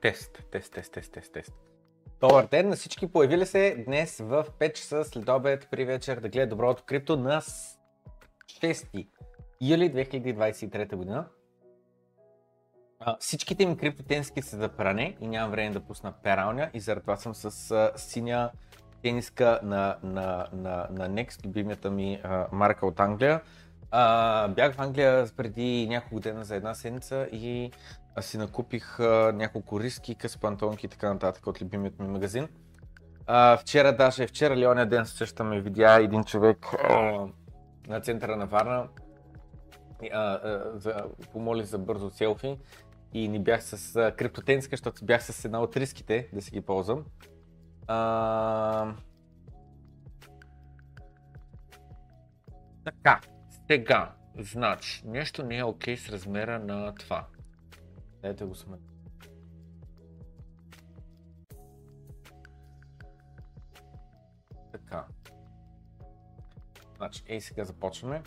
Тест, 0.00 0.42
тест, 0.50 0.72
тест, 0.72 0.92
тест, 0.92 1.12
тест, 1.12 1.32
тест. 1.32 1.52
Добър 2.20 2.46
ден 2.46 2.68
на 2.68 2.76
всички 2.76 3.12
появили 3.12 3.46
се 3.46 3.84
днес 3.86 4.18
в 4.18 4.46
5 4.60 4.72
часа 4.72 5.04
след 5.04 5.28
обед 5.28 5.68
при 5.70 5.84
вечер 5.84 6.20
да 6.20 6.28
гледат 6.28 6.50
Доброто 6.50 6.82
крипто 6.86 7.16
на 7.16 7.40
6 7.40 9.08
юли 9.60 9.92
2023 9.92 10.96
година. 10.96 11.26
А, 13.00 13.16
всичките 13.20 13.66
ми 13.66 13.76
криптотенски 13.76 14.42
са 14.42 14.56
за 14.56 14.68
пране 14.68 15.16
и 15.20 15.26
нямам 15.26 15.50
време 15.50 15.70
да 15.70 15.80
пусна 15.80 16.12
пералня 16.22 16.70
и 16.74 16.80
заради 16.80 17.00
това 17.00 17.16
съм 17.16 17.34
с 17.34 17.70
а, 17.70 17.92
синя 17.96 18.50
тениска 19.02 19.60
на, 19.62 19.96
на, 20.02 20.48
на, 20.52 20.86
на 20.90 21.10
Next, 21.10 21.46
любимата 21.46 21.90
ми 21.90 22.20
а, 22.24 22.46
марка 22.52 22.86
от 22.86 23.00
Англия. 23.00 23.40
А, 23.90 24.48
бях 24.48 24.74
в 24.74 24.80
Англия 24.80 25.26
преди 25.36 25.86
няколко 25.88 26.20
дена 26.20 26.44
за 26.44 26.56
една 26.56 26.74
седмица 26.74 27.28
и 27.32 27.72
си 28.22 28.38
накупих 28.38 29.00
а, 29.00 29.32
няколко 29.34 29.80
риски, 29.80 30.14
къси 30.14 30.40
пантонки 30.40 30.86
и 30.86 30.88
така 30.88 31.12
нататък 31.12 31.46
от 31.46 31.62
любимият 31.62 31.98
ми 31.98 32.08
магазин. 32.08 32.48
А, 33.26 33.56
вчера, 33.56 33.96
даже 33.96 34.26
вчера 34.26 34.56
ли 34.56 34.66
оня 34.66 34.86
ден 34.86 35.06
също 35.06 35.44
ме 35.44 35.60
видя 35.60 35.94
един 35.94 36.24
човек 36.24 36.66
а, 36.88 37.26
на 37.88 38.00
центъра 38.00 38.36
на 38.36 38.46
Варна, 38.46 38.88
а, 40.12 40.18
а, 40.18 40.72
за, 40.74 41.04
помоли 41.32 41.64
за 41.64 41.78
бързо 41.78 42.10
селфи 42.10 42.58
и 43.14 43.28
ни 43.28 43.38
бях 43.38 43.64
с 43.64 43.96
а, 43.96 44.12
криптотенска, 44.12 44.70
защото 44.70 45.04
бях 45.04 45.24
с 45.24 45.44
една 45.44 45.60
от 45.60 45.76
риските 45.76 46.28
да 46.32 46.42
си 46.42 46.50
ги 46.50 46.60
ползвам. 46.60 47.04
А... 47.86 48.94
Така, 52.84 53.20
сега, 53.70 54.12
значи, 54.38 55.02
нещо 55.06 55.42
не 55.42 55.58
е 55.58 55.64
окей 55.64 55.96
okay 55.96 55.98
с 55.98 56.08
размера 56.08 56.58
на 56.58 56.94
това. 56.94 57.26
Дайте 58.22 58.44
го 58.44 58.54
сме. 58.54 58.76
Така. 64.72 65.06
Значи, 66.96 67.22
ей 67.26 67.40
сега 67.40 67.64
започваме. 67.64 68.22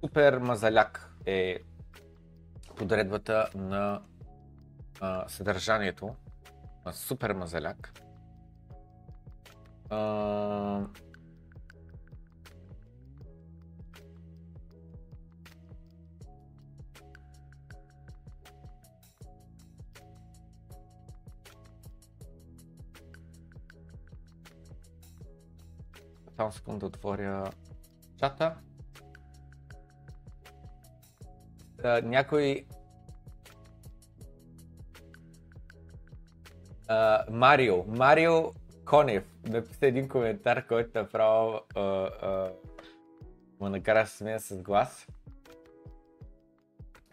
Супер 0.00 0.38
мазаляк 0.38 1.14
е 1.26 1.58
подредбата 2.76 3.50
на 3.54 4.02
а, 5.00 5.28
съдържанието 5.28 6.14
на 6.86 6.92
супер 6.92 7.32
мазаляк. 7.32 7.92
А, 9.90 10.86
Само 26.38 26.52
секунда 26.52 26.78
да 26.78 26.86
отворя 26.86 27.50
чата. 28.18 28.56
А, 31.84 32.02
някой 32.02 32.66
а, 36.88 37.24
Марио, 37.30 37.84
Марио 37.86 38.52
Конев 38.84 39.24
написа 39.48 39.86
един 39.86 40.08
коментар, 40.08 40.66
който 40.66 40.98
е 40.98 41.08
право 41.08 41.60
му 43.60 43.68
накара 43.68 44.06
се 44.06 44.16
смея 44.16 44.40
с 44.40 44.62
глас. 44.62 45.06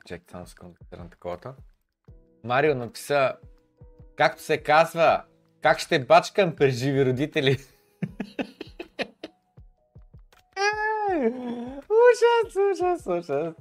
Чекай 0.05 0.25
само 0.31 0.47
секунда 0.47 0.77
на 0.91 1.09
таковата. 1.09 1.55
Марио 2.43 2.75
написа, 2.75 3.35
както 4.15 4.41
се 4.41 4.63
казва, 4.63 5.23
как 5.61 5.79
ще 5.79 6.05
бачкам 6.05 6.55
при 6.55 6.71
живи 6.71 7.05
родители? 7.05 7.57
ужас, 11.15 12.55
ужас, 12.71 13.07
ужас. 13.07 13.55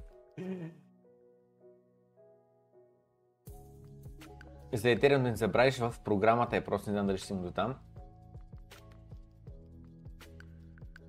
За 4.72 4.88
Ethereum 4.88 5.22
да 5.22 5.30
не 5.30 5.36
забравиш 5.36 5.78
в 5.78 5.94
програмата 6.04 6.56
е, 6.56 6.64
просто 6.64 6.90
не 6.90 6.94
знам 6.94 7.06
дали 7.06 7.18
ще 7.18 7.34
до 7.34 7.50
там. 7.50 7.74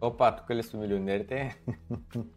Опа, 0.02 0.36
тук 0.36 0.50
ли 0.50 0.64
са 0.64 0.78
милионерите? 0.78 1.62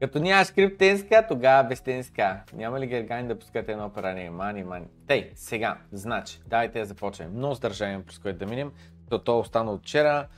Като 0.00 0.18
нямаш 0.18 0.50
криптенска, 0.50 1.26
тогава 1.28 1.68
без 1.68 1.80
тенска. 1.80 2.42
Няма 2.52 2.80
ли 2.80 2.86
гергани 2.86 3.28
да 3.28 3.38
пускате 3.38 3.72
едно 3.72 3.92
паране? 3.92 4.30
Мани, 4.30 4.64
мани. 4.64 4.86
Тей, 5.06 5.32
сега, 5.34 5.78
значи, 5.92 6.40
дайте 6.46 6.78
да 6.78 6.84
започнем. 6.84 7.32
Много 7.32 7.54
съдържание, 7.54 8.04
през 8.06 8.18
което 8.18 8.38
да 8.38 8.46
минем. 8.46 8.72
То, 9.10 9.18
то 9.18 9.38
остана 9.38 9.72
от 9.72 9.80
вчера 9.80 10.28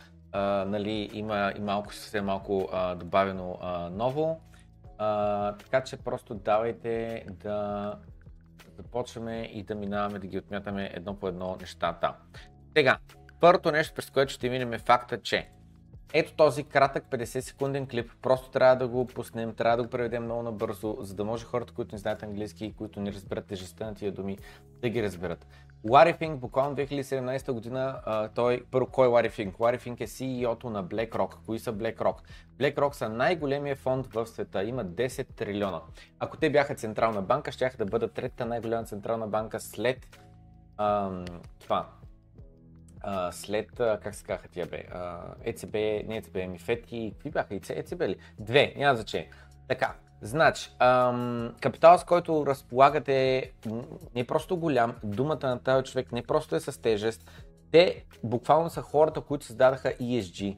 нали, 0.66 1.10
има 1.12 1.52
и 1.58 1.60
малко, 1.60 1.94
съвсем 1.94 2.24
малко 2.24 2.68
а, 2.72 2.94
добавено 2.94 3.58
а, 3.60 3.90
ново. 3.90 4.40
А, 4.98 5.52
така 5.52 5.84
че 5.84 5.96
просто 5.96 6.34
давайте 6.34 7.24
да 7.30 7.94
започваме 8.76 9.50
и 9.52 9.62
да 9.62 9.74
минаваме 9.74 10.18
да 10.18 10.26
ги 10.26 10.38
отмятаме 10.38 10.90
едно 10.94 11.14
по 11.14 11.28
едно 11.28 11.56
нещата. 11.60 12.14
Сега, 12.76 12.98
първото 13.40 13.72
нещо, 13.72 13.94
през 13.94 14.10
което 14.10 14.32
ще 14.32 14.50
минем 14.50 14.72
е 14.72 14.78
факта, 14.78 15.22
че 15.22 15.48
ето 16.12 16.32
този 16.34 16.64
кратък 16.64 17.04
50 17.10 17.40
секунден 17.40 17.86
клип, 17.86 18.10
просто 18.22 18.50
трябва 18.50 18.76
да 18.76 18.88
го 18.88 19.06
пуснем, 19.06 19.54
трябва 19.54 19.76
да 19.76 19.82
го 19.82 19.90
преведем 19.90 20.24
много 20.24 20.42
набързо, 20.42 20.96
за 21.00 21.14
да 21.14 21.24
може 21.24 21.44
хората, 21.44 21.72
които 21.72 21.94
не 21.94 21.98
знаят 21.98 22.22
английски 22.22 22.64
и 22.64 22.72
които 22.72 23.00
не 23.00 23.12
разберат 23.12 23.46
тежестта 23.46 23.86
на 23.86 23.94
тия 23.94 24.12
думи, 24.12 24.38
да 24.82 24.88
ги 24.88 25.02
разберат. 25.02 25.46
Лари 25.90 26.12
Финк, 26.12 26.40
буквално 26.40 26.76
2017 26.76 27.52
година, 27.52 28.00
а, 28.04 28.28
той, 28.28 28.64
първо, 28.70 28.86
кой 28.86 29.06
е 29.06 29.10
Лари 29.10 29.28
Финк? 29.28 29.60
Лари 29.60 29.78
Финк 29.78 30.00
е 30.00 30.06
CEO-то 30.06 30.70
на 30.70 30.84
BlackRock. 30.84 31.34
Кои 31.46 31.58
са 31.58 31.72
BlackRock? 31.72 32.16
BlackRock 32.58 32.92
са 32.92 33.08
най-големия 33.08 33.76
фонд 33.76 34.06
в 34.06 34.26
света, 34.26 34.64
има 34.64 34.84
10 34.84 35.26
трилиона. 35.36 35.80
Ако 36.18 36.36
те 36.36 36.50
бяха 36.50 36.74
централна 36.74 37.22
банка, 37.22 37.52
ще 37.52 37.70
да 37.78 37.84
бъдат 37.84 38.12
третата 38.12 38.46
най-голяма 38.46 38.84
централна 38.84 39.26
банка 39.26 39.60
след 39.60 40.18
ам, 40.78 41.24
това, 41.60 41.88
а, 43.00 43.32
след, 43.32 43.70
как 43.76 44.14
се 44.14 44.24
казаха 44.24 44.48
тия 44.48 44.66
бе, 44.66 44.84
а, 44.92 45.20
ЕЦБ, 45.44 45.74
не 45.74 46.16
ЕЦБ, 46.16 46.34
ми 46.34 46.58
ФЕТИ, 46.58 47.12
какви 47.12 47.30
бяха, 47.30 47.54
ЕЦБ 47.54 48.00
ли? 48.00 48.16
Две, 48.38 48.74
няма 48.76 48.96
значение. 48.96 49.30
Така, 49.68 49.94
значи, 50.22 50.70
ам, 50.78 51.54
капитал 51.60 51.98
с 51.98 52.04
който 52.04 52.46
разполагате 52.46 53.50
не 54.14 54.20
е 54.20 54.24
просто 54.24 54.56
голям, 54.56 54.94
думата 55.04 55.38
на 55.42 55.58
този 55.58 55.84
човек 55.84 56.12
не 56.12 56.22
просто 56.22 56.56
е 56.56 56.60
с 56.60 56.82
тежест, 56.82 57.30
те 57.72 58.04
буквално 58.24 58.70
са 58.70 58.82
хората, 58.82 59.20
които 59.20 59.46
създадаха 59.46 59.92
ESG, 59.92 60.56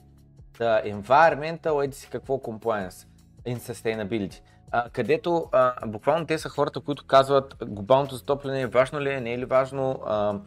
the 0.59 0.95
Environmental, 0.95 1.85
еди 1.85 1.97
си 1.97 2.09
какво, 2.11 2.35
Compliance 2.35 3.07
and 3.47 3.59
Sustainability. 3.59 4.41
А, 4.71 4.91
където 4.91 5.49
а, 5.53 5.87
буквално 5.87 6.27
те 6.27 6.39
са 6.39 6.49
хората, 6.49 6.81
които 6.81 7.07
казват 7.07 7.57
глобалното 7.67 8.15
затопляне 8.17 8.67
важно 8.67 9.01
ли 9.01 9.13
е, 9.13 9.21
не 9.21 9.33
е 9.33 9.39
ли 9.39 9.45
важно, 9.45 10.01
а, 10.07 10.39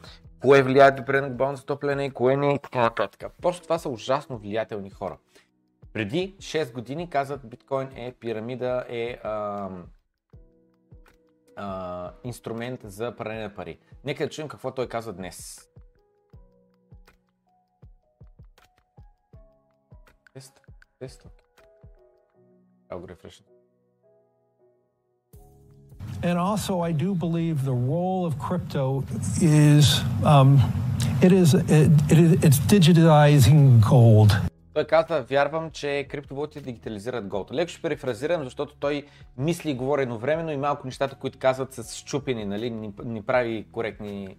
кое 0.41 0.63
влияе 0.63 0.91
добре 0.91 1.21
на 1.21 1.27
глобалното 1.27 1.59
затопляне, 1.59 2.11
кое 2.11 2.35
не 2.35 2.53
и 2.53 2.59
така 2.59 2.79
нататък. 2.79 3.31
Просто 3.41 3.63
това 3.63 3.79
са 3.79 3.89
ужасно 3.89 4.37
влиятелни 4.37 4.89
хора. 4.89 5.17
Преди 5.97 6.35
6 6.39 6.73
години 6.73 7.09
казват 7.09 7.49
биткоин 7.49 7.89
е 7.95 8.11
пирамида, 8.11 8.85
е 8.89 9.19
а, 9.23 9.69
а, 11.55 12.11
инструмент 12.23 12.79
за 12.83 13.15
пране 13.15 13.41
на 13.41 13.55
пари. 13.55 13.79
Нека 14.05 14.23
да 14.23 14.29
чуем 14.29 14.47
какво 14.47 14.71
той 14.71 14.89
казва 14.89 15.13
днес. 15.13 15.69
Тест, 20.33 20.61
тест. 20.99 21.27
It. 22.91 23.43
And 26.21 26.37
also, 26.49 26.73
I 26.89 26.91
do 27.05 27.09
believe 27.25 27.55
the 27.71 27.77
role 27.93 28.21
of 28.29 28.33
crypto 28.47 29.03
is 29.41 29.85
um, 30.33 30.49
it 31.25 31.31
is 31.41 31.49
it, 31.53 31.89
it, 32.13 32.43
it's 32.45 32.59
digitizing 32.75 33.63
gold. 33.93 34.31
Той 34.77 34.85
казва, 34.85 35.21
вярвам, 35.29 35.69
че 35.71 36.05
криптовалутите 36.09 36.61
дигитализират 36.61 37.27
голд. 37.27 37.51
Леко 37.53 37.69
ще 37.69 37.81
перифразирам, 37.81 38.43
защото 38.43 38.73
той 38.79 39.03
мисли 39.37 39.71
и 39.71 39.73
говори 39.73 40.01
едновременно 40.01 40.51
и 40.51 40.57
малко 40.57 40.87
нещата, 40.87 41.15
които 41.15 41.39
казват 41.39 41.73
са 41.73 41.95
щупени, 41.95 42.45
нали, 42.45 42.69
не, 42.69 42.89
не 43.05 43.21
прави 43.21 43.65
коректни 43.71 44.35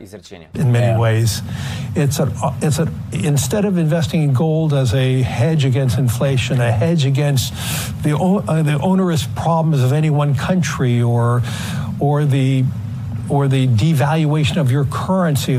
изречения. 0.00 0.48
In 0.54 0.70
many 0.72 0.96
ways, 0.98 1.42
it's 1.94 2.18
a, 2.20 2.26
it's 2.60 2.78
a, 2.78 2.86
instead 3.12 3.64
of 3.64 3.74
investing 3.86 4.22
in 4.22 4.32
gold 4.32 4.72
as 4.72 4.94
a 4.94 5.08
hedge 5.22 5.64
against 5.72 5.98
inflation, 5.98 6.54
a 6.60 6.72
hedge 6.84 7.04
against 7.14 7.46
the, 8.04 8.12
uh, 8.16 8.62
the 8.70 8.78
onerous 8.92 9.24
problems 9.44 9.80
of 9.86 9.92
any 9.92 10.12
one 10.22 10.32
country 10.48 10.96
or, 11.02 11.42
or 12.00 12.16
the, 12.36 12.64
or 13.34 13.42
the 13.56 13.64
devaluation 13.84 14.56
of 14.64 14.68
your 14.76 14.86
currency. 14.86 15.56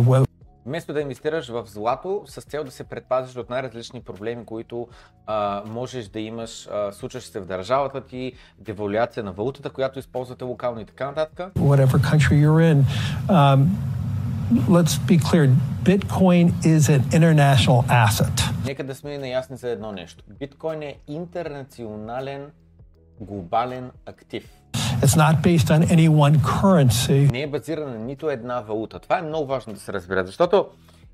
Вместо 0.65 0.93
да 0.93 1.01
инвестираш 1.01 1.49
в 1.49 1.63
злато 1.65 2.23
с 2.25 2.41
цел 2.41 2.63
да 2.63 2.71
се 2.71 2.83
предпазиш 2.83 3.35
от 3.35 3.49
най-различни 3.49 4.01
проблеми, 4.01 4.45
които 4.45 4.87
а, 5.25 5.63
можеш 5.67 6.07
да 6.07 6.19
имаш, 6.19 6.67
а, 6.67 6.91
случващи 6.91 7.31
се 7.31 7.39
в 7.39 7.45
държавата 7.45 8.01
ти, 8.01 8.33
девалюация 8.59 9.23
на 9.23 9.31
валутата, 9.31 9.69
която 9.69 9.99
използвате 9.99 10.43
локално 10.43 10.81
и 10.81 10.85
така 10.85 11.05
нататък. 11.05 11.53
Whatever 11.53 11.87
country 11.87 12.45
you're 12.45 12.73
in, 12.73 12.83
um, 13.27 13.67
let's 14.51 14.97
be 15.09 15.19
clear, 15.19 15.55
Bitcoin 15.83 16.45
is 16.63 16.89
an 16.89 17.01
international 17.11 17.83
asset. 17.87 18.65
Нека 18.65 18.83
да 18.83 18.95
сме 18.95 19.17
наясни 19.17 19.57
за 19.57 19.69
едно 19.69 19.91
нещо. 19.91 20.23
Биткоин 20.39 20.81
е 20.81 20.95
интернационален 21.07 22.51
глобален 23.19 23.91
актив. 24.05 24.49
It's 25.05 25.17
not 25.17 25.43
based 25.43 25.69
on 25.69 25.81
any 25.95 26.09
one 26.09 26.35
currency. 26.39 27.31
Не 27.31 27.41
е 27.41 27.47
базиран 27.47 27.89
на 27.89 27.99
нито 27.99 28.29
една 28.29 28.61
валута. 28.61 28.99
Това 28.99 29.17
е 29.17 29.21
много 29.21 29.45
важно 29.45 29.73
да 29.73 29.79
се 29.79 29.93
разбере, 29.93 30.25
защото 30.25 30.67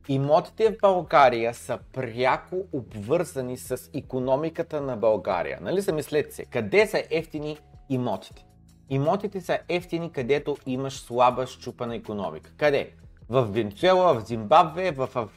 имотите 0.09 0.69
в 0.71 0.75
България 0.81 1.53
са 1.53 1.79
пряко 1.93 2.55
обвързани 2.73 3.57
с 3.57 3.77
економиката 3.93 4.81
на 4.81 4.97
България. 4.97 5.57
Нали 5.61 5.81
замислете 5.81 6.35
се, 6.35 6.45
къде 6.45 6.87
са 6.87 7.03
ефтини 7.09 7.57
имотите? 7.89 8.45
Имотите 8.89 9.41
са 9.41 9.59
ефтини, 9.69 10.11
където 10.11 10.57
имаш 10.65 10.99
слаба 10.99 11.47
щупана 11.47 11.95
економика. 11.95 12.51
Къде? 12.57 12.89
В 13.29 13.43
Венецуела, 13.43 14.13
в 14.13 14.25
Зимбабве, 14.25 14.91
в, 14.91 15.09
в 15.13 15.29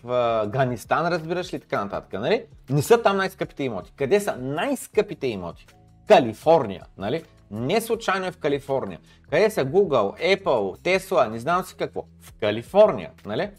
Афганистан, 0.44 1.08
разбираш 1.08 1.54
ли, 1.54 1.60
така 1.60 1.84
нататък. 1.84 2.20
Нали? 2.20 2.44
Не 2.70 2.82
са 2.82 3.02
там 3.02 3.16
най-скъпите 3.16 3.64
имоти. 3.64 3.92
Къде 3.96 4.20
са 4.20 4.36
най-скъпите 4.36 5.26
имоти? 5.26 5.66
Калифорния, 6.08 6.82
нали? 6.98 7.22
Не 7.50 7.80
случайно 7.80 8.26
е 8.26 8.32
в 8.32 8.38
Калифорния. 8.38 9.00
Къде 9.30 9.50
са 9.50 9.64
Google, 9.64 10.38
Apple, 10.38 10.78
Tesla, 10.78 11.28
не 11.28 11.38
знам 11.38 11.64
си 11.64 11.76
какво. 11.76 12.04
В 12.20 12.32
Калифорния, 12.40 13.10
нали? 13.26 13.50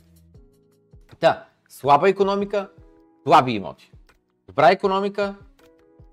Та, 1.20 1.46
слаба 1.70 2.10
економика, 2.10 2.70
слаби 3.24 3.52
имоти. 3.52 3.92
Добра 4.48 4.72
економика, 4.72 5.36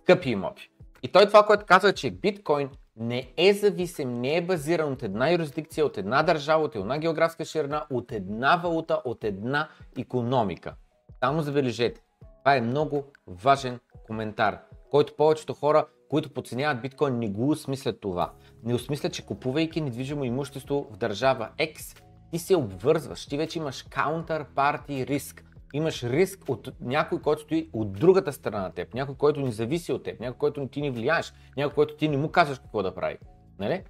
скъпи 0.03 0.31
имоти. 0.31 0.71
И 1.03 1.09
той 1.09 1.27
това, 1.27 1.47
което 1.47 1.67
казва, 1.67 1.93
че 1.93 2.11
биткоин 2.11 2.71
не 2.97 3.33
е 3.37 3.55
зависим, 3.55 4.21
не 4.21 4.37
е 4.37 4.47
базиран 4.47 4.93
от 4.93 5.03
една 5.03 5.33
юрисдикция, 5.33 5.87
от 5.87 5.99
една 5.99 6.23
държава, 6.23 6.65
от 6.65 6.77
една 6.77 6.99
географска 6.99 7.45
ширина, 7.45 7.87
от 7.91 8.13
една 8.13 8.57
валута, 8.57 9.03
от 9.05 9.25
една 9.25 9.69
економика. 9.99 10.75
Само 11.21 11.43
забележете. 11.43 12.01
Това 12.39 12.57
е 12.57 12.61
много 12.61 13.05
важен 13.27 13.81
коментар, 14.07 14.59
който 14.91 15.17
повечето 15.17 15.55
хора 15.55 15.87
които 16.13 16.31
подценяват 16.31 16.83
биткоин, 16.83 17.19
не 17.19 17.29
го 17.29 17.51
осмислят 17.51 18.01
това. 18.01 18.33
Не 18.65 18.75
осмислят, 18.75 19.13
че 19.13 19.23
купувайки 19.23 19.81
недвижимо 19.81 20.25
имущество 20.25 20.87
в 20.93 20.97
държава 20.97 21.49
X, 21.59 22.03
ти 22.33 22.39
се 22.39 22.57
обвързваш, 22.57 23.27
ти 23.27 23.37
вече 23.37 23.59
имаш 23.59 23.85
counterparty 23.85 25.07
риск. 25.07 25.45
Имаш 25.75 26.03
риск 26.05 26.49
от 26.49 26.69
някой, 26.81 27.23
който 27.23 27.43
стои 27.43 27.69
от 27.73 27.93
другата 27.93 28.33
страна 28.33 28.61
на 28.61 28.71
теб, 28.71 28.95
някой, 28.95 29.15
който 29.15 29.41
не 29.41 29.53
зависи 29.53 29.93
от 29.93 30.03
теб, 30.03 30.21
някой, 30.21 30.39
който 30.39 30.69
ти 30.69 30.81
не 30.81 30.91
влияеш, 30.91 31.33
някой, 31.57 31.75
който 31.75 31.97
ти 31.97 32.09
не 32.09 32.17
му 32.17 32.29
казваш 32.29 32.59
какво 32.59 32.83
да 32.83 32.95
прави. 32.95 33.17
Нали? 33.59 33.83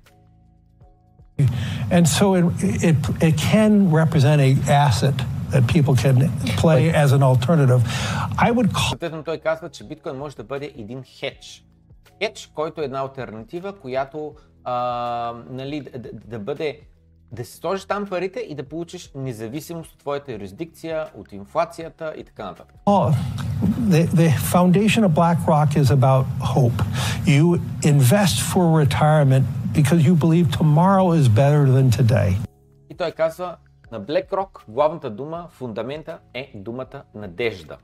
And 1.91 2.07
so 2.07 2.25
it, 2.39 2.45
it, 2.91 2.99
it 3.29 3.35
can 3.53 3.73
represent 4.01 4.39
a 4.49 4.51
asset 4.87 5.17
that 5.53 5.63
people 5.75 5.95
can 6.05 6.17
play 6.63 6.83
as 7.05 7.09
an 7.13 7.23
alternative. 7.23 7.81
I 8.47 8.49
would 8.53 8.69
call... 8.73 9.25
той 9.25 9.39
казва, 9.39 9.69
че 9.69 9.85
биткоин 9.85 10.17
може 10.17 10.37
да 10.37 10.45
бъде 10.45 10.73
един 10.77 11.03
хедж 11.03 11.72
Edge, 12.21 12.55
който 12.55 12.81
е 12.81 12.85
една 12.85 13.01
альтернатива, 13.01 13.73
която 13.79 14.35
а, 14.65 15.35
нали, 15.51 15.81
да, 15.81 16.11
да 16.13 16.39
бъде 16.39 16.81
да 17.33 17.45
си 17.45 17.57
сложиш 17.57 17.85
там 17.85 18.07
парите 18.07 18.41
и 18.41 18.55
да 18.55 18.63
получиш 18.63 19.11
независимост 19.15 19.93
от 19.93 19.99
твоята 19.99 20.33
юрисдикция, 20.33 21.07
от 21.17 21.33
инфлацията 21.33 22.15
и 22.17 22.25
така 22.25 22.45
нататък. 22.45 22.77
Oh, 22.87 23.15
the, 23.81 24.07
the 24.07 24.31
foundation 24.55 25.05
of 25.05 25.09
BlackRock 25.09 25.77
is 25.83 25.91
about 25.91 26.25
hope. 26.55 26.79
You 27.27 27.45
invest 27.83 28.37
for 28.53 28.65
retirement 28.85 29.45
because 29.79 30.01
you 30.09 30.15
believe 30.15 30.47
tomorrow 30.63 31.07
is 31.21 31.29
better 31.29 31.65
than 31.67 31.91
today. 31.91 32.37
И 32.91 32.95
той 32.95 33.11
казва, 33.11 33.57
на 33.93 34.01
BlackRock 34.01 34.65
главната 34.69 35.11
дума, 35.11 35.49
фундамента 35.51 36.19
е 36.35 36.53
думата 36.55 37.03
надежда. 37.15 37.77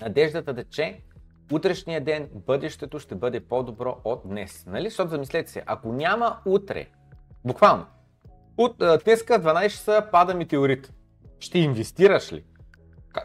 Надеждата 0.00 0.54
да 0.54 0.64
че 0.64 1.00
утрешния 1.52 2.00
ден, 2.00 2.28
бъдещето 2.34 2.98
ще 2.98 3.14
бъде 3.14 3.40
по-добро 3.40 3.96
от 4.04 4.20
днес. 4.24 4.64
Нали? 4.66 4.84
Защото 4.84 5.10
замислете 5.10 5.50
се, 5.50 5.62
ако 5.66 5.92
няма 5.92 6.36
утре, 6.46 6.86
буквално, 7.44 7.86
от, 8.56 8.76
днеска 9.04 9.42
12 9.42 9.68
часа 9.68 10.06
пада 10.12 10.34
метеорит, 10.34 10.92
ще 11.40 11.58
инвестираш 11.58 12.32
ли? 12.32 12.44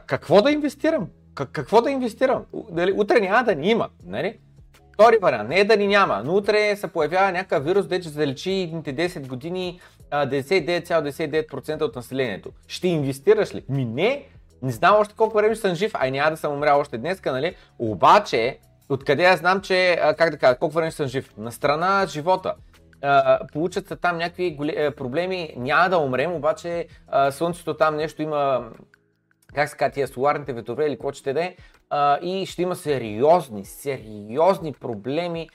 Какво 0.05 0.41
да 0.41 0.51
инвестирам? 0.51 1.07
Какво 1.35 1.81
да 1.81 1.91
инвестирам? 1.91 2.45
Дали, 2.71 2.91
утре 2.91 3.19
няма 3.19 3.43
да 3.43 3.55
ни 3.55 3.69
има. 3.69 3.89
Нали? 4.05 4.39
Втори 4.93 5.17
вариант, 5.21 5.49
не 5.49 5.59
е 5.59 5.65
да 5.65 5.77
ни 5.77 5.87
няма, 5.87 6.21
но 6.25 6.35
утре 6.35 6.75
се 6.75 6.87
появява 6.87 7.31
някакъв 7.31 7.65
вирус, 7.65 7.87
де 7.87 8.01
ще 8.01 8.09
залечи 8.09 8.51
едните 8.51 8.95
10 8.95 9.27
години 9.27 9.79
99,99% 10.11 11.81
от 11.81 11.95
населението. 11.95 12.51
Ще 12.67 12.87
инвестираш 12.87 13.55
ли? 13.55 13.63
Ми 13.69 13.85
не, 13.85 14.25
не 14.61 14.71
знам 14.71 14.95
още 14.95 15.15
колко 15.15 15.37
време 15.37 15.55
съм 15.55 15.75
жив, 15.75 15.91
ай 15.95 16.11
няма 16.11 16.31
да 16.31 16.37
съм 16.37 16.53
умрял 16.53 16.79
още 16.79 16.97
днес, 16.97 17.21
нали? 17.25 17.55
Обаче, 17.79 18.59
откъде 18.89 19.23
аз 19.23 19.39
знам, 19.39 19.61
че, 19.61 19.99
как 20.17 20.29
да 20.29 20.37
кажа, 20.37 20.57
колко 20.59 20.75
време 20.75 20.91
съм 20.91 21.07
жив? 21.07 21.37
На 21.37 21.51
страна 21.51 22.05
живота. 22.07 22.53
Получат 23.53 23.87
се 23.87 23.95
там 23.95 24.17
някакви 24.17 24.57
проблеми, 24.97 25.53
няма 25.57 25.89
да 25.89 25.97
умрем, 25.97 26.33
обаче 26.33 26.87
Слънцето 27.31 27.73
там 27.73 27.95
нещо 27.95 28.21
има, 28.21 28.69
как 29.55 29.69
се 29.69 29.77
казва, 29.77 29.93
тия 29.93 30.07
соларните 30.07 30.53
ветрове 30.53 30.85
или 30.85 30.95
какво 30.95 31.11
ще 31.11 31.33
да 31.33 31.51
uh, 31.91 32.19
и 32.19 32.45
ще 32.45 32.61
има 32.61 32.75
сериозни, 32.75 33.65
сериозни 33.65 34.73
проблеми, 34.73 35.49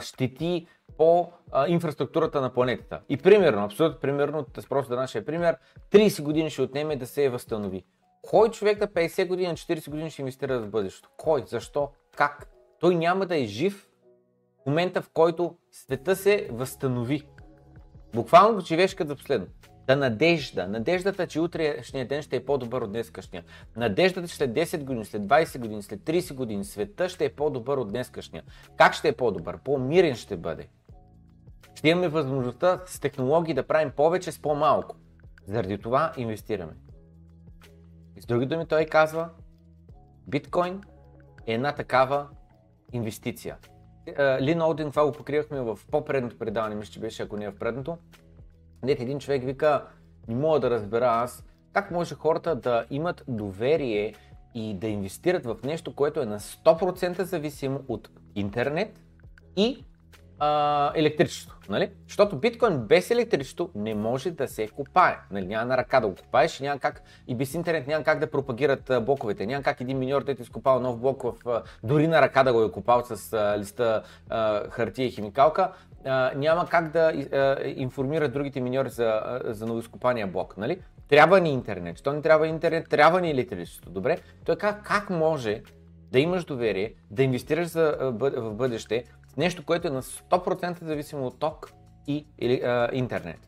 щети 0.00 0.66
по 0.98 1.32
инфраструктурата 1.68 2.40
на 2.40 2.52
планетата. 2.52 3.00
И 3.08 3.16
примерно, 3.16 3.64
абсолютно 3.64 4.00
примерно, 4.00 4.46
просто 4.68 4.90
да 4.94 5.00
нашия 5.00 5.24
пример, 5.24 5.56
30 5.92 6.22
години 6.22 6.50
ще 6.50 6.62
отнеме 6.62 6.96
да 6.96 7.06
се 7.06 7.28
възстанови. 7.28 7.84
Кой 8.26 8.50
човек 8.50 8.80
на 8.80 8.88
50 8.88 9.28
години, 9.28 9.48
на 9.48 9.54
40 9.54 9.90
години 9.90 10.10
ще 10.10 10.22
инвестира 10.22 10.60
в 10.60 10.70
бъдещето? 10.70 11.10
Кой? 11.16 11.44
Защо? 11.46 11.90
Как? 12.16 12.48
Той 12.80 12.94
няма 12.94 13.26
да 13.26 13.36
е 13.36 13.44
жив 13.44 13.88
в 14.62 14.66
момента, 14.66 15.02
в 15.02 15.10
който 15.10 15.56
света 15.72 16.16
се 16.16 16.48
възстанови. 16.52 17.22
Буквално 18.14 18.60
живееш 18.60 18.94
като 18.94 19.16
последно. 19.16 19.46
Да 19.86 19.96
надежда. 19.96 20.68
Надеждата, 20.68 21.26
че 21.26 21.40
утрешния 21.40 22.08
ден 22.08 22.22
ще 22.22 22.36
е 22.36 22.44
по-добър 22.44 22.82
от 22.82 22.92
днескашния. 22.92 23.44
Надеждата, 23.76 24.28
че 24.28 24.36
след 24.36 24.50
10 24.50 24.84
години, 24.84 25.04
след 25.04 25.22
20 25.22 25.58
години, 25.58 25.82
след 25.82 26.00
30 26.00 26.34
години 26.34 26.64
света 26.64 27.08
ще 27.08 27.24
е 27.24 27.34
по-добър 27.34 27.78
от 27.78 27.88
днескашния. 27.88 28.42
Как 28.76 28.94
ще 28.94 29.08
е 29.08 29.16
по-добър? 29.16 29.58
По-мирен 29.64 30.14
ще 30.14 30.36
бъде. 30.36 30.68
Ще 31.74 31.88
имаме 31.88 32.08
възможността 32.08 32.82
с 32.86 33.00
технологии 33.00 33.54
да 33.54 33.66
правим 33.66 33.90
повече 33.90 34.32
с 34.32 34.38
по-малко. 34.38 34.96
Заради 35.46 35.78
това 35.78 36.12
инвестираме. 36.16 36.72
И 38.16 38.20
с 38.20 38.26
други 38.26 38.46
думи 38.46 38.66
той 38.66 38.84
казва, 38.84 39.28
биткоин 40.26 40.80
е 41.46 41.54
една 41.54 41.72
такава 41.72 42.28
инвестиция. 42.92 43.56
Е, 44.06 44.40
Лин 44.40 44.62
Олдин, 44.62 44.90
това 44.90 45.06
го 45.06 45.12
покривахме 45.12 45.60
в 45.60 45.78
по-предното 45.90 46.38
предаване, 46.38 46.74
мисля, 46.74 46.92
че 46.92 47.00
беше, 47.00 47.22
ако 47.22 47.36
не 47.36 47.44
е 47.44 47.50
в 47.50 47.58
предното. 47.58 47.98
Дете 48.84 49.02
един 49.02 49.18
човек 49.18 49.44
вика, 49.44 49.86
не 50.28 50.34
мога 50.34 50.60
да 50.60 50.70
разбера 50.70 51.06
аз, 51.06 51.44
как 51.72 51.90
може 51.90 52.14
хората 52.14 52.54
да 52.54 52.86
имат 52.90 53.24
доверие 53.28 54.14
и 54.54 54.74
да 54.74 54.86
инвестират 54.86 55.44
в 55.44 55.56
нещо, 55.64 55.94
което 55.94 56.20
е 56.20 56.26
на 56.26 56.40
100% 56.40 57.22
зависимо 57.22 57.80
от 57.88 58.10
интернет 58.34 59.00
и 59.56 59.84
а, 60.38 60.92
електричество. 60.94 61.56
Нали? 61.68 61.90
Защото 62.06 62.36
биткоин 62.36 62.78
без 62.78 63.10
електричество 63.10 63.70
не 63.74 63.94
може 63.94 64.30
да 64.30 64.48
се 64.48 64.68
копае. 64.68 65.16
Нали? 65.30 65.46
Няма 65.46 65.64
на 65.64 65.76
ръка 65.76 66.00
да 66.00 66.08
го 66.08 66.14
копаеш, 66.14 66.60
няма 66.60 66.80
как 66.80 67.02
и 67.28 67.34
без 67.34 67.54
интернет 67.54 67.86
няма 67.86 68.04
как 68.04 68.18
да 68.18 68.30
пропагират 68.30 68.90
блоковете. 69.02 69.46
Няма 69.46 69.62
как 69.62 69.80
един 69.80 69.98
миньор 69.98 70.24
да 70.24 70.32
е 70.32 70.36
изкопал 70.40 70.80
нов 70.80 70.98
блок 70.98 71.22
в, 71.22 71.62
дори 71.82 72.08
на 72.08 72.22
ръка 72.22 72.44
да 72.44 72.52
го 72.52 72.62
е 72.62 72.72
копал 72.72 73.02
с 73.04 73.32
а, 73.32 73.58
листа 73.58 74.02
а, 74.28 74.70
хартия 74.70 75.06
и 75.06 75.10
химикалка. 75.10 75.72
А, 76.04 76.32
няма 76.36 76.66
как 76.68 76.92
да 76.92 77.12
а, 77.32 77.56
информира 77.76 78.28
другите 78.28 78.60
миньори 78.60 78.90
за, 78.90 79.22
а, 79.24 79.54
за 79.54 79.66
новоизкопания 79.66 80.26
блок. 80.26 80.56
Нали? 80.56 80.78
Трябва 81.08 81.40
ни 81.40 81.50
интернет. 81.50 81.98
Що 81.98 82.12
не 82.12 82.22
трябва 82.22 82.46
интернет? 82.46 82.88
Трябва 82.88 83.20
ни 83.20 83.30
електричество. 83.30 83.90
Добре? 83.90 84.18
Той 84.44 84.56
как, 84.56 84.82
как 84.82 85.10
може 85.10 85.62
да 86.12 86.18
имаш 86.20 86.44
доверие, 86.44 86.94
да 87.10 87.22
инвестираш 87.22 87.66
за, 87.66 87.96
в 88.20 88.54
бъдеще, 88.54 89.04
Нещо, 89.36 89.64
което 89.64 89.88
е 89.88 89.90
на 89.90 90.02
100% 90.02 90.84
зависимо 90.84 91.26
от 91.26 91.38
ток 91.38 91.72
и 92.06 92.26
или, 92.38 92.60
а, 92.64 92.90
интернет. 92.92 93.38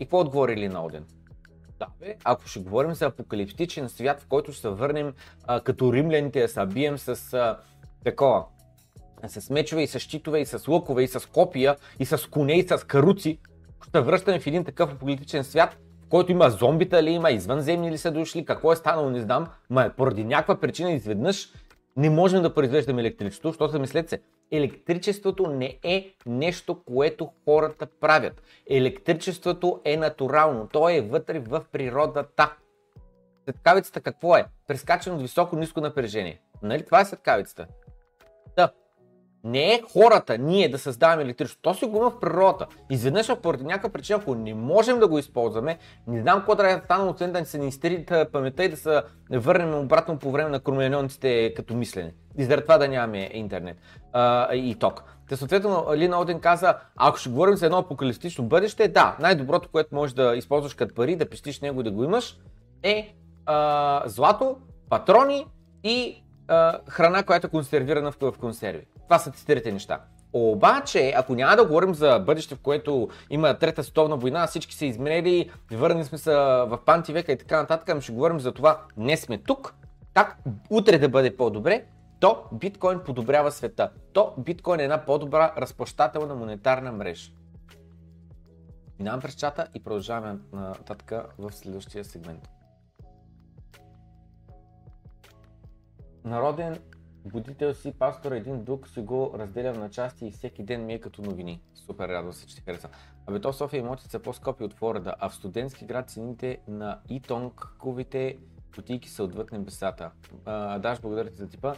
И 0.00 0.04
какво 0.04 0.20
отговори 0.20 0.56
Лин 0.56 0.76
Олден? 0.76 1.04
Да, 1.78 1.86
бе, 2.00 2.16
ако 2.24 2.48
ще 2.48 2.60
говорим 2.60 2.94
за 2.94 3.06
апокалиптичен 3.06 3.88
свят, 3.88 4.20
в 4.20 4.26
който 4.26 4.52
ще 4.52 4.60
се 4.60 4.68
върнем 4.68 5.14
а, 5.46 5.60
като 5.60 5.92
римляните, 5.92 6.48
се 6.48 6.66
бием 6.66 6.98
с 6.98 7.34
а, 7.34 7.58
такова, 8.04 8.44
с 9.28 9.50
мечове 9.50 9.82
и 9.82 9.86
с 9.86 9.98
щитове 9.98 10.40
и 10.40 10.46
с 10.46 10.68
лукове 10.68 11.02
и 11.02 11.08
с 11.08 11.28
копия 11.28 11.76
и 11.98 12.06
с 12.06 12.30
коне 12.30 12.52
и 12.52 12.68
с 12.68 12.86
каруци, 12.86 13.38
ще 13.88 14.00
връщаме 14.00 14.40
в 14.40 14.46
един 14.46 14.64
такъв 14.64 14.92
апокалиптичен 14.92 15.44
свят, 15.44 15.76
в 16.02 16.08
който 16.08 16.32
има 16.32 16.50
зомбита 16.50 17.02
ли 17.02 17.10
има, 17.10 17.30
извънземни 17.30 17.90
ли 17.90 17.98
са 17.98 18.10
дошли, 18.10 18.44
какво 18.44 18.72
е 18.72 18.76
станало, 18.76 19.10
не 19.10 19.20
знам, 19.20 19.46
ма 19.70 19.92
поради 19.96 20.24
някаква 20.24 20.60
причина 20.60 20.92
изведнъж 20.92 21.48
не 21.96 22.10
можем 22.10 22.42
да 22.42 22.54
произвеждаме 22.54 23.00
електричество, 23.00 23.48
защото 23.48 23.72
замислете 23.72 24.08
се, 24.08 24.20
електричеството 24.50 25.46
не 25.46 25.78
е 25.82 26.14
нещо, 26.26 26.82
което 26.84 27.32
хората 27.44 27.86
правят. 27.86 28.42
Електричеството 28.70 29.80
е 29.84 29.96
натурално, 29.96 30.68
то 30.72 30.88
е 30.88 31.00
вътре 31.00 31.38
в 31.38 31.64
природата. 31.72 32.56
Светкавицата 33.42 34.00
какво 34.00 34.36
е? 34.36 34.46
Прескачане 34.66 35.16
от 35.16 35.22
високо-низко 35.22 35.80
напрежение. 35.80 36.40
Нали 36.62 36.84
това 36.84 37.00
е 37.00 37.04
светкавицата? 37.04 37.66
Не 39.44 39.74
е 39.74 39.82
хората, 39.92 40.38
ние 40.38 40.68
да 40.68 40.78
създаваме 40.78 41.22
електричество. 41.22 41.62
То 41.62 41.74
си 41.74 41.86
го 41.86 41.96
има 41.96 42.10
в 42.10 42.20
природата. 42.20 42.66
Изведнъж, 42.90 43.36
поради 43.42 43.64
някаква 43.64 43.88
причина, 43.88 44.18
ако 44.22 44.34
не 44.34 44.54
можем 44.54 44.98
да 44.98 45.08
го 45.08 45.18
използваме, 45.18 45.78
не 46.06 46.20
знам 46.22 46.38
какво 46.38 46.56
трябва 46.56 46.78
да 46.78 46.84
стане, 46.84 47.10
освен 47.10 47.32
да 47.32 47.40
ни 47.40 47.46
се 47.46 47.58
ни 47.58 47.68
изтри 47.68 48.06
паметта 48.32 48.64
и 48.64 48.68
да 48.68 48.76
се 48.76 49.02
върнем 49.30 49.74
обратно 49.74 50.18
по 50.18 50.30
време 50.30 50.50
на 50.50 50.60
кроманьонците 50.60 51.54
като 51.56 51.74
мислене. 51.74 52.12
И 52.38 52.44
заради 52.44 52.62
това 52.62 52.78
да 52.78 52.88
нямаме 52.88 53.30
интернет 53.32 53.76
а, 54.12 54.54
и 54.54 54.74
ток. 54.74 55.02
Те 55.28 55.36
съответно 55.36 55.86
Лина 55.94 56.18
Оден 56.18 56.40
каза, 56.40 56.74
ако 56.96 57.16
ще 57.16 57.30
говорим 57.30 57.56
за 57.56 57.66
едно 57.66 57.78
апокалиптично 57.78 58.44
бъдеще, 58.44 58.88
да, 58.88 59.16
най-доброто, 59.20 59.68
което 59.72 59.94
можеш 59.94 60.14
да 60.14 60.36
използваш 60.36 60.74
като 60.74 60.94
пари, 60.94 61.16
да 61.16 61.30
пестиш 61.30 61.60
него 61.60 61.82
да 61.82 61.90
го 61.90 62.04
имаш, 62.04 62.36
е 62.82 63.14
а, 63.46 64.02
злато, 64.06 64.56
патрони 64.90 65.46
и 65.84 66.24
а, 66.48 66.78
храна, 66.88 67.22
която 67.22 67.46
е 67.46 67.50
консервирана 67.50 68.12
в 68.12 68.32
консерви. 68.40 68.86
Това 69.10 69.18
са 69.18 69.32
трите 69.46 69.72
неща. 69.72 70.00
Обаче, 70.32 71.12
ако 71.16 71.34
няма 71.34 71.56
да 71.56 71.66
говорим 71.66 71.94
за 71.94 72.18
бъдеще, 72.18 72.54
в 72.54 72.60
което 72.60 73.08
има 73.30 73.58
трета 73.58 73.84
световна 73.84 74.16
война, 74.16 74.46
всички 74.46 74.74
са 74.74 74.86
измерели, 74.86 75.50
върнали 75.72 76.04
сме 76.04 76.18
се 76.18 76.34
в 76.34 76.78
панти 76.86 77.12
века 77.12 77.32
и 77.32 77.38
така 77.38 77.56
нататък, 77.60 77.88
ами 77.88 78.02
ще 78.02 78.12
говорим 78.12 78.40
за 78.40 78.52
това, 78.52 78.80
не 78.96 79.16
сме 79.16 79.38
тук, 79.38 79.74
как 80.14 80.38
утре 80.70 80.98
да 80.98 81.08
бъде 81.08 81.36
по-добре, 81.36 81.84
то 82.20 82.44
биткоин 82.52 83.00
подобрява 83.04 83.52
света. 83.52 83.90
То 84.12 84.34
биткоин 84.38 84.80
е 84.80 84.84
една 84.84 85.04
по-добра 85.04 85.54
разплащателна 85.56 86.34
монетарна 86.34 86.92
мрежа. 86.92 87.30
Минавам 88.98 89.20
през 89.20 89.34
чата 89.34 89.68
и 89.74 89.82
продължаваме 89.82 90.38
нататък 90.52 91.12
в 91.38 91.52
следващия 91.52 92.04
сегмент. 92.04 92.48
Народен 96.24 96.78
будител 97.24 97.74
си, 97.74 97.92
пастор, 97.92 98.32
един 98.32 98.64
друг 98.64 98.88
си 98.88 99.00
го 99.00 99.34
разделя 99.34 99.72
на 99.72 99.90
части 99.90 100.26
и 100.26 100.30
всеки 100.30 100.62
ден 100.62 100.86
ми 100.86 100.94
е 100.94 101.00
като 101.00 101.22
новини. 101.22 101.62
Супер 101.74 102.08
радвам 102.08 102.32
се, 102.32 102.46
че 102.46 102.56
ти 102.56 102.62
хареса. 102.62 102.88
Абе 103.26 103.40
то 103.40 103.52
София 103.52 103.78
имотите 103.78 104.10
са 104.10 104.18
по-скъпи 104.18 104.64
от 104.64 104.74
Флорида, 104.74 105.14
а 105.18 105.28
в 105.28 105.34
студентски 105.34 105.84
град 105.84 106.10
цените 106.10 106.58
на 106.68 107.00
итонг-ковите 107.10 108.36
бутийки 108.76 109.08
са 109.08 109.24
отвъд 109.24 109.52
небесата. 109.52 110.10
А, 110.44 110.78
Даш, 110.78 111.00
благодаря 111.00 111.30
ти 111.30 111.36
за 111.36 111.48
типа. 111.48 111.74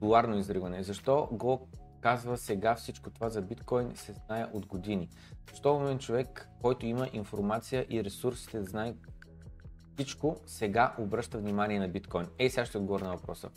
Поларно 0.00 0.38
изригване. 0.38 0.82
Защо 0.82 1.28
го 1.32 1.68
казва 2.00 2.38
сега 2.38 2.74
всичко 2.74 3.10
това 3.10 3.28
за 3.28 3.42
биткоин 3.42 3.96
се 3.96 4.12
знае 4.12 4.46
от 4.52 4.66
години? 4.66 5.08
Защо 5.50 5.74
момент 5.74 6.00
човек, 6.00 6.48
който 6.62 6.86
има 6.86 7.08
информация 7.12 7.86
и 7.90 8.04
ресурсите 8.04 8.58
да 8.58 8.64
знае 8.64 8.94
всичко, 9.94 10.36
сега 10.46 10.94
обръща 10.98 11.38
внимание 11.38 11.78
на 11.78 11.88
биткоин? 11.88 12.26
Ей, 12.38 12.50
сега 12.50 12.66
ще 12.66 12.78
отговоря 12.78 13.04
на 13.04 13.16
въпроса. 13.16 13.50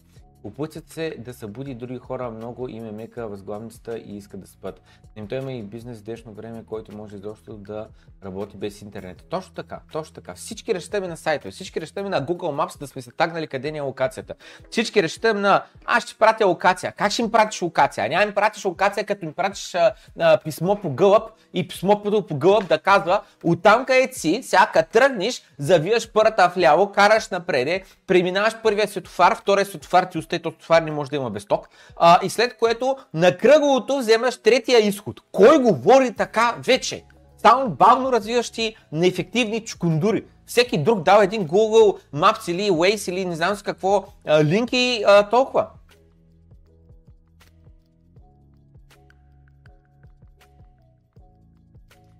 Опутят 0.47 0.89
се 0.89 1.15
да 1.17 1.33
събуди 1.33 1.75
други 1.75 1.97
хора 1.97 2.31
много 2.31 2.69
им 2.69 2.85
е 2.85 2.91
мека 2.91 3.27
възглавницата 3.27 3.97
и 3.97 4.17
искат 4.17 4.41
да 4.41 4.47
спят. 4.47 4.81
Им 5.15 5.27
той 5.27 5.37
има 5.37 5.53
и 5.53 5.63
бизнес 5.63 5.99
в 5.99 6.03
днешно 6.03 6.33
време, 6.33 6.63
който 6.65 6.97
може 6.97 7.15
изобщо 7.15 7.53
да 7.53 7.87
работи 8.25 8.57
без 8.57 8.81
интернет. 8.81 9.25
Точно 9.29 9.53
така, 9.53 9.79
точно 9.91 10.13
така. 10.13 10.33
Всички 10.33 10.75
разчитаме 10.75 11.07
на 11.07 11.17
сайтове, 11.17 11.51
всички 11.51 11.81
разчитаме 11.81 12.09
на 12.09 12.25
Google 12.25 12.65
Maps 12.65 12.79
да 12.79 12.87
сме 12.87 13.01
се 13.01 13.11
тагнали 13.11 13.47
къде 13.47 13.71
ни 13.71 13.77
е 13.77 13.81
локацията. 13.81 14.33
Всички 14.71 15.03
разчитаме 15.03 15.39
на 15.39 15.63
аз 15.85 16.03
ще 16.03 16.15
пратя 16.15 16.45
локация. 16.45 16.91
Как 16.91 17.11
ще 17.11 17.21
им 17.21 17.31
пратиш 17.31 17.61
локация? 17.61 18.09
Няма 18.09 18.23
им 18.23 18.33
пратиш 18.33 18.65
локация, 18.65 19.05
като 19.05 19.25
им 19.25 19.33
пратиш 19.33 19.75
а, 19.75 19.93
а, 20.19 20.37
писмо 20.37 20.75
по 20.75 20.89
гълъб 20.89 21.31
и 21.53 21.67
писмо 21.67 22.01
по 22.01 22.35
гълъб 22.35 22.67
да 22.67 22.79
казва 22.79 23.21
оттам 23.43 23.85
където 23.85 24.19
си, 24.19 24.39
сега 24.43 24.83
тръгнеш, 24.91 25.41
завиваш 25.57 26.11
първата 26.11 26.51
вляво, 26.55 26.91
караш 26.91 27.29
напреде, 27.29 27.83
преминаваш 28.07 28.61
първия 28.63 28.87
светофар, 28.87 29.35
втория 29.35 29.65
светофар 29.65 30.03
ти 30.03 30.17
тъй 30.37 30.51
то 30.51 30.57
това 30.57 30.79
не 30.79 30.91
може 30.91 31.09
да 31.09 31.15
има 31.15 31.29
без 31.29 31.45
ток. 31.45 31.69
А, 31.95 32.19
и 32.23 32.29
след 32.29 32.57
което 32.57 32.95
на 33.13 33.37
кръговото 33.37 33.97
вземаш 33.97 34.37
третия 34.37 34.87
изход. 34.87 35.21
Кой 35.31 35.59
говори 35.59 36.13
така 36.13 36.55
вече? 36.65 37.03
Само 37.37 37.69
бавно 37.69 38.11
развиващи 38.11 38.75
неефективни 38.91 39.65
чукундури. 39.65 40.25
Всеки 40.45 40.77
друг 40.77 41.03
дава 41.03 41.23
един 41.23 41.47
Google 41.47 41.99
Maps 42.15 42.51
или 42.51 42.71
Waze 42.71 43.11
или 43.11 43.25
не 43.25 43.35
знам 43.35 43.55
с 43.55 43.63
какво 43.63 44.05
линки 44.43 45.03
толкова. 45.31 45.67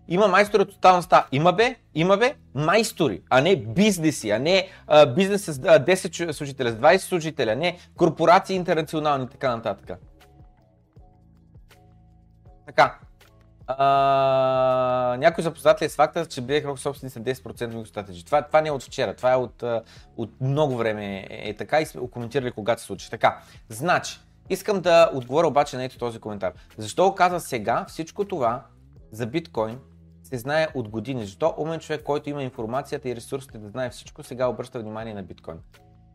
Има 0.08 0.28
майстори 0.28 0.62
от 0.62 0.72
тоталността. 0.72 1.28
Има 1.32 1.54
бе, 1.54 1.76
има 1.96 2.18
бе 2.18 2.36
майстори, 2.56 3.22
а 3.30 3.42
не 3.42 3.56
бизнеси, 3.56 4.30
а 4.30 4.40
не 4.40 4.68
а, 4.88 5.06
бизнес 5.06 5.44
с 5.44 5.54
10 5.54 6.32
служителя, 6.32 6.72
с 6.72 6.76
20 6.76 6.98
служителя, 6.98 7.56
не 7.56 7.78
корпорации 7.96 8.56
интернационални 8.56 9.26
и 9.26 9.28
така 9.28 9.56
нататък. 9.56 10.00
Така. 12.66 12.96
А, 13.68 15.18
някой 15.20 15.44
запознат 15.44 15.82
ли 15.82 15.86
е 15.86 15.90
с 15.90 15.96
факта, 15.96 16.26
че 16.26 16.42
BlackRock 16.42 16.76
собствени 16.76 17.10
са 17.10 17.20
10% 17.20 17.86
стратегии? 17.86 18.24
Това, 18.24 18.42
това 18.42 18.62
не 18.62 18.68
е 18.68 18.72
от 18.72 18.84
вчера, 18.84 19.16
това 19.16 19.34
е 19.34 19.36
от, 19.36 19.64
от 20.18 20.42
много 20.42 20.78
време 20.78 21.28
е, 21.30 21.50
е 21.50 21.56
така 21.56 21.82
и 21.82 21.86
сме 21.86 22.10
коментирали 22.10 22.52
когато 22.52 22.82
се 22.82 22.88
случи. 22.88 23.10
Така, 23.10 23.40
значи, 23.70 24.20
искам 24.50 24.82
да 24.82 25.12
отговоря 25.14 25.48
обаче 25.48 25.78
на 25.78 25.84
ето 25.84 25.98
този 25.98 26.20
коментар. 26.20 26.54
Защо 26.78 27.10
го 27.10 27.16
казва 27.16 27.40
сега 27.40 27.86
всичко 27.88 28.26
това 28.26 28.64
за 29.12 29.26
биткоин 29.26 29.80
се 30.28 30.38
знае 30.38 30.68
от 30.76 30.90
години. 30.90 31.26
Защо 31.26 31.54
умен 31.58 31.80
човек, 31.80 32.04
който 32.04 32.30
има 32.30 32.44
информацията 32.44 33.10
и 33.10 33.16
ресурсите 33.16 33.58
да 33.58 33.70
знае 33.70 33.90
всичко, 33.90 34.24
сега 34.24 34.48
обръща 34.48 34.80
внимание 34.80 35.14
на 35.14 35.24
биткоин? 35.24 35.58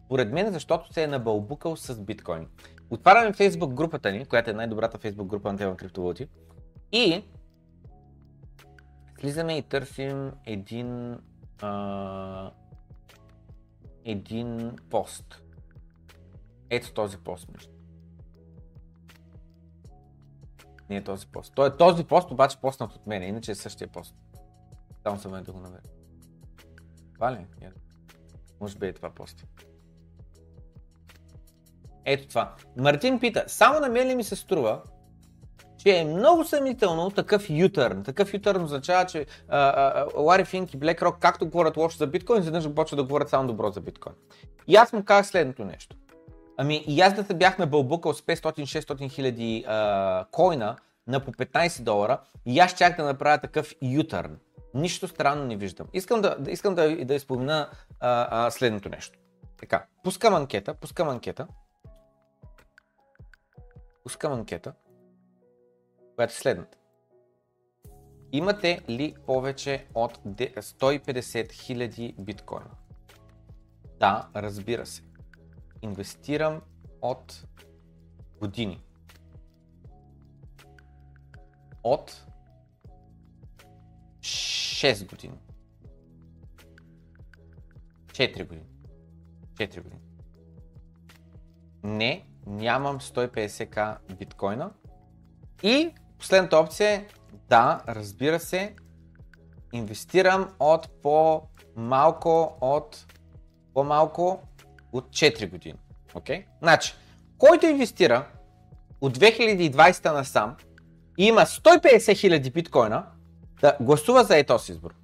Поред 0.09 0.33
мен, 0.33 0.53
защото 0.53 0.93
се 0.93 1.03
е 1.03 1.07
набълбукал 1.07 1.77
с 1.77 2.01
биткоин. 2.01 2.47
Отваряме 2.91 3.33
фейсбук 3.33 3.75
групата 3.75 4.13
ни, 4.13 4.25
която 4.25 4.51
е 4.51 4.53
най-добрата 4.53 4.99
фейсбук 4.99 5.27
група 5.27 5.53
на 5.53 5.59
тема 5.59 5.77
криптовалути. 5.77 6.29
И 6.93 7.25
слизаме 9.21 9.59
и 9.59 9.63
търсим 9.63 10.33
един, 10.47 11.19
а, 11.63 12.51
един 14.05 14.77
пост. 14.91 15.43
Ето 16.71 16.93
този 16.93 17.19
пост. 17.19 17.49
Между. 17.53 17.82
Не 20.93 20.99
е 20.99 21.05
този 21.05 21.27
пост. 21.27 21.53
Той 21.55 21.69
е 21.69 21.77
този 21.77 22.05
пост, 22.05 22.31
обаче 22.31 22.61
постнат 22.61 22.93
от 22.93 23.07
мен, 23.07 23.23
иначе 23.23 23.51
е 23.51 23.55
същия 23.55 23.89
пост. 23.89 24.15
Само 25.03 25.19
съм 25.19 25.43
да 25.43 25.53
го 25.53 25.61
намеря. 25.61 25.83
Това 27.15 27.33
ли? 27.33 27.47
Е? 27.61 27.71
Може 28.61 28.79
би 28.79 28.87
е 28.87 28.93
това 28.93 29.11
пост. 29.11 29.45
Ето 32.05 32.29
това. 32.29 32.55
Мартин 32.77 33.21
пита, 33.21 33.45
само 33.47 33.81
на 33.81 33.89
мен 33.89 34.09
ли 34.09 34.15
ми 34.15 34.25
се 34.25 34.37
струва, 34.37 34.83
че 35.79 35.99
е 35.99 36.05
много 36.05 36.45
съмнително 36.45 37.11
такъв 37.11 37.51
ютърн. 37.51 38.05
Такъв 38.05 38.35
ютърн 38.35 38.65
означава, 38.65 39.07
че 39.07 39.27
Лари 40.17 40.45
Финк 40.45 40.75
и 40.75 40.79
BlackRock, 40.79 41.19
както 41.19 41.49
говорят 41.49 41.77
лошо 41.77 41.99
за 41.99 42.07
биткоин, 42.07 42.41
изведнъж 42.41 42.75
почват 42.75 42.99
да 42.99 43.05
говорят 43.05 43.29
само 43.29 43.47
добро 43.47 43.71
за 43.71 43.81
биткоин. 43.81 44.15
И 44.67 44.77
аз 44.77 44.93
му 44.93 45.05
казах 45.05 45.27
следното 45.27 45.65
нещо. 45.65 45.97
Ами 46.63 46.85
и 46.87 47.01
аз 47.01 47.15
да 47.15 47.25
се 47.25 47.35
бях 47.35 47.59
набълбукал 47.59 48.15
с 48.15 48.23
500-600 48.23 49.11
хиляди 49.11 49.65
койна 50.31 50.77
на 51.07 51.21
по 51.25 51.33
15 51.33 51.83
долара 51.83 52.21
и 52.47 52.61
аз 52.61 52.71
щях 52.71 52.97
да 52.97 53.05
направя 53.05 53.39
такъв 53.39 53.75
ютърн. 53.83 54.39
Нищо 54.75 55.09
странно 55.09 55.45
не 55.45 55.57
виждам. 55.57 55.87
Искам 55.93 56.21
да, 56.21 56.37
искам 56.49 56.75
да, 56.75 57.05
да 57.05 57.15
изпомена 57.15 57.71
а, 58.01 58.47
а, 58.47 58.51
следното 58.51 58.89
нещо. 58.89 59.19
Така, 59.61 59.87
пускам 60.05 60.35
анкета, 60.35 60.75
пускам 60.75 61.09
анкета. 61.09 61.47
Пускам 64.03 64.33
анкета, 64.33 64.73
която 66.17 66.33
е 66.33 66.37
следната. 66.37 66.79
Имате 68.33 68.81
ли 68.89 69.15
повече 69.27 69.87
от 69.95 70.19
150 70.19 70.61
000 70.61 72.15
биткоина? 72.19 72.71
Да, 74.01 74.29
разбира 74.37 74.87
се 74.87 75.03
инвестирам 75.83 76.63
от 77.03 77.47
години. 78.41 78.83
От 81.83 82.27
6 84.21 85.11
години. 85.11 85.39
4 88.07 88.49
години. 88.49 88.67
4 89.55 89.83
години. 89.83 90.01
Не, 91.83 92.27
нямам 92.47 93.01
150к 93.01 93.99
биткоина. 94.19 94.71
И 95.63 95.95
последната 96.19 96.57
опция 96.57 96.91
е, 96.91 97.07
да, 97.49 97.83
разбира 97.89 98.41
се, 98.41 98.77
инвестирам 99.73 100.55
от 100.61 101.03
по-малко 101.03 102.57
от 102.61 103.07
по-малко 103.75 104.43
от 104.93 105.09
4 105.09 105.51
години. 105.51 105.79
Okay? 106.15 106.45
Значи, 106.63 106.95
който 107.39 107.67
инвестира 107.67 108.27
от 109.01 109.19
2020 109.19 110.13
насам 110.13 110.57
и 111.19 111.27
има 111.27 111.41
150 111.41 112.17
хиляди 112.17 112.51
биткоина, 112.51 113.07
да 113.61 113.77
гласува 113.81 114.25
за 114.25 114.37
ето 114.37 114.59
си 114.59 114.73
избор. 114.73 114.95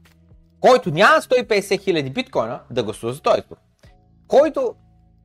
Който 0.60 0.90
няма 0.90 1.20
150 1.20 1.80
хиляди 1.80 2.10
биткоина, 2.10 2.60
да 2.70 2.82
гласува 2.82 3.12
за 3.12 3.20
този 3.20 3.40
избор. 3.40 3.56
Който 4.28 4.74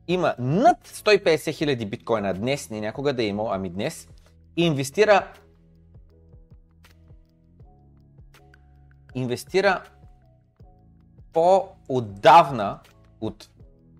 има 0.08 0.34
над 0.38 0.88
150 0.88 1.52
хиляди 1.52 1.86
биткоина 1.86 2.34
днес, 2.34 2.70
не 2.70 2.80
някога 2.80 3.12
да 3.12 3.22
е 3.22 3.26
имал, 3.26 3.52
ами 3.52 3.70
днес, 3.70 4.08
инвестира 4.56 5.28
инвестира 9.14 9.82
по-отдавна 11.32 12.78
от 13.20 13.50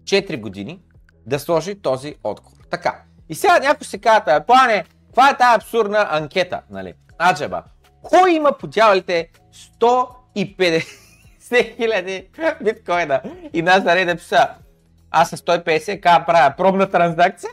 4 0.05 0.41
години 0.41 0.81
да 1.27 1.39
сложи 1.39 1.75
този 1.75 2.15
отговор. 2.25 2.59
Така. 2.71 3.03
И 3.29 3.35
сега 3.35 3.59
някой 3.59 3.87
се 3.87 3.99
казва, 3.99 4.45
плане, 4.47 4.85
каква 5.07 5.31
е 5.31 5.37
тази 5.37 5.57
абсурдна 5.57 6.09
анкета, 6.11 6.63
нали? 6.71 6.95
Аджаба. 7.31 7.63
Кой 8.03 8.33
има 8.33 8.53
по 8.53 8.67
дяволите 8.67 9.29
150 9.81 11.77
хиляди 11.77 12.29
биткоина? 12.65 13.21
И 13.53 13.63
нас 13.63 13.85
да 13.85 14.05
да 14.07 14.17
писа, 14.17 14.49
аз 15.11 15.31
с 15.31 15.37
150 15.37 16.01
ка 16.01 16.25
правя 16.27 16.55
пробна 16.57 16.91
транзакция. 16.91 17.51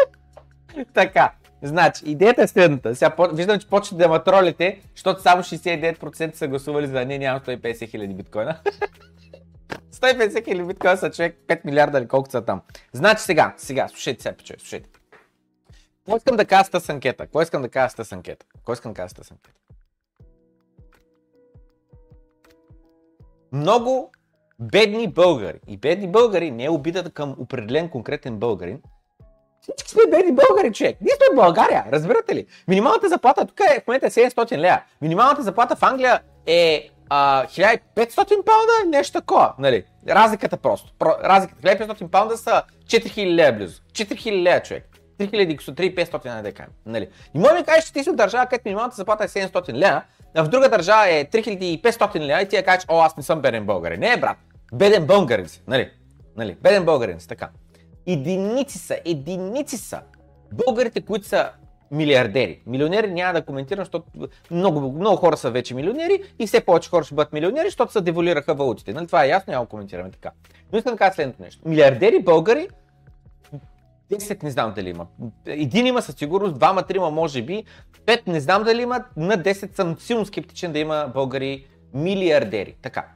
така. 0.94 1.32
Значи, 1.62 2.02
идеята 2.06 2.42
е 2.42 2.46
следната. 2.46 2.94
Сега 2.94 3.14
виждам, 3.32 3.58
че 3.58 3.68
почвате 3.68 4.02
да 4.02 4.08
ма 4.08 4.24
тролите, 4.24 4.80
защото 4.94 5.22
само 5.22 5.42
69% 5.42 6.34
са 6.34 6.48
гласували 6.48 6.86
за 6.86 7.04
не, 7.04 7.18
няма 7.18 7.40
150 7.40 7.90
хиляди 7.90 8.14
биткоина. 8.14 8.56
150 9.92 10.44
хиляди 10.44 10.64
биткоина 10.64 11.10
човек 11.10 11.38
5 11.48 11.64
милиарда 11.64 11.98
или 11.98 12.08
колко 12.08 12.30
са 12.30 12.44
там. 12.44 12.60
Значи 12.92 13.22
сега, 13.22 13.54
сега, 13.56 13.88
слушайте 13.88 14.22
сега, 14.22 14.36
пичове, 14.36 14.58
слушайте. 14.58 14.88
Какво 16.04 16.16
искам 16.16 16.36
да 16.36 16.44
кажа 16.44 16.64
с 16.64 16.70
тази 16.70 16.92
анкета? 16.92 17.24
Какво 17.24 17.42
искам 17.42 17.62
да 17.62 17.68
кажа 17.68 17.90
с 17.90 17.94
тази 17.94 18.14
анкета? 18.14 18.46
Какво 18.54 18.72
искам 18.72 18.92
да 18.92 18.96
кажа 18.96 19.08
с 19.08 19.30
анкета? 19.30 19.50
Много 23.52 24.12
бедни 24.58 25.08
българи. 25.08 25.60
И 25.68 25.76
бедни 25.76 26.08
българи 26.08 26.50
не 26.50 26.64
е 26.64 26.70
обидата 26.70 27.10
към 27.10 27.36
определен 27.38 27.88
конкретен 27.88 28.38
българин. 28.38 28.82
Всички 29.60 29.90
сме 29.90 30.02
бедни 30.10 30.32
българи, 30.32 30.72
човек. 30.72 30.96
Ние 31.00 31.14
сме 31.16 31.26
в 31.32 31.36
България, 31.36 31.84
разбирате 31.92 32.34
ли? 32.34 32.46
Минималната 32.68 33.08
заплата 33.08 33.46
тук 33.46 33.60
е 33.60 33.80
в 33.80 33.86
момента 33.86 34.10
700 34.10 34.58
лея. 34.58 34.84
Минималната 35.00 35.42
заплата 35.42 35.76
в 35.76 35.82
Англия 35.82 36.20
е 36.46 36.90
а, 37.08 37.46
1500 37.46 38.44
паунда, 38.44 38.96
нещо 38.96 39.20
такова, 39.20 39.54
нали? 39.58 39.84
Разликата 40.08 40.56
просто. 40.56 40.92
Про, 40.98 41.14
разликата. 41.24 41.62
1500 41.62 42.08
паунда 42.08 42.36
са 42.36 42.62
4000 42.86 43.34
лея 43.34 43.52
близо. 43.52 43.82
4000 43.92 44.42
лея, 44.42 44.62
човек. 44.62 44.88
3000 45.18 45.62
са 45.62 45.72
3500 45.72 46.24
на 46.24 46.42
дека. 46.42 46.66
Нали? 46.86 47.08
И 47.34 47.38
може 47.38 47.54
да 47.54 47.64
кажеш, 47.64 47.84
че 47.84 47.92
ти 47.92 48.02
си 48.04 48.10
от 48.10 48.16
държава, 48.16 48.46
където 48.46 48.62
минималната 48.64 48.96
заплата 48.96 49.24
е 49.24 49.28
700 49.28 49.72
лея, 49.72 50.04
а 50.36 50.44
в 50.44 50.48
друга 50.48 50.68
държава 50.68 51.08
е 51.08 51.24
3500 51.24 52.20
лея 52.20 52.40
и 52.40 52.48
ти 52.48 52.56
я 52.56 52.64
кажеш, 52.64 52.84
о, 52.88 53.00
аз 53.00 53.16
не 53.16 53.22
съм 53.22 53.40
беден 53.40 53.66
българин. 53.66 54.00
Не, 54.00 54.16
брат. 54.16 54.36
Беден 54.72 55.06
българин 55.06 55.48
си. 55.48 55.62
Нали? 55.68 55.90
нали? 56.36 56.56
Беден 56.62 56.84
българин 56.84 57.20
си, 57.20 57.28
така. 57.28 57.48
Единици 58.06 58.78
са, 58.78 58.98
единици 59.04 59.78
са 59.78 60.00
българите, 60.52 61.00
които 61.00 61.26
са 61.26 61.50
милиардери. 61.94 62.60
Милионери 62.66 63.10
няма 63.10 63.32
да 63.32 63.42
коментирам, 63.42 63.84
защото 63.84 64.06
много, 64.50 64.92
много 64.92 65.16
хора 65.16 65.36
са 65.36 65.50
вече 65.50 65.74
милионери 65.74 66.22
и 66.38 66.46
все 66.46 66.60
повече 66.60 66.90
хора 66.90 67.04
ще 67.04 67.14
бъдат 67.14 67.32
милионери, 67.32 67.66
защото 67.66 67.92
се 67.92 68.00
девалираха 68.00 68.54
валутите. 68.54 68.92
Нали? 68.92 69.06
Това 69.06 69.24
е 69.24 69.28
ясно, 69.28 69.50
няма 69.50 69.64
да 69.64 69.68
коментираме 69.68 70.10
така. 70.10 70.30
Но 70.72 70.78
искам 70.78 70.92
да 70.92 70.98
кажа 70.98 71.14
следното 71.14 71.42
нещо. 71.42 71.68
Милиардери 71.68 72.22
българи 72.22 72.68
10 74.12 74.42
не 74.42 74.50
знам 74.50 74.72
дали 74.76 74.90
има. 74.90 75.06
Един 75.46 75.86
има 75.86 76.02
със 76.02 76.14
сигурност, 76.14 76.54
двама, 76.54 76.82
трима 76.82 77.10
може 77.10 77.42
би, 77.42 77.64
пет 78.06 78.26
не 78.26 78.40
знам 78.40 78.62
дали 78.62 78.82
има, 78.82 79.04
на 79.16 79.38
10 79.38 79.76
съм 79.76 79.96
силно 79.98 80.26
скептичен 80.26 80.72
да 80.72 80.78
има 80.78 81.10
българи 81.14 81.66
милиардери. 81.94 82.76
Така. 82.82 83.06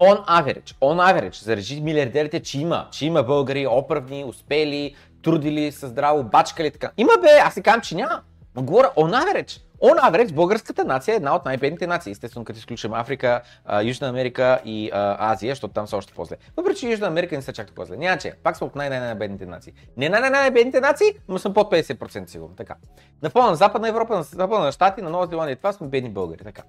On 0.00 0.26
average, 0.26 0.74
on 0.80 1.12
average, 1.12 1.44
заради 1.44 1.80
милиардерите, 1.80 2.40
че 2.40 2.60
има, 2.60 2.88
че 2.90 3.06
има 3.06 3.22
българи 3.22 3.66
оправни, 3.66 4.24
успели, 4.24 4.94
трудили 5.24 5.72
се 5.72 5.86
здраво, 5.86 6.22
бачкали 6.24 6.70
така. 6.70 6.90
Има 6.96 7.12
бе, 7.20 7.28
аз 7.44 7.54
си 7.54 7.62
казвам, 7.62 7.80
че 7.80 7.94
няма. 7.94 8.20
Но 8.56 8.62
говоря 8.62 8.90
on 8.96 9.24
average. 9.24 9.60
On 9.82 10.10
average, 10.10 10.34
българската 10.34 10.84
нация 10.84 11.12
е 11.12 11.16
една 11.16 11.34
от 11.36 11.44
най-бедните 11.44 11.86
нации. 11.86 12.12
Естествено, 12.12 12.44
като 12.44 12.58
изключим 12.58 12.92
Африка, 12.92 13.42
Южна 13.82 14.08
Америка 14.08 14.60
и 14.64 14.90
Азия, 15.18 15.50
защото 15.50 15.74
там 15.74 15.86
са 15.86 15.96
още 15.96 16.12
по-зле. 16.14 16.36
Въпреки, 16.56 16.80
че 16.80 16.90
Южна 16.90 17.06
Америка 17.06 17.36
не 17.36 17.42
са 17.42 17.52
чак 17.52 17.66
толкова 17.66 17.86
зле. 17.86 17.96
Няма 17.96 18.18
че, 18.18 18.32
пак 18.42 18.56
са 18.56 18.64
от 18.64 18.76
най-най-най-бедните 18.76 19.46
нации. 19.46 19.72
Не 19.96 20.08
най-най-най-бедните 20.08 20.80
нации, 20.80 21.06
но 21.28 21.38
съм 21.38 21.54
под 21.54 21.72
50% 21.72 22.26
сигурно. 22.26 22.56
Така. 22.56 22.74
На 23.22 23.30
фона 23.30 23.50
на 23.50 23.56
Западна 23.56 23.88
Европа, 23.88 24.16
на 24.16 24.22
Западна 24.22 24.72
Штати, 24.72 25.02
на 25.02 25.10
Нова 25.10 25.26
Зеландия, 25.26 25.56
това 25.56 25.72
сме 25.72 25.86
бедни 25.86 26.10
българи. 26.10 26.44
Така. 26.44 26.62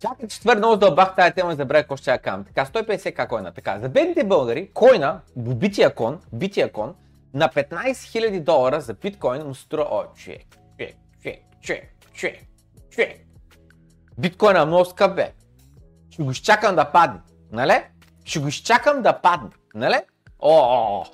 Чакай, 0.00 0.28
че 0.28 0.40
твърде 0.40 0.58
много 0.58 0.76
дълбах 0.76 1.14
тази 1.14 1.32
тема 1.32 1.52
и 1.52 1.56
забравя 1.56 1.82
какво 1.82 1.96
ще 1.96 2.10
я 2.10 2.18
кам. 2.18 2.44
Така, 2.44 2.64
150 2.64 3.26
к 3.26 3.28
койна. 3.28 3.52
Така, 3.52 3.78
за 3.78 3.88
бедните 3.88 4.24
българи, 4.24 4.70
койна, 4.74 5.20
бития 5.36 5.94
кон, 5.94 6.18
бития 6.32 6.72
кон, 6.72 6.94
на 7.34 7.48
15 7.48 7.92
000 7.92 8.40
долара 8.40 8.80
за 8.80 8.94
биткоин 8.94 9.46
му 9.46 9.54
струва, 9.54 9.88
о, 9.90 10.04
човек, 10.14 10.46
човек, 10.78 10.96
човек, 11.22 11.40
човек, 11.62 11.94
човек, 12.12 12.40
човек. 12.90 13.28
Биткоина 14.18 14.60
е 14.60 14.64
много 14.64 14.84
скъп, 14.84 15.16
бе. 15.16 15.32
Ще 16.10 16.22
го 16.22 16.30
изчакам 16.30 16.76
да 16.76 16.92
падне, 16.92 17.20
нали? 17.52 17.84
Ще 18.24 18.38
го 18.38 18.48
изчакам 18.48 19.02
да 19.02 19.20
падне, 19.20 19.50
нали? 19.74 20.00
О, 20.38 20.58
о, 20.58 21.00
о. 21.00 21.04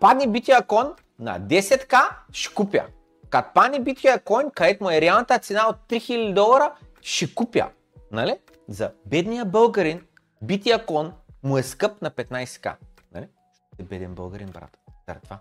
Падне 0.00 0.26
бития 0.26 0.62
кон 0.62 0.94
на 1.18 1.40
10к, 1.40 2.08
ще 2.32 2.54
купя. 2.54 2.86
Като 3.30 3.48
падне 3.54 3.80
бития 3.80 4.18
кон, 4.18 4.50
където 4.54 4.84
му 4.84 4.90
е 4.90 5.00
реалната 5.00 5.38
цена 5.38 5.68
от 5.68 5.76
3000 5.88 6.34
долара, 6.34 6.74
ще 7.00 7.34
купя. 7.34 7.68
Нали? 8.12 8.38
За 8.68 8.92
бедния 9.06 9.44
българин, 9.44 10.06
бития 10.42 10.86
кон 10.86 11.12
му 11.42 11.58
е 11.58 11.62
скъп 11.62 12.02
на 12.02 12.10
15к. 12.10 12.74
Нали? 13.14 13.28
Ще 13.74 13.82
беден 13.82 14.14
българин, 14.14 14.48
брат. 14.48 14.78
Заради 15.08 15.24
това. 15.24 15.38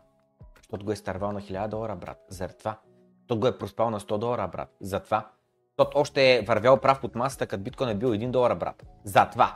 Защото 0.74 0.86
го 0.86 0.92
е 0.92 0.96
старвал 0.96 1.32
на 1.32 1.42
1000 1.42 1.68
долара, 1.68 1.96
брат. 1.96 2.26
Заради 2.30 2.58
това. 2.58 2.80
Защото 3.20 3.40
го 3.40 3.48
е 3.48 3.58
проспал 3.58 3.90
на 3.90 4.00
100 4.00 4.18
долара, 4.18 4.48
брат. 4.48 4.76
За 4.82 5.00
това. 5.00 5.32
Защото 5.70 6.00
още 6.00 6.36
е 6.36 6.42
вървял 6.42 6.80
прав 6.80 7.02
под 7.02 7.16
масата, 7.16 7.48
като 7.48 7.64
биткоин 7.64 7.90
е 7.90 7.96
бил 7.96 8.10
1 8.10 8.32
долара, 8.32 8.56
брат. 8.56 8.84
За 9.04 9.30
това. 9.30 9.56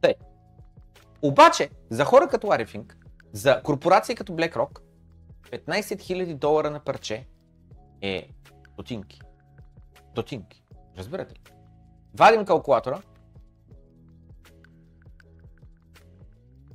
Тъй. 0.00 0.14
Обаче, 1.22 1.70
за 1.90 2.04
хора 2.04 2.28
като 2.28 2.50
Арифинг, 2.50 2.96
за 3.32 3.62
корпорации 3.62 4.14
като 4.14 4.32
BlackRock, 4.32 4.80
15 5.50 5.66
000 5.66 6.34
долара 6.34 6.70
на 6.70 6.80
парче 6.80 7.28
е 8.00 8.28
стотинки. 8.72 9.20
Стотинки. 10.10 10.64
Разбирате 10.98 11.34
ли? 11.34 11.40
Вадим 12.14 12.44
калкулатора 12.44 13.02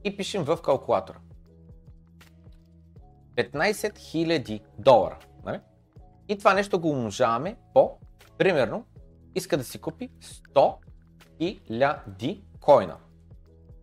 и 0.04 0.18
пишем 0.18 0.44
в 0.44 0.58
калкулатора. 0.64 1.20
15 3.38 3.74
000 3.74 4.62
долара. 4.80 5.18
Нали? 5.46 5.60
И 6.28 6.38
това 6.38 6.54
нещо 6.54 6.80
го 6.80 6.90
умножаваме 6.90 7.56
по, 7.74 7.92
примерно, 8.38 8.86
иска 9.36 9.58
да 9.58 9.64
си 9.64 9.82
купи 9.82 10.10
100 10.56 10.76
000 11.42 12.42
койна. 12.62 12.98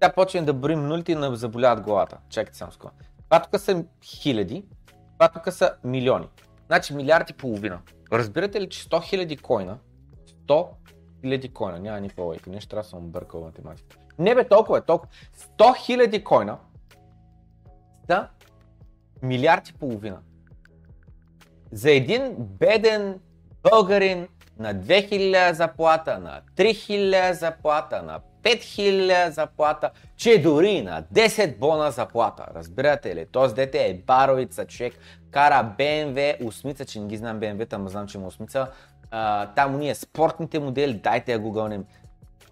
Тя 0.01 0.13
почне 0.13 0.43
да 0.43 0.55
броим 0.55 0.87
нулите 0.87 1.13
и 1.13 1.15
да 1.15 1.37
заболяват 1.37 1.85
главата. 1.85 2.19
Чакайте 2.29 2.59
само 2.59 2.73
скоро. 2.73 2.93
Това 3.25 3.43
тук 3.43 3.61
са 3.61 3.85
хиляди, 4.05 4.65
това 5.13 5.29
тук 5.29 5.53
са 5.53 5.75
милиони. 5.85 6.29
Значи 6.67 6.95
милиард 6.95 7.31
и 7.31 7.33
половина. 7.33 7.81
Разбирате 8.13 8.61
ли, 8.61 8.69
че 8.69 8.85
100 8.85 9.27
000 9.27 9.41
койна, 9.41 9.79
100 10.47 10.69
000 11.23 11.53
койна, 11.53 11.79
няма 11.79 12.01
никаква 12.01 12.25
логика, 12.25 12.51
нещо 12.51 12.69
трябва 12.69 12.83
да 12.83 12.89
съм 12.89 13.01
бъркал 13.01 13.41
математика. 13.41 13.97
Не 14.19 14.35
бе, 14.35 14.49
толкова 14.49 14.79
е, 14.79 14.81
толкова. 14.81 15.13
100 15.59 15.59
000 15.59 16.23
койна 16.23 16.59
са 18.07 18.29
милиард 19.25 19.69
и 19.69 19.75
половина. 19.75 20.19
За 21.73 21.91
един 21.91 22.35
беден 22.39 23.21
българин 23.63 24.29
на 24.59 24.75
2000 24.75 25.53
заплата, 25.53 26.19
на 26.19 26.41
3000 26.57 27.33
заплата, 27.33 28.03
на 28.03 28.21
5000 28.43 29.29
заплата, 29.31 29.91
че 30.17 30.43
дори 30.43 30.83
на 30.83 31.03
10 31.03 31.59
бона 31.59 31.91
заплата. 31.91 32.47
Разбирате 32.55 33.17
ли? 33.17 33.27
Този 33.27 33.55
дете 33.55 33.87
е 33.87 33.95
баровица 33.95 34.67
човек, 34.67 34.95
кара 35.31 35.75
BMW, 35.79 36.47
осмица, 36.47 36.85
че 36.85 37.01
не 37.01 37.07
ги 37.07 37.17
знам 37.17 37.41
BMW-та, 37.41 37.79
но 37.79 37.89
знам, 37.89 38.07
че 38.07 38.19
има 38.19 38.27
осмица. 38.27 38.71
Там 39.57 39.75
уния 39.75 39.95
спортните 39.95 40.59
модели, 40.59 40.95
дайте 40.95 41.33
я 41.33 41.39
гугълнем. 41.39 41.85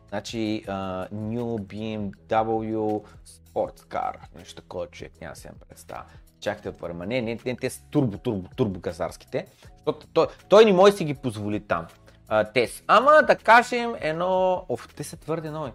Значи 0.09 0.65
uh, 0.67 1.11
New 1.13 1.59
BMW 1.59 3.03
Sports 3.27 3.81
Car, 3.81 4.13
нещо 4.39 4.63
такова 4.63 4.87
човек, 4.87 5.13
няма 5.21 5.37
си 5.37 5.49
представа 5.69 6.05
чакайте 6.43 6.69
отворя. 6.69 6.95
не, 6.95 7.21
не, 7.21 7.39
не, 7.47 7.57
те 7.57 7.71
са 7.71 7.83
турбо, 7.91 8.19
турбо, 8.19 8.49
турбо 8.57 8.81
газарските, 8.81 9.47
защото 9.77 10.07
той, 10.07 10.27
той 10.49 10.65
не 10.65 10.73
може 10.73 10.93
да 10.93 10.99
си 10.99 11.05
ги 11.05 11.15
позволи 11.15 11.61
там. 11.61 11.87
а, 12.29 12.45
тест. 12.45 12.85
Ама 12.87 13.23
да 13.27 13.37
кажем 13.37 13.95
едно... 14.01 14.65
Оф, 14.69 14.89
те 14.97 15.05
са 15.05 15.17
твърде 15.17 15.51
нови. 15.51 15.73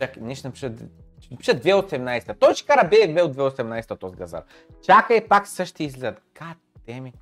Чакай, 0.00 0.22
ние 0.22 0.34
ще 0.34 0.48
напиша, 0.48 0.72
напиша 1.30 1.52
2018. 1.52 2.38
Той 2.38 2.54
ще 2.54 2.66
кара 2.66 2.88
BMW 2.88 3.22
от 3.22 3.36
2018 3.36 4.00
този 4.00 4.16
газар. 4.16 4.42
Чакай, 4.86 5.28
пак 5.28 5.46
същи 5.48 5.84
изгледат. 5.84 6.22
Кат, 6.34 6.56
теми. 6.86 7.12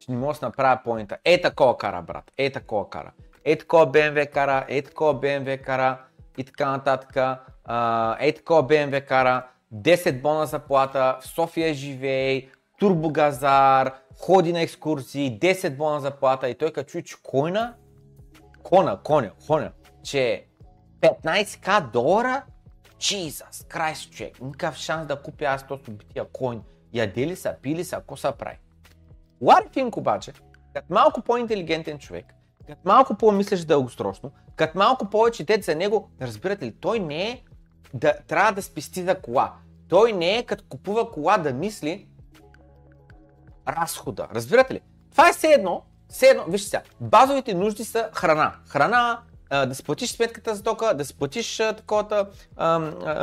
Ще 0.00 0.12
не 0.12 0.18
мога 0.18 0.34
да 0.40 0.46
направя 0.46 0.80
поинта. 0.84 1.18
Е 1.24 1.40
такова 1.40 1.78
кара, 1.78 2.02
брат. 2.02 2.32
Е 2.38 2.50
такова 2.50 2.90
кара. 2.90 3.12
Е 3.44 3.58
такова 3.58 3.86
BMW 3.92 4.30
кара, 4.30 4.64
е 4.68 4.82
такова 4.82 5.14
BMW 5.14 5.62
кара 5.62 5.98
и 6.38 6.44
така 6.44 6.70
нататък. 6.70 7.16
Е 8.20 8.32
такова 8.32 8.62
BMW 8.62 9.06
кара. 9.06 9.46
10 9.74 10.22
бона 10.22 10.46
заплата, 10.46 11.18
в 11.20 11.26
София 11.26 11.74
живее, 11.74 12.48
турбогазар, 12.78 13.94
ходи 14.18 14.52
на 14.52 14.60
екскурсии, 14.60 15.38
10 15.38 15.76
бона 15.76 16.00
заплата 16.00 16.48
и 16.48 16.54
той 16.54 16.72
като 16.72 16.90
чуи, 16.90 17.02
че 17.02 17.22
койна, 17.22 17.74
кона, 18.62 19.02
коня, 19.02 19.30
коня, 19.46 19.72
че 20.02 20.46
15к 21.00 21.90
долара, 21.90 22.42
Jesus 23.00 23.50
Christ, 23.50 24.10
човек, 24.10 24.40
никакъв 24.40 24.76
шанс 24.76 25.06
да 25.06 25.22
купя 25.22 25.44
аз 25.44 25.66
този 25.66 25.82
бития 25.90 26.24
койн. 26.32 26.62
Яде 26.92 27.26
ли 27.26 27.36
са, 27.36 27.56
пили 27.62 27.84
са, 27.84 27.96
ако 27.96 28.16
са 28.16 28.32
прави? 28.32 28.58
Лари 29.42 29.68
Финк 29.72 29.96
обаче, 29.96 30.32
като 30.74 30.86
малко 30.94 31.22
по-интелигентен 31.22 31.98
човек, 31.98 32.34
като 32.66 32.80
малко 32.84 33.14
по-мислиш 33.14 33.60
дългосрочно, 33.60 34.32
като 34.56 34.78
малко 34.78 35.10
повече 35.10 35.44
дет 35.44 35.64
за 35.64 35.74
него, 35.74 36.10
разбирате 36.20 36.64
ли, 36.64 36.74
той 36.80 36.98
не 36.98 37.30
е 37.30 37.42
да 37.94 38.14
трябва 38.26 38.52
да 38.52 38.62
спести 38.62 39.02
за 39.02 39.14
кола. 39.14 39.52
Той 39.88 40.12
не 40.12 40.38
е 40.38 40.42
като 40.42 40.64
купува 40.68 41.10
кола 41.10 41.38
да 41.38 41.52
мисли 41.52 42.06
разхода. 43.68 44.28
Разбирате 44.34 44.74
ли? 44.74 44.80
Това 45.10 45.28
е 45.28 45.32
все 45.32 45.46
едно, 45.46 45.82
все 46.08 46.26
едно, 46.26 46.44
вижте 46.48 46.68
сега, 46.68 46.82
базовите 47.00 47.54
нужди 47.54 47.84
са 47.84 48.10
храна. 48.12 48.54
Храна, 48.68 49.20
да 49.50 49.74
си 49.74 49.84
платиш 49.84 50.10
сметката 50.10 50.54
за 50.54 50.62
тока, 50.62 50.94
да 50.94 51.04
си 51.04 51.18
платиш 51.18 51.56
такова 51.56 52.26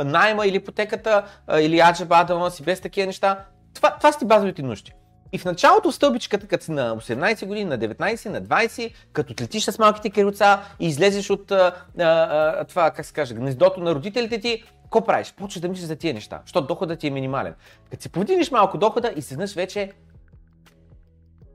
найма 0.04 0.46
или 0.46 0.56
ипотеката, 0.56 1.24
или 1.58 1.80
аджаба 1.80 2.24
да 2.24 2.38
носи 2.38 2.62
без 2.62 2.80
такива 2.80 3.06
неща. 3.06 3.44
Това, 3.74 3.96
това 3.96 4.12
са 4.12 4.18
ти 4.18 4.24
базовите 4.24 4.62
нужди. 4.62 4.92
И 5.32 5.38
в 5.38 5.44
началото 5.44 5.92
стълбичката, 5.92 6.46
като 6.46 6.64
си 6.64 6.70
на 6.70 6.96
18 6.96 7.46
години, 7.46 7.64
на 7.64 7.78
19, 7.78 8.28
на 8.28 8.42
20, 8.42 8.92
като 9.12 9.32
отлетиш 9.32 9.64
с 9.64 9.78
малките 9.78 10.10
керуца 10.10 10.60
и 10.80 10.86
излезеш 10.86 11.30
от 11.30 11.50
а, 11.50 11.72
а, 11.98 12.64
това, 12.64 12.90
как 12.90 13.06
се 13.06 13.12
каже, 13.12 13.34
гнездото 13.34 13.80
на 13.80 13.94
родителите 13.94 14.40
ти, 14.40 14.64
какво 14.82 15.04
правиш? 15.04 15.34
Почваш 15.36 15.60
да 15.60 15.68
мислиш 15.68 15.86
за 15.86 15.96
тия 15.96 16.14
неща, 16.14 16.40
защото 16.44 16.66
доходът 16.66 16.98
ти 17.00 17.06
е 17.06 17.10
минимален. 17.10 17.54
Като 17.90 18.02
си 18.02 18.08
повдигнеш 18.08 18.50
малко 18.50 18.78
дохода 18.78 19.12
и 19.16 19.22
седнеш 19.22 19.54
вече 19.54 19.92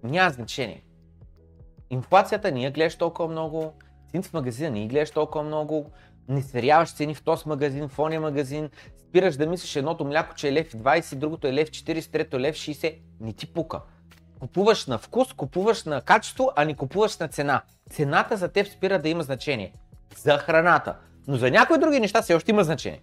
няма 0.04 0.30
значение. 0.30 0.84
Инфлацията 1.90 2.52
не 2.52 2.64
я 2.64 2.72
гледаш 2.72 2.96
толкова 2.96 3.30
много, 3.30 3.74
цените 4.12 4.30
в 4.30 4.34
магазина 4.34 4.70
не 4.70 4.82
я 4.82 4.88
гледаш 4.88 5.12
толкова 5.12 5.44
много, 5.44 5.92
не 6.32 6.42
сверяваш 6.42 6.94
цени 6.94 7.16
в 7.16 7.24
този 7.24 7.50
магазин, 7.50 7.88
в 7.88 8.00
ония 8.00 8.22
магазин, 8.22 8.70
спираш 9.00 9.36
да 9.36 9.48
мислиш 9.48 9.76
едното 9.76 10.06
мляко, 10.06 10.36
че 10.36 10.48
е 10.48 10.54
лев 10.54 10.72
20, 10.72 11.16
другото 11.16 11.48
е 11.48 11.54
лев 11.54 11.70
40, 11.70 12.12
трето 12.12 12.38
е 12.38 12.40
лев 12.40 12.56
60, 12.56 12.96
не 13.20 13.34
ти 13.34 13.54
пука. 13.54 13.82
Купуваш 14.40 14.86
на 14.88 14.98
вкус, 14.98 15.34
купуваш 15.34 15.84
на 15.84 16.02
качество, 16.02 16.52
а 16.56 16.66
не 16.66 16.76
купуваш 16.76 17.18
на 17.18 17.28
цена. 17.28 17.62
Цената 17.90 18.38
за 18.38 18.48
теб 18.48 18.68
спира 18.68 19.02
да 19.02 19.10
има 19.10 19.24
значение. 19.24 19.74
За 20.18 20.38
храната. 20.38 20.96
Но 21.28 21.38
за 21.38 21.52
някои 21.52 21.78
други 21.78 22.00
неща 22.00 22.22
все 22.22 22.36
още 22.36 22.52
има 22.52 22.64
значение. 22.64 23.02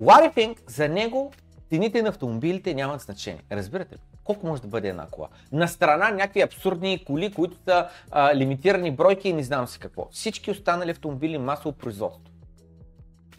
Лари 0.00 0.56
за 0.66 0.88
него 0.88 1.32
цените 1.68 2.02
на 2.02 2.08
автомобилите 2.08 2.74
нямат 2.74 3.00
значение. 3.00 3.42
Разбирате 3.52 3.94
ли? 3.94 3.98
Колко 4.24 4.46
може 4.46 4.62
да 4.62 4.68
бъде 4.68 4.88
една 4.88 5.06
кола? 5.06 5.28
На 5.52 5.68
страна 5.68 6.10
някакви 6.10 6.40
абсурдни 6.40 7.04
коли, 7.04 7.32
които 7.32 7.56
са 7.64 7.88
а, 8.10 8.36
лимитирани 8.36 8.90
бройки 8.90 9.28
и 9.28 9.32
не 9.32 9.42
знам 9.42 9.66
си 9.66 9.78
какво. 9.78 10.08
Всички 10.10 10.50
останали 10.50 10.90
автомобили 10.90 11.38
масово 11.38 11.72
производство. 11.72 12.34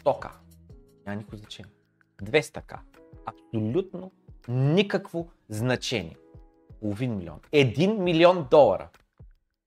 100к. 0.04 0.30
Няма 1.06 1.16
никакво 1.16 1.36
значение. 1.36 1.72
200к. 2.22 2.78
Абсолютно 3.26 4.12
никакво 4.48 5.28
значение. 5.48 6.16
Половин 6.80 7.16
милион. 7.16 7.40
Един 7.52 8.02
милион 8.02 8.46
долара. 8.50 8.88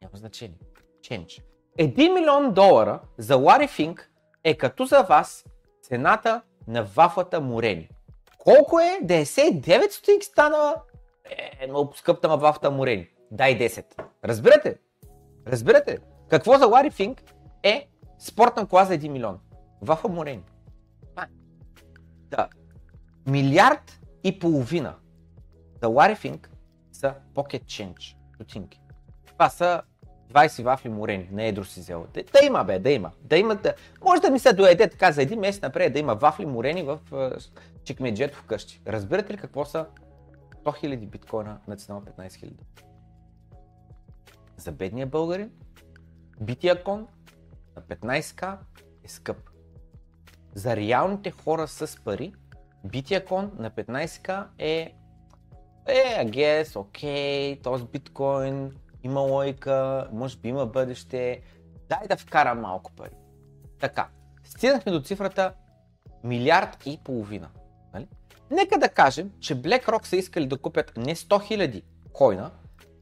Няма 0.01 0.17
значение. 0.17 0.57
Ченч. 1.01 1.41
Един 1.77 2.13
милион 2.13 2.53
долара 2.53 2.99
за 3.17 3.35
Лари 3.35 3.67
Финк 3.67 4.11
е 4.43 4.57
като 4.57 4.85
за 4.85 5.01
вас 5.01 5.45
цената 5.81 6.41
на 6.67 6.83
вафлата 6.83 7.41
морени. 7.41 7.89
Колко 8.37 8.79
е? 8.79 8.99
99 9.03 9.89
стотинки 9.89 10.25
стана 10.25 10.75
е, 11.29 11.67
много 11.67 11.93
скъпта 11.95 12.27
ма 12.27 12.37
вафта 12.37 12.71
морени. 12.71 13.07
Дай 13.31 13.59
10. 13.59 13.85
Разбирате? 14.25 14.77
Разбирате? 15.47 15.99
Какво 16.29 16.57
за 16.57 16.65
Лари 16.65 16.91
Финк 16.91 17.23
е 17.63 17.87
спортна 18.19 18.67
кола 18.67 18.85
за 18.85 18.93
1 18.93 19.07
милион? 19.07 19.39
Вафа. 19.81 20.07
Е. 20.27 20.39
Да. 22.29 22.49
Милиард 23.27 23.99
и 24.23 24.39
половина 24.39 24.95
за 25.81 25.87
Лари 25.87 26.15
Финк 26.15 26.49
са 26.91 27.13
Pocket 27.35 27.63
Change. 27.63 28.15
Стотинки. 28.35 28.81
Това 29.25 29.49
са 29.49 29.81
20 30.33 30.63
вафли 30.63 30.89
морени, 30.89 31.29
на 31.31 31.43
едро 31.43 31.63
си 31.63 31.79
взел. 31.79 32.05
Да, 32.13 32.23
да 32.23 32.45
има, 32.45 32.63
бе, 32.63 32.79
да 32.79 32.91
има. 32.91 33.11
Да 33.21 33.37
има 33.37 33.55
да... 33.55 33.73
Може 34.03 34.21
да 34.21 34.29
ми 34.29 34.39
се 34.39 34.53
доеде 34.53 34.89
така 34.89 35.11
за 35.11 35.21
един 35.21 35.39
месец 35.39 35.61
напред 35.61 35.93
да 35.93 35.99
има 35.99 36.15
вафли 36.15 36.45
морени 36.45 36.83
в 36.83 36.99
чекмеджето 37.83 38.37
вкъщи. 38.37 38.81
Разбирате 38.87 39.33
ли 39.33 39.37
какво 39.37 39.65
са 39.65 39.85
100 40.67 40.87
000 40.87 41.07
биткоина 41.07 41.59
на 41.67 41.75
цена 41.75 41.97
от 41.97 42.05
15 42.05 42.27
000. 42.27 42.53
За 44.57 44.71
бедния 44.71 45.07
българин, 45.07 45.51
бития 46.41 46.83
кон 46.83 47.07
на 47.75 47.81
15к 47.81 48.57
е 49.03 49.07
скъп. 49.07 49.37
За 50.53 50.75
реалните 50.75 51.31
хора 51.31 51.67
с 51.67 52.03
пари, 52.03 52.33
бития 52.83 53.25
кон 53.25 53.51
на 53.57 53.71
15к 53.71 54.47
е 54.57 54.93
е, 55.87 56.15
агес, 56.17 56.75
окей, 56.75 57.61
този 57.61 57.85
биткоин 57.85 58.75
има 59.03 59.19
лойка, 59.19 60.07
може 60.11 60.37
би 60.37 60.49
има 60.49 60.65
бъдеще, 60.65 61.41
дай 61.89 62.07
да 62.07 62.17
вкара 62.17 62.55
малко 62.55 62.91
пари. 62.91 63.15
Така, 63.79 64.07
стигнахме 64.43 64.91
до 64.91 65.01
цифрата 65.01 65.53
милиард 66.23 66.85
и 66.85 66.99
половина. 67.03 67.49
Нека 68.51 68.79
да 68.79 68.89
кажем, 68.89 69.31
че 69.39 69.55
BlackRock 69.55 70.05
са 70.05 70.15
искали 70.15 70.47
да 70.47 70.57
купят 70.57 70.97
не 70.97 71.15
100 71.15 71.27
000 71.27 71.81
койна, 72.13 72.51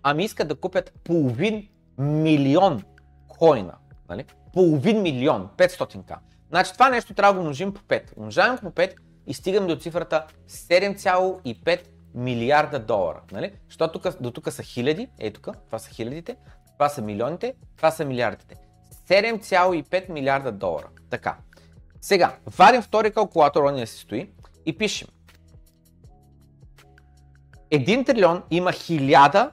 ами 0.03 0.23
искат 0.23 0.47
да 0.47 0.55
купят 0.55 0.93
половин 1.03 1.67
милион 1.97 2.83
койна. 3.27 3.73
Нали? 4.09 4.25
Половин 4.53 5.01
милион, 5.01 5.49
500к. 5.57 6.17
Значи 6.49 6.73
това 6.73 6.89
нещо 6.89 7.13
трябва 7.13 7.33
да 7.33 7.39
го 7.39 7.41
умножим 7.41 7.73
по 7.73 7.81
5. 7.81 8.17
Умножаваме 8.17 8.59
по 8.59 8.71
5 8.71 8.93
и 9.27 9.33
стигаме 9.33 9.67
до 9.67 9.75
цифрата 9.75 10.25
7,5 10.49 11.79
милиарда 12.15 12.79
долара. 12.79 13.21
Нали? 13.31 13.53
Защото 13.67 13.99
тук, 13.99 14.21
до 14.21 14.31
тук 14.31 14.51
са 14.51 14.63
хиляди, 14.63 15.07
ей 15.19 15.33
тук, 15.33 15.49
това 15.67 15.79
са 15.79 15.89
хилядите, 15.89 16.35
това 16.73 16.89
са 16.89 17.01
милионите, 17.01 17.53
това 17.77 17.91
са 17.91 18.05
милиардите. 18.05 18.55
7,5 19.09 20.09
милиарда 20.09 20.51
долара. 20.51 20.87
Така. 21.09 21.37
Сега, 22.01 22.35
вадим 22.57 22.81
втори 22.81 23.11
калкулатор, 23.11 23.63
он 23.63 23.75
не 23.75 23.85
си 23.85 23.99
стои 23.99 24.31
и 24.65 24.77
пишем. 24.77 25.07
Един 27.71 28.05
трилион 28.05 28.43
има 28.51 28.71
хиляда 28.71 29.51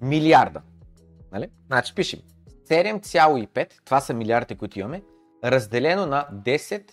милиарда. 0.00 0.62
Нали? 1.32 1.50
Значи 1.66 1.94
пишем 1.94 2.20
7,5, 2.68 3.72
това 3.84 4.00
са 4.00 4.14
милиардите, 4.14 4.54
които 4.54 4.78
имаме, 4.78 5.02
разделено 5.44 6.06
на 6.06 6.28
10 6.32 6.92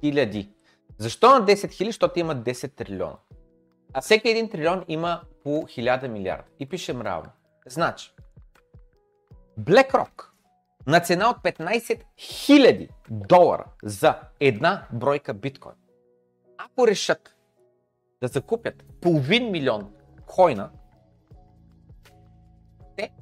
хиляди. 0.00 0.50
Защо 0.98 1.38
на 1.38 1.46
10 1.46 1.70
хиляди? 1.70 1.88
Защото 1.88 2.18
има 2.18 2.36
10 2.36 2.74
трилиона. 2.74 3.16
А 3.92 4.00
всеки 4.00 4.28
един 4.28 4.50
трилион 4.50 4.84
има 4.88 5.20
по 5.44 5.50
1000 5.50 6.08
милиарда. 6.08 6.44
И 6.60 6.68
пишем 6.68 7.02
равно. 7.02 7.30
Значи, 7.66 8.14
BlackRock 9.60 10.31
на 10.86 11.00
цена 11.00 11.30
от 11.30 11.36
15 11.36 12.02
000 12.18 12.88
долара 13.10 13.64
за 13.82 14.20
една 14.40 14.86
бройка 14.92 15.34
биткоин. 15.34 15.74
Ако 16.58 16.86
решат 16.86 17.36
да 18.20 18.28
закупят 18.28 18.84
половин 19.00 19.50
милион 19.50 19.92
койна, 20.26 20.70
те 22.96 23.12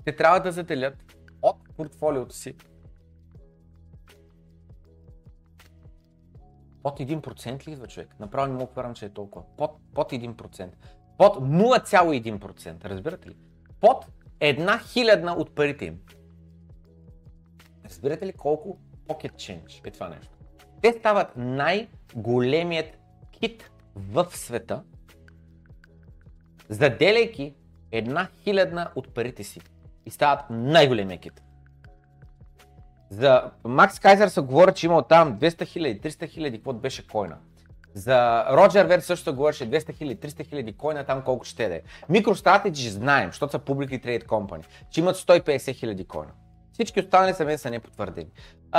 ще 0.00 0.16
трябва 0.16 0.40
да 0.40 0.52
заделят 0.52 1.16
от 1.42 1.56
портфолиото 1.76 2.34
си 2.34 2.56
под 6.86 6.98
1% 6.98 7.68
ли 7.68 7.72
идва 7.72 7.86
човек? 7.86 8.08
Направо 8.20 8.46
не 8.46 8.52
мога 8.52 8.66
повярвам, 8.66 8.94
че 8.94 9.06
е 9.06 9.08
толкова. 9.08 9.44
Под, 9.56 9.70
под 9.94 10.12
1%. 10.12 10.68
Под 11.18 11.36
0,1%. 11.36 12.84
Разбирате 12.84 13.28
ли? 13.28 13.36
Под 13.80 14.06
една 14.40 14.78
хилядна 14.78 15.32
от 15.32 15.54
парите 15.54 15.84
им. 15.84 15.98
Разбирате 17.88 18.26
ли 18.26 18.32
колко 18.32 18.78
pocket 19.08 19.32
change 19.32 19.86
е 19.86 19.90
това 19.90 20.08
нещо? 20.08 20.32
Те 20.82 20.92
стават 20.92 21.28
най-големият 21.36 22.98
кит 23.30 23.70
в 23.94 24.26
света, 24.30 24.82
заделяйки 26.68 27.54
една 27.92 28.28
хилядна 28.42 28.90
от 28.94 29.14
парите 29.14 29.44
си 29.44 29.60
и 30.06 30.10
стават 30.10 30.40
най-големия 30.50 31.18
кит. 31.18 31.42
За 33.10 33.50
Макс 33.64 34.00
Кайзер 34.00 34.28
се 34.28 34.40
говори, 34.40 34.74
че 34.74 34.86
имал 34.86 35.02
там 35.02 35.38
200 35.38 35.66
хиляди, 35.66 36.00
300 36.00 36.28
хиляди, 36.28 36.58
какво 36.58 36.72
беше 36.72 37.06
койна. 37.06 37.36
За 37.94 38.44
Роджер 38.50 38.86
Верт 38.86 39.04
също 39.04 39.34
говореше 39.34 39.70
200 39.70 39.94
хиляди, 39.94 40.20
300 40.20 40.48
хиляди 40.48 40.76
койна 40.76 41.04
там 41.04 41.22
колко 41.22 41.44
ще 41.44 41.68
да 41.68 41.74
е. 41.74 41.82
MicroStrategy 42.10 42.88
знаем, 42.88 43.28
защото 43.28 43.52
са 43.52 43.58
Publicly 43.58 44.04
Trade 44.04 44.26
Company, 44.26 44.64
че 44.90 45.00
имат 45.00 45.16
150 45.16 45.74
хиляди 45.74 46.04
койна. 46.04 46.32
Всички 46.76 47.00
останали 47.00 47.34
мен 47.44 47.58
са 47.58 47.70
непотвърдени. 47.70 48.28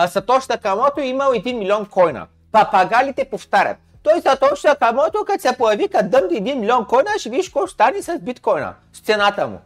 Сатош 0.07 0.47
Такамото 0.47 1.01
е 1.01 1.05
имал 1.05 1.31
1 1.31 1.53
милион 1.53 1.85
койна. 1.85 2.27
Папагалите 2.51 3.29
повтарят. 3.29 3.77
Той 4.03 4.21
Сатош 4.21 4.61
Такамото, 4.61 5.25
като 5.27 5.41
се 5.41 5.57
появи, 5.57 5.87
като 5.87 6.09
дъмди 6.09 6.35
1 6.35 6.53
милион 6.53 6.85
койна, 6.85 7.09
ще 7.19 7.29
видиш 7.29 7.49
какво 7.49 7.67
стане 7.67 8.01
с 8.01 8.19
биткоина, 8.19 8.75
с 8.93 8.99
цената 8.99 9.47
му. 9.47 9.59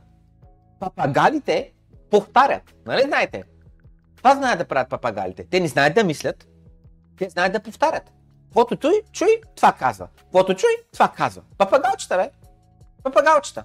Папагалите 0.80 1.72
повтарят. 2.12 2.62
Нали 2.86 3.02
знаете? 3.02 3.44
Това 4.18 4.36
знаят 4.36 4.60
да 4.60 4.66
правят 4.66 4.90
папагалите. 4.90 5.48
Те 5.52 5.60
не 5.60 5.68
знаят 5.68 5.96
да 5.96 6.04
мислят, 6.04 6.48
те 7.18 7.30
знаят 7.30 7.54
да 7.54 7.60
повтарят. 7.60 8.12
Каквото 8.46 8.76
чуй, 8.76 8.94
чуй, 9.12 9.42
това 9.56 9.72
казва. 9.72 10.08
Каквото 10.18 10.54
чуй, 10.54 10.72
това 10.94 11.08
казва. 11.08 11.42
Папагалчета, 11.58 12.18
бе. 12.18 12.30
Папагалчета. 13.04 13.64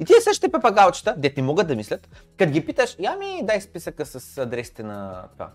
И 0.00 0.04
тия 0.04 0.20
същите 0.20 0.52
папагалчета, 0.52 1.14
де 1.18 1.34
не 1.36 1.42
могат 1.42 1.68
да 1.68 1.76
мислят, 1.76 2.08
като 2.38 2.52
ги 2.52 2.66
питаш, 2.66 2.96
я 2.98 3.16
ми 3.16 3.40
дай 3.42 3.60
списъка 3.60 4.06
с 4.06 4.38
адресите 4.38 4.82
на 4.82 5.28
това, 5.32 5.52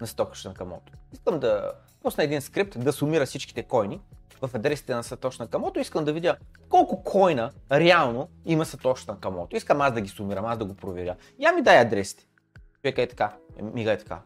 на 0.00 0.06
Стокаш 0.06 0.44
на 0.44 0.54
Камото. 0.54 0.92
Искам 1.12 1.40
да 1.40 1.72
пусна 2.02 2.24
един 2.24 2.40
скрипт, 2.40 2.80
да 2.80 2.92
сумира 2.92 3.26
всичките 3.26 3.62
койни 3.62 4.00
в 4.42 4.54
адресите 4.54 4.94
на 4.94 5.02
Сатош 5.02 5.38
Камото. 5.50 5.80
Искам 5.80 6.04
да 6.04 6.12
видя 6.12 6.36
колко 6.68 7.02
койна 7.02 7.50
реално 7.72 8.28
има 8.44 8.64
Сатош 8.64 9.06
Камото. 9.20 9.56
Искам 9.56 9.80
аз 9.80 9.92
да 9.92 10.00
ги 10.00 10.08
сумирам, 10.08 10.44
аз 10.44 10.58
да 10.58 10.64
го 10.64 10.74
проверя. 10.74 11.16
Я 11.38 11.52
ми 11.52 11.62
дай 11.62 11.80
адресите. 11.80 12.26
Човека 12.82 13.02
е 13.02 13.08
така, 13.08 13.36
мига 13.62 13.92
е 13.92 13.98
така. 13.98 14.20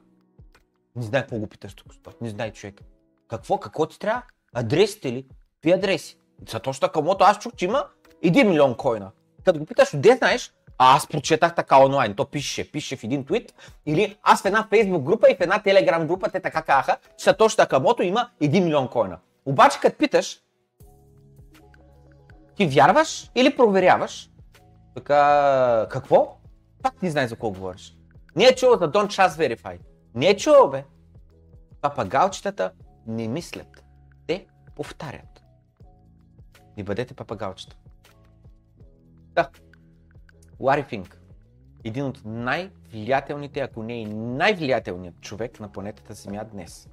Не 0.96 1.02
знае 1.02 1.20
какво 1.20 1.38
го 1.38 1.46
питаш 1.46 1.74
тук. 1.74 1.92
Не 2.20 2.28
знае 2.28 2.52
човек. 2.52 2.80
Какво? 3.28 3.58
Какво 3.58 3.86
ти 3.86 3.98
трябва? 3.98 4.22
Адресите 4.52 5.12
ли? 5.12 5.26
Какви 5.54 5.72
адреси? 5.72 6.18
Сатош 6.48 6.80
Камото, 6.92 7.24
аз 7.24 7.38
чух, 7.38 7.52
че 7.56 7.64
има 7.64 7.84
1 8.24 8.48
милион 8.48 8.76
койна. 8.76 9.10
Като 9.49 9.59
го 9.59 9.66
питаш, 9.66 9.90
къде 9.90 10.16
знаеш? 10.16 10.53
А 10.78 10.96
аз 10.96 11.07
прочетах 11.07 11.55
така 11.55 11.84
онлайн. 11.84 12.14
То 12.14 12.24
пише, 12.24 12.72
пише 12.72 12.96
в 12.96 13.05
един 13.05 13.24
твит. 13.24 13.55
Или 13.86 14.16
аз 14.22 14.42
в 14.42 14.44
една 14.44 14.66
фейсбук 14.70 15.03
група 15.03 15.30
и 15.30 15.36
в 15.36 15.40
една 15.40 15.62
телеграм 15.62 16.07
група 16.07 16.28
те 16.30 16.40
така 16.40 16.62
казаха, 16.62 16.96
че 17.16 17.24
Сатош 17.24 17.57
Такамото 17.57 18.03
има 18.03 18.30
1 18.42 18.64
милион 18.64 18.88
койна. 18.88 19.18
Обаче 19.46 19.78
като 19.80 19.99
питаш, 19.99 20.40
ти 22.57 22.66
вярваш 22.66 23.30
или 23.34 23.57
проверяваш? 23.57 24.30
Така, 24.94 25.86
какво? 25.90 26.36
Пак 26.82 27.03
не 27.03 27.11
знаеш 27.11 27.28
за 27.28 27.34
какво 27.34 27.51
говориш. 27.51 27.96
Не 28.36 28.44
е 28.44 28.55
чувал 28.55 28.78
за 28.78 28.90
Don't 28.92 29.07
Trust 29.07 29.57
Verify. 29.57 29.78
Не 30.14 30.26
е 30.26 30.36
чувал, 30.36 30.70
бе. 30.70 30.84
Папагалчетата 31.80 32.72
не 33.07 33.28
мислят. 33.28 33.84
Те 34.26 34.46
повтарят. 34.76 35.42
Не 36.76 36.84
бъдете 36.84 37.14
папагалчета. 37.14 37.76
Да. 39.39 39.51
Лари 40.61 40.82
Финк. 40.82 41.20
Един 41.84 42.05
от 42.05 42.22
най-влиятелните, 42.24 43.61
ако 43.61 43.82
не 43.82 44.01
и 44.01 44.05
най-влиятелният 44.14 45.20
човек 45.20 45.61
на 45.61 45.72
планетата 45.72 46.14
Земя 46.14 46.45
днес. 46.45 46.89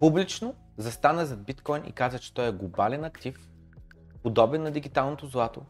Публично 0.00 0.54
застана 0.76 1.26
зад 1.26 1.44
биткоин 1.44 1.82
и 1.86 1.92
каза, 1.92 2.18
че 2.18 2.34
той 2.34 2.48
е 2.48 2.52
глобален 2.52 3.04
актив, 3.04 3.50
подобен 4.22 4.62
на 4.62 4.70
дигиталното 4.70 5.26
злато 5.26 5.62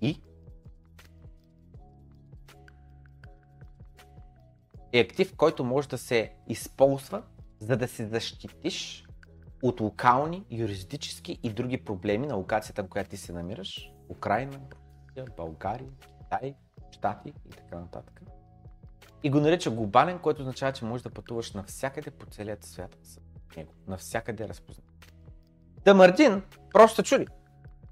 и 0.00 0.20
е 4.92 5.00
актив, 5.00 5.36
който 5.36 5.64
може 5.64 5.88
да 5.88 5.98
се 5.98 6.34
използва, 6.48 7.22
за 7.60 7.76
да 7.76 7.88
се 7.88 8.06
защитиш 8.06 9.06
от 9.62 9.80
локални, 9.80 10.44
юридически 10.50 11.38
и 11.42 11.50
други 11.50 11.84
проблеми 11.84 12.26
на 12.26 12.34
локацията, 12.34 12.84
в 12.84 12.88
която 12.88 13.10
ти 13.10 13.16
се 13.16 13.32
намираш. 13.32 13.91
Украина, 14.12 14.60
България, 15.36 15.88
Китай, 16.18 16.54
Штати 16.90 17.32
и 17.46 17.50
така 17.50 17.76
нататък. 17.76 18.20
И 19.22 19.30
го 19.30 19.40
нарича 19.40 19.70
глобален, 19.70 20.18
което 20.18 20.40
означава, 20.40 20.72
че 20.72 20.84
можеш 20.84 21.02
да 21.02 21.10
пътуваш 21.10 21.52
навсякъде 21.52 22.10
по 22.10 22.26
целия 22.26 22.56
свят 22.60 22.96
с 23.02 23.20
него. 23.56 23.72
Навсякъде 23.88 24.44
е 24.44 24.48
разпознат. 24.48 24.86
Дамардин 25.84 26.42
просто 26.72 27.02
чуди. 27.02 27.26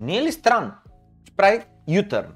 Не 0.01 0.19
е 0.19 0.23
ли 0.23 0.33
странно, 0.33 0.73
че 1.25 1.37
прави 1.37 1.65
ютърн? 1.89 2.33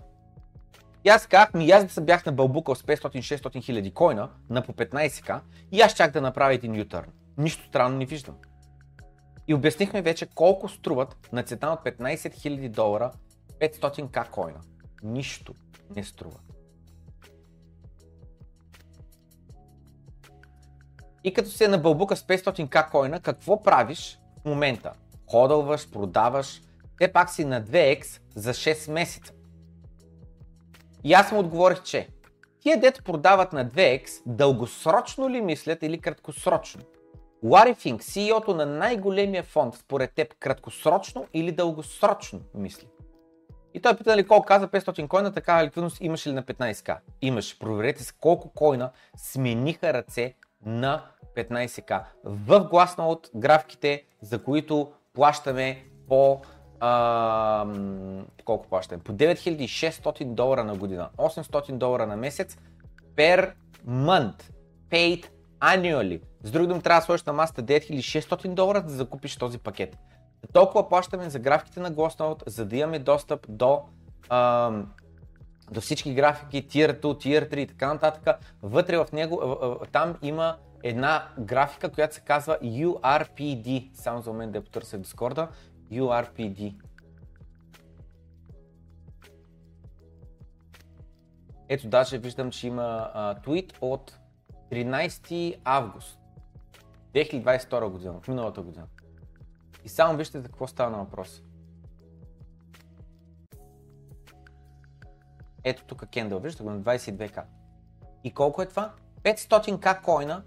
И 1.04 1.08
аз 1.08 1.26
казах 1.26 1.54
ми, 1.54 1.70
аз 1.70 1.84
да 1.84 1.90
съм 1.90 2.04
бях 2.04 2.26
на 2.26 2.32
бълбука 2.32 2.76
с 2.76 2.82
500-600 2.82 3.64
хиляди 3.64 3.94
койна 3.94 4.30
на 4.50 4.62
по 4.62 4.72
15к 4.72 5.40
и 5.72 5.80
аз 5.80 5.94
чак 5.94 6.12
да 6.12 6.20
направя 6.20 6.54
един 6.54 6.76
ютърн. 6.76 7.12
Нищо 7.38 7.64
странно 7.68 7.98
не 7.98 8.06
виждам. 8.06 8.34
И 9.48 9.54
обяснихме 9.54 10.02
вече 10.02 10.26
колко 10.26 10.68
струват 10.68 11.28
на 11.32 11.42
цена 11.42 11.72
от 11.72 11.80
15 11.80 12.14
000 12.14 12.68
долара 12.68 13.12
500к 13.60 14.30
койна. 14.30 14.60
Нищо 15.02 15.54
не 15.96 16.04
струва. 16.04 16.38
И 21.24 21.34
като 21.34 21.50
се 21.50 21.68
на 21.68 21.78
бълбука 21.78 22.16
с 22.16 22.22
500к 22.22 22.90
койна, 22.90 23.20
какво 23.20 23.62
правиш 23.62 24.18
в 24.40 24.44
момента? 24.44 24.92
Ходълваш, 25.30 25.90
продаваш, 25.90 26.62
те 26.98 27.12
пак 27.12 27.30
си 27.30 27.44
на 27.44 27.62
2x 27.62 28.20
за 28.34 28.54
6 28.54 28.92
месеца. 28.92 29.32
И 31.04 31.12
аз 31.12 31.32
му 31.32 31.38
отговорих, 31.38 31.82
че 31.82 32.08
тия 32.60 32.80
дет 32.80 33.04
продават 33.04 33.52
на 33.52 33.70
2x, 33.70 34.22
дългосрочно 34.26 35.30
ли 35.30 35.40
мислят 35.40 35.82
или 35.82 36.00
краткосрочно? 36.00 36.82
Лари 37.44 37.74
Финк, 37.74 38.02
CEO-то 38.02 38.54
на 38.54 38.66
най-големия 38.66 39.42
фонд, 39.42 39.74
според 39.74 40.14
теб, 40.14 40.34
краткосрочно 40.38 41.26
или 41.34 41.52
дългосрочно 41.52 42.40
мисли? 42.54 42.86
И 43.74 43.80
той 43.80 43.96
пита 43.96 44.10
нали 44.10 44.26
колко 44.26 44.46
каза 44.46 44.68
500 44.68 45.08
койна, 45.08 45.32
такава 45.32 45.64
ликвидност 45.64 46.00
имаш 46.00 46.26
ли 46.26 46.32
на 46.32 46.42
15к? 46.42 46.96
Имаш. 47.22 47.58
Проверете 47.58 48.04
с 48.04 48.12
колко 48.12 48.48
койна 48.48 48.90
смениха 49.16 49.92
ръце 49.92 50.34
на 50.66 51.02
15к. 51.36 52.02
В 52.24 52.60
гласна 52.60 53.08
от 53.08 53.30
графиките, 53.34 54.04
за 54.22 54.42
които 54.42 54.92
плащаме 55.14 55.84
по 56.08 56.40
а, 56.80 57.66
колко 58.44 58.68
плащаме? 58.68 59.02
По 59.02 59.12
9600 59.12 60.24
долара 60.24 60.64
на 60.64 60.74
година, 60.74 61.08
800 61.16 61.72
долара 61.72 62.06
на 62.06 62.16
месец, 62.16 62.58
per 63.16 63.52
month, 63.88 64.42
paid 64.90 65.26
annually. 65.60 66.20
С 66.42 66.50
други 66.50 66.66
думи, 66.66 66.82
трябва 66.82 67.00
да 67.00 67.04
сложиш 67.04 67.24
на 67.24 67.32
масата 67.32 67.62
9600 67.62 68.54
долара, 68.54 68.78
за 68.78 68.84
да 68.84 68.92
закупиш 68.92 69.36
този 69.36 69.58
пакет. 69.58 69.96
Толкова 70.52 70.88
плащаме 70.88 71.30
за 71.30 71.38
графиките 71.38 71.80
на 71.80 71.92
Glossnode, 71.92 72.48
за 72.48 72.64
да 72.64 72.76
имаме 72.76 72.98
достъп 72.98 73.46
до, 73.48 73.82
а, 74.28 74.72
до 75.70 75.80
всички 75.80 76.14
графики, 76.14 76.68
Tier 76.68 77.00
2, 77.00 77.02
Tier 77.02 77.52
3 77.52 77.56
и 77.56 77.66
така 77.66 77.92
нататък. 77.92 78.40
Вътре 78.62 78.96
в 78.96 79.06
него, 79.12 79.40
там 79.92 80.16
има 80.22 80.56
една 80.82 81.28
графика, 81.40 81.90
която 81.90 82.14
се 82.14 82.20
казва 82.20 82.58
URPD. 82.62 83.90
Само 83.94 84.22
за 84.22 84.30
момент 84.32 84.52
да 84.52 84.58
я 84.58 84.64
потърся 84.64 84.98
в 84.98 85.00
Discord. 85.00 85.48
URPD. 85.92 86.74
Ето 91.68 91.88
даже 91.88 92.18
виждам, 92.18 92.50
че 92.50 92.66
има 92.66 93.10
а, 93.14 93.34
твит 93.34 93.78
от 93.80 94.18
13 94.70 95.56
август 95.64 96.18
2022 97.14 97.88
година, 97.88 98.20
в 98.22 98.28
миналата 98.28 98.62
година. 98.62 98.86
И 99.84 99.88
само 99.88 100.16
вижте 100.16 100.40
за 100.40 100.48
какво 100.48 100.66
става 100.66 100.90
на 100.90 100.98
въпрос. 100.98 101.42
Ето 105.64 105.84
тук 105.84 106.06
кендъл, 106.06 106.40
виждате 106.40 106.62
го 106.64 106.70
на 106.70 106.80
22к. 106.80 107.42
И 108.24 108.34
колко 108.34 108.62
е 108.62 108.66
това? 108.66 108.92
500к 109.22 110.02
койна 110.02 110.42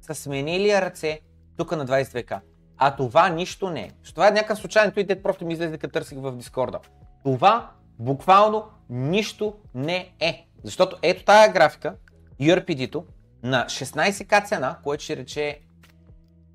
са 0.00 0.14
сменили 0.14 0.80
ръце 0.80 1.20
тук 1.56 1.72
на 1.72 1.86
22к. 1.86 2.40
А 2.76 2.96
това 2.96 3.28
нищо 3.28 3.70
не 3.70 3.80
е. 3.80 3.90
Това 4.14 4.28
е 4.28 4.30
някакъв 4.30 4.58
случайен 4.58 4.92
твит, 4.92 5.22
просто 5.22 5.46
ми 5.46 5.52
излезе 5.52 5.78
като 5.78 5.92
търсих 5.92 6.18
в 6.18 6.36
Дискорда. 6.36 6.78
Това 7.24 7.70
буквално 7.98 8.64
нищо 8.90 9.56
не 9.74 10.12
е. 10.20 10.46
Защото 10.64 10.96
ето 11.02 11.24
тая 11.24 11.52
графика, 11.52 11.96
URPD-то, 12.40 13.06
на 13.42 13.64
16к 13.66 14.48
цена, 14.48 14.78
което 14.84 15.04
ще 15.04 15.16
рече 15.16 15.60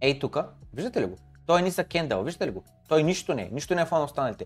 ей 0.01 0.19
тук, 0.19 0.37
виждате 0.73 1.01
ли 1.01 1.05
го? 1.05 1.17
Той 1.45 1.59
е 1.59 1.63
нисък 1.63 1.87
кендъл, 1.87 2.23
виждате 2.23 2.47
ли 2.47 2.51
го? 2.51 2.63
Той 2.87 3.03
нищо 3.03 3.33
не 3.33 3.41
е, 3.41 3.49
нищо 3.51 3.75
не 3.75 3.81
е 3.81 3.85
в 3.85 3.91
на 3.91 4.03
останалите. 4.03 4.45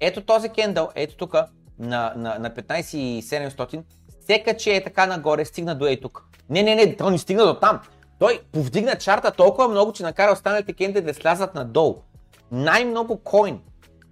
Ето 0.00 0.20
този 0.20 0.48
кендъл, 0.48 0.88
ето 0.94 1.16
тук, 1.16 1.34
на, 1.78 2.12
на, 2.16 2.38
на 2.38 2.50
15700, 2.50 3.82
сека, 4.20 4.56
че 4.56 4.76
е 4.76 4.84
така 4.84 5.06
нагоре, 5.06 5.44
стигна 5.44 5.74
до 5.74 5.86
ей 5.86 6.00
тук. 6.00 6.24
Не, 6.50 6.62
не, 6.62 6.74
не, 6.74 6.96
той 6.96 7.10
не 7.10 7.18
стигна 7.18 7.46
до 7.46 7.54
там. 7.54 7.80
Той 8.18 8.40
повдигна 8.52 8.96
чарта 8.96 9.30
толкова 9.30 9.68
много, 9.68 9.92
че 9.92 10.02
накара 10.02 10.32
останалите 10.32 10.72
кендали 10.72 11.04
да 11.04 11.14
слязат 11.14 11.54
надолу. 11.54 11.96
най-много 12.52 13.16
койн, 13.16 13.60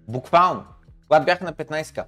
буквално, 0.09 0.65
когато 1.09 1.25
бях 1.25 1.41
на 1.41 1.53
15к. 1.53 2.05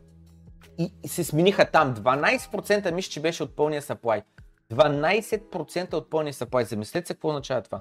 И, 0.78 0.92
и 1.04 1.08
се 1.08 1.24
смениха 1.24 1.70
там. 1.70 1.94
12% 1.94 2.90
мисля, 2.90 3.10
че 3.10 3.20
беше 3.20 3.42
от 3.42 3.56
пълния 3.56 3.82
supply. 3.82 4.22
12% 4.72 5.94
от 5.94 6.10
пълния 6.10 6.34
supply. 6.34 6.62
Замислете 6.62 7.06
се 7.06 7.14
какво 7.14 7.28
означава 7.28 7.62
това. 7.62 7.80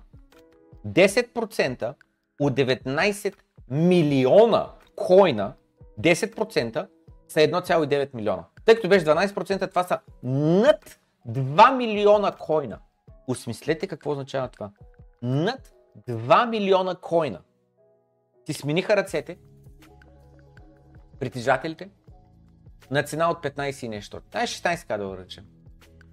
10% 0.87 1.93
от 2.39 2.53
19 2.53 3.35
милиона 3.69 4.71
койна, 4.95 5.53
10% 6.01 6.87
са 7.27 7.39
1,9 7.39 8.15
милиона. 8.15 8.45
Тъй 8.65 8.75
като 8.75 8.89
беше 8.89 9.05
12%, 9.05 9.69
това 9.69 9.83
са 9.83 9.99
над 10.23 10.99
2 11.27 11.75
милиона 11.75 12.31
койна. 12.31 12.79
Осмислете 13.27 13.87
какво 13.87 14.11
означава 14.11 14.47
това. 14.47 14.71
Над 15.21 15.73
2 16.09 16.49
милиона 16.49 16.95
койна. 16.95 17.41
Ти 18.45 18.53
смениха 18.53 18.97
ръцете, 18.97 19.37
притежателите, 21.19 21.89
на 22.91 23.03
цена 23.03 23.31
от 23.31 23.43
15 23.43 23.85
и 23.85 23.89
нещо. 23.89 24.21
Това 24.29 24.41
е 24.43 24.47
16 24.47 24.97
да 24.97 25.17
речем. 25.17 25.45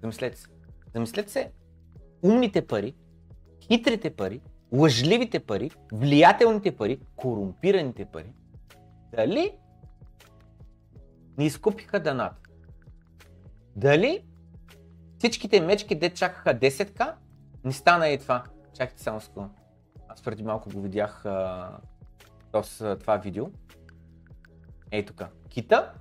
Замислете 0.01 0.37
се. 0.37 0.47
Замислете 0.93 1.31
се, 1.31 1.51
умните 2.23 2.67
пари, 2.67 2.95
хитрите 3.67 4.15
пари, 4.15 4.41
лъжливите 4.71 5.39
пари, 5.39 5.71
влиятелните 5.93 6.75
пари, 6.75 6.99
корумпираните 7.15 8.05
пари, 8.05 8.33
дали 9.15 9.53
ни 11.37 11.45
изкупиха 11.45 11.99
данат? 11.99 12.33
Дали 13.75 14.23
всичките 15.17 15.61
мечки, 15.61 15.95
де 15.95 16.09
чакаха 16.09 16.49
10к, 16.49 17.13
не 17.63 17.71
стана 17.71 18.09
и 18.09 18.17
това. 18.17 18.43
Чакайте 18.73 19.03
само 19.03 19.21
секунда. 19.21 19.49
Аз 20.07 20.21
преди 20.21 20.43
малко 20.43 20.69
го 20.69 20.81
видях 20.81 21.25
а, 21.25 21.69
това 22.99 23.17
видео. 23.17 23.47
Ей 24.91 25.05
тук. 25.05 25.23
Кита, 25.49 25.93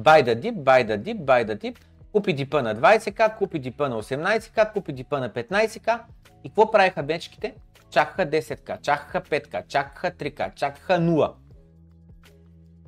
buy 0.00 0.24
the 0.24 0.34
dip, 0.42 0.54
buy 0.54 0.86
the 0.86 1.02
dip, 1.02 1.24
buy 1.24 1.46
the 1.46 1.56
dip, 1.62 1.78
купи 2.12 2.32
дипа 2.32 2.62
на 2.62 2.76
20к, 2.76 3.38
купи 3.38 3.58
дипа 3.58 3.88
на 3.88 4.02
18к, 4.02 4.72
купи 4.72 4.92
дипа 4.92 5.20
на 5.20 5.30
15к. 5.30 6.00
И 6.44 6.48
какво 6.48 6.70
правиха 6.70 7.02
мечките? 7.02 7.54
Чакаха 7.90 8.26
10к, 8.26 8.80
чакаха 8.80 9.20
5к, 9.20 9.66
чакаха 9.66 10.10
3к, 10.10 10.54
чакаха 10.54 10.92
0. 10.92 11.34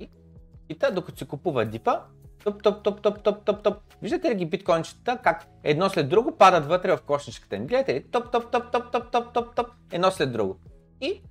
И, 0.01 0.11
и 0.69 0.79
та, 0.79 0.91
докато 0.91 1.19
се 1.19 1.25
купува 1.25 1.65
дипа, 1.65 2.01
топ, 2.45 2.63
топ, 2.63 2.83
топ, 2.83 3.03
топ, 3.03 3.23
топ, 3.23 3.45
топ, 3.45 3.63
топ. 3.63 3.77
Виждате 4.03 4.31
ли 4.31 4.35
ги 4.35 4.47
биткоинчета, 4.47 5.19
как 5.23 5.47
едно 5.65 5.89
след 5.91 6.09
друго 6.09 6.37
падат 6.39 6.67
вътре 6.67 6.97
в 6.97 7.03
кошничката 7.03 7.59
ни? 7.59 7.67
Гледате 7.67 7.95
ли? 7.95 8.11
Топ, 8.11 8.33
топ, 8.33 8.51
топ, 8.51 8.73
топ, 8.73 8.93
топ, 8.93 9.11
топ, 9.13 9.33
топ, 9.33 9.55
топ, 9.55 9.67
едно 9.93 10.11
след 10.11 10.33
друго. 10.33 10.57
И 11.01 11.23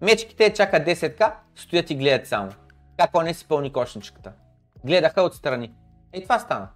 мечките 0.00 0.54
чакат 0.54 0.86
10к, 0.86 1.32
стоят 1.56 1.90
и 1.90 1.94
гледат 1.94 2.26
само. 2.26 2.50
Как 2.96 3.16
он 3.16 3.24
не 3.24 3.34
си 3.34 3.48
пълни 3.48 3.72
кошничката. 3.72 4.32
Гледаха 4.84 5.22
отстрани. 5.22 5.72
И 6.14 6.22
това 6.22 6.38
стана. 6.38 6.68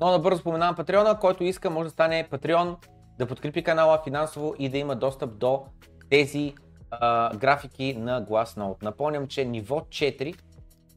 Но 0.00 0.10
набързо 0.10 0.40
споменавам 0.40 0.76
Патреона, 0.76 1.18
който 1.18 1.44
иска 1.44 1.70
може 1.70 1.84
да 1.84 1.90
стане 1.90 2.28
Патреон, 2.30 2.76
да 3.18 3.26
подкрепи 3.26 3.62
канала 3.62 4.00
финансово 4.04 4.54
и 4.58 4.68
да 4.68 4.78
има 4.78 4.96
достъп 4.96 5.38
до 5.38 5.64
тези 6.10 6.54
а, 6.90 7.36
графики 7.36 7.96
на 7.98 8.26
Glassnode. 8.26 8.82
Напомням, 8.82 9.26
че 9.26 9.44
ниво 9.44 9.80
4 9.80 10.36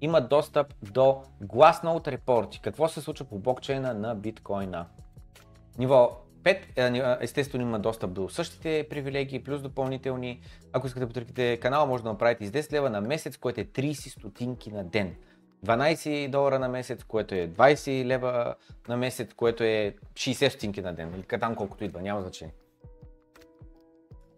има 0.01 0.21
достъп 0.21 0.73
до 0.91 1.23
Glassnode 1.43 2.07
репорти. 2.07 2.61
Какво 2.61 2.87
се 2.87 3.01
случва 3.01 3.25
по 3.25 3.39
блокчейна 3.39 3.93
на 3.93 4.15
биткоина. 4.15 4.85
Ниво 5.77 6.17
5 6.43 7.19
е, 7.19 7.23
естествено 7.23 7.63
има 7.63 7.79
достъп 7.79 8.13
до 8.13 8.29
същите 8.29 8.87
привилегии, 8.89 9.43
плюс 9.43 9.61
допълнителни. 9.61 10.41
Ако 10.73 10.87
искате 10.87 10.99
да 10.99 11.07
подкрепите 11.07 11.57
канала, 11.57 11.85
може 11.85 12.03
да 12.03 12.09
направите 12.09 12.47
с 12.47 12.51
10 12.51 12.73
лева 12.73 12.89
на 12.89 13.01
месец, 13.01 13.37
което 13.37 13.61
е 13.61 13.65
30 13.65 14.19
стотинки 14.19 14.71
на 14.71 14.83
ден. 14.83 15.15
12 15.65 16.29
долара 16.29 16.59
на 16.59 16.69
месец, 16.69 17.03
което 17.03 17.35
е 17.35 17.47
20 17.47 18.05
лева 18.05 18.55
на 18.87 18.97
месец, 18.97 19.33
което 19.33 19.63
е 19.63 19.95
60 20.13 20.49
стотинки 20.49 20.81
на 20.81 20.93
ден, 20.93 21.13
или 21.15 21.39
там 21.39 21.55
колкото 21.55 21.83
идва, 21.83 22.01
няма 22.01 22.21
значение. 22.21 22.53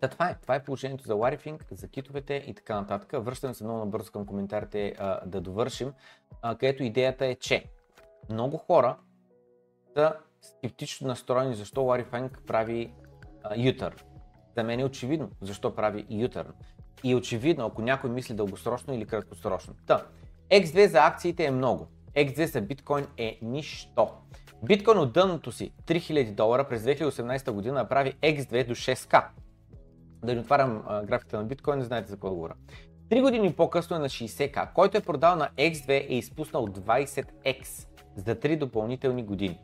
Та 0.01 0.07
това 0.07 0.29
е. 0.29 0.35
Това 0.41 0.55
е 0.55 0.63
положението 0.63 1.03
за 1.03 1.13
Warifing, 1.13 1.61
за 1.71 1.87
китовете 1.87 2.43
и 2.47 2.53
така 2.53 2.75
нататък. 2.75 3.23
Връщам 3.23 3.53
се 3.53 3.63
много 3.63 3.79
набързо 3.79 4.11
към 4.11 4.25
коментарите 4.25 4.95
а, 4.99 5.25
да 5.25 5.41
довършим, 5.41 5.93
а, 6.41 6.55
където 6.55 6.83
идеята 6.83 7.25
е, 7.25 7.35
че 7.35 7.65
много 8.29 8.57
хора 8.57 8.97
са 9.93 10.13
скептично 10.41 11.07
настроени 11.07 11.55
защо 11.55 11.81
Warifing 11.81 12.45
прави 12.47 12.93
ютър. 13.57 14.05
За 14.57 14.63
мен 14.63 14.79
е 14.79 14.85
очевидно 14.85 15.29
защо 15.41 15.75
прави 15.75 16.05
ютър. 16.09 16.47
И 17.03 17.11
е 17.11 17.15
очевидно, 17.15 17.65
ако 17.65 17.81
някой 17.81 18.09
мисли 18.09 18.35
дългосрочно 18.35 18.93
или 18.93 19.05
краткосрочно. 19.05 19.75
Та, 19.87 20.05
X2 20.51 20.87
за 20.87 20.99
акциите 20.99 21.45
е 21.45 21.51
много. 21.51 21.87
X2 22.15 22.45
за 22.45 22.61
биткоин 22.61 23.07
е 23.17 23.39
нищо. 23.41 24.07
Биткоин 24.63 24.97
от 24.97 25.13
дъното 25.13 25.51
си 25.51 25.71
3000 25.87 26.31
долара 26.31 26.67
през 26.67 26.83
2018 26.83 27.51
година 27.51 27.73
направи 27.73 28.13
X2 28.13 28.67
до 28.67 28.75
6K. 28.75 29.23
Да 30.25 30.33
не 30.35 30.41
отварям 30.41 30.83
графиката 31.05 31.37
на 31.37 31.43
биткоин, 31.43 31.77
не 31.77 31.83
знаете 31.83 32.09
за 32.09 32.15
какво 32.15 32.29
говоря. 32.29 32.53
Три 33.09 33.21
години 33.21 33.53
по-късно 33.53 33.95
е 33.95 33.99
на 33.99 34.09
60К, 34.09 34.73
който 34.73 34.97
е 34.97 35.01
продал 35.01 35.35
на 35.35 35.49
X2 35.57 35.89
е 35.89 36.15
изпуснал 36.15 36.67
20X 36.67 37.87
за 38.15 38.35
3 38.35 38.57
допълнителни 38.57 39.23
години. 39.23 39.59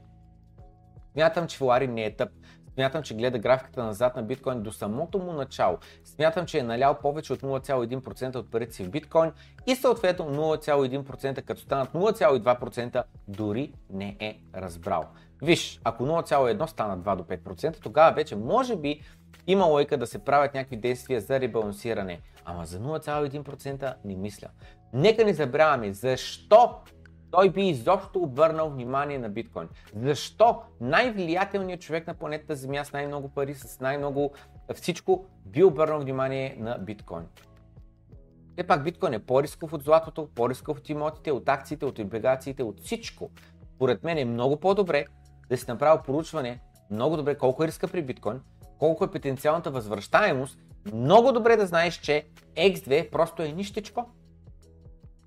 Смятам, 1.13 1.47
че 1.47 1.57
Филари 1.57 1.87
не 1.87 2.05
е 2.05 2.15
тъп. 2.15 2.29
Смятам, 2.77 3.03
че 3.03 3.15
гледа 3.15 3.39
графиката 3.39 3.83
назад 3.83 4.15
на 4.15 4.23
биткоин 4.23 4.61
до 4.61 4.71
самото 4.71 5.19
му 5.19 5.33
начало. 5.33 5.77
Смятам, 6.05 6.45
че 6.45 6.59
е 6.59 6.63
налял 6.63 6.93
повече 6.93 7.33
от 7.33 7.41
0,1% 7.41 8.35
от 8.35 8.51
парите 8.51 8.73
си 8.73 8.83
в 8.83 8.89
биткоин 8.89 9.31
и 9.67 9.75
съответно 9.75 10.25
0,1% 10.25 11.41
като 11.41 11.61
станат 11.61 11.89
0,2% 11.89 13.03
дори 13.27 13.73
не 13.89 14.17
е 14.19 14.39
разбрал. 14.55 15.05
Виж, 15.41 15.81
ако 15.83 16.03
0,1 16.03 16.65
стана 16.65 16.97
2 16.97 17.15
до 17.15 17.23
5%, 17.23 17.81
тогава 17.81 18.15
вече 18.15 18.35
може 18.35 18.75
би 18.75 19.01
има 19.47 19.65
лойка 19.65 19.97
да 19.97 20.07
се 20.07 20.19
правят 20.19 20.53
някакви 20.53 20.77
действия 20.77 21.21
за 21.21 21.39
ребалансиране. 21.39 22.19
Ама 22.45 22.65
за 22.65 22.79
0,1% 22.79 23.93
не 24.05 24.15
мисля. 24.15 24.47
Нека 24.93 25.25
не 25.25 25.33
забравяме 25.33 25.93
защо 25.93 26.75
той 27.31 27.49
би 27.49 27.67
изобщо 27.67 28.19
обърнал 28.19 28.69
внимание 28.69 29.17
на 29.17 29.29
биткоин. 29.29 29.67
Защо 29.95 30.61
най-влиятелният 30.81 31.81
човек 31.81 32.07
на 32.07 32.13
планетата 32.13 32.55
Земя 32.55 32.85
с 32.85 32.93
най-много 32.93 33.29
пари, 33.29 33.55
с 33.55 33.79
най-много 33.79 34.31
всичко, 34.73 35.25
би 35.45 35.63
обърнал 35.63 35.99
внимание 35.99 36.55
на 36.59 36.77
биткоин? 36.77 37.25
Все 38.53 38.67
пак 38.67 38.83
биткоин 38.83 39.13
е 39.13 39.19
по-рисков 39.19 39.73
от 39.73 39.83
златото, 39.83 40.29
по-рисков 40.35 40.77
от 40.77 40.89
имотите, 40.89 41.31
от 41.31 41.49
акциите, 41.49 41.85
от 41.85 41.99
облигациите, 41.99 42.63
от 42.63 42.79
всичко. 42.79 43.29
Поред 43.79 44.03
мен 44.03 44.17
е 44.17 44.25
много 44.25 44.57
по-добре 44.57 45.05
да 45.49 45.57
си 45.57 45.65
направил 45.67 46.01
поручване 46.05 46.59
много 46.91 47.17
добре 47.17 47.37
колко 47.37 47.63
е 47.63 47.67
риска 47.67 47.87
при 47.87 48.01
биткоин, 48.01 48.41
колко 48.79 49.03
е 49.03 49.11
потенциалната 49.11 49.71
възвръщаемост, 49.71 50.59
много 50.93 51.31
добре 51.31 51.55
да 51.55 51.65
знаеш, 51.65 51.95
че 51.99 52.25
X2 52.55 53.09
просто 53.09 53.43
е 53.43 53.51
нищичко. 53.51 54.05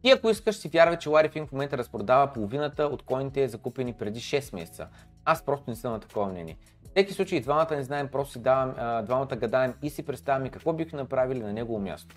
И 0.05 0.11
ако 0.11 0.31
искаш 0.31 0.57
си 0.57 0.69
вярвай, 0.69 0.99
че 0.99 1.09
Larry 1.09 1.47
в 1.47 1.53
момента 1.53 1.79
разпродава 1.79 2.33
половината 2.33 2.85
от 2.85 3.03
коините 3.03 3.49
закупени 3.49 3.93
преди 3.93 4.21
6 4.21 4.55
месеца. 4.55 4.89
Аз 5.25 5.45
просто 5.45 5.71
не 5.71 5.77
съм 5.77 5.93
на 5.93 6.01
такова 6.01 6.27
мнение. 6.27 6.57
В 6.83 6.91
всеки 6.91 7.13
случай 7.13 7.41
двамата 7.41 7.77
не 7.77 7.83
знаем, 7.83 8.09
просто 8.09 8.33
си 8.33 8.39
давам, 8.39 9.05
двамата 9.05 9.37
гадаем 9.37 9.75
и 9.83 9.91
си 9.91 10.03
представяме 10.03 10.51
какво 10.51 10.73
бихме 10.73 10.99
направили 10.99 11.41
на 11.41 11.53
негово 11.53 11.79
място. 11.79 12.17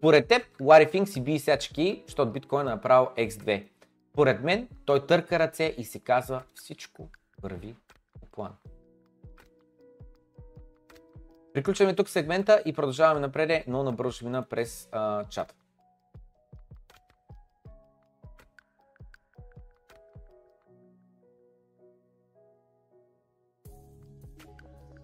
Поред 0.00 0.28
теб, 0.28 0.42
Финк 0.90 1.08
си 1.08 1.20
би 1.20 1.38
сячки, 1.38 2.02
защото 2.06 2.32
биткоин 2.32 2.60
е 2.60 2.70
направил 2.70 3.08
X2. 3.16 3.66
Поред 4.12 4.42
мен, 4.42 4.68
той 4.84 5.06
търка 5.06 5.38
ръце 5.38 5.74
и 5.78 5.84
си 5.84 6.00
казва 6.00 6.42
всичко 6.54 7.08
върви 7.42 7.74
по 8.20 8.26
план. 8.26 8.52
Приключваме 11.54 11.94
тук 11.94 12.08
сегмента 12.08 12.62
и 12.64 12.72
продължаваме 12.72 13.20
напред, 13.20 13.64
но 13.66 13.82
набързо 13.82 14.12
ще 14.12 14.24
мина 14.24 14.42
през 14.42 14.88
а, 14.92 15.24
чата. 15.24 15.54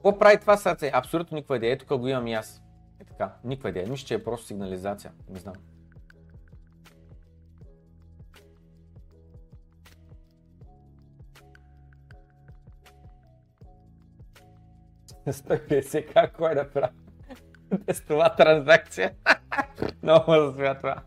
Какво 0.06 0.18
прави 0.18 0.40
това 0.40 0.56
сърце? 0.56 0.90
Абсолютно 0.94 1.34
никаква 1.34 1.56
идея. 1.56 1.72
Ето 1.72 1.98
го 1.98 2.08
имам 2.08 2.26
и 2.26 2.34
аз. 2.34 2.62
Е 3.00 3.04
така. 3.04 3.34
Никаква 3.44 3.68
идея. 3.68 3.88
Мисля, 3.88 4.06
че 4.06 4.14
е 4.14 4.24
просто 4.24 4.46
сигнализация. 4.46 5.12
Не 5.28 5.38
знам. 5.38 5.54
Стой 15.30 15.82
как 16.12 16.36
кой 16.36 16.54
да 16.54 16.70
прави? 16.70 16.92
Тестова 17.86 18.36
транзакция. 18.36 19.14
Много 20.02 20.30
ме 20.30 20.38
засмя 20.38 20.78
това. 20.78 21.02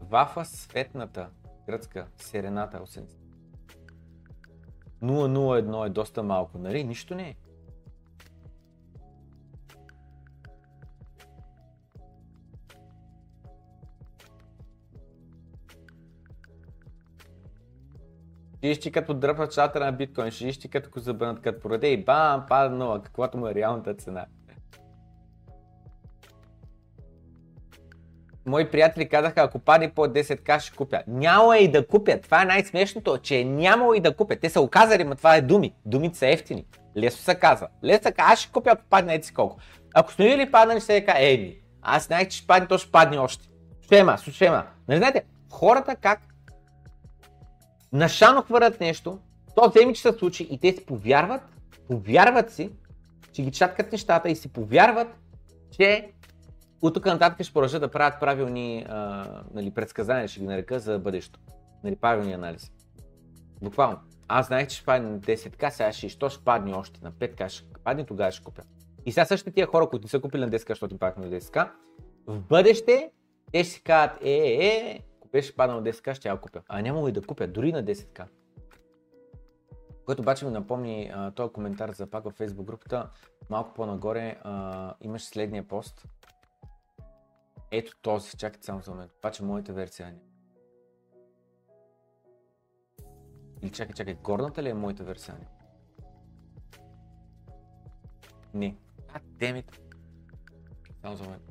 Вафа 0.00 0.44
светната. 0.44 1.30
гръцка, 1.66 2.06
Серената 2.16 2.78
80. 2.78 3.19
001 5.02 5.86
е 5.86 5.90
доста 5.90 6.22
малко, 6.22 6.58
нали? 6.58 6.84
Нищо 6.84 7.14
не 7.14 7.28
е. 7.28 7.36
Ще 18.74 18.92
като 18.92 19.14
дръпнат 19.14 19.52
чата 19.52 19.80
на 19.80 19.92
биткоин, 19.92 20.30
ще 20.30 20.50
ти 20.50 20.68
като 20.68 20.90
го 20.90 21.00
забърнат, 21.00 21.42
като 21.42 21.60
продаде 21.60 21.88
и 21.88 22.04
бам, 22.04 22.46
пада 22.48 22.74
нова, 22.74 23.02
каквато 23.02 23.38
му 23.38 23.46
е 23.46 23.54
реалната 23.54 23.94
цена. 23.94 24.26
Мои 28.46 28.70
приятели 28.70 29.08
казаха, 29.08 29.40
ако 29.40 29.58
падне 29.58 29.92
по 29.92 30.02
10к 30.02 30.60
ще 30.60 30.76
купя. 30.76 31.02
Няма 31.06 31.58
и 31.58 31.70
да 31.70 31.86
купят. 31.86 32.22
Това 32.22 32.42
е 32.42 32.44
най-смешното, 32.44 33.18
че 33.18 33.38
е 33.38 33.44
нямало 33.44 33.94
и 33.94 34.00
да 34.00 34.16
купят. 34.16 34.40
Те 34.40 34.50
са 34.50 34.60
оказали, 34.60 35.04
но 35.04 35.14
това 35.14 35.36
е 35.36 35.42
думи. 35.42 35.74
Думите 35.86 36.18
са 36.18 36.28
ефтини. 36.28 36.64
Лесно 36.96 37.22
се 37.22 37.34
казва. 37.34 37.68
Лесно 37.84 38.02
се 38.02 38.12
казва, 38.12 38.32
аз 38.32 38.38
ще 38.38 38.52
купя, 38.52 38.70
ако 38.70 38.82
падне 38.90 39.14
ети 39.14 39.34
колко. 39.34 39.56
Ако 39.94 40.12
сме 40.12 40.24
видели 40.24 40.50
паднали, 40.50 40.80
ще 40.80 41.04
кажа, 41.04 41.32
еми, 41.32 41.56
аз 41.82 42.06
знаех, 42.06 42.28
че 42.28 42.38
ще 42.38 42.46
падне, 42.46 42.68
то 42.68 42.78
ще 42.78 42.90
падне 42.90 43.18
още. 43.18 43.48
Шема, 43.88 44.18
шема. 44.18 44.66
Нали 44.88 44.98
знаете, 44.98 45.24
хората 45.50 45.96
как 45.96 46.20
нашано 47.92 48.42
хвърлят 48.42 48.80
нещо, 48.80 49.18
то 49.54 49.70
вземи, 49.70 49.94
че 49.94 50.02
се 50.02 50.12
случи 50.12 50.48
и 50.50 50.58
те 50.58 50.72
си 50.72 50.86
повярват, 50.86 51.42
повярват 51.88 52.52
си, 52.52 52.70
че 53.32 53.42
ги 53.42 53.50
чаткат 53.50 53.92
нещата 53.92 54.30
и 54.30 54.36
си 54.36 54.48
повярват, 54.48 55.08
че 55.70 56.10
от 56.82 56.94
тук 56.94 57.06
нататък 57.06 57.42
ще 57.42 57.52
продължат 57.52 57.80
да 57.80 57.90
правят 57.90 58.20
правилни 58.20 58.86
а, 58.88 59.26
нали, 59.54 59.70
предсказания, 59.70 60.28
ще 60.28 60.40
ги 60.40 60.46
нарека 60.46 60.80
за 60.80 60.98
бъдещето. 60.98 61.40
Нали, 61.84 61.96
правилни 61.96 62.32
анализи. 62.32 62.70
Буквално. 63.62 63.98
Аз 64.28 64.46
знаех, 64.46 64.68
че 64.68 64.76
ще 64.76 64.86
падне 64.86 65.10
на 65.10 65.20
10 65.20 65.56
к 65.56 65.72
сега 65.72 65.92
ще, 65.92 66.08
що 66.08 66.28
ще 66.28 66.44
падне 66.44 66.72
още 66.72 67.00
на 67.02 67.12
5 67.12 67.46
к 67.46 67.48
ще 67.48 67.66
падне, 67.84 68.06
тогава 68.06 68.30
ще 68.30 68.44
купя. 68.44 68.62
И 69.06 69.12
сега 69.12 69.24
същите 69.24 69.50
тия 69.50 69.66
хора, 69.66 69.88
които 69.88 70.04
не 70.04 70.08
са 70.08 70.20
купили 70.20 70.40
на 70.40 70.50
10 70.50 70.64
к 70.64 70.68
защото 70.68 70.94
им 70.94 70.98
падне 70.98 71.26
на 71.26 71.40
10 71.40 71.66
к 71.66 71.70
в 72.26 72.40
бъдеще 72.40 73.10
те 73.52 73.64
ще 73.64 73.72
си 73.72 73.82
кажат, 73.82 74.18
е, 74.22 74.30
е, 74.30 74.66
е, 74.66 75.00
беше 75.32 75.56
паднал 75.56 75.80
на 75.80 75.92
10к, 75.92 76.14
ще 76.14 76.28
я 76.28 76.40
купя. 76.40 76.62
А 76.68 76.82
няма 76.82 77.08
и 77.08 77.12
да 77.12 77.22
купя, 77.22 77.46
дори 77.46 77.72
на 77.72 77.84
10к. 77.84 78.26
Което 80.06 80.22
обаче 80.22 80.44
ми 80.44 80.50
напомни 80.50 81.10
а, 81.14 81.30
този 81.30 81.52
коментар 81.52 81.90
за 81.90 82.06
пак 82.06 82.24
във 82.24 82.38
Facebook 82.38 82.64
групата. 82.64 83.10
Малко 83.50 83.74
по-нагоре 83.74 84.36
а, 84.42 84.94
имаш 85.00 85.24
следния 85.24 85.68
пост. 85.68 86.06
Ето 87.70 87.96
този, 88.02 88.36
чакайте 88.36 88.66
само 88.66 88.80
за 88.82 88.90
момент. 88.90 89.12
Обаче 89.18 89.44
моята 89.44 89.72
версия 89.72 90.12
не. 90.12 90.20
Или 93.62 93.70
чакай, 93.70 93.94
чакай, 93.94 94.14
горната 94.14 94.62
ли 94.62 94.68
е 94.68 94.74
моята 94.74 95.04
версия 95.04 95.34
не? 95.34 95.46
Не. 98.54 98.76
А, 99.14 99.20
демит. 99.24 99.80
Само 101.00 101.16
за 101.16 101.24
момент. 101.24 101.42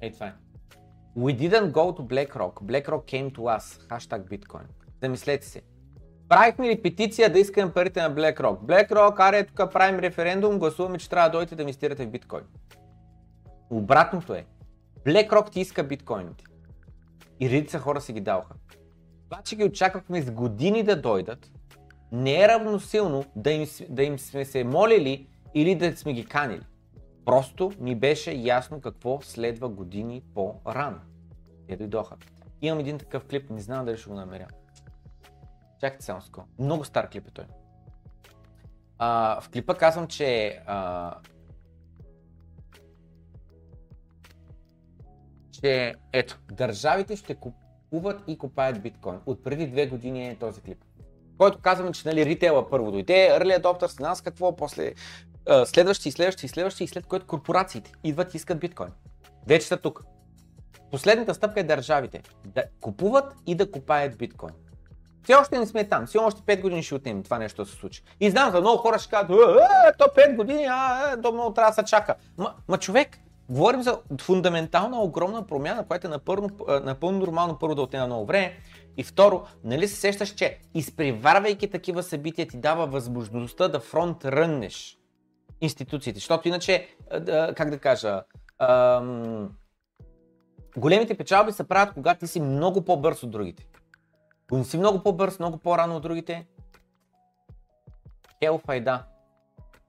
Ей, 0.00 0.12
това 0.12 0.26
е. 0.26 0.34
We 1.16 1.34
didn't 1.34 1.72
go 1.72 1.98
to 1.98 2.00
BlackRock. 2.00 2.54
BlackRock 2.62 3.04
came 3.04 3.32
to 3.36 3.38
us. 3.38 3.88
Хаштаг 3.88 4.28
биткоин. 4.28 4.66
Замислете 5.02 5.46
се. 5.46 5.62
Правихме 6.28 6.68
ли 6.68 6.82
петиция 6.82 7.32
да 7.32 7.38
искаме 7.38 7.72
парите 7.72 8.02
на 8.02 8.14
BlackRock? 8.14 8.58
BlackRock, 8.58 9.28
аре, 9.28 9.44
тук 9.44 9.72
правим 9.72 10.00
референдум, 10.00 10.58
гласуваме, 10.58 10.98
че 10.98 11.10
трябва 11.10 11.28
да 11.28 11.32
дойдете 11.32 11.56
да 11.56 11.62
инвестирате 11.62 12.06
в 12.06 12.10
биткоин. 12.10 12.44
Обратното 13.70 14.34
е. 14.34 14.46
BlackRock 15.06 15.50
ти 15.50 15.60
иска 15.60 15.84
биткоините. 15.84 16.44
И 17.40 17.50
редица 17.50 17.78
хора 17.78 18.00
си 18.00 18.12
ги 18.12 18.20
даваха. 18.20 18.54
Това, 19.30 19.42
че 19.42 19.56
ги 19.56 19.64
очаквахме 19.64 20.22
с 20.22 20.30
години 20.30 20.82
да 20.82 21.00
дойдат, 21.00 21.50
не 22.12 22.42
е 22.42 22.48
равносилно 22.48 23.24
да 23.36 23.50
им, 23.50 23.66
да 23.88 24.02
им 24.02 24.18
сме 24.18 24.44
се 24.44 24.64
молили 24.64 25.28
или 25.54 25.74
да 25.74 25.96
сме 25.96 26.12
ги 26.12 26.24
канили. 26.24 26.66
Просто 27.24 27.72
ми 27.80 27.94
беше 27.94 28.32
ясно 28.32 28.80
какво 28.80 29.20
следва 29.22 29.68
години 29.68 30.22
по-рано. 30.34 31.00
Те 31.68 31.76
дойдоха. 31.76 32.16
Имам 32.62 32.78
един 32.78 32.98
такъв 32.98 33.24
клип, 33.24 33.50
не 33.50 33.60
знам 33.60 33.86
дали 33.86 33.96
ще 33.96 34.08
го 34.08 34.14
намеря. 34.16 34.46
Чакайте 35.80 36.04
само 36.04 36.22
ско. 36.22 36.44
Много 36.58 36.84
стар 36.84 37.10
клип 37.10 37.28
е 37.28 37.30
той. 37.30 37.44
А, 38.98 39.40
в 39.40 39.48
клипа 39.48 39.74
казвам, 39.74 40.06
че 40.06 40.60
а, 40.66 41.14
че 45.60 45.94
ето, 46.12 46.38
държавите 46.52 47.16
ще 47.16 47.34
купуват 47.34 48.22
и 48.26 48.38
купаят 48.38 48.82
биткоин. 48.82 49.20
От 49.26 49.44
преди 49.44 49.66
две 49.66 49.86
години 49.86 50.28
е 50.28 50.36
този 50.36 50.60
клип. 50.60 50.84
Който 51.38 51.58
казваме, 51.60 51.92
че 51.92 52.08
нали, 52.08 52.26
ритейла 52.26 52.70
първо 52.70 52.92
дойде, 52.92 53.38
early 53.40 53.62
adopters, 53.62 54.00
нас 54.00 54.22
какво, 54.22 54.56
после 54.56 54.92
и 56.06 56.12
следващи 56.12 56.44
и 56.44 56.48
следващи 56.48 56.84
и 56.84 56.88
след 56.88 57.06
което 57.06 57.26
корпорациите 57.26 57.92
идват 58.04 58.34
и 58.34 58.36
искат 58.36 58.60
биткоин. 58.60 58.90
Вече 59.46 59.66
са 59.66 59.76
тук. 59.76 60.04
Последната 60.90 61.34
стъпка 61.34 61.60
е 61.60 61.64
държавите 61.64 62.22
да 62.46 62.64
купуват 62.80 63.34
и 63.46 63.54
да 63.54 63.70
купаят 63.70 64.18
биткоин. 64.18 64.54
Все 65.24 65.34
още 65.34 65.58
не 65.58 65.66
сме 65.66 65.88
там, 65.88 66.06
все 66.06 66.18
още 66.18 66.40
5 66.40 66.60
години 66.60 66.82
ще 66.82 66.94
отнем 66.94 67.22
това 67.22 67.38
нещо 67.38 67.64
да 67.64 67.70
се 67.70 67.76
случи. 67.76 68.02
И 68.20 68.30
знам, 68.30 68.50
за 68.50 68.60
много 68.60 68.78
хора 68.78 68.98
ще 68.98 69.10
кажат, 69.10 69.30
е, 69.30 69.34
е, 69.34 69.92
то 69.98 70.04
5 70.04 70.36
години, 70.36 70.66
а, 70.70 71.12
е, 71.12 71.20
то 71.20 71.32
много 71.32 71.54
трябва 71.54 71.70
да 71.70 71.74
се 71.74 71.82
чака. 71.82 72.14
Ма, 72.38 72.54
ма 72.68 72.78
човек, 72.78 73.18
говорим 73.48 73.82
за 73.82 73.98
фундаментална 74.20 75.00
огромна 75.00 75.46
промяна, 75.46 75.86
която 75.86 76.06
е 76.06 76.10
напълно, 76.10 76.50
напълно 76.84 77.18
нормално 77.18 77.58
първо 77.58 77.74
да 77.74 77.82
отнема 77.82 78.06
много 78.06 78.26
време. 78.26 78.52
И 78.96 79.04
второ, 79.04 79.42
нали 79.64 79.88
се 79.88 79.96
сещаш, 79.96 80.28
че 80.28 80.58
изпреварвайки 80.74 81.70
такива 81.70 82.02
събития 82.02 82.48
ти 82.48 82.56
дава 82.56 82.86
възможността 82.86 83.68
да 83.68 83.80
фронт 83.80 84.24
ръннеш 84.24 84.98
институциите. 85.60 86.18
Защото 86.18 86.48
иначе, 86.48 86.88
как 87.56 87.70
да 87.70 87.78
кажа, 87.78 88.22
големите 90.76 91.16
печалби 91.16 91.52
се 91.52 91.68
правят, 91.68 91.94
когато 91.94 92.20
ти 92.20 92.26
си 92.26 92.40
много 92.40 92.84
по-бърз 92.84 93.22
от 93.22 93.30
другите. 93.30 93.66
Ако 94.52 94.64
си 94.64 94.78
много 94.78 95.02
по-бърз, 95.02 95.38
много 95.38 95.58
по-рано 95.58 95.96
от 95.96 96.02
другите, 96.02 96.46
хел 98.42 98.60
файда. 98.66 99.04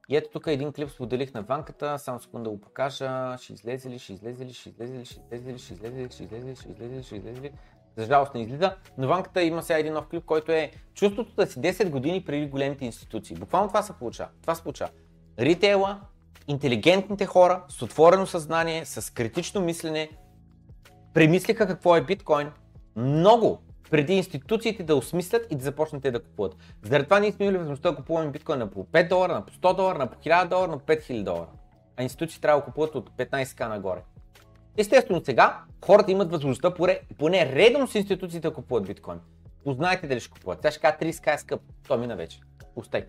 И 0.10 0.18
ето 0.18 0.30
тук 0.30 0.47
един 0.47 0.74
клип 0.74 0.89
споделих 0.89 1.34
на 1.34 1.41
ванката, 1.41 1.99
само 1.99 2.20
секунда 2.20 2.49
да 2.49 2.55
го 2.55 2.62
покажа. 2.62 3.38
Ще 3.41 3.53
излезе 3.53 3.89
ли, 3.89 3.99
ще 3.99 4.14
излезе 4.14 4.45
ли, 4.45 4.53
ще 4.53 4.70
излезе 4.70 4.93
ли, 4.97 5.05
ще 5.05 5.20
излезе 5.20 5.53
ли, 5.53 5.60
ще 5.60 5.74
излезе 5.74 5.97
ли, 5.97 6.10
ще 6.12 6.24
излезе 6.24 6.47
ли, 6.47 6.55
ще 6.55 6.70
излезе 6.70 6.95
ли, 6.97 7.03
ще 7.03 7.16
излезе 7.16 7.41
ли. 7.41 7.51
За 7.97 8.05
жалост 8.05 8.34
не 8.34 8.41
излиза, 8.41 8.76
но 8.97 9.07
ванката 9.07 9.43
има 9.43 9.64
сега 9.64 9.80
един 9.80 9.93
нов 9.93 10.07
клип, 10.07 10.26
който 10.26 10.51
е 10.51 10.72
чувството 10.93 11.36
да 11.36 11.47
си 11.47 11.60
10 11.60 11.89
години 11.89 12.26
преди 12.26 12.47
големите 12.47 12.86
институции. 12.86 13.36
Буквално 13.36 13.68
това 13.68 13.82
се 13.82 13.93
получава. 13.93 14.30
Това 14.41 14.55
се 14.55 14.64
получава 14.64 14.91
ритейла, 15.39 15.99
интелигентните 16.47 17.26
хора 17.26 17.64
с 17.68 17.82
отворено 17.82 18.26
съзнание, 18.26 18.86
с 18.86 19.14
критично 19.14 19.62
мислене, 19.62 20.10
премислиха 21.14 21.68
какво 21.68 21.95
е 21.95 22.01
биткоин 22.01 22.51
много 22.95 23.62
преди 23.91 24.13
институциите 24.13 24.83
да 24.83 24.95
осмислят 24.95 25.47
и 25.51 25.55
да 25.55 25.63
започнат 25.63 26.01
те 26.01 26.11
да 26.11 26.23
купуват. 26.23 26.55
Заради 26.83 27.03
това 27.03 27.19
ние 27.19 27.31
сме 27.31 27.45
имали 27.45 27.57
възможността 27.57 27.89
да 27.89 27.95
купуваме 27.95 28.31
биткоин 28.31 28.59
на 28.59 28.67
по 28.67 28.85
5 28.85 29.09
долара, 29.09 29.33
на 29.33 29.45
по 29.45 29.53
100 29.53 29.75
долара, 29.75 29.97
на 29.97 30.07
по 30.07 30.17
1000 30.17 30.47
долара, 30.47 30.71
на 30.71 30.77
по 30.77 30.85
5000 30.85 31.23
долара. 31.23 31.47
А 31.97 32.03
институции 32.03 32.41
трябва 32.41 32.59
да 32.59 32.65
купуват 32.65 32.95
от 32.95 33.09
15к 33.09 33.67
нагоре. 33.67 34.01
Естествено 34.77 35.21
сега 35.25 35.59
хората 35.85 36.11
имат 36.11 36.31
възможността 36.31 36.73
поне, 36.73 36.99
поне 37.17 37.45
редом 37.45 37.87
с 37.87 37.95
институциите 37.95 38.47
да 38.47 38.53
купуват 38.53 38.87
биткоин. 38.87 39.19
Познайте 39.63 40.07
дали 40.07 40.19
ще 40.19 40.31
купуват. 40.31 40.61
Тя 40.61 40.71
ще 40.71 40.79
кажа 40.79 40.97
30к 41.01 41.35
е 41.35 41.37
скъп. 41.37 41.61
То 41.87 41.97
мина 41.97 42.15
вече. 42.15 42.39
Устай. 42.75 43.05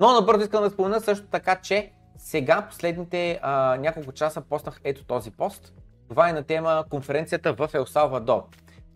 Но 0.00 0.12
набързо 0.12 0.42
искам 0.42 0.62
да 0.62 0.70
спомена 0.70 1.00
също 1.00 1.26
така, 1.26 1.56
че 1.56 1.92
сега 2.16 2.66
последните 2.70 3.38
а, 3.42 3.76
няколко 3.80 4.12
часа 4.12 4.40
постнах 4.40 4.80
ето 4.84 5.04
този 5.04 5.30
пост. 5.30 5.72
Това 6.08 6.28
е 6.28 6.32
на 6.32 6.42
тема 6.42 6.84
конференцията 6.90 7.52
в 7.52 7.70
Ел 7.74 7.86
Салвадор. 7.86 8.42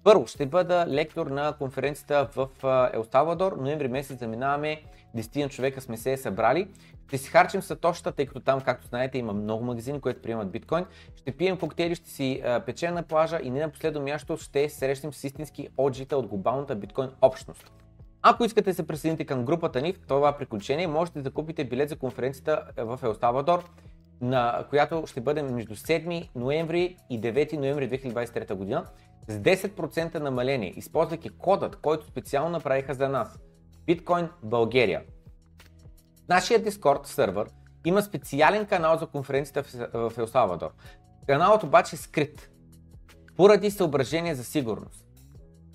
Първо 0.05 0.27
ще 0.27 0.47
бъда 0.47 0.87
лектор 0.89 1.27
на 1.27 1.53
конференцията 1.53 2.29
в 2.37 2.49
Ел 2.95 3.05
Салвадор. 3.13 3.53
Ноември 3.53 3.89
месец 3.89 4.19
заминаваме, 4.19 4.83
10 5.17 5.51
човека 5.51 5.81
сме 5.81 5.97
се 5.97 6.17
събрали. 6.17 6.69
Ще 7.09 7.19
си 7.19 7.31
харчим 7.31 7.63
сатощата, 7.63 8.13
тъй 8.13 8.27
като 8.27 8.41
там, 8.41 8.61
както 8.61 8.87
знаете, 8.87 9.19
има 9.19 9.33
много 9.33 9.65
магазини, 9.65 10.01
които 10.01 10.23
приемат 10.23 10.51
биткоин. 10.51 10.85
Ще 11.17 11.33
пием 11.33 11.59
коктейли, 11.59 11.95
ще 11.95 12.11
си 12.11 12.43
печем 12.67 12.95
на 12.95 13.03
плажа 13.03 13.39
и 13.43 13.51
не 13.51 13.61
на 13.61 13.69
последно 13.69 14.01
място 14.01 14.37
ще 14.37 14.69
срещнем 14.69 15.13
с 15.13 15.25
истински 15.25 15.69
оджита 15.79 16.17
от 16.17 16.27
глобалната 16.27 16.75
биткоин 16.75 17.09
общност. 17.23 17.73
Ако 18.23 18.45
искате 18.45 18.71
да 18.71 18.75
се 18.75 18.87
присъедините 18.87 19.25
към 19.25 19.45
групата 19.45 19.81
ни 19.83 19.93
в 19.93 20.01
това 20.09 20.33
приключение, 20.33 20.87
можете 20.87 21.23
да 21.23 21.31
купите 21.31 21.65
билет 21.65 21.89
за 21.89 21.97
конференцията 21.97 22.65
в 22.77 23.01
Ел 23.03 23.15
на 24.21 24.65
която 24.71 25.07
ще 25.07 25.21
бъде 25.21 25.43
между 25.43 25.75
7 25.75 26.29
ноември 26.35 26.97
и 27.11 27.21
9 27.21 27.57
ноември 27.57 27.91
2023 27.91 28.55
година 28.55 28.85
с 29.29 29.39
10% 29.39 30.19
намаление, 30.19 30.73
използвайки 30.77 31.29
кодът, 31.29 31.77
който 31.77 32.07
специално 32.07 32.51
направиха 32.51 32.95
за 32.95 33.09
нас. 33.09 33.39
Bitcoin 33.89 34.29
България. 34.43 35.03
Нашия 36.29 36.65
Discord 36.65 37.07
сервер 37.07 37.47
Има 37.85 38.03
специален 38.03 38.67
канал 38.67 38.99
за 38.99 39.07
конференцията 39.07 39.89
в 39.93 40.13
Ел 40.19 40.27
Салвадор. 40.27 40.71
Каналът 41.27 41.63
обаче 41.63 41.97
е 41.97 41.99
скрит, 41.99 42.51
поради 43.37 43.71
съображение 43.71 44.35
за 44.35 44.45
сигурност. 44.45 45.07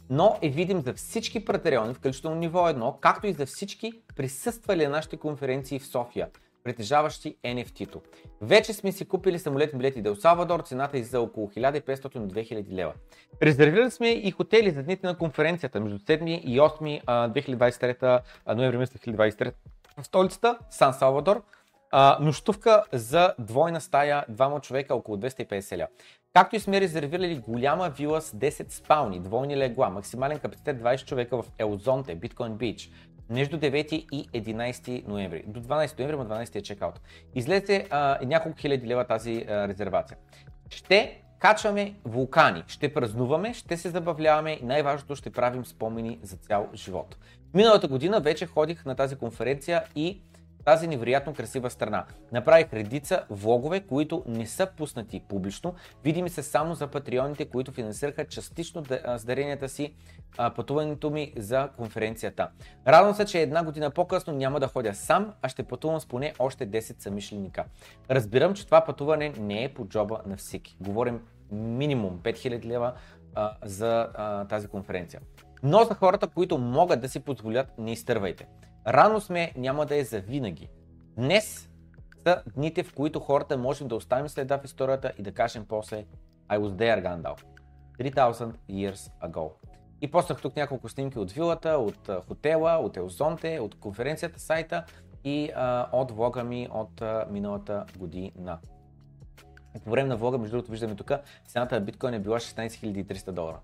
Но 0.10 0.38
е 0.42 0.50
видим 0.50 0.82
за 0.82 0.94
всички 0.94 1.46
пратареони, 1.46 1.94
включително 1.94 2.38
ниво 2.38 2.60
1, 2.60 3.00
както 3.00 3.28
и 3.28 3.34
за 3.34 3.46
всички 3.46 4.02
присъствали 4.16 4.84
на 4.84 4.90
нашите 4.90 5.18
конференции 5.18 5.80
в 5.80 5.88
София 5.88 6.30
притежаващи 6.66 7.36
NFT-то. 7.44 8.02
Вече 8.42 8.74
сме 8.74 8.92
си 8.92 9.06
купили 9.06 9.40
самолетни 9.40 9.78
билети 9.80 10.02
до 10.02 10.16
Салвадор, 10.16 10.60
цената 10.60 10.98
е 10.98 11.04
за 11.04 11.22
около 11.22 11.48
1500 11.48 12.20
до 12.20 12.36
2000 12.36 12.72
лева. 12.72 12.94
Резервирали 13.42 13.92
сме 13.92 14.10
и 14.10 14.32
хотели 14.32 14.72
за 14.72 14.84
дните 14.84 15.08
на 15.08 15.18
конференцията 15.18 15.80
между 15.80 16.00
7 16.00 16.40
и 16.40 16.60
8 16.60 17.06
2023 17.06 18.22
ноември 18.56 18.78
2023 18.78 19.54
в 19.98 20.04
столицата 20.04 20.58
Сан 20.70 20.94
Салвадор. 20.94 21.44
нощувка 22.20 22.84
за 22.92 23.34
двойна 23.40 23.80
стая, 23.80 24.26
двама 24.30 24.60
човека, 24.60 24.96
около 24.96 25.18
250 25.18 25.78
лева. 25.78 25.88
Както 26.34 26.56
и 26.56 26.60
сме 26.60 26.82
резервирали 26.82 27.36
голяма 27.48 27.90
вила 27.90 28.22
с 28.22 28.32
10 28.32 28.72
спални, 28.72 29.20
двойни 29.20 29.58
легла, 29.58 29.90
максимален 29.90 30.40
капацитет 30.40 30.82
20 30.82 31.06
човека 31.06 31.42
в 31.42 31.46
Елзонте, 31.60 32.16
Биткоин 32.16 32.58
Бич, 32.58 32.92
между 33.30 33.58
9 33.58 33.94
и 34.12 34.30
11 34.30 35.08
ноември. 35.08 35.44
До 35.48 35.62
12 35.62 36.00
ноември, 36.00 36.18
но 36.18 36.26
12 36.26 36.56
е 36.56 36.62
чекаут. 36.62 37.02
Излезе 37.36 37.88
а, 37.90 38.20
няколко 38.26 38.58
хиляди 38.58 38.88
лева 38.88 39.06
тази 39.06 39.46
а, 39.50 39.68
резервация. 39.68 40.18
Ще 40.70 41.22
качваме 41.40 41.94
вулкани, 42.06 42.64
ще 42.68 42.94
празнуваме, 42.94 43.54
ще 43.54 43.78
се 43.78 43.90
забавляваме 43.90 44.52
и 44.52 44.66
най-важното 44.66 45.16
ще 45.16 45.30
правим 45.30 45.66
спомени 45.66 46.20
за 46.24 46.38
цял 46.38 46.70
живот. 46.74 47.18
Миналата 47.54 47.88
година 47.88 48.20
вече 48.20 48.46
ходих 48.46 48.86
на 48.86 48.96
тази 48.96 49.16
конференция 49.16 49.84
и 49.96 50.22
тази 50.66 50.88
невероятно 50.88 51.34
красива 51.34 51.70
страна. 51.70 52.06
Направих 52.32 52.74
редица 52.74 53.24
влогове, 53.30 53.80
които 53.80 54.24
не 54.28 54.48
са 54.48 54.68
пуснати 54.78 55.22
публично. 55.30 55.76
Видими 56.04 56.30
се 56.30 56.44
само 56.44 56.76
за 56.76 56.88
патреоните, 56.88 57.46
които 57.46 57.72
финансираха 57.72 58.28
частично 58.28 58.86
с 59.18 59.26
даренията 59.26 59.70
си 59.70 59.94
пътуването 60.56 61.10
ми 61.10 61.34
за 61.38 61.70
конференцията. 61.78 62.50
Радвам 62.88 63.16
се, 63.16 63.26
че 63.26 63.42
една 63.42 63.64
година 63.64 63.92
по-късно 63.92 64.34
няма 64.34 64.60
да 64.60 64.68
ходя 64.68 64.94
сам, 64.94 65.34
а 65.42 65.50
ще 65.50 65.64
пътувам 65.64 66.00
с 66.00 66.06
поне 66.06 66.34
още 66.40 66.68
10 66.70 67.02
самишленика. 67.02 67.66
Разбирам, 68.12 68.54
че 68.54 68.66
това 68.66 68.86
пътуване 68.86 69.34
не 69.40 69.64
е 69.64 69.74
по 69.74 69.88
джоба 69.88 70.22
на 70.26 70.38
всеки. 70.38 70.78
Говорим 70.82 71.22
минимум 71.52 72.20
5000 72.24 72.66
лева 72.66 72.94
а, 73.36 73.54
за 73.64 74.10
а, 74.14 74.46
тази 74.46 74.68
конференция. 74.68 75.22
Но 75.64 75.84
за 75.84 75.94
хората, 75.94 76.28
които 76.28 76.58
могат 76.58 77.02
да 77.02 77.10
си 77.10 77.20
позволят, 77.20 77.68
не 77.78 77.92
изтървайте. 77.92 78.48
Рано 78.88 79.22
сме, 79.22 79.52
няма 79.58 79.86
да 79.86 79.96
е 79.96 80.04
за 80.04 80.20
винаги. 80.20 80.70
Днес 81.18 81.70
са 82.28 82.44
дните, 82.56 82.84
в 82.84 82.94
които 82.94 83.20
хората 83.20 83.58
можем 83.58 83.88
да 83.88 83.96
оставим 83.96 84.30
следа 84.30 84.58
в 84.58 84.66
историята 84.66 85.14
и 85.18 85.22
да 85.22 85.32
кажем 85.32 85.66
после 85.70 86.06
I 86.50 86.60
was 86.60 86.70
there, 86.70 87.04
Gandalf. 87.04 87.44
3000 88.00 88.54
years 88.70 89.12
ago. 89.24 89.52
И 90.02 90.12
постах 90.12 90.42
тук 90.42 90.56
няколко 90.56 90.90
снимки 90.90 91.20
от 91.20 91.32
вилата, 91.32 91.70
от 91.70 92.10
хотела, 92.28 92.78
от 92.78 92.98
Елзонте, 92.98 93.60
от 93.60 93.80
конференцията 93.80 94.40
сайта 94.40 94.84
и 95.24 95.52
а, 95.56 95.90
от 95.92 96.12
влога 96.12 96.44
ми 96.44 96.68
от 96.72 97.02
а, 97.02 97.28
миналата 97.32 97.86
година. 97.98 98.60
По 99.84 99.92
време 99.92 100.10
на 100.10 100.18
влога, 100.18 100.38
между 100.38 100.52
другото, 100.58 100.72
виждаме 100.72 100.96
тук, 100.96 101.12
цената 101.48 101.76
на 101.76 101.82
биткоин 101.82 102.14
е 102.14 102.20
била 102.20 102.40
16 102.40 103.06
300 103.06 103.32
долара. 103.32 103.60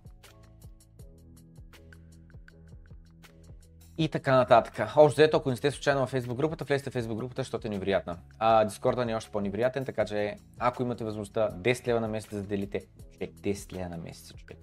И 3.97 4.09
така 4.09 4.35
нататък. 4.35 4.79
Общо 4.97 5.21
взето, 5.21 5.37
ако 5.37 5.49
не 5.49 5.55
сте 5.55 5.71
случайно 5.71 6.07
в 6.07 6.13
Facebook 6.13 6.35
групата, 6.35 6.65
влезте 6.65 6.89
в 6.89 6.93
Facebook 6.93 7.15
групата, 7.15 7.41
защото 7.41 7.67
е 7.67 7.69
невероятна. 7.69 8.17
А 8.39 8.65
Дискорда 8.65 9.05
ни 9.05 9.11
е 9.11 9.15
още 9.15 9.31
по-невероятен, 9.31 9.85
така 9.85 10.05
че 10.05 10.35
ако 10.59 10.83
имате 10.83 11.03
възможността 11.03 11.49
10 11.51 11.87
лева 11.87 11.99
на 12.01 12.07
месец 12.07 12.33
да 12.33 12.41
делите, 12.41 12.81
човек 13.13 13.31
10 13.31 13.73
лева 13.73 13.89
на 13.89 13.97
месец, 13.97 14.33
човек. 14.35 14.59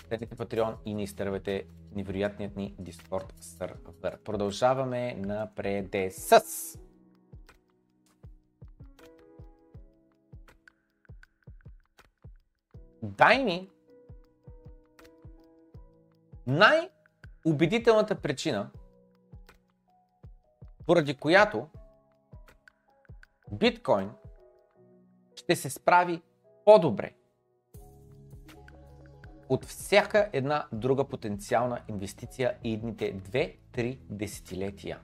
Станете 0.00 0.36
Patreon 0.36 0.74
и 0.84 0.94
не 0.94 1.02
изтървете 1.02 1.64
невероятният 1.94 2.56
ни 2.56 2.74
Discord 2.82 3.32
сервер. 3.40 4.18
Продължаваме 4.24 5.14
напред 5.18 5.96
с 6.10 6.42
Дай 13.02 13.44
ми 13.44 13.68
най- 16.46 16.88
убедителната 17.46 18.14
причина, 18.14 18.70
поради 20.86 21.14
която 21.16 21.68
биткоин 23.52 24.10
ще 25.36 25.56
се 25.56 25.70
справи 25.70 26.22
по-добре 26.64 27.12
от 29.48 29.64
всяка 29.64 30.30
една 30.32 30.66
друга 30.72 31.04
потенциална 31.04 31.80
инвестиция 31.88 32.56
и 32.64 32.72
едните 32.72 33.16
2-3 33.16 33.98
десетилетия. 34.10 34.98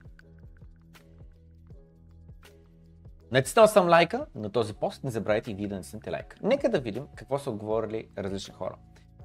Натиснал 3.33 3.67
съм 3.67 3.89
лайка 3.89 4.27
на 4.35 4.53
този 4.53 4.75
пост, 4.75 5.05
не 5.05 5.11
забравяйте 5.11 5.51
и 5.51 5.55
вие 5.55 5.69
да 5.69 5.75
натиснете 5.75 6.11
лайка. 6.11 6.37
Нека 6.43 6.69
да 6.69 6.81
видим 6.81 7.07
какво 7.15 7.39
са 7.39 7.51
отговорили 7.51 8.09
различни 8.19 8.55
хора. 8.55 8.77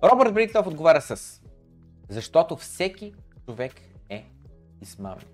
Робърт 0.03 0.33
Бритлов 0.33 0.67
отговаря 0.67 1.01
с 1.01 1.41
защото 2.09 2.55
всеки 2.55 3.13
човек 3.45 3.73
е 4.09 4.25
измамник. 4.81 5.27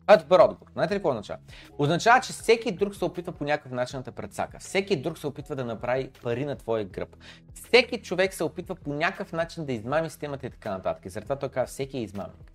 Това 0.00 0.14
е 0.14 0.16
добър 0.16 0.40
отговор. 0.40 0.70
Знаете 0.72 0.94
ли 0.94 0.98
какво 0.98 1.10
означава? 1.10 1.38
Означава, 1.78 2.20
че 2.20 2.32
всеки 2.32 2.72
друг 2.72 2.94
се 2.94 3.04
опитва 3.04 3.32
по 3.32 3.44
някакъв 3.44 3.72
начин 3.72 3.98
да 3.98 4.04
те 4.04 4.10
предсака. 4.10 4.58
Всеки 4.58 4.96
друг 4.96 5.18
се 5.18 5.26
опитва 5.26 5.56
да 5.56 5.64
направи 5.64 6.10
пари 6.22 6.44
на 6.44 6.56
твоя 6.56 6.84
гръб. 6.84 7.16
Всеки 7.54 8.02
човек 8.02 8.34
се 8.34 8.44
опитва 8.44 8.74
по 8.74 8.92
някакъв 8.92 9.32
начин 9.32 9.64
да 9.64 9.72
измами 9.72 10.10
системата 10.10 10.46
и 10.46 10.50
така 10.50 10.70
нататък. 10.70 11.04
И 11.06 11.08
затова 11.08 11.36
той 11.36 11.48
казва, 11.48 11.66
всеки 11.66 11.98
е 11.98 12.02
измамник. 12.02 12.52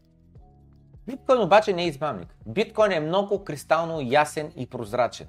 Биткоин 1.07 1.41
обаче 1.41 1.73
не 1.73 1.83
е 1.83 1.87
измамник. 1.87 2.35
Биткоин 2.45 2.91
е 2.91 2.99
много 2.99 3.43
кристално 3.43 4.01
ясен 4.01 4.51
и 4.55 4.67
прозрачен. 4.67 5.27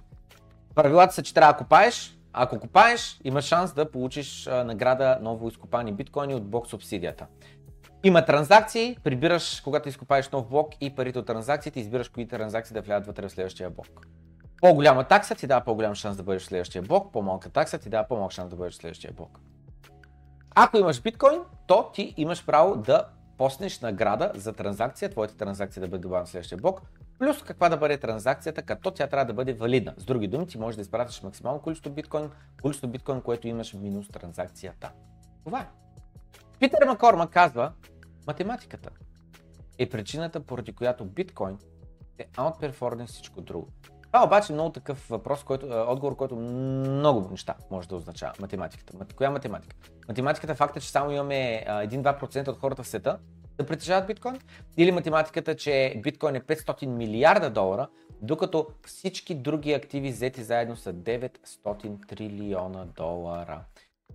Правилата 0.75 1.15
са, 1.15 1.23
че 1.23 1.35
трябва 1.35 1.53
да 1.53 1.59
купаеш, 1.59 2.19
ако 2.33 2.61
купаеш, 2.61 3.21
имаш 3.25 3.45
шанс 3.45 3.73
да 3.73 3.91
получиш 3.91 4.47
награда 4.47 5.19
ново 5.23 5.49
изкопани 5.49 5.93
биткоини 5.93 6.35
от 6.35 6.51
блок 6.51 6.67
субсидията. 6.67 7.27
Има 8.05 8.25
транзакции, 8.25 8.99
прибираш, 9.05 9.61
когато 9.61 9.89
изкопаеш 9.89 10.31
нов 10.31 10.49
блок 10.49 10.73
и 10.81 10.95
парите 10.95 11.19
от 11.19 11.27
транзакциите, 11.27 11.81
избираш 11.81 12.09
кои 12.09 12.29
транзакции 12.29 12.75
да 12.75 12.81
влядат 12.81 13.07
вътре 13.07 13.29
в 13.29 13.33
следващия 13.33 13.71
блок. 13.71 14.07
По-голяма 14.61 15.05
такса 15.05 15.35
ти 15.35 15.47
дава 15.47 15.65
по-голям 15.65 15.95
шанс 15.95 16.17
да 16.17 16.23
бъдеш 16.23 16.43
в 16.43 16.47
следващия 16.47 16.83
блок, 16.83 17.13
по-малка 17.13 17.51
такса 17.51 17.79
ти 17.79 17.89
дава 17.89 18.09
по-малък 18.09 18.33
шанс 18.33 18.51
да 18.51 18.57
бъдеш 18.57 18.75
в 18.75 18.77
следващия 18.77 19.13
блок. 19.13 19.41
Ако 20.55 20.79
имаш 20.79 21.03
биткоин, 21.03 21.41
то 21.67 21.91
ти 21.93 22.15
имаш 22.17 22.47
право 22.47 22.77
да 22.77 23.05
поснеш 23.39 23.81
награда 23.81 24.33
за 24.35 24.53
транзакция, 24.53 25.11
твоята 25.11 25.37
транзакция 25.37 25.81
да 25.81 25.89
бъде 25.89 26.03
добавена 26.03 26.27
в 26.27 26.29
следващия 26.29 26.59
блок, 26.59 26.83
плюс 27.19 27.43
каква 27.43 27.69
да 27.69 27.77
бъде 27.77 27.99
транзакцията, 27.99 28.63
като 28.63 28.91
тя 28.91 29.07
трябва 29.07 29.25
да 29.25 29.33
бъде 29.33 29.53
валидна. 29.53 29.95
С 29.97 30.05
други 30.05 30.29
думи, 30.29 30.47
ти 30.47 30.59
можеш 30.59 30.77
да 30.77 30.83
изпратиш 30.83 31.23
максимално 31.23 31.61
количество 31.61 31.91
биткоин, 31.91 32.31
количество 32.63 32.89
биткоин, 32.89 33.21
което 33.21 33.49
имаш 33.49 33.75
минус 33.75 34.09
транзакцията. 34.09 34.91
Това 35.45 35.61
е. 35.61 35.67
Питер 36.61 36.87
Макорма 36.87 37.31
казва, 37.31 37.73
математиката 38.27 38.91
е 39.79 39.89
причината, 39.89 40.41
поради 40.41 40.73
която 40.73 41.05
биткоин 41.05 41.59
е 42.19 42.27
outperforming 42.27 43.07
всичко 43.07 43.41
друго. 43.41 43.69
Това 44.07 44.25
обаче 44.25 44.53
е 44.53 44.55
много 44.55 44.73
такъв 44.73 45.09
въпрос, 45.09 45.45
който, 45.45 45.67
отговор, 45.89 46.17
който 46.17 46.37
много 46.37 47.29
неща 47.31 47.55
може 47.71 47.89
да 47.89 47.97
означава. 47.97 48.33
Математиката. 48.41 49.07
Коя 49.17 49.31
математика? 49.31 49.77
Математиката 50.09 50.65
е, 50.77 50.81
че 50.81 50.91
само 50.91 51.11
имаме 51.11 51.65
1-2% 51.69 52.49
от 52.49 52.59
хората 52.59 52.83
в 52.83 52.89
света 52.89 53.19
да 53.59 53.67
притежават 53.67 54.07
биткоин. 54.07 54.39
Или 54.77 54.93
математиката, 54.93 55.57
че 55.57 56.01
биткоин 56.03 56.37
е 56.37 56.41
500 56.41 56.87
милиарда 56.87 57.51
долара, 57.51 57.89
докато 58.23 58.67
всички 58.87 59.35
други 59.35 59.73
активи 59.73 60.11
взети 60.11 60.43
заедно 60.43 60.77
са 60.77 60.95
900 60.95 62.09
трилиона 62.09 62.85
долара. 62.85 63.65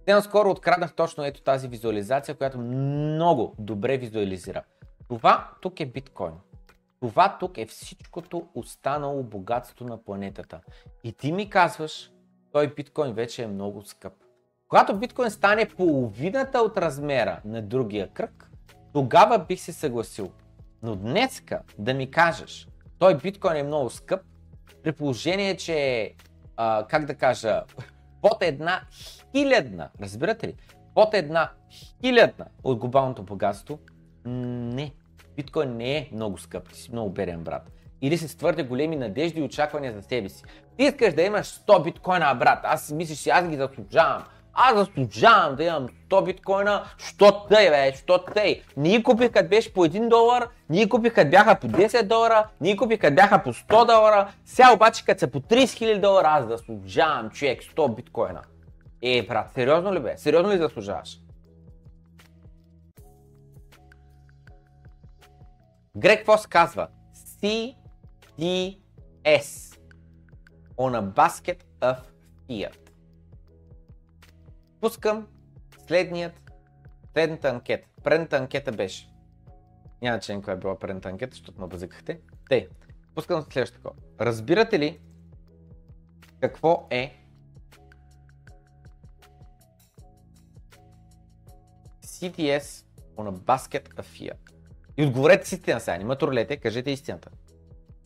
Те 0.05 0.13
наскоро 0.13 0.49
откраднах 0.49 0.93
точно 0.93 1.25
ето 1.25 1.41
тази 1.41 1.67
визуализация, 1.67 2.35
която 2.35 2.57
много 2.57 3.55
добре 3.59 3.97
визуализира. 3.97 4.63
Това 5.07 5.51
тук 5.61 5.79
е 5.79 5.85
биткоин. 5.85 6.33
Това 6.99 7.37
тук 7.39 7.57
е 7.57 7.65
всичкото 7.65 8.47
останало 8.55 9.23
богатство 9.23 9.85
на 9.85 10.03
планетата. 10.03 10.59
И 11.03 11.13
ти 11.13 11.31
ми 11.31 11.49
казваш, 11.49 12.11
той 12.51 12.73
биткоин 12.73 13.13
вече 13.13 13.43
е 13.43 13.47
много 13.47 13.81
скъп. 13.81 14.13
Когато 14.67 14.97
биткоин 14.97 15.31
стане 15.31 15.69
половината 15.69 16.59
от 16.59 16.77
размера 16.77 17.41
на 17.45 17.61
другия 17.61 18.07
кръг, 18.07 18.51
тогава 18.93 19.39
бих 19.39 19.59
се 19.59 19.73
съгласил. 19.73 20.31
Но 20.83 20.95
днеска 20.95 21.61
да 21.79 21.93
ми 21.93 22.11
кажеш, 22.11 22.67
той 22.99 23.17
биткоин 23.17 23.55
е 23.55 23.63
много 23.63 23.89
скъп, 23.89 24.21
при 24.83 24.91
положение, 24.91 25.57
че, 25.57 26.11
а, 26.57 26.85
как 26.89 27.05
да 27.05 27.15
кажа, 27.15 27.63
под 28.23 28.43
една 28.43 28.81
хилядна, 29.35 29.89
разбирате 30.01 30.47
ли? 30.47 30.55
Под 30.95 31.13
една 31.13 31.51
хилядна 32.01 32.45
от 32.63 32.77
глобалното 32.77 33.23
богатство, 33.23 33.79
не. 34.25 34.91
Биткоин 35.35 35.77
не 35.77 35.97
е 35.97 36.09
много 36.11 36.37
скъп, 36.37 36.69
ти 36.69 36.79
си 36.79 36.91
много 36.91 37.09
беден 37.09 37.43
брат. 37.43 37.71
или 38.01 38.17
с 38.17 38.37
твърде 38.37 38.63
големи 38.63 38.95
надежди 38.95 39.39
и 39.39 39.43
очаквания 39.43 39.93
за 39.93 40.01
себе 40.01 40.29
си. 40.29 40.43
Ти 40.77 40.83
искаш 40.83 41.13
да 41.13 41.21
имаш 41.21 41.47
100 41.47 41.83
биткоина, 41.83 42.35
брат. 42.35 42.59
Аз 42.63 42.91
мислиш 42.91 43.17
си, 43.17 43.29
аз 43.29 43.47
ги 43.47 43.57
заслужавам. 43.57 44.23
Аз 44.53 44.75
заслужавам 44.75 45.55
да 45.55 45.63
имам 45.63 45.87
100 46.09 46.23
биткоина, 46.23 46.83
що 46.97 47.45
тъй, 47.45 47.69
бе, 47.69 47.93
що 47.95 48.17
тъй. 48.17 48.61
Ние 48.77 49.03
купих 49.03 49.31
като 49.31 49.49
беше 49.49 49.73
по 49.73 49.85
1 49.85 50.07
долар, 50.07 50.47
ние 50.69 50.89
купих 50.89 51.13
като 51.13 51.31
бяха 51.31 51.59
по 51.59 51.67
10 51.67 52.03
долара, 52.03 52.47
ние 52.61 52.75
купих 52.75 52.99
като 52.99 53.15
бяха 53.15 53.43
по 53.43 53.53
100 53.53 53.85
долара, 53.85 54.33
сега 54.45 54.73
обаче 54.73 55.05
като 55.05 55.19
са 55.19 55.27
по 55.27 55.39
30 55.39 55.63
000 55.63 55.99
долара, 55.99 56.27
аз 56.27 56.47
заслужавам 56.47 57.29
човек 57.29 57.63
100 57.63 57.95
биткоина. 57.95 58.41
Е, 59.01 59.25
брат, 59.27 59.51
сериозно 59.53 59.93
ли 59.93 59.99
бе? 59.99 60.17
Сериозно 60.17 60.51
ли 60.51 60.57
заслужаваш? 60.57 61.19
Грег 65.97 66.25
Фос 66.25 66.47
казва 66.47 66.87
CDS 67.41 69.73
on 70.77 70.95
a 70.95 71.01
basket 71.01 71.63
of 71.81 71.97
fiat. 72.49 72.82
Пускам 74.83 75.27
следният, 75.87 76.51
следната 77.13 77.49
анкета. 77.49 77.87
Предната 78.03 78.37
анкета 78.37 78.71
беше. 78.71 79.09
Няма 80.01 80.19
че 80.19 80.41
коя 80.41 80.55
е 80.55 80.59
била 80.59 80.79
предната 80.79 81.09
анкета, 81.09 81.35
защото 81.35 81.61
ме 81.61 81.67
базикахте. 81.67 82.19
Тей, 82.49 82.67
пускам 83.15 83.41
следващото 83.41 83.81
такова. 83.81 84.01
Разбирате 84.21 84.79
ли 84.79 84.99
какво 86.39 86.87
е 86.89 87.13
CTS 92.05 92.85
on 93.17 93.31
a 93.31 93.37
basket 93.37 93.93
fiat? 93.93 94.51
И 94.97 95.05
отговорете 95.05 95.47
си 95.47 95.55
истина 95.55 95.79
сега, 95.79 95.97
не 95.97 96.15
тролете, 96.15 96.57
кажете 96.57 96.91
истината. 96.91 97.29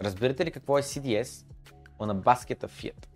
Разбирате 0.02 0.46
ли 0.46 0.52
какво 0.52 0.78
е 0.78 0.82
CDS 0.82 1.46
on 2.00 2.14
a 2.14 2.22
basket 2.22 2.64
of 2.64 2.70
fiat? 2.70 3.08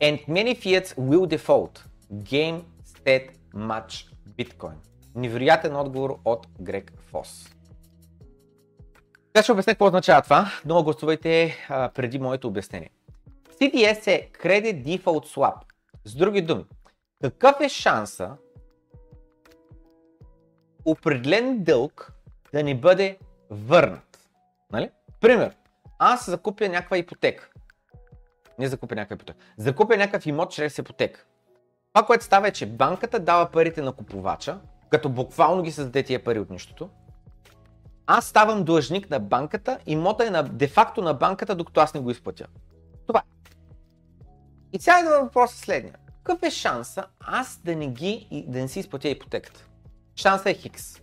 And 0.00 0.26
many 0.28 0.54
fiats 0.62 0.94
will 0.94 1.38
default. 1.38 1.95
Game 2.12 2.62
State 2.84 3.30
Match 3.54 4.12
Bitcoin. 4.38 4.74
Невероятен 5.14 5.76
отговор 5.76 6.18
от 6.24 6.46
Грег 6.60 6.92
Фос. 6.98 7.48
Сега 9.36 9.42
ще 9.42 9.52
обясня 9.52 9.72
какво 9.72 9.86
означава 9.86 10.22
това. 10.22 10.50
Много 10.64 10.84
гласувайте 10.84 11.56
а, 11.68 11.88
преди 11.88 12.18
моето 12.18 12.48
обяснение. 12.48 12.90
CDS 13.60 14.06
е 14.06 14.30
Credit 14.32 14.84
Default 14.84 15.36
Swap. 15.36 15.56
С 16.04 16.14
други 16.14 16.42
думи, 16.42 16.64
какъв 17.20 17.60
е 17.60 17.68
шанса 17.68 18.36
определен 20.84 21.62
дълг 21.64 22.12
да 22.52 22.62
ни 22.62 22.74
бъде 22.74 23.18
върнат? 23.50 24.28
Нали? 24.72 24.90
Пример, 25.20 25.56
аз 25.98 26.30
закупя 26.30 26.68
някаква 26.68 26.98
ипотека. 26.98 27.50
Не 28.58 28.68
закупя 28.68 28.94
някаква 28.94 29.14
ипотека. 29.14 29.38
Закупя 29.56 29.96
някакъв 29.96 30.26
имот 30.26 30.50
чрез 30.50 30.78
ипотека. 30.78 31.24
Това, 31.96 32.06
което 32.06 32.24
става 32.24 32.48
е, 32.48 32.52
че 32.52 32.66
банката 32.66 33.18
дава 33.20 33.50
парите 33.50 33.82
на 33.82 33.92
купувача, 33.92 34.58
като 34.90 35.08
буквално 35.08 35.62
ги 35.62 35.72
създаде 35.72 36.02
тия 36.02 36.24
пари 36.24 36.38
от 36.38 36.50
нищото. 36.50 36.88
Аз 38.06 38.26
ставам 38.26 38.64
длъжник 38.64 39.10
на 39.10 39.20
банката, 39.20 39.78
имота 39.86 40.26
е 40.26 40.30
на, 40.30 40.42
де-факто 40.42 41.02
на 41.02 41.14
банката, 41.14 41.54
докато 41.54 41.80
аз 41.80 41.94
не 41.94 42.00
го 42.00 42.10
изплатя. 42.10 42.46
Това 43.06 43.20
е. 43.20 43.50
И 44.72 44.80
сега 44.80 45.00
идва 45.00 45.22
въпроса 45.22 45.58
следния. 45.58 45.94
Какъв 46.22 46.42
е 46.42 46.50
шанса 46.50 47.06
аз 47.20 47.60
да 47.64 47.76
не, 47.76 47.88
ги, 47.88 48.44
да 48.48 48.58
не 48.58 48.68
си 48.68 48.80
изплатя 48.80 49.08
ипотеката? 49.08 49.66
Шанса 50.16 50.50
е 50.50 50.54
хикс. 50.54 51.00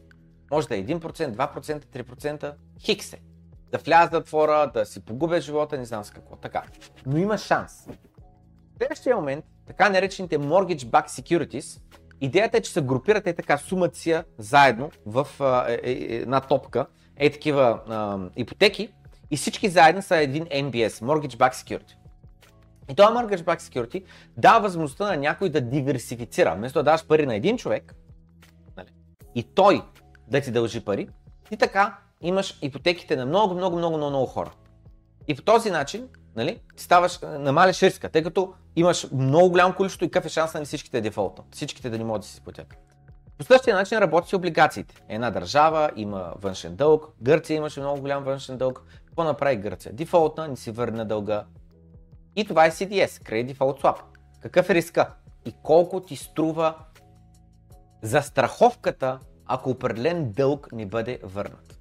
Може 0.51 0.67
да 0.67 0.77
е 0.77 0.85
1%, 0.85 0.99
2%, 0.99 1.85
3%. 1.85 2.53
Хикс 2.79 3.13
е. 3.13 3.21
Да 3.71 3.77
вляза 3.77 4.21
в 4.21 4.71
да 4.73 4.85
си 4.85 5.05
погубя 5.05 5.41
живота, 5.41 5.77
не 5.77 5.85
знам 5.85 6.03
с 6.03 6.11
какво. 6.11 6.35
Така. 6.35 6.63
Но 7.05 7.17
има 7.17 7.37
шанс. 7.37 7.87
В 8.73 8.77
следващия 8.77 9.15
момент 9.15 9.45
така 9.67 9.89
наречените 9.89 10.39
Mortgage 10.39 10.85
Back 10.85 11.07
Securities. 11.07 11.81
Идеята 12.21 12.57
е, 12.57 12.61
че 12.61 12.71
се 12.71 12.81
групират 12.81 13.27
е 13.27 13.33
така 13.33 13.57
сумация 13.57 14.25
заедно 14.37 14.91
в 15.05 15.27
е, 15.67 15.73
е, 15.73 15.91
е, 15.91 16.15
една 16.15 16.41
топка, 16.41 16.85
е 17.17 17.29
такива 17.29 17.79
е, 18.35 18.41
ипотеки 18.41 18.93
и 19.31 19.37
всички 19.37 19.69
заедно 19.69 20.01
са 20.01 20.17
един 20.17 20.45
MBS, 20.45 20.89
Mortgage 20.89 21.37
Back 21.37 21.53
Security. 21.53 21.95
И 22.91 22.95
този 22.95 23.13
Mortgage 23.13 23.43
Back 23.43 23.59
Security 23.59 24.03
дава 24.37 24.59
възможността 24.59 25.05
на 25.05 25.17
някой 25.17 25.49
да 25.49 25.61
диверсифицира. 25.61 26.55
Вместо 26.55 26.79
да 26.79 26.83
даваш 26.83 27.07
пари 27.07 27.25
на 27.25 27.35
един 27.35 27.57
човек 27.57 27.95
нали, 28.77 28.87
и 29.35 29.43
той 29.43 29.81
да 30.27 30.41
ти 30.41 30.51
дължи 30.51 30.85
пари, 30.85 31.07
ти 31.49 31.57
така 31.57 31.97
имаш 32.21 32.59
ипотеките 32.61 33.15
на 33.15 33.25
много, 33.25 33.53
много, 33.53 33.77
много, 33.77 33.97
много, 33.97 34.09
много 34.09 34.25
хора. 34.25 34.51
И 35.27 35.35
по 35.35 35.41
този 35.41 35.71
начин 35.71 36.07
нали, 36.35 36.59
ти 36.75 36.83
ставаш, 36.83 37.19
намаляш 37.21 37.83
риска, 37.83 38.09
тъй 38.09 38.23
като 38.23 38.53
имаш 38.75 39.07
много 39.11 39.49
голямо 39.49 39.75
количество 39.75 40.05
и 40.05 40.11
какъв 40.11 40.25
е 40.25 40.29
шанс 40.29 40.53
на 40.53 40.65
всичките 40.65 41.01
дефолта, 41.01 41.41
всичките 41.51 41.89
да 41.89 41.97
не 41.97 42.03
могат 42.03 42.21
да 42.21 42.27
си 42.27 42.33
изплатят. 42.33 42.75
По 43.37 43.43
същия 43.43 43.75
начин 43.75 43.97
работят 43.97 44.31
и 44.31 44.35
облигациите. 44.35 44.95
Една 45.09 45.31
държава 45.31 45.91
има 45.95 46.33
външен 46.41 46.75
дълг, 46.75 47.09
Гърция 47.21 47.57
имаше 47.57 47.79
много 47.79 48.01
голям 48.01 48.23
външен 48.23 48.57
дълг. 48.57 48.83
Какво 49.05 49.23
направи 49.23 49.55
Гърция? 49.55 49.93
Дефолтна, 49.93 50.47
не 50.47 50.55
си 50.55 50.71
върне 50.71 51.05
дълга. 51.05 51.43
И 52.35 52.45
това 52.45 52.65
е 52.65 52.71
CDS, 52.71 53.07
Credit 53.07 53.53
Default 53.53 53.81
Swap. 53.81 53.97
Какъв 54.41 54.69
е 54.69 54.73
риска? 54.73 55.09
И 55.45 55.53
колко 55.63 56.01
ти 56.01 56.15
струва 56.15 56.75
за 58.01 58.21
страховката, 58.21 59.19
ако 59.45 59.69
определен 59.69 60.31
дълг 60.31 60.71
не 60.71 60.85
бъде 60.85 61.19
върнат. 61.23 61.79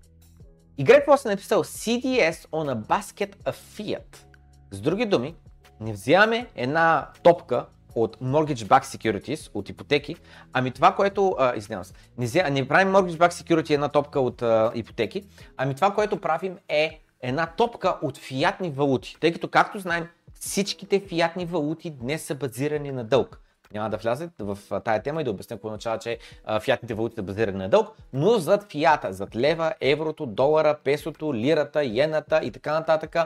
И 0.78 0.84
Грег 0.84 1.04
е 1.24 1.28
написал 1.28 1.64
CDS 1.64 2.48
on 2.50 2.74
a 2.74 2.86
basket 2.86 3.36
of 3.36 3.54
fiat. 3.54 4.31
С 4.72 4.80
други 4.80 5.06
думи, 5.06 5.34
не 5.80 5.92
взимаме 5.92 6.46
една 6.56 7.08
топка 7.22 7.66
от 7.94 8.16
Mortgage 8.16 8.66
Back 8.66 8.84
Securities, 8.84 9.50
от 9.54 9.68
ипотеки, 9.68 10.16
ами 10.52 10.70
това, 10.70 10.94
което, 10.94 11.36
а, 11.38 11.56
извинявам 11.56 11.84
се, 11.84 11.94
не, 12.18 12.26
взя, 12.26 12.50
не 12.50 12.68
правим 12.68 12.92
Mortgage 12.92 13.16
Back 13.16 13.30
Security 13.30 13.70
една 13.70 13.88
топка 13.88 14.20
от 14.20 14.42
а, 14.42 14.72
ипотеки, 14.74 15.24
ами 15.56 15.74
това, 15.74 15.94
което 15.94 16.20
правим 16.20 16.58
е 16.68 17.00
една 17.20 17.46
топка 17.46 17.98
от 18.02 18.18
фиатни 18.18 18.70
валути, 18.70 19.16
тъй 19.20 19.32
като, 19.32 19.48
както 19.48 19.78
знаем, 19.78 20.08
всичките 20.40 21.00
фиатни 21.00 21.46
валути 21.46 21.90
днес 21.90 22.22
са 22.22 22.34
базирани 22.34 22.92
на 22.92 23.04
дълг. 23.04 23.40
Няма 23.72 23.90
да 23.90 23.96
вляза 23.96 24.30
в 24.38 24.58
тая 24.80 25.02
тема 25.02 25.20
и 25.20 25.24
да 25.24 25.30
обясня 25.30 25.56
какво 25.56 25.68
означава, 25.68 25.98
че 25.98 26.18
фиатните 26.60 26.94
валути 26.94 27.14
са 27.14 27.22
базирани 27.22 27.58
на 27.58 27.68
дълг, 27.68 27.88
но 28.12 28.38
зад 28.38 28.72
фиата, 28.72 29.12
зад 29.12 29.36
лева, 29.36 29.74
еврото, 29.80 30.26
долара, 30.26 30.78
песото, 30.84 31.34
лирата, 31.34 31.84
йената 31.84 32.40
и 32.44 32.50
така 32.50 32.72
нататък, 32.72 33.16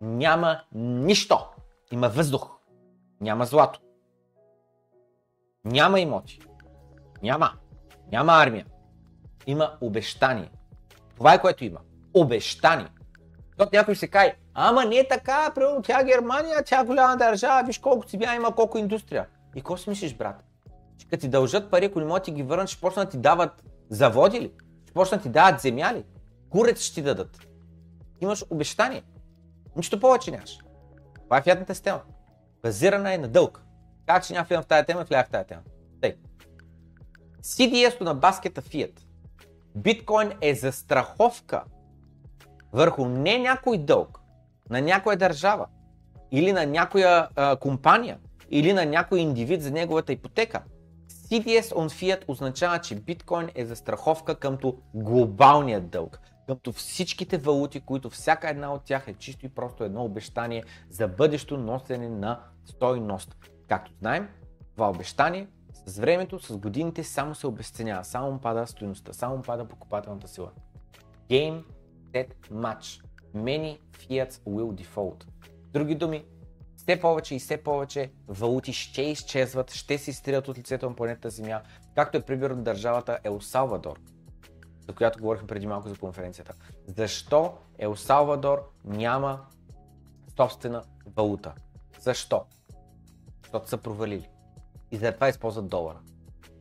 няма 0.00 0.60
нищо. 0.74 1.38
Има 1.92 2.08
въздух. 2.08 2.50
Няма 3.20 3.44
злато. 3.44 3.80
Няма 5.64 6.00
имоти. 6.00 6.40
Няма. 7.22 7.52
Няма 8.12 8.32
армия. 8.32 8.66
Има 9.46 9.76
обещание. 9.80 10.50
Това 11.16 11.34
е 11.34 11.40
което 11.40 11.64
има. 11.64 11.78
Обещание. 12.14 12.88
Защото 13.48 13.76
някой 13.76 13.96
се 13.96 14.08
каже, 14.08 14.34
ама 14.54 14.84
не 14.84 14.96
е 14.96 15.08
така, 15.08 15.52
примерно 15.54 15.82
тя 15.82 16.04
Германия, 16.04 16.64
тя 16.64 16.84
голяма 16.84 17.16
държава, 17.16 17.66
виж 17.66 17.78
колко 17.78 18.08
си 18.08 18.18
бя, 18.18 18.34
има 18.34 18.54
колко 18.54 18.78
индустрия. 18.78 19.26
И 19.54 19.60
какво 19.60 19.76
си 19.76 19.90
мислиш, 19.90 20.14
брат? 20.14 20.44
Че 20.98 21.08
като 21.08 21.20
ти 21.20 21.28
дължат 21.28 21.70
пари, 21.70 21.84
ако 21.84 22.00
не 22.00 22.06
могат 22.06 22.24
ти 22.24 22.32
ги 22.32 22.42
върнат, 22.42 22.68
ще 22.68 22.80
почнат 22.80 23.06
да 23.06 23.10
ти 23.10 23.18
дават 23.18 23.64
заводи 23.90 24.40
ли? 24.40 24.52
Ще 24.84 24.92
почнат 24.92 25.20
да 25.20 25.22
ти 25.22 25.28
дават 25.28 25.60
земя 25.60 25.94
ли? 25.94 26.04
Курец 26.50 26.80
ще 26.80 26.94
ти 26.94 27.02
дадат. 27.02 27.48
Имаш 28.20 28.44
обещание. 28.50 29.02
Нищо 29.76 30.00
повече 30.00 30.30
нямаш. 30.30 30.58
Това 31.24 31.38
е 31.38 31.42
фиатната 31.42 31.74
система. 31.74 32.00
Базирана 32.62 33.14
е 33.14 33.18
на 33.18 33.28
дълг. 33.28 33.64
Така 34.06 34.20
че 34.20 34.32
няма 34.32 34.46
в 34.62 34.66
тази 34.66 34.86
тема, 34.86 35.04
влях 35.04 35.26
в 35.26 35.30
тази 35.30 35.46
тема. 35.46 35.62
Тъй. 36.00 36.16
CDS-то 37.42 38.04
на 38.04 38.14
баскета 38.14 38.62
Fiat. 38.62 39.00
Биткоин 39.74 40.32
е 40.40 40.54
застраховка 40.54 41.64
върху 42.72 43.04
не 43.04 43.38
някой 43.38 43.78
дълг, 43.78 44.20
на 44.70 44.80
някоя 44.80 45.16
държава 45.16 45.66
или 46.30 46.52
на 46.52 46.66
някоя 46.66 47.28
а, 47.36 47.56
компания 47.56 48.18
или 48.50 48.72
на 48.72 48.86
някой 48.86 49.20
индивид 49.20 49.62
за 49.62 49.70
неговата 49.70 50.12
ипотека. 50.12 50.62
CDS 51.08 51.62
on 51.62 51.88
Fiat 51.88 52.24
означава, 52.28 52.78
че 52.78 52.94
биткоин 52.94 53.48
е 53.54 53.64
застраховка 53.64 54.34
къмто 54.34 54.78
глобалният 54.94 55.88
дълг 55.88 56.20
като 56.48 56.72
всичките 56.72 57.38
валути, 57.38 57.80
които 57.80 58.10
всяка 58.10 58.50
една 58.50 58.72
от 58.72 58.84
тях 58.84 59.08
е 59.08 59.14
чисто 59.14 59.46
и 59.46 59.48
просто 59.48 59.84
едно 59.84 60.04
обещание 60.04 60.64
за 60.90 61.08
бъдещо 61.08 61.56
носене 61.56 62.08
на 62.08 62.40
стойност. 62.64 63.36
Както 63.66 63.92
знаем, 63.98 64.28
това 64.72 64.90
обещание 64.90 65.48
с 65.86 65.98
времето, 65.98 66.38
с 66.38 66.56
годините 66.56 67.04
само 67.04 67.34
се 67.34 67.46
обесценява, 67.46 68.04
само 68.04 68.40
пада 68.40 68.66
стоеността, 68.66 69.12
само 69.12 69.42
пада 69.42 69.68
покупателната 69.68 70.28
сила. 70.28 70.50
Game, 71.30 71.62
set, 72.12 72.28
match. 72.52 73.04
Many 73.36 73.78
fiats 73.92 74.40
will 74.44 74.84
default. 74.84 75.24
Други 75.72 75.94
думи, 75.94 76.24
все 76.76 77.00
повече 77.00 77.34
и 77.34 77.38
все 77.38 77.56
повече 77.56 78.12
валути 78.28 78.72
ще 78.72 79.02
изчезват, 79.02 79.72
ще 79.72 79.98
се 79.98 80.10
изтрят 80.10 80.48
от 80.48 80.58
лицето 80.58 80.88
на 80.88 80.96
планетата 80.96 81.30
Земя, 81.30 81.62
както 81.94 82.18
е 82.18 82.22
примерно 82.22 82.62
държавата 82.62 83.18
Ел 83.24 83.40
Салвадор. 83.40 84.00
За 84.88 84.94
която 84.94 85.18
говорихме 85.18 85.46
преди 85.46 85.66
малко 85.66 85.88
за 85.88 85.96
конференцията. 85.96 86.54
Защо 86.86 87.54
Ел 87.78 87.96
Салвадор 87.96 88.70
няма 88.84 89.40
собствена 90.36 90.84
валута? 91.16 91.54
Защо? 92.00 92.44
Защото 93.42 93.68
са 93.68 93.78
провалили. 93.78 94.28
И 94.90 94.96
затова 94.96 95.28
използват 95.28 95.68
долара. 95.68 95.98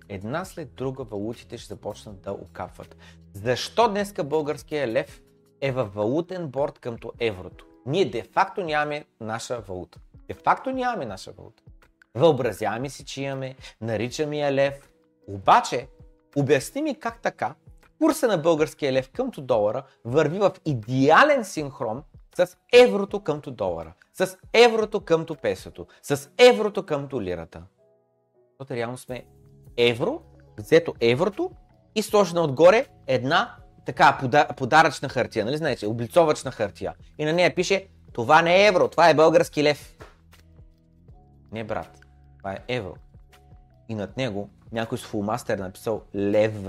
Една 0.09 0.45
след 0.45 0.75
друга 0.75 1.03
валутите 1.03 1.57
ще 1.57 1.67
започнат 1.67 2.21
да 2.21 2.31
окапват. 2.31 2.95
Защо 3.33 3.89
днеска 3.89 4.23
българския 4.23 4.87
лев 4.87 5.21
е 5.61 5.71
във 5.71 5.93
валутен 5.93 6.47
борт 6.47 6.79
къмто 6.79 7.13
еврото? 7.19 7.65
Ние 7.85 8.09
де-факто 8.09 8.63
нямаме 8.63 9.05
наша 9.21 9.59
валута. 9.59 9.99
Де-факто 10.27 10.71
нямаме 10.71 11.05
наша 11.05 11.31
валута. 11.31 11.63
Въобразяваме 12.15 12.89
си, 12.89 13.05
че 13.05 13.21
имаме, 13.21 13.55
наричаме 13.81 14.37
я 14.37 14.53
лев. 14.53 14.93
Обаче, 15.27 15.87
обясни 16.35 16.81
ми 16.81 16.99
как 16.99 17.21
така 17.21 17.55
курса 17.99 18.27
на 18.27 18.37
българския 18.37 18.93
лев 18.93 19.09
къмто 19.13 19.41
долара 19.41 19.83
върви 20.05 20.39
в 20.39 20.51
идеален 20.65 21.45
синхрон 21.45 22.03
с 22.35 22.57
еврото 22.73 23.19
къмто 23.19 23.51
долара, 23.51 23.93
с 24.13 24.37
еврото 24.53 25.01
къмто 25.01 25.35
песото, 25.35 25.87
с 26.01 26.29
еврото 26.37 26.85
къмто 26.85 27.21
лирата. 27.21 27.63
Защото 28.49 28.73
реално 28.73 28.97
сме 28.97 29.25
евро, 29.77 30.21
взето 30.59 30.93
еврото 30.99 31.51
и 31.95 32.01
сложена 32.01 32.41
отгоре 32.41 32.85
една 33.07 33.55
така 33.85 34.19
подаръчна 34.57 35.09
хартия, 35.09 35.45
нали 35.45 35.57
знаете, 35.57 35.87
облицовачна 35.87 36.51
хартия. 36.51 36.93
И 37.17 37.25
на 37.25 37.33
нея 37.33 37.55
пише, 37.55 37.87
това 38.13 38.41
не 38.41 38.63
е 38.63 38.67
евро, 38.67 38.87
това 38.87 39.09
е 39.09 39.13
български 39.13 39.63
лев. 39.63 39.97
Не 41.51 41.63
брат, 41.63 41.99
това 42.37 42.53
е 42.53 42.59
евро. 42.67 42.93
И 43.89 43.95
над 43.95 44.17
него 44.17 44.49
някой 44.71 44.97
с 44.97 45.05
фулмастер 45.05 45.57
е 45.57 45.61
написал 45.61 46.01
лев. 46.15 46.67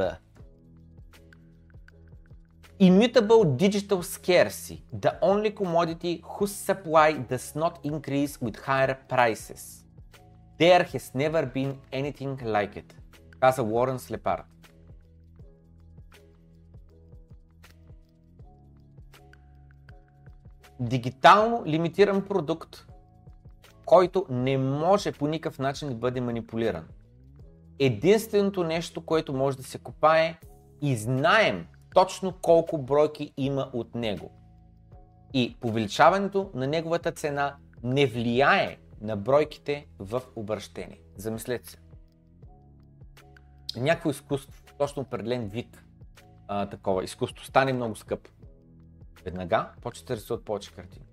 Immutable 2.80 3.56
digital 3.56 4.04
scarcity, 4.04 4.84
the 4.92 5.18
only 5.20 5.50
commodity 5.50 6.22
whose 6.22 6.54
supply 6.54 7.12
does 7.12 7.56
not 7.56 7.80
increase 7.82 8.40
with 8.40 8.56
higher 8.56 8.96
prices. 9.08 9.84
There 10.60 10.84
has 10.84 11.12
never 11.12 11.44
been 11.44 11.76
anything 11.92 12.36
like 12.44 12.76
it, 12.76 12.94
каза 13.40 13.62
Уорън 13.62 13.98
Слепард. 13.98 14.44
Дигитално 20.80 21.62
лимитиран 21.66 22.24
продукт, 22.24 22.86
който 23.84 24.26
не 24.30 24.58
може 24.58 25.12
по 25.12 25.28
никакъв 25.28 25.58
начин 25.58 25.88
да 25.88 25.94
бъде 25.94 26.20
манипулиран. 26.20 26.88
Единственото 27.78 28.64
нещо, 28.64 29.06
което 29.06 29.32
може 29.32 29.56
да 29.56 29.62
се 29.62 29.78
копае 29.78 30.38
и 30.82 30.96
знаем 30.96 31.66
точно 31.94 32.32
колко 32.42 32.78
бройки 32.78 33.32
има 33.36 33.70
от 33.72 33.94
него. 33.94 34.30
И 35.34 35.56
повеличаването 35.60 36.50
на 36.54 36.66
неговата 36.66 37.12
цена 37.12 37.56
не 37.82 38.06
влияе 38.06 38.78
на 39.00 39.16
бройките 39.16 39.86
в 39.98 40.22
обращение. 40.36 41.00
Замислете 41.16 41.70
се. 41.70 41.78
Някакво 43.76 44.10
изкуство, 44.10 44.62
точно 44.78 45.02
определен 45.02 45.48
вид 45.48 45.82
а, 46.48 46.66
такова 46.66 47.04
изкуство, 47.04 47.44
стане 47.44 47.72
много 47.72 47.96
скъп. 47.96 48.28
Веднага 49.24 49.70
почва 49.82 50.06
да 50.06 50.16
рисуват 50.16 50.44
повече 50.44 50.72
картини. 50.72 51.06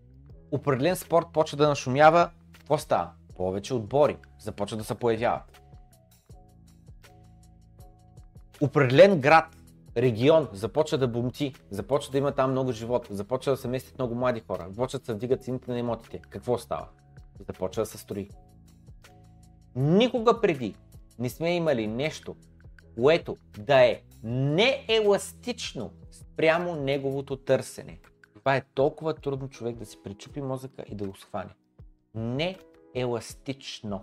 Определен 0.52 0.96
спорт 0.96 1.26
почва 1.34 1.58
да 1.58 1.68
нашумява, 1.68 2.30
какво 2.54 2.78
става? 2.78 3.12
Повече 3.36 3.74
отбори 3.74 4.18
започват 4.40 4.80
да 4.80 4.84
се 4.84 4.96
появяват. 4.96 5.62
Определен 8.62 9.22
град, 9.22 9.55
регион 9.98 10.48
започва 10.52 10.98
да 10.98 11.08
бумти, 11.08 11.54
започва 11.70 12.12
да 12.12 12.18
има 12.18 12.32
там 12.32 12.52
много 12.52 12.72
живот, 12.72 13.08
започва 13.10 13.54
да 13.54 13.58
се 13.58 13.68
местят 13.68 14.00
много 14.00 14.16
млади 14.16 14.40
хора, 14.48 14.68
започват 14.70 15.02
да 15.02 15.06
се 15.06 15.14
вдигат 15.14 15.44
цените 15.44 15.72
на 15.72 15.80
имотите. 15.80 16.22
Какво 16.30 16.58
става? 16.58 16.88
Започва 17.48 17.82
да 17.82 17.86
се 17.86 17.98
строи. 17.98 18.30
Никога 19.76 20.42
преди 20.42 20.76
не 21.20 21.30
сме 21.30 21.56
имали 21.56 21.88
нещо, 21.88 22.36
което 22.96 23.38
да 23.58 23.86
е 23.86 24.02
нееластично 24.24 25.92
спрямо 26.12 26.76
неговото 26.76 27.36
търсене. 27.38 28.00
Това 28.36 28.56
е 28.56 28.66
толкова 28.74 29.14
трудно 29.14 29.50
човек 29.50 29.76
да 29.76 29.86
си 29.86 29.98
причупи 30.04 30.42
мозъка 30.42 30.84
и 30.88 30.96
да 30.96 31.08
го 31.08 31.16
схване. 31.16 31.52
Нееластично. 32.16 34.02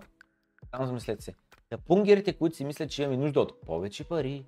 Само 0.71 0.87
замислете 0.87 1.23
се. 1.23 1.35
Да 1.71 1.77
пунгерите, 1.77 2.33
които 2.33 2.55
си 2.55 2.65
мислят, 2.65 2.89
че 2.89 3.03
имаме 3.03 3.17
нужда 3.17 3.39
от 3.39 3.61
повече 3.61 4.03
пари, 4.03 4.45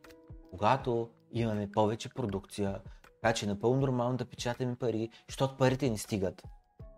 когато 0.51 1.09
имаме 1.35 1.71
повече 1.71 2.09
продукция, 2.09 2.79
така 3.21 3.33
че 3.33 3.47
напълно 3.47 3.79
нормално 3.79 4.17
да 4.17 4.25
печатаме 4.25 4.75
пари, 4.75 5.09
защото 5.29 5.57
парите 5.57 5.89
ни 5.89 5.97
стигат. 5.97 6.43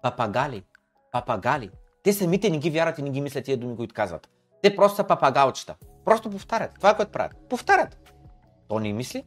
Папагали, 0.02 0.64
папагали. 1.12 1.70
Те 2.04 2.14
самите 2.14 2.50
не 2.50 2.58
ги 2.58 2.70
вярват 2.70 3.00
и 3.00 3.02
не 3.02 3.10
ги 3.10 3.22
мислят 3.22 3.46
тия 3.46 3.58
думи, 3.58 3.76
които 3.76 3.96
казват. 3.96 4.30
Те 4.62 4.76
просто 4.76 4.96
са 4.96 5.04
папагалчета. 5.04 5.76
Просто 6.06 6.30
повтарят. 6.30 6.72
Това 6.76 6.90
е 6.90 6.96
което 6.96 7.12
правят. 7.12 7.36
Повтарят. 7.50 7.98
То 8.68 8.80
не 8.80 8.94
мисли, 8.94 9.24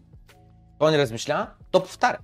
то 0.78 0.90
не 0.90 0.98
размишлява, 0.98 1.46
то 1.70 1.82
повтаря. 1.82 2.18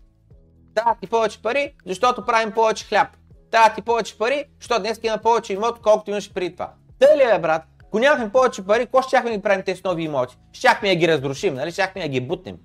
Да, 0.51 0.97
ти 1.01 1.07
повече 1.07 1.43
пари, 1.43 1.75
защото 1.87 2.27
правим 2.27 2.53
повече 2.53 2.85
хляб. 2.85 3.09
Да, 3.51 3.75
ти 3.75 3.83
повече 3.83 4.19
пари, 4.19 4.45
защото 4.61 4.81
днес 4.81 5.01
има 5.03 5.19
повече 5.19 5.53
имот, 5.53 5.83
колкото 5.83 6.11
имаш 6.11 6.33
преди 6.33 6.53
това. 6.53 6.73
Тъй 6.99 7.35
е, 7.35 7.39
брат? 7.39 7.63
Ако 7.87 7.99
нямахме 7.99 8.33
повече 8.33 8.67
пари, 8.67 8.85
какво 8.85 9.03
щяхме 9.03 9.37
да 9.37 9.43
правим 9.43 9.65
тези 9.65 9.83
нови 9.85 10.03
имоти? 10.03 10.39
Щяхме 10.53 10.89
да 10.89 10.95
ги 10.95 11.09
разрушим, 11.09 11.55
нали? 11.55 11.73
Щяхме 11.73 12.03
да 12.03 12.09
ги 12.09 12.21
бутнем. 12.21 12.59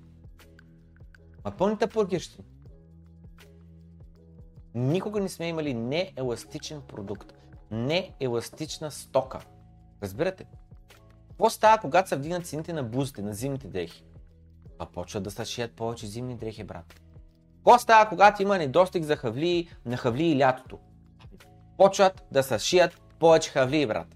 Ма 1.46 1.52
пълните 1.52 1.88
бургерщини. 1.88 2.48
Никога 4.76 5.20
не 5.20 5.30
сме 5.30 5.48
имали 5.48 5.74
нееластичен 5.74 6.82
продукт, 6.82 7.34
нееластична 7.72 8.92
стока. 8.92 9.40
Разбирате? 10.04 10.46
Какво 11.30 11.50
става, 11.50 11.78
когато 11.78 12.10
се 12.10 12.16
вдигнат 12.16 12.48
цените 12.48 12.74
на 12.74 12.84
бузите, 12.84 13.22
на 13.22 13.34
зимните 13.34 13.68
дрехи? 13.68 14.04
А 14.80 14.86
почват 14.86 15.24
да 15.24 15.32
се 15.32 15.46
шият 15.46 15.72
повече 15.72 16.08
зимни 16.08 16.36
дрехи, 16.36 16.64
брат. 16.64 17.02
Какво 17.56 17.80
става, 17.80 18.10
когато 18.10 18.42
има 18.42 18.58
недостиг 18.58 19.04
за 19.04 19.16
хавли, 19.16 19.70
на 19.86 19.98
хавли 19.98 20.24
и 20.24 20.40
лятото? 20.40 20.80
Почват 21.78 22.24
да 22.32 22.44
се 22.44 22.60
шият 22.60 23.02
повече 23.20 23.50
хавли, 23.50 23.86
брат. 23.86 24.08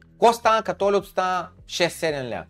Какво 0.00 0.32
стана, 0.32 0.62
като 0.62 0.86
олиото 0.86 1.08
стана 1.08 1.48
6-7 1.64 2.30
ля? 2.30 2.46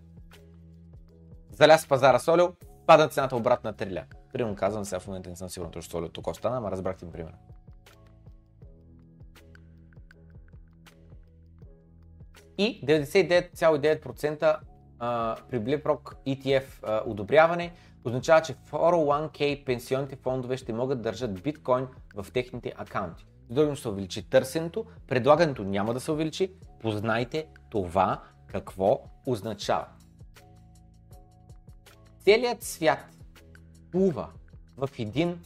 Заля 1.50 1.78
пазара 1.88 2.18
с 2.18 2.28
олио, 2.28 2.48
пада 2.86 3.08
цената 3.08 3.36
обратно 3.36 3.70
на 3.70 3.74
3 3.74 3.94
ля. 3.94 4.04
Примерно 4.34 4.56
казвам 4.56 4.84
сега 4.84 5.00
в 5.00 5.06
момента 5.06 5.30
не 5.30 5.36
съм 5.36 5.48
сигурен 5.48 5.72
точно 5.72 5.90
с 5.90 5.94
олиото 5.94 6.22
колко 6.22 6.38
стана, 6.38 6.56
ама 6.56 6.70
разбрахте 6.70 7.06
ми 7.06 7.12
пример. 7.12 7.32
И 12.58 12.86
99,9% 12.86 14.58
при 15.50 15.60
BlackRock 15.60 16.14
ETF 16.26 17.02
одобряване 17.06 17.72
означава, 18.04 18.42
че 18.42 18.54
401k 18.54 19.64
пенсионните 19.64 20.16
фондове 20.16 20.56
ще 20.56 20.72
могат 20.72 20.98
да 20.98 21.02
държат 21.02 21.42
биткоин 21.42 21.86
в 22.14 22.26
техните 22.32 22.72
акаунти. 22.76 23.26
С 23.48 23.54
други 23.54 23.74
ще 23.74 23.82
се 23.82 23.88
увеличи 23.88 24.30
търсенето, 24.30 24.84
предлагането 25.06 25.64
няма 25.64 25.94
да 25.94 26.00
се 26.00 26.12
увеличи. 26.12 26.52
Познайте 26.80 27.46
това 27.70 28.22
какво 28.46 29.00
означава. 29.26 29.86
Целият 32.20 32.62
свят 32.62 33.13
плува 33.94 34.30
в 34.76 34.90
един 34.98 35.44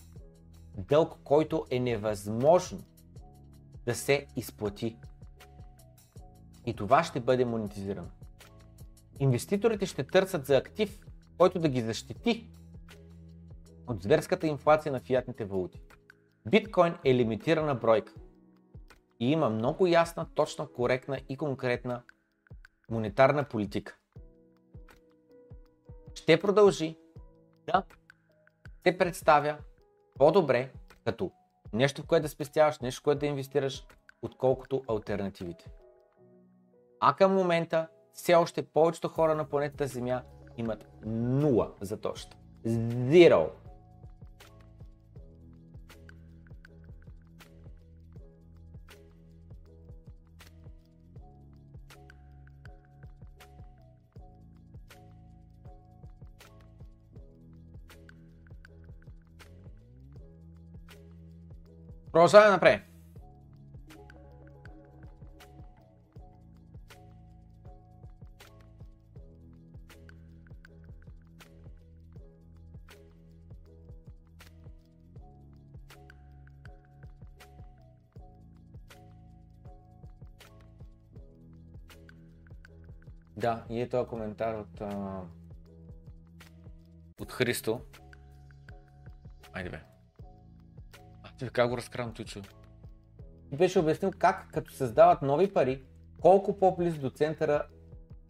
дълг, 0.76 1.18
който 1.24 1.66
е 1.70 1.80
невъзможно 1.80 2.78
да 3.86 3.94
се 3.94 4.26
изплати. 4.36 4.96
И 6.66 6.74
това 6.74 7.04
ще 7.04 7.20
бъде 7.20 7.44
монетизирано. 7.44 8.08
Инвеститорите 9.20 9.86
ще 9.86 10.06
търсят 10.06 10.46
за 10.46 10.56
актив, 10.56 11.06
който 11.38 11.58
да 11.58 11.68
ги 11.68 11.80
защити 11.80 12.50
от 13.86 14.02
зверската 14.02 14.46
инфлация 14.46 14.92
на 14.92 15.00
фиатните 15.00 15.44
валути. 15.44 15.82
Биткоин 16.50 16.94
е 17.04 17.14
лимитирана 17.14 17.74
бройка 17.74 18.12
и 19.20 19.30
има 19.30 19.50
много 19.50 19.86
ясна, 19.86 20.26
точна, 20.34 20.68
коректна 20.72 21.20
и 21.28 21.36
конкретна 21.36 22.02
монетарна 22.90 23.44
политика. 23.44 23.98
Ще 26.14 26.40
продължи 26.40 26.96
да 27.66 27.82
се 28.86 28.98
представя 28.98 29.56
по-добре 30.18 30.70
като 31.04 31.30
нещо, 31.72 32.02
в 32.02 32.06
което 32.06 32.22
да 32.22 32.28
спестяваш, 32.28 32.78
нещо, 32.78 33.00
в 33.00 33.04
което 33.04 33.18
да 33.18 33.26
инвестираш, 33.26 33.86
отколкото 34.22 34.82
альтернативите. 34.88 35.70
А 37.00 37.14
към 37.14 37.34
момента 37.34 37.88
все 38.14 38.34
още 38.34 38.62
повечето 38.62 39.08
хора 39.08 39.34
на 39.34 39.44
планетата 39.44 39.86
Земя 39.86 40.22
имат 40.56 40.86
нула 41.06 41.70
за 41.80 41.96
точно. 41.96 42.32
Zero. 42.66 43.48
Продължаваме 62.18 62.50
напред. 62.50 62.82
Да, 83.36 83.64
и 83.70 83.80
е 83.80 83.88
този 83.88 84.08
коментар 84.08 84.54
от, 84.54 84.80
а... 84.80 85.20
от 87.20 87.32
Христо. 87.32 87.80
Айде 89.52 89.70
бе. 89.70 89.97
Ти 91.38 91.48
как 91.48 91.70
го 91.70 91.76
разкарам 91.76 92.12
Тучо? 92.12 92.40
Беше 93.52 93.78
обяснил 93.78 94.10
как 94.18 94.48
като 94.52 94.72
създават 94.72 95.22
нови 95.22 95.52
пари, 95.54 95.82
колко 96.20 96.58
по-близо 96.58 97.00
до 97.00 97.10
центъра 97.10 97.62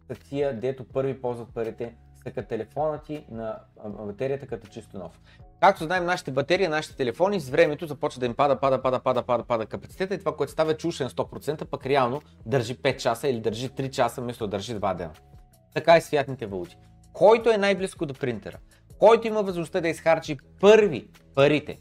са 0.07 0.15
тия, 0.15 0.59
дето 0.59 0.87
първи 0.87 1.21
ползват 1.21 1.53
парите, 1.53 1.95
като 2.23 2.43
телефона 2.43 3.01
ти 3.01 3.25
на 3.31 3.59
батерията 3.83 4.47
като 4.47 4.67
чисто 4.67 4.97
нов. 4.97 5.19
Както 5.61 5.83
знаем, 5.83 6.05
нашите 6.05 6.31
батерии, 6.31 6.67
нашите 6.67 6.95
телефони 6.95 7.39
с 7.39 7.49
времето 7.49 7.87
започва 7.87 8.19
да 8.19 8.25
им 8.25 8.35
пада, 8.35 8.59
пада, 8.59 8.81
пада, 8.81 8.99
пада, 8.99 9.23
пада, 9.23 9.43
пада 9.43 9.65
капацитета 9.65 10.15
и 10.15 10.19
това, 10.19 10.35
което 10.35 10.51
става 10.51 10.71
е 10.71 10.77
чушен 10.77 11.09
100%, 11.09 11.65
пък 11.65 11.85
реално 11.85 12.21
държи 12.45 12.77
5 12.77 12.97
часа 12.97 13.27
или 13.27 13.39
държи 13.39 13.69
3 13.69 13.89
часа, 13.89 14.21
вместо 14.21 14.47
да 14.47 14.51
държи 14.51 14.75
2 14.75 14.95
дена. 14.95 15.13
Така 15.73 15.97
и 15.97 16.01
с 16.01 16.09
фиатните 16.09 16.45
валути. 16.45 16.77
Който 17.13 17.49
е 17.49 17.57
най-близко 17.57 18.05
до 18.05 18.13
принтера, 18.13 18.57
който 18.99 19.27
има 19.27 19.43
възможността 19.43 19.81
да 19.81 19.87
изхарчи 19.87 20.37
първи 20.61 21.07
парите, 21.35 21.77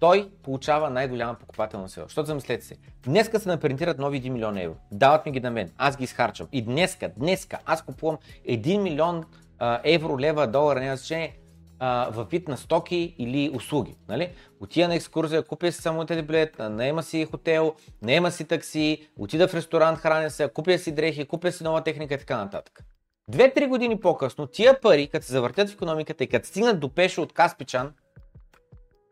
той 0.00 0.30
получава 0.42 0.90
най-голяма 0.90 1.34
покупателна 1.34 1.88
сила. 1.88 2.04
Защото 2.08 2.26
замислете 2.26 2.64
се, 2.64 2.76
днеска 3.04 3.40
се 3.40 3.48
напринтират 3.48 3.98
нови 3.98 4.22
1 4.22 4.28
милион 4.28 4.58
евро. 4.58 4.74
Дават 4.92 5.26
ми 5.26 5.32
ги 5.32 5.40
на 5.40 5.50
мен, 5.50 5.70
аз 5.78 5.96
ги 5.96 6.04
изхарчам. 6.04 6.48
И 6.52 6.62
днеска, 6.62 7.08
днеска 7.16 7.58
аз 7.66 7.82
купувам 7.82 8.18
1 8.48 8.78
милион 8.78 9.24
а, 9.58 9.80
евро, 9.84 10.18
лева, 10.18 10.46
долара, 10.46 10.80
няма 10.80 10.96
значение, 10.96 11.38
в 11.80 12.26
вид 12.30 12.48
на 12.48 12.56
стоки 12.56 13.14
или 13.18 13.50
услуги. 13.54 13.96
Нали? 14.08 14.30
Отида 14.60 14.88
на 14.88 14.94
екскурзия, 14.94 15.42
купя 15.42 15.72
си 15.72 15.82
самолетен 15.82 16.26
билет, 16.26 16.56
наема 16.58 17.02
си 17.02 17.24
хотел, 17.24 17.74
наема 18.02 18.30
си 18.30 18.44
такси, 18.44 19.08
отида 19.16 19.48
в 19.48 19.54
ресторант, 19.54 19.98
храня 19.98 20.30
се, 20.30 20.48
купя 20.48 20.78
си 20.78 20.92
дрехи, 20.92 21.24
купя 21.24 21.52
си 21.52 21.64
нова 21.64 21.84
техника 21.84 22.14
и 22.14 22.18
така 22.18 22.36
нататък. 22.36 22.84
Две-три 23.30 23.66
години 23.66 24.00
по-късно, 24.00 24.46
тия 24.46 24.80
пари, 24.80 25.08
като 25.08 25.26
се 25.26 25.32
завъртят 25.32 25.70
в 25.70 25.74
економиката 25.74 26.24
и 26.24 26.26
като 26.26 26.48
стигнат 26.48 26.80
до 26.80 26.88
пеше 26.88 27.20
от 27.20 27.32
Каспичан, 27.32 27.92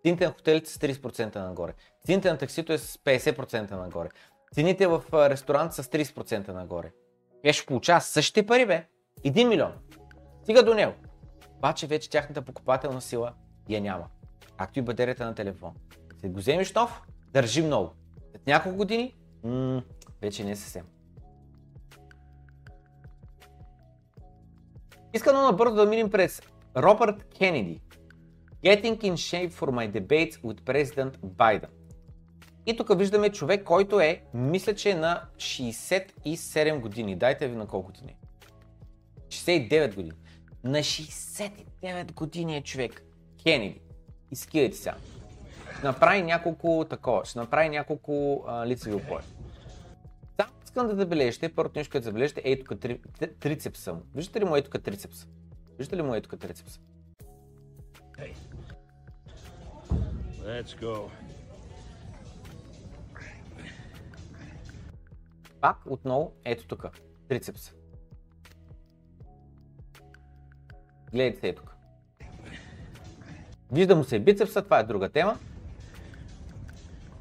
цените 0.07 0.27
на 0.27 0.33
хотелите 0.33 0.71
са 0.71 0.79
30% 0.79 1.37
нагоре. 1.37 1.75
Цените 2.07 2.31
на 2.31 2.39
таксито 2.39 2.73
е 2.73 2.79
с 2.79 2.97
50% 2.97 3.71
нагоре. 3.71 4.09
Цените 4.55 4.87
в 4.87 5.03
ресторант 5.13 5.73
са 5.73 5.83
с 5.83 5.89
30% 5.89 6.49
нагоре. 6.49 6.93
Вие 7.43 7.53
ще 7.53 7.67
получава 7.67 8.01
същите 8.01 8.47
пари, 8.47 8.67
бе. 8.67 8.87
1 9.25 9.49
милион. 9.49 9.73
Стига 10.43 10.63
до 10.63 10.75
него. 10.75 10.93
Обаче 11.57 11.87
вече 11.87 12.11
тяхната 12.11 12.43
покупателна 12.43 13.01
сила 13.01 13.33
я 13.69 13.81
няма. 13.81 14.07
Както 14.59 14.79
и 14.79 14.83
батерията 14.83 15.27
на 15.27 15.35
телефон. 15.35 15.75
След 16.21 16.33
го 16.33 16.39
вземеш 16.39 16.73
нов, 16.73 17.03
държи 17.33 17.63
много. 17.63 17.93
След 18.31 18.47
няколко 18.47 18.77
години, 18.77 19.17
м- 19.45 19.83
вече 20.23 20.45
не 20.45 20.51
е 20.51 20.57
съвсем. 20.57 20.85
Искам 25.15 25.37
набързо 25.37 25.75
да 25.75 25.87
минем 25.87 26.11
през 26.11 26.43
Робърт 26.77 27.25
Кенеди. 27.39 27.81
Getting 28.67 28.99
in 29.09 29.17
shape 29.17 29.53
for 29.53 29.71
my 29.71 29.87
debates 29.87 30.37
with 30.43 30.59
President 30.65 31.13
Biden. 31.37 31.69
И 32.67 32.77
тук 32.77 32.99
виждаме 32.99 33.31
човек, 33.31 33.65
който 33.65 34.01
е, 34.01 34.23
мисля, 34.35 34.75
че 34.75 34.91
е 34.91 34.95
на 34.95 35.23
67 35.37 36.81
години. 36.81 37.17
Дайте 37.17 37.49
ви 37.49 37.57
на 37.57 37.67
колко 37.67 37.87
години. 37.87 38.17
69 39.29 39.95
години. 39.95 40.17
На 40.65 40.79
69 40.79 42.13
години 42.13 42.57
е 42.57 42.63
човек. 42.63 43.03
Кенеди. 43.43 43.81
Изкидайте 44.31 44.77
сега. 44.77 44.97
Ще 45.79 45.87
направи 45.87 46.23
няколко 46.23 46.87
такова, 46.91 47.25
ще 47.25 47.39
направи 47.39 47.69
няколко 47.69 48.45
лицеви 48.67 48.95
опори. 48.95 49.25
Само 50.41 50.53
искам 50.65 50.87
да 50.89 50.95
забележите, 50.95 51.49
първото 51.49 51.79
нещо, 51.79 51.93
което 51.93 52.05
забележите 52.05 52.43
е 52.45 52.59
тук 52.59 52.81
три, 52.81 53.01
трицепса 53.41 53.93
му. 53.93 54.03
Виждате 54.15 54.41
ли 54.41 54.45
му 54.45 54.57
е 54.57 54.63
тук 54.63 54.83
трицепса? 54.83 55.27
Виждате 55.79 55.97
ли 55.97 56.03
му 56.03 56.15
е 56.15 56.21
тук 56.21 56.39
трицепса? 56.39 56.81
Let's 60.47 60.81
go. 60.81 61.11
Пак 65.61 65.77
отново 65.87 66.33
ето 66.45 66.67
тук. 66.67 66.87
Трицепса. 67.29 67.73
Гледайте 71.13 71.41
се 71.41 71.55
тук. 71.55 71.77
Вижда 73.73 73.97
му 73.97 74.05
се 74.05 74.19
бицепса, 74.19 74.63
това 74.63 74.79
е 74.79 74.85
друга 74.85 75.09
тема. 75.09 75.39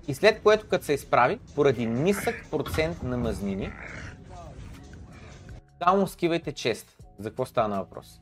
И 0.08 0.14
след 0.14 0.44
което 0.44 0.68
като 0.68 0.86
се 0.86 0.94
изправи, 0.94 1.40
поради 1.56 1.86
нисък 1.86 2.46
процент 2.52 3.04
на 3.04 3.18
мазнини, 3.18 3.72
само 5.84 6.08
скивайте 6.08 6.52
чест. 6.52 6.98
За 7.20 7.30
какво 7.30 7.46
става 7.46 7.68
на 7.68 7.80
въпрос? 7.80 8.22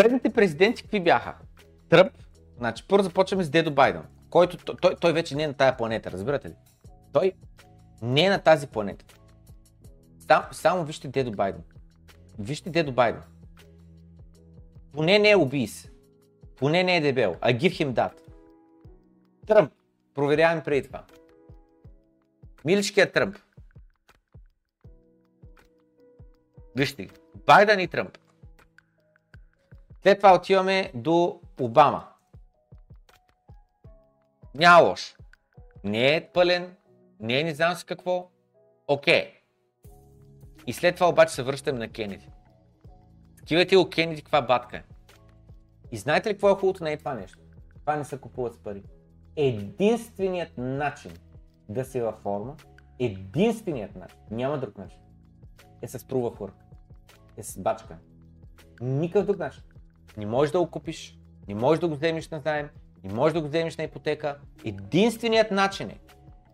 Предните 0.00 0.30
президенти 0.30 0.82
какви 0.82 1.00
бяха? 1.00 1.34
Тръп, 1.88 2.12
значи 2.58 2.84
първо 2.88 3.04
започваме 3.04 3.44
с 3.44 3.50
Дедо 3.50 3.70
Байден, 3.70 4.02
който 4.30 4.56
той, 4.56 4.96
той 4.96 5.12
вече 5.12 5.36
не 5.36 5.42
е 5.42 5.46
на 5.46 5.54
тая 5.54 5.76
планета, 5.76 6.10
разбирате 6.10 6.48
ли? 6.48 6.54
Той 7.12 7.32
не 8.02 8.24
е 8.24 8.30
на 8.30 8.38
тази 8.38 8.66
планета. 8.66 9.04
Сам, 10.18 10.42
само 10.52 10.84
вижте 10.84 11.08
Дедо 11.08 11.30
Байден. 11.30 11.62
Вижте 12.38 12.70
Дедо 12.70 12.92
Байден. 12.92 13.22
Поне 14.92 15.18
не 15.18 15.30
е 15.30 15.36
убийс. 15.36 15.90
Поне 16.56 16.82
не 16.82 16.96
е 16.96 17.00
дебел. 17.00 17.36
А 17.40 17.52
give 17.52 17.84
him 17.84 17.92
that. 17.92 18.12
Тръмп. 19.46 19.72
Проверяваме 20.14 20.62
преди 20.62 20.86
това. 20.86 21.04
Миличкият 22.64 23.12
Тръмп. 23.12 23.36
Вижте. 26.76 27.08
Байден 27.46 27.80
и 27.80 27.88
Тръмп. 27.88 28.18
След 30.02 30.18
това 30.18 30.34
отиваме 30.34 30.90
до 30.94 31.40
Обама. 31.60 32.08
Няма 34.54 34.82
лош. 34.82 35.16
Не 35.84 36.16
е 36.16 36.28
пълен, 36.32 36.76
не 37.20 37.40
е 37.40 37.44
не 37.44 37.54
знам 37.54 37.74
с 37.74 37.84
какво. 37.84 38.30
Окей. 38.88 39.32
И 40.66 40.72
след 40.72 40.94
това 40.94 41.08
обаче 41.08 41.34
се 41.34 41.42
връщаме 41.42 41.78
на 41.78 41.88
Кенеди. 41.88 42.28
Скивайте 43.36 43.76
у 43.76 43.90
Кенеди 43.90 44.22
каква 44.22 44.42
батка 44.42 44.76
е. 44.76 44.82
И 45.92 45.96
знаете 45.96 46.28
ли 46.28 46.34
какво 46.34 46.50
е 46.50 46.54
хубавото 46.54 46.84
на 46.84 46.90
е 46.90 46.96
това 46.96 47.14
нещо? 47.14 47.38
Това 47.80 47.96
не 47.96 48.04
се 48.04 48.20
купува 48.20 48.50
с 48.50 48.58
пари. 48.58 48.82
Единственият 49.36 50.58
начин 50.58 51.12
да 51.68 51.84
си 51.84 52.00
във 52.00 52.14
форма, 52.14 52.56
единственият 52.98 53.96
начин, 53.96 54.18
няма 54.30 54.58
друг 54.58 54.78
начин, 54.78 54.98
е 55.82 55.88
с 55.88 56.06
прува 56.06 56.36
хурк. 56.36 56.54
Е 57.36 57.42
с 57.42 57.58
бачка. 57.58 57.98
Никакъв 58.80 59.26
друг 59.26 59.38
начин. 59.38 59.62
Не 60.16 60.26
можеш 60.26 60.52
да 60.52 60.58
го 60.58 60.70
купиш, 60.70 61.18
не 61.48 61.54
можеш 61.54 61.80
да 61.80 61.88
го 61.88 61.94
вземеш 61.94 62.28
на 62.28 62.40
заем, 62.40 62.68
не 63.04 63.14
можеш 63.14 63.34
да 63.34 63.40
го 63.40 63.48
вземеш 63.48 63.76
на 63.76 63.84
ипотека. 63.84 64.38
Единственият 64.64 65.50
начин 65.50 65.90
е 65.90 65.98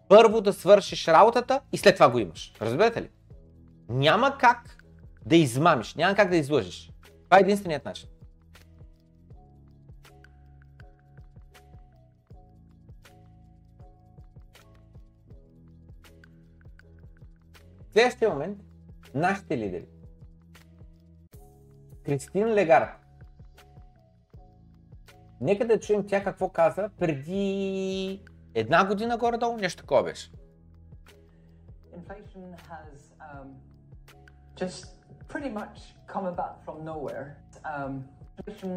първо 0.08 0.40
да 0.40 0.52
свършиш 0.52 1.08
работата 1.08 1.60
и 1.72 1.76
след 1.76 1.94
това 1.94 2.10
го 2.10 2.18
имаш. 2.18 2.52
Разбирате 2.60 3.02
ли? 3.02 3.10
Няма 3.88 4.38
как 4.38 4.84
да 5.26 5.36
измамиш, 5.36 5.94
няма 5.94 6.14
как 6.14 6.30
да 6.30 6.36
излъжеш. 6.36 6.92
Това 7.24 7.38
е 7.38 7.40
единственият 7.40 7.84
начин. 7.84 8.08
следващия 17.96 18.30
момент, 18.30 18.58
нашите 19.14 19.58
лидери. 19.58 19.86
Кристин 22.04 22.54
Легард. 22.54 23.05
Нека 25.40 25.66
да 25.66 25.80
чуем 25.80 26.06
тя 26.06 26.24
какво 26.24 26.48
каза 26.48 26.90
преди 26.98 28.24
една 28.54 28.86
година 28.86 29.18
горе-долу, 29.18 29.56
нещо 29.56 29.82
такова 29.82 30.02
беше. 30.02 30.30
Inflation 31.96 32.44
has 32.70 32.96
um, 33.28 33.48
just 34.56 34.86
pretty 35.28 35.50
much 35.60 35.76
come 36.12 36.26
about 36.34 36.54
from 36.64 36.76
nowhere. 36.84 37.26
Um, 37.64 37.92
inflation, 38.38 38.72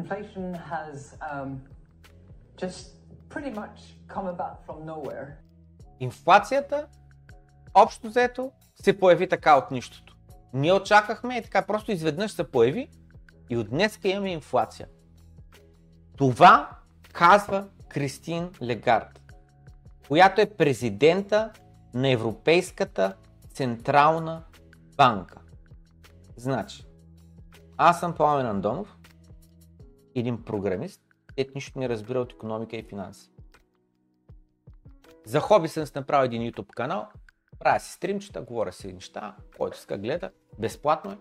inflation 0.00 0.44
has 0.72 0.96
um, 1.32 1.50
just 2.62 2.78
pretty 3.32 3.52
much 3.60 3.78
come 4.14 4.26
about 4.26 4.56
from 4.66 4.78
nowhere. 4.84 5.26
Инфлацията 6.00 6.86
общо 7.74 8.08
взето 8.08 8.52
се 8.82 8.98
появи 8.98 9.28
така 9.28 9.56
от 9.56 9.70
нищото. 9.70 10.16
Ние 10.54 10.72
очаквахме 10.72 11.36
и 11.36 11.42
така 11.42 11.66
просто 11.66 11.92
изведнъж 11.92 12.32
се 12.32 12.50
появи 12.50 12.88
и 13.50 13.56
от 13.56 13.70
днес 13.70 13.98
имаме 14.04 14.32
инфлация. 14.32 14.88
Това 16.16 16.70
казва 17.12 17.68
Кристин 17.88 18.50
Легард, 18.62 19.20
която 20.08 20.40
е 20.40 20.46
президента 20.46 21.52
на 21.94 22.10
Европейската 22.10 23.16
централна 23.52 24.42
банка. 24.96 25.40
Значи, 26.36 26.86
аз 27.76 28.00
съм 28.00 28.14
Пламен 28.14 28.46
Андонов, 28.46 28.96
един 30.14 30.44
програмист, 30.44 31.00
ет 31.36 31.54
нищо 31.54 31.78
не 31.78 31.88
разбира 31.88 32.20
от 32.20 32.32
економика 32.32 32.76
и 32.76 32.82
финанси. 32.82 33.30
За 35.26 35.40
хоби 35.40 35.68
съм 35.68 35.86
си 35.86 35.92
направил 35.94 36.26
един 36.26 36.52
YouTube 36.52 36.74
канал, 36.74 37.08
правя 37.58 37.80
си 37.80 37.92
стримчета, 37.92 38.42
говоря 38.42 38.72
си 38.72 38.92
неща, 38.92 39.36
който 39.58 39.76
иска 39.76 39.98
гледа, 39.98 40.30
безплатно 40.58 41.12
е, 41.12 41.18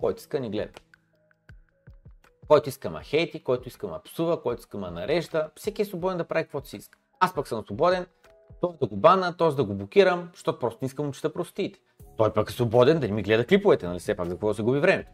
който 0.00 0.18
иска 0.18 0.40
ни 0.40 0.50
гледа. 0.50 0.72
Който 2.48 2.68
иска 2.68 2.90
ма 2.90 3.02
хейти, 3.02 3.44
който 3.44 3.68
иска 3.68 3.86
ма 3.86 4.00
псува, 4.04 4.42
който 4.42 4.60
иска 4.60 4.78
ма 4.78 4.90
нарежда, 4.90 5.50
всеки 5.56 5.82
е 5.82 5.84
свободен 5.84 6.18
да 6.18 6.24
прави 6.24 6.44
каквото 6.44 6.68
си 6.68 6.76
иска. 6.76 6.98
Аз 7.20 7.34
пък 7.34 7.48
съм 7.48 7.64
свободен, 7.64 8.06
той 8.60 8.70
да 8.80 8.86
го 8.86 8.96
бана, 8.96 9.36
т.е. 9.36 9.48
да 9.48 9.64
го 9.64 9.74
блокирам, 9.74 10.30
защото 10.32 10.58
просто 10.58 10.78
не 10.82 10.86
искам 10.86 11.06
да 11.06 11.12
чета 11.12 11.32
простите. 11.32 11.78
Той 12.16 12.32
пък 12.32 12.50
е 12.50 12.52
свободен 12.52 13.00
да 13.00 13.06
не 13.06 13.12
ми 13.12 13.22
гледа 13.22 13.46
клиповете, 13.46 13.86
нали 13.86 13.98
все 13.98 14.14
пак 14.14 14.28
за 14.28 14.34
какво 14.34 14.54
се 14.54 14.62
губи 14.62 14.78
времето. 14.78 15.10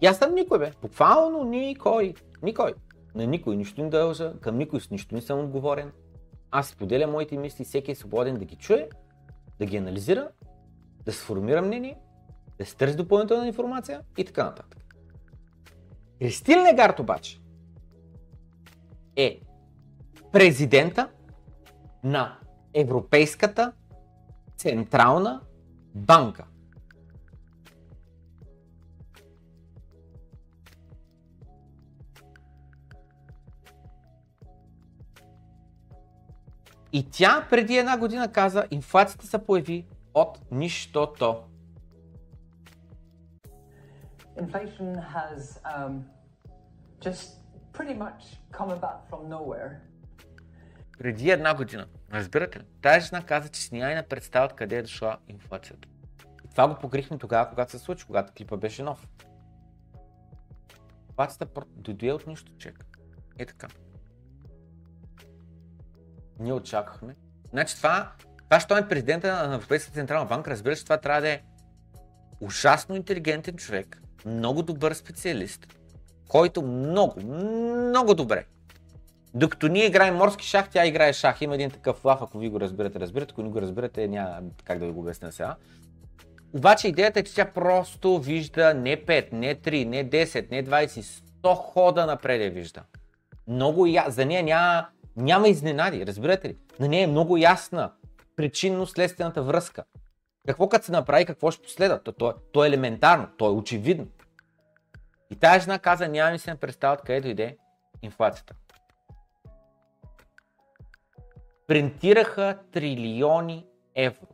И 0.00 0.06
аз 0.06 0.18
съм 0.18 0.34
никой, 0.34 0.58
бе. 0.58 0.72
Буквално 0.82 1.44
никой. 1.44 2.14
Никой. 2.42 2.74
На 3.14 3.26
никой 3.26 3.56
нищо 3.56 3.82
не 3.82 3.90
дължа, 3.90 4.32
към 4.40 4.58
никой 4.58 4.80
с 4.80 4.90
нищо 4.90 5.14
не 5.14 5.20
съм 5.20 5.40
отговорен. 5.40 5.92
Аз 6.50 6.68
споделям 6.68 7.10
моите 7.10 7.36
мисли, 7.36 7.64
всеки 7.64 7.90
е 7.90 7.94
свободен 7.94 8.36
да 8.36 8.44
ги 8.44 8.56
чуе, 8.56 8.88
да 9.58 9.66
ги 9.66 9.76
анализира, 9.76 10.28
да 11.04 11.12
сформира 11.12 11.62
мнение, 11.62 11.98
да 12.58 12.66
се 12.66 12.76
търси 12.76 12.96
допълнителна 12.96 13.46
информация 13.46 14.00
и 14.18 14.24
така 14.24 14.44
нататък. 14.44 14.83
Кристин 16.18 16.62
Легард 16.62 17.00
обаче 17.00 17.40
е 19.16 19.40
президента 20.32 21.08
на 22.04 22.38
Европейската 22.74 23.72
централна 24.56 25.40
банка. 25.94 26.44
И 36.92 37.10
тя 37.10 37.46
преди 37.50 37.76
една 37.76 37.98
година 37.98 38.32
каза, 38.32 38.66
инфлацията 38.70 39.26
се 39.26 39.44
появи 39.44 39.86
от 40.14 40.38
нищото. 40.50 41.42
Inflation 44.36 44.94
has 45.16 45.60
um, 45.64 46.04
just 47.00 47.38
pretty 47.72 47.94
much 47.94 48.22
come 48.52 48.70
about 48.70 49.08
from 49.10 49.28
nowhere. 49.28 49.80
Преди 50.98 51.30
една 51.30 51.54
година. 51.54 51.86
Разбирате 52.12 52.58
ли? 52.58 52.64
Тази 52.82 53.06
жена 53.06 53.22
каза, 53.22 53.48
че 53.48 53.60
си 53.60 53.74
няма 53.74 54.02
представя 54.02 54.46
откъде 54.46 54.76
е 54.76 54.82
дошла 54.82 55.18
инфлацията. 55.28 55.88
И 56.44 56.48
това 56.50 56.68
го 56.68 56.74
покрихме 56.74 57.18
тогава, 57.18 57.48
когато 57.48 57.70
се 57.70 57.78
случи, 57.78 58.06
когато 58.06 58.32
клипа 58.32 58.56
беше 58.56 58.82
нов. 58.82 59.08
Инфлацията 61.08 61.46
дойде 61.66 62.12
от 62.12 62.26
нищо, 62.26 62.52
чек. 62.58 62.84
Е 63.38 63.46
така. 63.46 63.68
Ние 66.38 66.52
очаквахме. 66.52 67.16
Значи 67.50 67.76
това, 67.76 68.12
това 68.44 68.60
що 68.60 68.76
е 68.76 68.88
президента 68.88 69.48
на 69.48 69.54
Европейската 69.54 69.94
централна 69.94 70.26
банка, 70.26 70.50
разбира 70.50 70.76
се, 70.76 70.84
това 70.84 70.98
трябва 70.98 71.20
да 71.20 71.28
е 71.28 71.42
ужасно 72.40 72.96
интелигентен 72.96 73.56
човек, 73.56 74.02
много 74.26 74.62
добър 74.62 74.94
специалист, 74.94 75.66
който 76.28 76.62
много, 76.62 77.20
много 77.20 78.14
добре. 78.14 78.44
Докато 79.34 79.68
ние 79.68 79.86
играем 79.86 80.16
морски 80.16 80.46
шах, 80.46 80.70
тя 80.70 80.86
играе 80.86 81.12
шах. 81.12 81.40
Има 81.40 81.54
един 81.54 81.70
такъв 81.70 82.04
лав, 82.04 82.22
ако 82.22 82.38
ви 82.38 82.48
го 82.48 82.60
разбирате, 82.60 83.00
разбирате. 83.00 83.32
Ако 83.32 83.42
не 83.42 83.48
го 83.48 83.60
разбирате, 83.60 84.08
няма 84.08 84.40
как 84.64 84.78
да 84.78 84.86
ви 84.86 84.92
го 84.92 85.00
обясня 85.00 85.32
сега. 85.32 85.56
Обаче 86.52 86.88
идеята 86.88 87.20
е, 87.20 87.22
че 87.22 87.34
тя 87.34 87.44
просто 87.44 88.18
вижда 88.18 88.74
не 88.74 89.04
5, 89.04 89.32
не 89.32 89.56
3, 89.56 89.84
не 89.84 90.10
10, 90.10 90.50
не 90.50 90.64
20, 90.64 90.86
100 91.42 91.54
хода 91.54 92.06
напред 92.06 92.42
я 92.42 92.50
вижда. 92.50 92.82
Много 93.48 93.86
я... 93.86 94.04
За 94.08 94.24
нея 94.24 94.42
няма, 94.42 94.86
няма 95.16 95.48
изненади, 95.48 96.06
разбирате 96.06 96.48
ли? 96.48 96.56
На 96.80 96.88
нея 96.88 97.04
е 97.04 97.06
много 97.06 97.36
ясна 97.36 97.92
причинно-следствената 98.36 99.42
връзка. 99.42 99.84
Какво 100.46 100.68
като 100.68 100.84
се 100.84 100.92
направи, 100.92 101.24
какво 101.24 101.50
ще 101.50 101.62
последва? 101.62 101.98
То, 101.98 102.12
то, 102.12 102.34
то 102.52 102.64
е 102.64 102.68
елементарно, 102.68 103.28
то 103.38 103.46
е 103.46 103.52
очевидно. 103.52 104.06
И 105.30 105.36
тази 105.36 105.60
жена 105.60 105.78
каза, 105.78 106.08
няма 106.08 106.30
ми 106.30 106.38
се 106.38 106.50
не 106.50 106.56
представят 106.56 107.02
къде 107.02 107.20
дойде 107.20 107.56
инфлацията. 108.02 108.54
Принтираха 111.66 112.58
трилиони 112.72 113.66
евро 113.94 114.26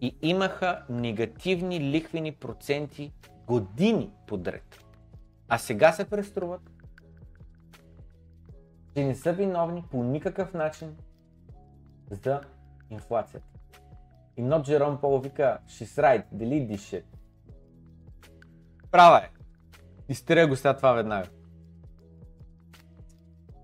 и 0.00 0.18
имаха 0.22 0.84
негативни 0.88 1.80
лихвени 1.80 2.32
проценти 2.32 3.12
години 3.46 4.12
подред. 4.26 4.84
А 5.48 5.58
сега 5.58 5.92
се 5.92 6.10
преструват, 6.10 6.62
че 8.96 9.04
не 9.04 9.14
са 9.14 9.32
виновни 9.32 9.84
по 9.90 10.02
никакъв 10.02 10.54
начин 10.54 10.96
за 12.10 12.40
инфлацията. 12.90 13.57
И 14.38 14.42
not 14.42 14.62
Jerome 14.62 15.00
Paul 15.00 15.22
вика, 15.22 15.58
she's 15.66 16.02
right, 16.02 16.24
delete 16.34 16.68
this 16.68 16.76
shit. 16.76 17.04
Права 18.90 19.18
е. 19.18 19.30
Изтиря 20.08 20.46
го 20.46 20.56
сега 20.56 20.76
това 20.76 20.92
веднага. 20.92 21.28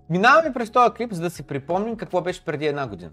Минаваме 0.09 0.53
през 0.53 0.71
този 0.71 0.93
клип, 0.93 1.11
за 1.11 1.21
да 1.21 1.29
си 1.29 1.47
припомним 1.47 1.97
какво 1.97 2.21
беше 2.21 2.45
преди 2.45 2.65
една 2.65 2.87
година. 2.87 3.11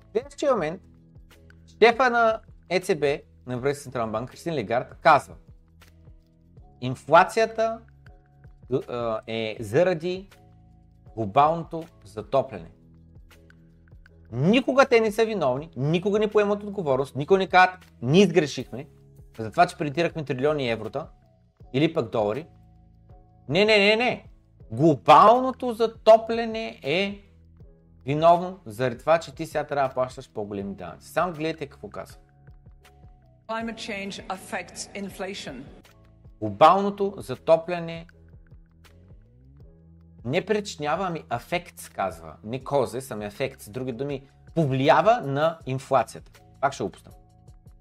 В 0.00 0.12
следващия 0.12 0.52
момент, 0.52 0.82
шефа 1.82 2.10
на 2.10 2.40
ЕЦБ, 2.68 3.02
на 3.46 3.54
Европейската 3.54 3.82
централна 3.82 4.12
банка, 4.12 4.30
Кристин 4.30 4.54
Легард, 4.54 4.94
казва 5.00 5.34
Инфлацията 6.80 7.80
е 9.26 9.56
заради 9.60 10.28
глобалното 11.14 11.84
затопляне. 12.04 12.70
Никога 14.36 14.86
те 14.86 15.00
не 15.00 15.12
са 15.12 15.24
виновни, 15.24 15.70
никога 15.76 16.18
не 16.18 16.28
поемат 16.28 16.62
отговорност, 16.62 17.16
никога 17.16 17.38
не 17.38 17.46
казват, 17.46 17.78
ние 18.02 18.22
изгрешихме, 18.22 18.86
за 19.38 19.50
това, 19.50 19.66
че 19.66 19.76
принтирахме 19.76 20.24
трилиони 20.24 20.70
еврота 20.70 21.06
или 21.72 21.94
пък 21.94 22.10
долари. 22.10 22.46
Не, 23.48 23.64
не, 23.64 23.78
не, 23.78 23.96
не. 23.96 24.24
Глобалното 24.70 25.72
затопляне 25.72 26.80
е 26.82 27.20
виновно 28.06 28.58
заради 28.66 28.98
това, 28.98 29.18
че 29.18 29.34
ти 29.34 29.46
сега 29.46 29.64
трябва 29.64 29.88
да 29.88 29.94
плащаш 29.94 30.30
по-големи 30.30 30.74
данъци. 30.74 31.08
Само 31.08 31.32
гледайте 31.32 31.66
какво 31.66 31.88
казва. 31.88 32.18
Глобалното 36.40 37.14
затопляне 37.16 38.06
не 40.26 40.44
причинява, 40.44 41.06
ами 41.06 41.22
афект, 41.30 41.90
казва. 41.94 42.34
Не 42.44 42.64
козе, 42.64 43.00
ами 43.10 43.24
афект. 43.24 43.60
С 43.60 43.70
други 43.70 43.92
думи, 43.92 44.22
повлиява 44.54 45.20
на 45.20 45.58
инфлацията. 45.66 46.40
Пак 46.60 46.72
ще 46.72 46.82
опусна. 46.82 47.10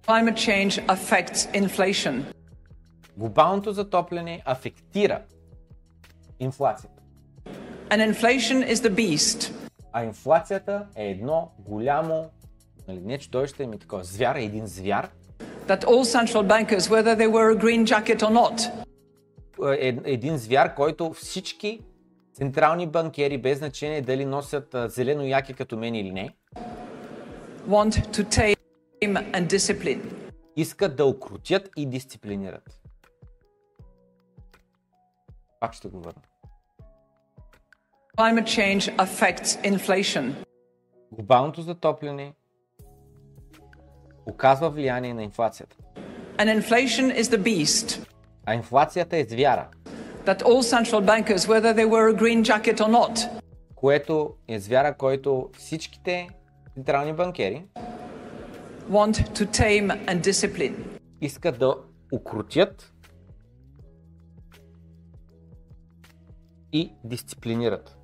Climate 0.07 0.34
change 0.34 0.85
affects 0.88 1.65
inflation. 1.65 2.23
Глобалното 3.17 3.72
затопляне 3.72 4.41
афектира 4.45 5.22
инфлацията. 6.39 7.01
And 7.89 8.13
inflation 8.13 8.73
is 8.73 8.76
the 8.76 8.89
beast. 8.89 9.53
А 9.93 10.03
инфлацията 10.03 10.88
е 10.95 11.09
едно 11.09 11.51
голямо, 11.59 12.30
нали, 12.88 13.01
не 13.01 13.17
чудовище, 13.17 13.67
ми 13.67 13.80
такова, 13.80 14.03
звяр, 14.03 14.35
е 14.35 14.43
един 14.43 14.67
звяр, 14.67 15.09
That 15.67 15.84
all 15.84 16.03
central 16.03 16.43
bankers, 16.43 16.88
whether 16.89 17.15
they 17.15 17.27
wear 17.27 17.49
a 17.49 17.55
green 17.55 17.85
jacket 17.85 18.19
or 18.22 18.30
not, 18.30 18.72
е, 19.80 19.97
един 20.05 20.38
звяр, 20.38 20.76
който 20.76 21.13
всички 21.13 21.80
централни 22.35 22.87
банкери, 22.87 23.37
без 23.37 23.57
значение 23.57 24.01
дали 24.01 24.25
носят 24.25 24.75
зелено 24.87 25.23
яки 25.23 25.53
като 25.53 25.77
мен 25.77 25.95
или 25.95 26.11
не, 26.11 26.35
искат 30.55 30.95
да 30.95 31.05
окрутят 31.05 31.69
и 31.77 31.85
дисциплинират. 31.85 32.81
Пак 35.59 35.73
ще 35.73 35.87
го 35.87 35.99
върна. 35.99 36.21
Climate 38.17 38.43
change 38.43 38.95
affects 38.97 39.75
inflation. 39.75 40.33
Глобалното 41.11 41.61
затопляне 41.61 42.33
оказва 44.25 44.69
влияние 44.69 45.13
на 45.13 45.23
инфлацията. 45.23 45.77
And 46.37 46.61
inflation 46.61 47.19
is 47.19 47.21
the 47.21 47.37
beast 47.37 48.07
А 48.45 48.55
инфлацията 48.55 49.17
е 49.17 49.23
звяра, 49.23 49.69
that 50.26 50.41
all 50.43 50.64
central 50.64 51.02
bankers, 51.02 51.47
whether 51.47 51.73
they 51.73 51.85
wear 51.85 52.10
a 52.10 52.14
green 52.14 52.43
jacket 52.43 52.80
or 52.81 52.89
not, 52.89 53.30
което 53.76 54.34
е 54.47 54.60
звяра, 54.60 54.97
който 54.97 55.49
всичките 55.57 56.30
централни 56.73 57.14
банкери 57.14 57.65
want 58.89 59.14
to 59.34 59.45
tame 59.45 60.06
and 60.07 60.22
discipline. 60.22 60.76
искат 61.22 61.60
да 61.60 61.76
укрутят 62.11 62.93
и 66.73 66.91
дисциплинират. 67.03 67.97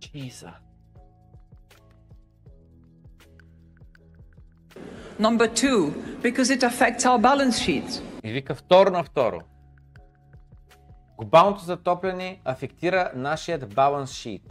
Jesus. 0.00 0.52
Number 5.18 5.46
two, 5.46 5.92
because 6.22 6.50
it 6.50 6.62
affects 6.62 7.04
our 7.06 7.18
balance 7.18 7.58
sheet. 7.66 8.02
И 8.24 8.32
вика 8.32 8.54
второ 8.54 8.90
на 8.90 9.04
второ. 9.04 9.40
Глобалното 11.22 11.64
затопляне 11.64 12.40
афектира 12.44 13.12
нашият 13.14 13.74
баланс 13.74 14.12
шит. 14.12 14.42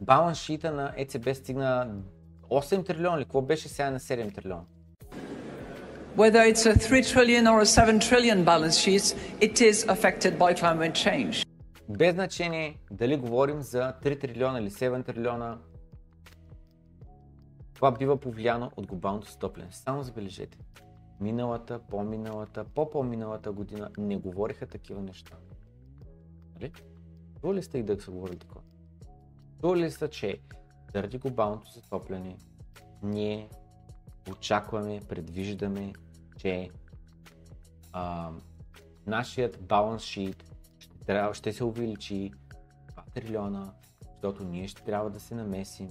Баланс 0.00 0.38
шита 0.38 0.72
на 0.72 0.92
ЕЦБ 0.96 1.34
стигна 1.34 1.94
8 2.50 2.86
трилиона 2.86 3.16
или 3.16 3.24
какво 3.24 3.42
беше 3.42 3.68
сега 3.68 3.90
на 3.90 4.00
7 4.00 4.34
трилиона? 4.34 4.62
Whether 6.16 6.52
it's 6.52 6.66
a 6.66 6.74
3 6.74 7.02
trillion 7.02 7.44
or 7.46 7.60
a 7.60 7.66
7 7.66 7.98
trillion 7.98 8.44
balance 8.44 8.78
sheet, 8.84 9.16
it 9.40 9.60
is 9.60 9.88
affected 9.88 10.38
by 10.38 10.54
climate 10.60 10.92
change. 10.92 11.46
Без 11.88 12.14
значение 12.14 12.78
дали 12.90 13.16
говорим 13.16 13.62
за 13.62 13.94
3 14.02 14.20
трилиона 14.20 14.58
или 14.58 14.70
7 14.70 15.06
трилиона, 15.06 15.58
това 17.74 17.90
бива 17.90 18.16
повлияно 18.16 18.70
от 18.76 18.86
глобалното 18.86 19.30
затопляне. 19.30 19.72
Само 19.72 20.02
забележете. 20.02 20.58
Миналата, 21.20 21.78
по-миналата, 21.90 22.64
по-по-миналата 22.64 23.52
година 23.52 23.88
не 23.98 24.16
говориха 24.16 24.66
такива 24.66 25.02
неща. 25.02 25.36
Нали? 26.54 26.72
Чували 27.40 27.62
сте 27.62 27.78
и 27.78 27.82
да 27.82 28.00
са 28.00 28.10
говорили 28.10 28.38
такова? 28.38 28.64
Чували 29.60 29.90
сте, 29.90 30.08
че 30.08 30.38
заради 30.94 31.18
глобалното 31.18 31.70
затопляне 31.70 32.36
ние 33.02 33.48
очакваме, 34.30 35.00
предвиждаме, 35.08 35.92
че 36.36 36.70
а, 37.92 38.30
нашият 39.06 39.66
баланс 39.66 40.02
шит 40.02 40.54
ще, 41.32 41.52
се 41.52 41.64
увеличи 41.64 42.32
2 42.96 43.14
трилиона, 43.14 43.72
защото 44.10 44.44
ние 44.44 44.68
ще 44.68 44.82
трябва 44.82 45.10
да 45.10 45.20
се 45.20 45.34
намесим, 45.34 45.88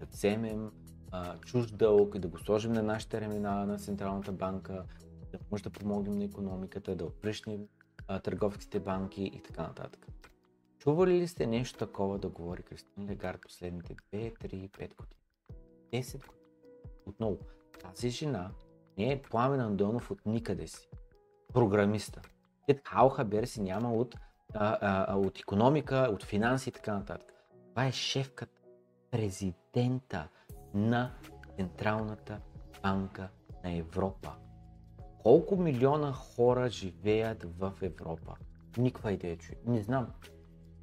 да 0.00 0.06
вземем 0.06 0.70
а, 1.10 1.38
чужд 1.38 1.76
дълг 1.76 2.14
и 2.14 2.18
да 2.18 2.28
го 2.28 2.38
сложим 2.38 2.72
на 2.72 2.82
нашите 2.82 3.20
ремена 3.20 3.66
на 3.66 3.78
Централната 3.78 4.32
банка, 4.32 4.84
да 5.32 5.38
може 5.50 5.62
да 5.62 5.70
помогнем 5.70 6.18
на 6.18 6.24
економиката, 6.24 6.96
да 6.96 7.04
опръщнем 7.04 7.60
търговските 8.22 8.80
банки 8.80 9.22
и 9.34 9.42
така 9.42 9.62
нататък. 9.62 10.06
Чували 10.78 11.20
ли 11.20 11.28
сте 11.28 11.46
нещо 11.46 11.78
такова 11.78 12.18
да 12.18 12.28
говори 12.28 12.62
Кристин 12.62 13.08
Легард 13.08 13.40
последните 13.42 13.94
2, 13.94 14.38
3, 14.38 14.70
5 14.70 14.96
години? 14.96 15.22
10 15.92 16.26
години. 16.26 16.42
Отново, 17.06 17.38
тази 17.82 18.10
жена 18.10 18.50
не 18.98 19.12
е 19.12 19.22
Пламен 19.22 19.60
Андонов 19.60 20.10
от 20.10 20.26
никъде 20.26 20.66
си. 20.66 20.88
Програмиста. 21.54 22.22
Тет 22.66 22.88
Хаухабер 22.88 23.44
си 23.44 23.62
няма 23.62 23.92
от, 23.92 24.14
а, 24.54 24.78
а, 24.80 25.16
от 25.16 25.38
економика, 25.38 26.08
от 26.12 26.24
финанси 26.24 26.68
и 26.68 26.72
така 26.72 26.94
нататък. 26.94 27.32
Това 27.70 27.86
е 27.86 27.92
шефката, 27.92 28.60
президента 29.10 30.28
на 30.74 31.14
Централната 31.56 32.40
банка 32.82 33.28
на 33.64 33.76
Европа. 33.76 34.34
Колко 35.22 35.56
милиона 35.56 36.12
хора 36.12 36.68
живеят 36.68 37.46
в 37.58 37.72
Европа? 37.82 38.34
Никаква 38.78 39.12
идея, 39.12 39.36
човек. 39.36 39.58
Не 39.66 39.82
знам. 39.82 40.06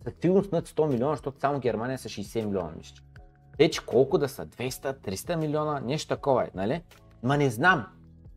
Със 0.04 0.14
сигурност 0.22 0.52
над 0.52 0.68
100 0.68 0.88
милиона, 0.88 1.14
защото 1.14 1.40
само 1.40 1.60
Германия 1.60 1.98
са 1.98 2.10
60 2.10 2.46
милиона, 2.46 2.72
мисля. 2.78 3.04
Те, 3.58 3.70
че 3.70 3.86
колко 3.86 4.18
да 4.18 4.30
са? 4.30 4.46
200, 4.46 4.96
300 5.10 5.36
милиона? 5.36 5.80
Нещо 5.80 6.16
такова 6.16 6.44
е, 6.44 6.48
нали? 6.56 6.84
Ма 7.24 7.38
не 7.38 7.50
знам. 7.50 7.86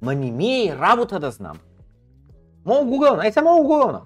Ма 0.01 0.15
не 0.15 0.31
ми 0.31 0.47
е 0.47 0.65
и 0.65 0.77
работа 0.77 1.21
да 1.21 1.31
знам. 1.31 1.59
Мога 2.65 2.91
Google, 2.91 3.43
мога 3.43 3.69
Google. 3.69 4.01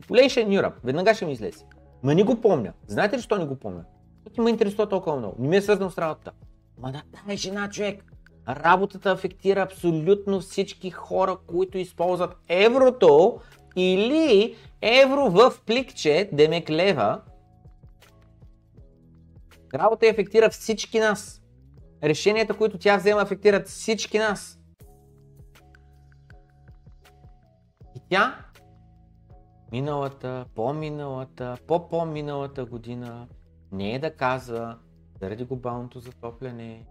Population 0.00 0.60
Europe. 0.60 0.74
Веднага 0.84 1.14
ще 1.14 1.26
ми 1.26 1.32
излезе. 1.32 1.64
Ма 2.02 2.14
не 2.14 2.24
го 2.24 2.40
помня. 2.40 2.72
Знаете 2.86 3.18
ли, 3.18 3.22
що 3.22 3.38
не 3.38 3.44
го 3.44 3.56
помня? 3.56 3.84
Ти 4.34 4.40
ме 4.40 4.50
интересува 4.50 4.88
толкова 4.88 5.16
много. 5.16 5.36
Не 5.38 5.48
ми 5.48 5.56
е 5.56 5.62
свързано 5.62 5.90
с 5.90 5.98
работата. 5.98 6.32
Ма 6.78 6.92
да, 6.92 7.02
тази 7.26 7.36
жена, 7.36 7.70
човек. 7.70 8.09
Работата 8.56 9.10
афектира 9.10 9.62
абсолютно 9.62 10.40
всички 10.40 10.90
хора, 10.90 11.36
които 11.46 11.78
използват 11.78 12.36
еврото 12.48 13.40
или 13.76 14.56
евро 14.82 15.30
в 15.30 15.52
пликче, 15.66 16.30
демек 16.32 16.70
лева. 16.70 17.20
Работа 19.74 20.06
афектира 20.06 20.50
всички 20.50 20.98
нас. 20.98 21.42
Решенията, 22.02 22.54
които 22.56 22.78
тя 22.78 22.96
взема, 22.96 23.20
афектират 23.20 23.68
всички 23.68 24.18
нас. 24.18 24.58
И 27.96 28.00
тя 28.08 28.44
миналата, 29.72 30.44
по-миналата, 30.54 31.56
по-по-миналата 31.66 32.64
година 32.64 33.28
не 33.72 33.94
е 33.94 33.98
да 33.98 34.16
казва, 34.16 34.78
заради 35.20 35.44
глобалното 35.44 36.00
затопляне, 36.00 36.86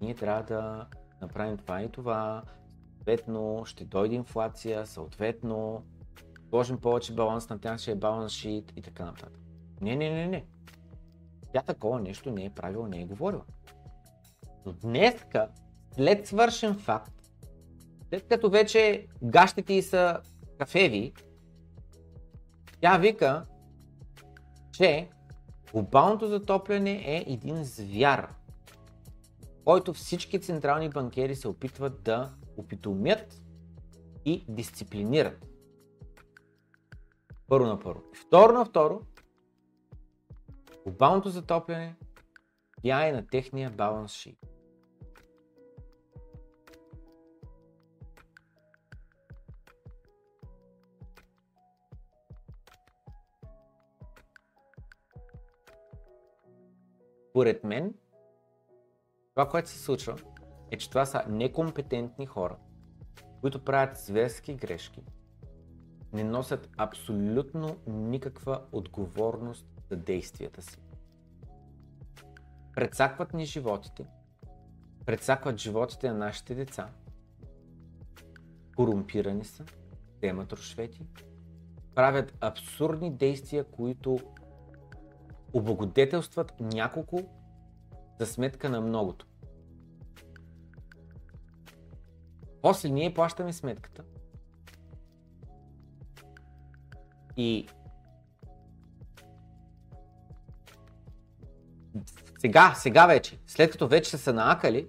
ние 0.00 0.14
трябва 0.14 0.42
да 0.42 0.86
направим 1.22 1.56
това 1.56 1.82
и 1.82 1.88
това, 1.88 2.42
съответно 3.02 3.62
ще 3.66 3.84
дойде 3.84 4.14
инфлация, 4.14 4.86
съответно 4.86 5.84
сложим 6.48 6.80
повече 6.80 7.14
баланс 7.14 7.48
на 7.48 7.58
нашия 7.64 7.96
баланс 7.96 8.32
шит 8.32 8.72
и 8.76 8.82
така 8.82 9.04
нататък. 9.04 9.40
Не, 9.80 9.96
не, 9.96 10.10
не, 10.10 10.26
не. 10.26 10.44
Тя 11.52 11.62
такова 11.62 12.00
нещо 12.00 12.30
не 12.30 12.44
е 12.44 12.50
правила, 12.50 12.88
не 12.88 13.00
е 13.00 13.04
говорила. 13.04 13.42
Но 14.66 14.72
днеска, 14.72 15.48
след 15.94 16.26
свършен 16.26 16.74
факт, 16.74 17.30
след 18.08 18.28
като 18.28 18.50
вече 18.50 19.06
гащите 19.22 19.72
й 19.74 19.82
са 19.82 20.20
кафеви, 20.58 21.12
тя 22.80 22.98
вика, 22.98 23.46
че 24.72 25.08
глобалното 25.72 26.26
затопляне 26.26 26.92
е 26.92 27.24
един 27.26 27.64
звяр, 27.64 28.28
който 29.64 29.92
всички 29.92 30.40
централни 30.40 30.88
банкери 30.88 31.36
се 31.36 31.48
опитват 31.48 32.02
да 32.02 32.34
опитомят 32.56 33.42
и 34.24 34.44
дисциплинират. 34.48 35.46
Първо 37.48 37.66
на 37.66 37.80
първо. 37.80 38.02
Второ 38.14 38.52
на 38.52 38.64
второ, 38.64 39.00
глобалното 40.84 41.28
затопляне 41.28 41.96
влияе 42.82 43.12
на 43.12 43.26
техния 43.26 43.70
баланс 43.70 44.12
шит. 44.12 44.38
Поред 57.32 57.64
мен, 57.64 57.94
това, 59.34 59.48
което 59.48 59.68
се 59.68 59.78
случва, 59.78 60.16
е, 60.70 60.76
че 60.76 60.88
това 60.88 61.06
са 61.06 61.24
некомпетентни 61.28 62.26
хора, 62.26 62.56
които 63.40 63.64
правят 63.64 63.96
зверски 63.96 64.54
грешки, 64.54 65.02
не 66.12 66.24
носят 66.24 66.70
абсолютно 66.76 67.76
никаква 67.86 68.62
отговорност 68.72 69.66
за 69.90 69.96
действията 69.96 70.62
си. 70.62 70.78
Предсакват 72.74 73.34
ни 73.34 73.44
животите, 73.44 74.06
предсакват 75.06 75.58
животите 75.58 76.08
на 76.08 76.14
нашите 76.14 76.54
деца, 76.54 76.88
корумпирани 78.76 79.44
са, 79.44 79.64
темат 80.20 80.52
рушвети, 80.52 81.06
правят 81.94 82.34
абсурдни 82.40 83.10
действия, 83.16 83.64
които 83.64 84.18
облагодетелстват 85.52 86.60
няколко 86.60 87.41
за 88.18 88.26
сметка 88.26 88.70
на 88.70 88.80
многото. 88.80 89.26
После 92.62 92.88
ние 92.88 93.14
плащаме 93.14 93.52
сметката. 93.52 94.04
И 97.36 97.68
сега, 102.38 102.74
сега 102.76 103.06
вече, 103.06 103.38
след 103.46 103.72
като 103.72 103.88
вече 103.88 104.10
са 104.10 104.18
се 104.18 104.32
наакали, 104.32 104.88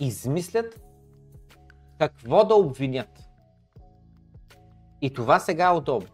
измислят 0.00 0.80
какво 1.98 2.44
да 2.44 2.54
обвинят. 2.54 3.28
И 5.00 5.12
това 5.12 5.40
сега 5.40 5.66
е 5.66 5.76
удобно. 5.76 6.08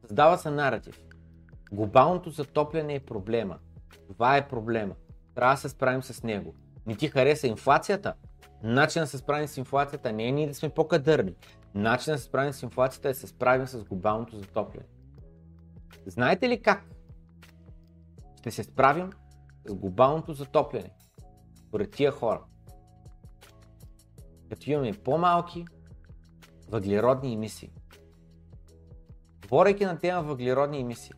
Създава 0.00 0.38
се 0.38 0.50
наратив. 0.50 1.04
Глобалното 1.72 2.30
затопляне 2.30 2.94
е 2.94 3.00
проблема. 3.00 3.58
Това 4.14 4.36
е 4.36 4.48
проблема. 4.48 4.94
Трябва 5.34 5.54
да 5.54 5.60
се 5.60 5.68
справим 5.68 6.02
с 6.02 6.22
него. 6.22 6.54
Не 6.86 6.96
ти 6.96 7.08
хареса 7.08 7.46
инфлацията? 7.46 8.14
Начин 8.62 9.02
да 9.02 9.06
се 9.06 9.18
справим 9.18 9.48
с 9.48 9.56
инфлацията 9.56 10.12
не 10.12 10.28
е 10.28 10.32
ние 10.32 10.46
да 10.46 10.54
сме 10.54 10.68
по-кадърни. 10.68 11.34
Начин 11.74 12.12
да 12.12 12.18
се 12.18 12.24
справим 12.24 12.52
с 12.52 12.62
инфлацията 12.62 13.08
е 13.08 13.12
да 13.12 13.18
се 13.18 13.26
справим 13.26 13.66
с 13.66 13.84
глобалното 13.84 14.38
затопляне. 14.38 14.86
Знаете 16.06 16.48
ли 16.48 16.62
как 16.62 16.84
ще 18.38 18.50
се 18.50 18.64
справим 18.64 19.10
с 19.64 19.74
глобалното 19.74 20.32
затопляне? 20.32 20.90
Според 21.54 21.90
тия 21.90 22.10
хора. 22.12 22.42
Като 24.50 24.70
имаме 24.70 24.92
по-малки 24.92 25.64
въглеродни 26.68 27.32
емисии. 27.32 27.72
говорейки 29.48 29.84
на 29.84 29.98
тема 29.98 30.22
въглеродни 30.22 30.80
емисии, 30.80 31.12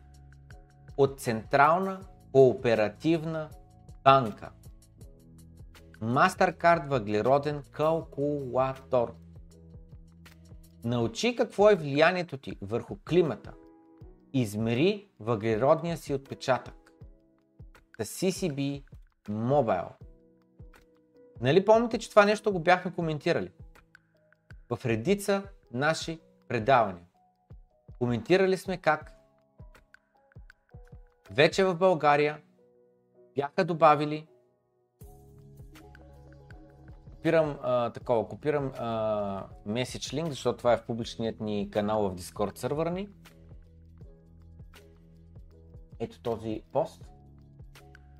от 0.97 1.19
Централна 1.19 2.01
кооперативна 2.37 3.49
банка. 4.03 4.51
Mastercard 6.01 6.87
въглероден 6.87 7.63
калкулатор. 7.71 9.15
Научи 10.83 11.35
какво 11.35 11.69
е 11.69 11.75
влиянието 11.75 12.37
ти 12.37 12.57
върху 12.61 12.97
климата. 13.09 13.53
Измери 14.33 15.09
въглеродния 15.19 15.97
си 15.97 16.13
отпечатък. 16.13 16.91
The 17.99 18.03
CCB 18.03 18.83
Mobile. 19.29 19.91
Нали 21.41 21.65
помните, 21.65 21.97
че 21.97 22.09
това 22.09 22.25
нещо 22.25 22.51
го 22.51 22.59
бяхме 22.59 22.93
коментирали? 22.93 23.51
В 24.69 24.85
редица 24.85 25.43
наши 25.71 26.19
предавания. 26.47 27.05
Коментирали 27.99 28.57
сме 28.57 28.77
как 28.77 29.16
вече 31.31 31.63
в 31.63 31.75
България 31.75 32.41
бяха 33.35 33.65
добавили 33.65 34.27
копирам 37.27 37.59
а, 37.61 37.89
такова, 37.89 38.27
копирам 38.27 38.71
а, 38.77 39.47
message 39.67 40.21
link, 40.21 40.29
защото 40.29 40.57
това 40.57 40.73
е 40.73 40.77
в 40.77 40.85
публичният 40.85 41.41
ни 41.41 41.69
канал 41.71 42.09
в 42.09 42.15
Discord 42.15 42.57
сървъра 42.57 42.91
ни. 42.91 43.09
Ето 45.99 46.21
този 46.21 46.63
пост. 46.71 47.09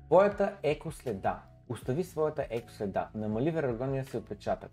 Твоята 0.06 0.56
екоследа. 0.62 1.42
Остави 1.68 2.04
своята 2.04 2.46
екоследа. 2.50 3.08
Намали 3.14 3.50
въглеродния 3.50 4.04
си 4.04 4.16
отпечатък. 4.16 4.70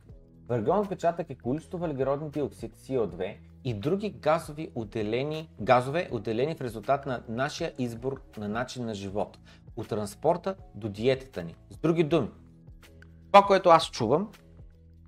Въглероден 0.48 0.82
отпечатък 0.82 1.30
е 1.30 1.38
количество 1.38 1.78
въглероден 1.78 2.30
диоксид 2.30 2.76
CO2 2.76 3.38
и 3.66 3.74
други 3.74 4.10
газови 4.10 4.72
отделени, 4.76 5.50
газове, 5.62 6.10
отделени 6.12 6.56
в 6.56 6.62
резултат 6.62 7.06
на 7.06 7.24
нашия 7.30 7.74
избор 7.78 8.22
на 8.38 8.50
начин 8.50 8.86
на 8.86 8.94
живот. 8.94 9.38
От 9.76 9.88
транспорта 9.88 10.56
до 10.76 10.90
диетата 10.90 11.44
ни. 11.44 11.56
С 11.70 11.78
други 11.78 12.04
думи, 12.04 12.28
това, 13.32 13.46
което 13.46 13.70
аз 13.70 13.92
чувам, 13.92 14.32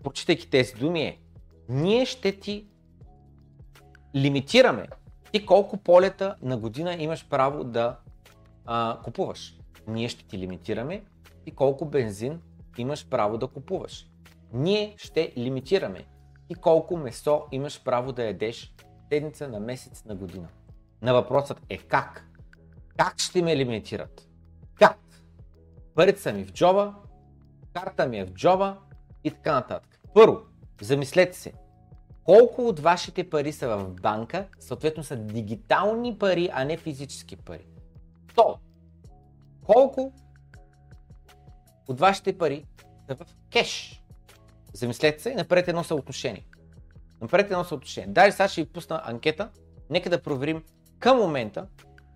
прочитайки 0.04 0.50
тези 0.50 0.74
думи 0.74 1.02
е, 1.02 1.20
ние 1.70 2.06
ще 2.06 2.40
ти 2.40 2.68
лимитираме 4.16 4.88
ти 5.32 5.46
колко 5.46 5.78
полета 5.78 6.36
на 6.42 6.58
година 6.58 6.94
имаш 6.94 7.28
право 7.30 7.64
да 7.64 7.98
а, 8.66 9.00
купуваш. 9.04 9.58
Ние 9.88 10.10
ще 10.10 10.26
ти 10.26 10.38
лимитираме 10.38 11.04
и 11.46 11.52
колко 11.52 11.86
бензин 11.86 12.42
имаш 12.78 13.08
право 13.08 13.38
да 13.38 13.48
купуваш. 13.48 14.10
Ние 14.54 14.96
ще 14.98 15.34
лимитираме 15.38 16.06
и 16.50 16.56
колко 16.56 16.98
месо 16.98 17.44
имаш 17.52 17.84
право 17.84 18.12
да 18.12 18.24
ядеш 18.24 18.74
седмица, 19.10 19.48
на 19.48 19.60
месец, 19.60 20.06
на 20.06 20.16
година. 20.16 20.48
На 21.02 21.14
въпросът 21.14 21.62
е 21.70 21.78
как? 21.78 22.26
Как 22.98 23.20
ще 23.20 23.42
ме 23.42 23.58
лимитират? 23.58 24.28
Как? 24.76 25.00
Парите 25.96 26.22
са 26.22 26.34
ми 26.34 26.44
в 26.44 26.54
джоба, 26.54 26.96
карта 27.74 28.08
ми 28.08 28.20
е 28.20 28.26
в 28.26 28.34
джоба 28.34 28.78
и 29.24 29.32
така 29.32 29.54
нататък. 29.54 30.00
Първо, 30.14 30.40
замислете 30.82 31.38
се, 31.38 31.54
колко 32.24 32.68
от 32.68 32.80
вашите 32.80 33.30
пари 33.30 33.52
са 33.52 33.78
в 33.78 33.94
банка, 34.02 34.48
съответно 34.60 35.04
са 35.04 35.16
дигитални 35.16 36.18
пари, 36.18 36.50
а 36.54 36.66
не 36.66 36.78
физически 36.78 37.36
пари. 37.36 37.66
То, 38.36 38.60
колко 39.66 40.14
от 41.88 42.00
вашите 42.00 42.38
пари 42.38 42.66
са 43.10 43.16
в 43.16 43.26
кеш? 43.52 44.04
Замислете 44.78 45.24
се 45.24 45.30
и 45.30 45.36
направете 45.36 45.72
едно 45.72 45.84
съотношение. 45.84 46.46
Направете 47.22 47.54
едно 47.54 47.64
съотношение. 47.64 48.14
Даже 48.14 48.32
сега 48.32 48.48
ще 48.48 48.62
ви 48.62 48.70
пусна 48.70 49.02
анкета. 49.06 49.50
Нека 49.90 50.10
да 50.10 50.22
проверим 50.22 50.64
към 51.00 51.18
момента 51.18 51.68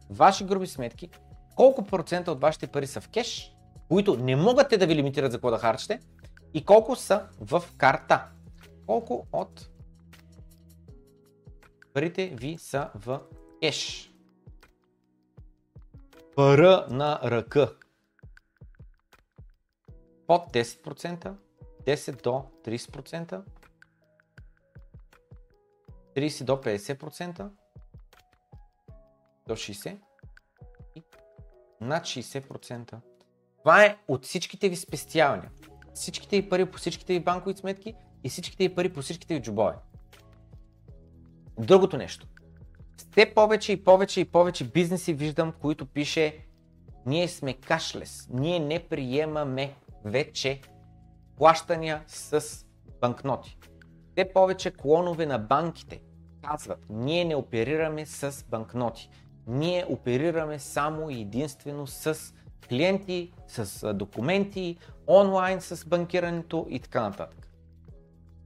ваши 0.10 0.46
груби 0.46 0.68
сметки, 0.68 1.10
колко 1.56 1.86
процента 1.86 2.32
от 2.32 2.42
вашите 2.42 2.68
пари 2.68 2.88
са 2.88 3.02
в 3.02 3.10
кеш, 3.10 3.56
които 3.90 4.18
не 4.18 4.36
могат 4.36 4.70
те 4.70 4.78
да 4.78 4.88
ви 4.88 4.96
лимитират 4.96 5.32
за 5.32 5.38
какво 5.38 5.52
да 5.52 5.58
харчите 5.58 6.00
и 6.54 6.66
колко 6.66 6.96
са 6.96 7.28
в 7.40 7.64
карта. 7.78 8.26
Колко 8.86 9.28
от 9.34 9.70
парите 11.94 12.28
ви 12.28 12.58
са 12.58 12.90
в 12.96 13.22
кеш. 13.62 14.12
Пара 16.36 16.88
на 16.90 17.20
ръка. 17.24 17.70
Под 20.28 20.54
10%, 20.54 21.34
10 21.86 22.24
до 22.24 22.44
30%, 22.64 23.42
30 26.16 26.44
до 26.44 26.54
50%, 26.54 27.50
до 29.48 29.54
60% 29.54 29.98
и 30.96 31.04
над 31.82 32.04
60%. 32.04 32.96
Това 33.60 33.86
е 33.86 33.98
от 34.08 34.26
всичките 34.26 34.70
ви 34.70 34.76
спестявания. 34.76 35.52
Всичките 35.94 36.42
ви 36.42 36.50
пари 36.50 36.72
по 36.72 36.78
всичките 36.78 37.14
ви 37.14 37.20
банкови 37.20 37.58
сметки 37.58 37.96
и 38.24 38.30
всичките 38.30 38.68
ви 38.68 38.76
пари 38.76 38.94
по 38.94 39.02
всичките 39.02 39.34
ви 39.34 39.42
джобове. 39.42 39.76
Другото 41.60 41.98
нещо. 41.98 42.28
Все 42.98 43.34
повече 43.34 43.72
и 43.72 43.84
повече 43.84 44.22
и 44.22 44.26
повече 44.26 44.64
бизнеси 44.64 45.14
виждам, 45.14 45.52
които 45.52 45.86
пише 45.86 46.46
ние 47.06 47.28
сме 47.28 47.54
кашлес, 47.54 48.28
ние 48.30 48.60
не 48.60 48.88
приемаме 48.88 49.76
вече 50.06 50.62
плащания 51.38 52.04
с 52.08 52.66
банкноти. 53.02 53.58
Те 54.16 54.34
повече 54.34 54.72
клонове 54.72 55.26
на 55.26 55.40
банките 55.40 56.02
казват, 56.44 56.86
ние 56.90 57.26
не 57.26 57.36
оперираме 57.36 58.06
с 58.06 58.46
банкноти. 58.50 59.10
Ние 59.48 59.86
оперираме 59.90 60.60
само 60.60 61.10
и 61.10 61.22
единствено 61.22 61.88
с 61.88 62.34
клиенти, 62.70 63.34
с 63.48 63.94
документи, 63.94 64.78
онлайн 65.08 65.62
с 65.62 65.86
банкирането 65.86 66.68
и 66.70 66.80
така 66.80 67.02
нататък. 67.02 67.48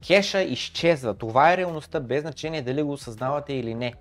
Кеша 0.06 0.42
изчезва. 0.42 1.14
Това 1.14 1.52
е 1.52 1.56
реалността, 1.56 2.00
без 2.00 2.22
значение 2.22 2.62
дали 2.62 2.82
го 2.82 2.92
осъзнавате 2.92 3.52
или 3.52 3.74
не. 3.74 3.94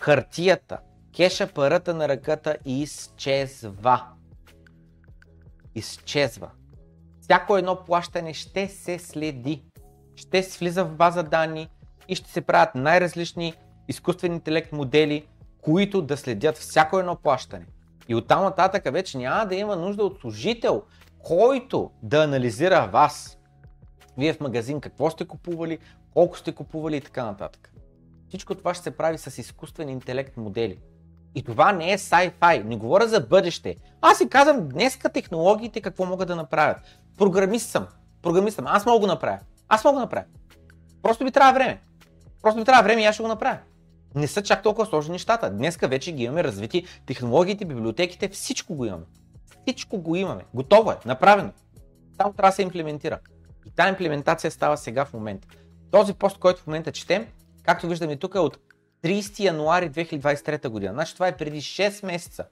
Хартията, 0.00 0.78
кеша 1.16 1.52
парата 1.54 1.94
на 1.94 2.08
ръката 2.08 2.56
изчезва. 2.64 4.04
Изчезва. 5.74 6.50
Всяко 7.26 7.56
едно 7.56 7.76
плащане 7.76 8.34
ще 8.34 8.68
се 8.68 8.98
следи. 8.98 9.62
Ще 10.16 10.42
се 10.42 10.58
влиза 10.58 10.84
в 10.84 10.96
база 10.96 11.22
данни 11.22 11.68
и 12.08 12.14
ще 12.14 12.30
се 12.30 12.40
правят 12.40 12.74
най-различни 12.74 13.54
изкуствени 13.88 14.34
интелект 14.34 14.72
модели, 14.72 15.26
които 15.62 16.02
да 16.02 16.16
следят 16.16 16.56
всяко 16.56 16.98
едно 16.98 17.16
плащане. 17.16 17.66
И 18.08 18.14
оттам 18.14 18.42
нататък 18.42 18.92
вече 18.92 19.18
няма 19.18 19.46
да 19.46 19.54
има 19.54 19.76
нужда 19.76 20.04
от 20.04 20.20
служител, 20.20 20.82
който 21.18 21.90
да 22.02 22.24
анализира 22.24 22.88
вас. 22.92 23.38
Вие 24.18 24.32
в 24.32 24.40
магазин 24.40 24.80
какво 24.80 25.10
сте 25.10 25.24
купували, 25.24 25.78
колко 26.14 26.38
сте 26.38 26.52
купували 26.52 26.96
и 26.96 27.00
така 27.00 27.24
нататък. 27.24 27.72
Всичко 28.28 28.54
това 28.54 28.74
ще 28.74 28.82
се 28.82 28.96
прави 28.96 29.18
с 29.18 29.38
изкуствен 29.38 29.88
интелект 29.88 30.36
модели. 30.36 30.78
И 31.34 31.42
това 31.42 31.72
не 31.72 31.92
е 31.92 31.98
sci-fi, 31.98 32.62
не 32.64 32.76
говоря 32.76 33.08
за 33.08 33.20
бъдеще. 33.20 33.76
Аз 34.00 34.18
си 34.18 34.28
казвам 34.28 34.68
днеска 34.68 35.08
технологиите 35.08 35.80
какво 35.80 36.04
могат 36.04 36.28
да 36.28 36.36
направят. 36.36 36.78
Програмист 37.16 37.70
съм, 37.70 37.86
програмист 38.22 38.56
съм, 38.56 38.66
аз 38.66 38.86
мога 38.86 39.00
го 39.00 39.06
направя. 39.06 39.38
Аз 39.68 39.84
мога 39.84 39.94
да 39.94 40.00
направя. 40.00 40.24
Просто 41.02 41.24
ми 41.24 41.32
трябва 41.32 41.52
време. 41.52 41.80
Просто 42.42 42.58
ми 42.58 42.64
трябва 42.64 42.82
време 42.82 43.02
и 43.02 43.04
аз 43.04 43.14
ще 43.14 43.22
го 43.22 43.28
направя 43.28 43.58
не 44.16 44.26
са 44.26 44.42
чак 44.42 44.62
толкова 44.62 44.86
сложни 44.86 45.12
нещата. 45.12 45.50
Днеска 45.50 45.88
вече 45.88 46.12
ги 46.12 46.22
имаме 46.22 46.44
развити 46.44 46.86
технологиите, 47.06 47.64
библиотеките, 47.64 48.28
всичко 48.28 48.74
го 48.74 48.84
имаме. 48.84 49.04
Всичко 49.62 49.98
го 49.98 50.16
имаме. 50.16 50.44
Готово 50.54 50.90
е, 50.90 50.96
направено. 51.06 51.52
Само 52.16 52.32
трябва 52.32 52.50
да 52.50 52.54
се 52.54 52.62
имплементира. 52.62 53.18
И 53.66 53.70
тази 53.70 53.88
имплементация 53.88 54.50
става 54.50 54.76
сега 54.76 55.04
в 55.04 55.12
момента. 55.12 55.48
Този 55.90 56.14
пост, 56.14 56.38
който 56.38 56.62
в 56.62 56.66
момента 56.66 56.92
четем, 56.92 57.26
както 57.62 57.88
виждаме 57.88 58.16
тук 58.16 58.34
е 58.34 58.38
от 58.38 58.58
30 59.04 59.40
януари 59.40 59.90
2023 59.90 60.68
година. 60.68 60.92
Значи 60.92 61.14
това 61.14 61.28
е 61.28 61.36
преди 61.36 61.62
6 61.62 62.06
месеца. 62.06 62.44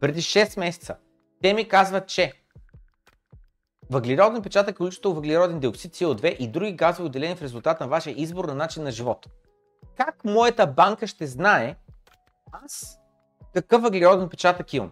Преди 0.00 0.22
6 0.22 0.58
месеца. 0.58 0.96
Те 1.42 1.54
ми 1.54 1.68
казват, 1.68 2.08
че 2.08 2.32
въглероден 3.92 4.42
печатък, 4.42 4.76
количество 4.76 5.14
въглероден 5.14 5.60
диоксид, 5.60 5.94
CO2 5.94 6.36
и 6.36 6.48
други 6.48 6.72
газови 6.72 7.06
отделени 7.06 7.36
в 7.36 7.42
резултат 7.42 7.80
на 7.80 7.88
вашия 7.88 8.14
избор 8.16 8.44
на 8.44 8.54
начин 8.54 8.82
на 8.82 8.90
живот 8.90 9.26
как 9.96 10.24
моята 10.24 10.66
банка 10.66 11.06
ще 11.06 11.26
знае 11.26 11.76
аз 12.52 12.98
какъв 13.54 13.82
въглероден 13.82 14.28
печатък 14.28 14.74
имам? 14.74 14.90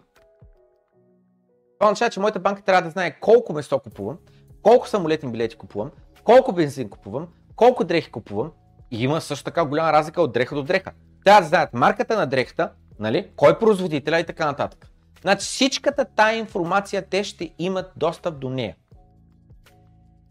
Това 1.79 1.91
означава, 1.91 2.09
че 2.09 2.19
моята 2.19 2.39
банка 2.39 2.61
трябва 2.61 2.81
да 2.81 2.89
знае 2.89 3.19
колко 3.19 3.53
месо 3.53 3.79
купувам, 3.79 4.17
колко 4.61 4.87
самолетни 4.87 5.31
билети 5.31 5.55
купувам, 5.55 5.91
колко 6.23 6.53
бензин 6.53 6.89
купувам, 6.89 7.27
колко 7.55 7.83
дрехи 7.83 8.11
купувам 8.11 8.51
и 8.91 9.03
има 9.03 9.21
също 9.21 9.45
така 9.45 9.65
голяма 9.65 9.93
разлика 9.93 10.21
от 10.21 10.33
дреха 10.33 10.55
до 10.55 10.63
дреха. 10.63 10.91
Трябва 11.25 11.41
да 11.41 11.47
знаят 11.47 11.73
марката 11.73 12.17
на 12.17 12.27
дрехата, 12.27 12.71
нали, 12.99 13.31
кой 13.35 13.51
е 13.51 13.59
производителя 13.59 14.19
и 14.19 14.25
така 14.25 14.45
нататък. 14.45 14.87
Значи 15.21 15.45
всичката 15.45 16.05
тая 16.15 16.37
информация 16.37 17.09
те 17.09 17.23
ще 17.23 17.53
имат 17.59 17.91
достъп 17.95 18.39
до 18.39 18.49
нея. 18.49 18.75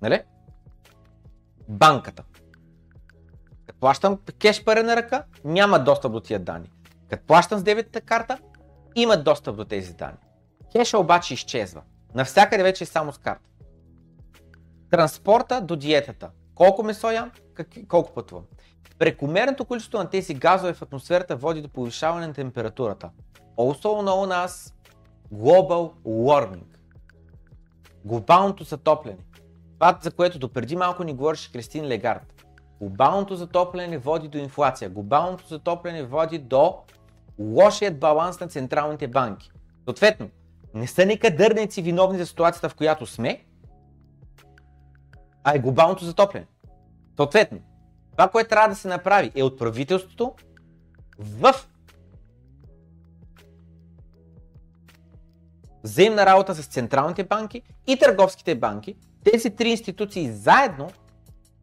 Нали? 0.02 0.22
Банката. 1.68 2.24
Като 3.66 3.80
плащам 3.80 4.18
кеш 4.38 4.64
пари 4.64 4.82
на 4.82 4.96
ръка, 4.96 5.24
няма 5.44 5.84
достъп 5.84 6.12
до 6.12 6.20
тия 6.20 6.38
данни. 6.38 6.70
Като 7.08 7.26
плащам 7.26 7.58
с 7.58 7.62
дебитната 7.62 8.00
карта, 8.00 8.38
имат 8.94 9.24
достъп 9.24 9.56
до 9.56 9.64
тези 9.64 9.94
данни. 9.94 10.18
Кеша 10.72 10.98
обаче 10.98 11.34
изчезва. 11.34 11.82
Навсякъде 12.14 12.62
вече 12.62 12.84
е 12.84 12.86
само 12.86 13.12
с 13.12 13.18
карта. 13.18 13.48
Транспорта 14.90 15.60
до 15.60 15.76
диетата. 15.76 16.30
Колко 16.54 16.82
месо 16.82 17.10
ям, 17.10 17.30
колко 17.88 18.14
пътувам. 18.14 18.44
Прекомерното 18.98 19.64
количество 19.64 19.98
на 19.98 20.10
тези 20.10 20.34
газове 20.34 20.74
в 20.74 20.82
атмосферата 20.82 21.36
води 21.36 21.62
до 21.62 21.68
повишаване 21.68 22.26
на 22.26 22.32
температурата. 22.32 23.10
Also 23.56 23.82
known 23.82 24.46
as 24.46 24.74
global 25.34 25.92
warming. 26.06 26.64
Глобалното 28.04 28.64
затопляне. 28.64 29.18
Това, 29.80 29.98
за 30.02 30.10
което 30.10 30.38
допреди 30.38 30.76
малко 30.76 31.04
ни 31.04 31.12
говореше 31.12 31.52
Кристин 31.52 31.86
Легард. 31.86 32.44
Глобалното 32.80 33.36
затопляне 33.36 33.98
води 33.98 34.28
до 34.28 34.38
инфлация. 34.38 34.90
Глобалното 34.90 35.46
затопляне 35.48 36.02
води 36.02 36.38
до 36.38 36.78
лошият 37.38 37.98
баланс 37.98 38.40
на 38.40 38.48
централните 38.48 39.08
банки. 39.08 39.50
Съответно, 39.84 40.30
не 40.74 40.86
са 40.86 41.06
ни 41.06 41.18
кадърници 41.18 41.82
виновни 41.82 42.18
за 42.18 42.26
ситуацията, 42.26 42.68
в 42.68 42.74
която 42.74 43.06
сме, 43.06 43.44
а 45.44 45.54
е 45.54 45.58
глобалното 45.58 46.04
затопляне. 46.04 46.46
Съответно, 47.16 47.60
това, 48.10 48.28
което 48.28 48.50
трябва 48.50 48.68
да 48.68 48.74
се 48.74 48.88
направи 48.88 49.32
е 49.34 49.42
от 49.42 49.58
правителството 49.58 50.34
в 51.18 51.54
взаимна 55.84 56.26
работа 56.26 56.54
с 56.54 56.66
централните 56.66 57.24
банки 57.24 57.62
и 57.86 57.98
търговските 57.98 58.54
банки, 58.54 58.96
тези 59.24 59.50
три 59.50 59.68
институции 59.68 60.32
заедно 60.32 60.90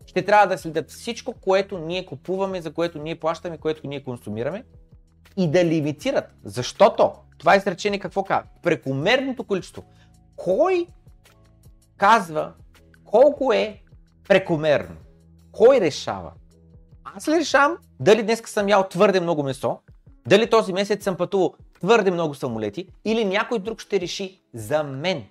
ще 0.06 0.26
трябва 0.26 0.48
да 0.48 0.58
следят 0.58 0.90
всичко, 0.90 1.34
което 1.34 1.78
ние 1.78 2.06
купуваме, 2.06 2.62
за 2.62 2.74
което 2.74 3.00
ние 3.00 3.20
плащаме, 3.20 3.58
което 3.58 3.88
ние 3.88 4.04
консумираме 4.04 4.64
и 5.38 5.52
да 5.52 5.66
лимитират. 5.66 6.36
Защото 6.44 7.12
това 7.38 7.56
изречение 7.56 8.00
какво 8.00 8.24
казва? 8.24 8.50
Прекомерното 8.64 9.44
количество. 9.44 9.84
Кой 10.36 10.88
казва 11.98 12.54
колко 13.06 13.54
е 13.54 13.82
прекомерно? 14.28 14.96
Кой 15.52 15.82
решава? 15.82 16.32
Аз 17.04 17.28
ли 17.28 17.34
решавам 17.34 17.78
дали 18.00 18.24
днес 18.24 18.42
съм 18.46 18.70
ял 18.70 18.88
твърде 18.90 19.20
много 19.20 19.44
месо, 19.44 19.80
дали 20.28 20.50
този 20.50 20.74
месец 20.74 21.04
съм 21.04 21.18
пътувал 21.18 21.54
твърде 21.80 22.12
много 22.12 22.36
самолети 22.36 22.88
или 23.06 23.26
някой 23.26 23.60
друг 23.60 23.82
ще 23.82 24.00
реши 24.00 24.42
за 24.54 24.84
мен. 24.84 25.24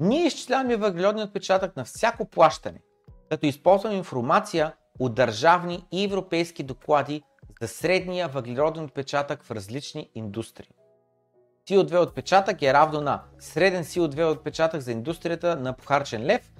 Ние 0.00 0.26
изчисляваме 0.26 0.76
въглеродния 0.76 1.26
отпечатък 1.26 1.76
на 1.76 1.84
всяко 1.84 2.24
плащане, 2.24 2.80
като 3.30 3.46
използваме 3.46 3.96
информация 3.96 4.72
от 4.98 5.14
държавни 5.14 5.86
и 5.92 6.04
европейски 6.04 6.62
доклади 6.62 7.22
за 7.60 7.68
средния 7.68 8.28
въглероден 8.28 8.84
отпечатък 8.84 9.42
в 9.42 9.50
различни 9.50 10.10
индустрии. 10.14 10.74
CO2 11.68 12.02
отпечатък 12.02 12.62
е 12.62 12.72
равно 12.72 13.00
на 13.00 13.22
среден 13.38 13.84
CO2 13.84 14.32
отпечатък 14.32 14.80
за 14.80 14.92
индустрията 14.92 15.56
на 15.56 15.72
похарчен 15.72 16.26
лев, 16.26 16.52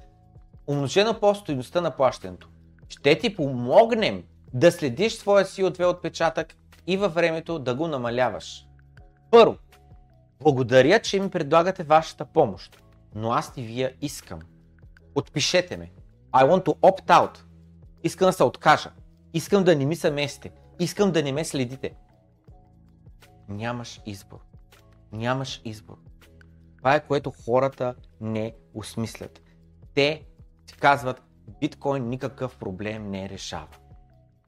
умножено 0.66 1.20
по 1.20 1.34
стоеността 1.34 1.80
на 1.80 1.90
плащането. 1.90 2.48
Ще 2.88 3.18
ти 3.18 3.36
помогнем 3.36 4.24
да 4.54 4.72
следиш 4.72 5.14
своя 5.14 5.44
CO2 5.44 5.84
отпечатък 5.84 6.54
и 6.86 6.96
във 6.96 7.14
времето 7.14 7.58
да 7.58 7.74
го 7.74 7.88
намаляваш. 7.88 8.66
Първо, 9.30 9.56
благодаря, 10.40 10.98
че 10.98 11.20
ми 11.20 11.30
предлагате 11.30 11.82
вашата 11.82 12.24
помощ, 12.24 12.83
но 13.14 13.32
аз 13.32 13.56
не 13.56 13.62
вия 13.62 13.94
искам. 14.00 14.40
Отпишете 15.14 15.76
ме. 15.76 15.92
I 16.32 16.50
want 16.50 16.64
to 16.64 16.78
opt 16.78 17.06
out. 17.06 17.38
Искам 18.02 18.26
да 18.28 18.32
се 18.32 18.44
откажа. 18.44 18.92
Искам 19.34 19.64
да 19.64 19.76
не 19.76 19.86
ми 19.86 19.96
съместите. 19.96 20.52
Искам 20.80 21.12
да 21.12 21.22
не 21.22 21.32
ме 21.32 21.44
следите. 21.44 21.94
Нямаш 23.48 24.00
избор. 24.06 24.38
Нямаш 25.12 25.60
избор. 25.64 25.98
Това 26.76 26.94
е 26.94 27.06
което 27.06 27.32
хората 27.44 27.94
не 28.20 28.54
осмислят. 28.74 29.42
Те 29.94 30.26
казват, 30.80 31.22
биткоин 31.60 32.08
никакъв 32.08 32.56
проблем 32.58 33.10
не 33.10 33.28
решава. 33.28 33.68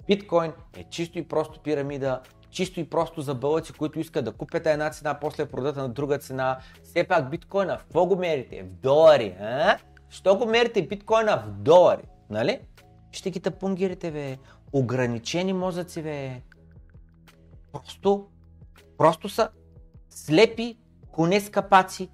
Биткоин 0.06 0.52
е 0.76 0.84
чисто 0.84 1.18
и 1.18 1.28
просто 1.28 1.60
пирамида, 1.60 2.22
чисто 2.57 2.81
и 2.81 2.91
просто 2.91 3.20
за 3.20 3.35
бълъци, 3.35 3.73
които 3.73 4.01
искат 4.01 4.24
да 4.24 4.33
купят 4.33 4.66
една 4.66 4.91
цена, 4.91 5.15
после 5.20 5.47
продадат 5.47 5.77
на 5.77 5.89
друга 5.89 6.19
цена. 6.19 6.59
Все 6.83 7.05
пак 7.05 7.31
биткоина, 7.31 7.78
в 7.78 7.81
какво 7.81 8.07
го 8.07 8.16
мерите? 8.16 8.62
В 8.62 8.66
долари, 8.66 9.37
а? 9.41 9.78
Що 10.11 10.37
го 10.37 10.47
мерите 10.47 10.87
биткоина 10.87 11.37
в 11.47 11.51
долари? 11.51 12.03
Нали? 12.31 12.61
Ще 13.12 13.31
ги 13.31 13.41
тъпунгирите, 13.41 14.11
бе. 14.11 14.39
Ограничени 14.73 15.53
мозъци, 15.53 16.03
бе. 16.03 16.43
Просто, 17.73 18.27
просто 18.99 19.28
са 19.28 19.49
слепи 20.11 20.78
коне 21.12 21.41
скапаци, 21.41 22.11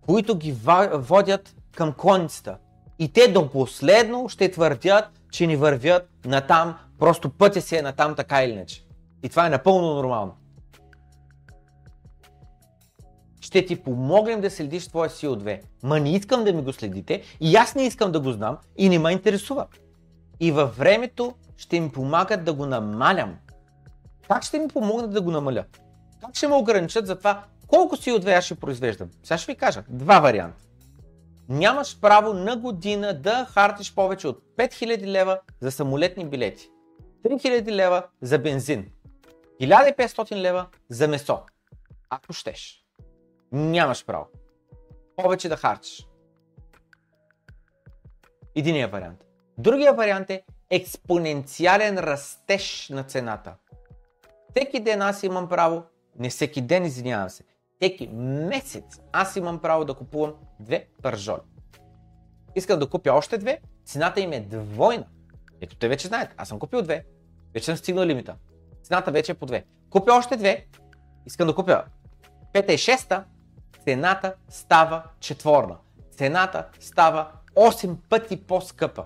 които 0.00 0.36
ги 0.36 0.56
водят 0.92 1.56
към 1.76 1.92
конницата. 1.92 2.58
И 2.98 3.12
те 3.12 3.28
до 3.28 3.50
последно 3.50 4.28
ще 4.28 4.50
твърдят, 4.50 5.04
че 5.32 5.46
ни 5.46 5.56
вървят 5.56 6.10
натам, 6.24 6.78
просто 6.98 7.30
пътя 7.30 7.60
си 7.60 7.76
е 7.76 7.82
натам 7.82 8.14
така 8.14 8.44
или 8.44 8.52
иначе. 8.52 8.84
И 9.22 9.28
това 9.28 9.46
е 9.46 9.50
напълно 9.50 9.94
нормално. 9.94 10.34
Ще 13.40 13.66
ти 13.66 13.82
помогнем 13.82 14.40
да 14.40 14.50
следиш 14.50 14.88
твоя 14.88 15.10
CO2. 15.10 15.60
Ма 15.82 16.00
не 16.00 16.14
искам 16.14 16.44
да 16.44 16.52
ми 16.52 16.62
го 16.62 16.72
следите 16.72 17.22
и 17.40 17.56
аз 17.56 17.74
не 17.74 17.82
искам 17.82 18.12
да 18.12 18.20
го 18.20 18.32
знам 18.32 18.58
и 18.76 18.88
не 18.88 18.98
ме 18.98 19.12
интересува. 19.12 19.66
И 20.40 20.52
във 20.52 20.76
времето 20.76 21.34
ще 21.56 21.80
ми 21.80 21.90
помагат 21.90 22.44
да 22.44 22.52
го 22.52 22.66
намалям. 22.66 23.36
Как 24.28 24.42
ще 24.42 24.58
ми 24.58 24.68
помогнат 24.68 25.12
да 25.12 25.20
го 25.20 25.30
намаля? 25.30 25.64
Как 26.20 26.36
ще 26.36 26.48
ме 26.48 26.54
ограничат 26.54 27.06
за 27.06 27.18
това 27.18 27.44
колко 27.66 27.96
CO2 27.96 28.38
аз 28.38 28.44
ще 28.44 28.54
произвеждам? 28.54 29.08
Сега 29.22 29.38
ще 29.38 29.52
ви 29.52 29.58
кажа. 29.58 29.84
Два 29.88 30.20
варианта 30.20 30.64
нямаш 31.48 32.00
право 32.00 32.34
на 32.34 32.56
година 32.56 33.14
да 33.14 33.46
хартиш 33.50 33.94
повече 33.94 34.28
от 34.28 34.42
5000 34.58 35.06
лева 35.06 35.40
за 35.60 35.70
самолетни 35.70 36.24
билети, 36.24 36.70
3000 37.24 37.70
лева 37.70 38.02
за 38.22 38.38
бензин, 38.38 38.86
1500 39.62 40.36
лева 40.36 40.66
за 40.88 41.08
месо. 41.08 41.40
Ако 42.10 42.32
щеш. 42.32 42.86
Нямаш 43.52 44.04
право. 44.06 44.26
Повече 45.16 45.48
да 45.48 45.56
харчиш. 45.56 46.08
Единия 48.54 48.88
вариант. 48.88 49.24
Другия 49.58 49.94
вариант 49.94 50.30
е 50.30 50.42
експоненциален 50.70 51.98
растеж 51.98 52.88
на 52.88 53.04
цената. 53.04 53.54
Всеки 54.50 54.80
ден 54.80 55.02
аз 55.02 55.22
имам 55.22 55.48
право, 55.48 55.82
не 56.18 56.30
всеки 56.30 56.60
ден, 56.60 56.84
извинявам 56.84 57.30
се, 57.30 57.44
всеки 57.80 58.08
месец 58.08 59.00
аз 59.12 59.36
имам 59.36 59.58
право 59.60 59.84
да 59.84 59.94
купувам 59.94 60.34
две 60.60 60.88
пържоли. 61.02 61.40
Искам 62.54 62.78
да 62.78 62.88
купя 62.88 63.12
още 63.12 63.38
две, 63.38 63.60
цената 63.84 64.20
им 64.20 64.32
е 64.32 64.40
двойна. 64.40 65.06
Ето 65.60 65.76
те 65.76 65.88
вече 65.88 66.08
знаете, 66.08 66.34
аз 66.36 66.48
съм 66.48 66.58
купил 66.58 66.82
две, 66.82 67.04
вече 67.54 67.66
съм 67.66 67.76
стигнал 67.76 68.04
лимита. 68.04 68.36
Цената 68.82 69.10
вече 69.10 69.32
е 69.32 69.34
по 69.34 69.46
две. 69.46 69.64
Купя 69.90 70.12
още 70.12 70.36
две, 70.36 70.66
искам 71.26 71.46
да 71.46 71.54
купя 71.54 71.84
пета 72.52 72.72
и 72.72 72.78
шеста, 72.78 73.24
цената 73.84 74.34
става 74.48 75.02
четворна. 75.20 75.76
Цената 76.10 76.68
става 76.80 77.28
8 77.56 77.96
пъти 78.08 78.46
по-скъпа. 78.46 79.04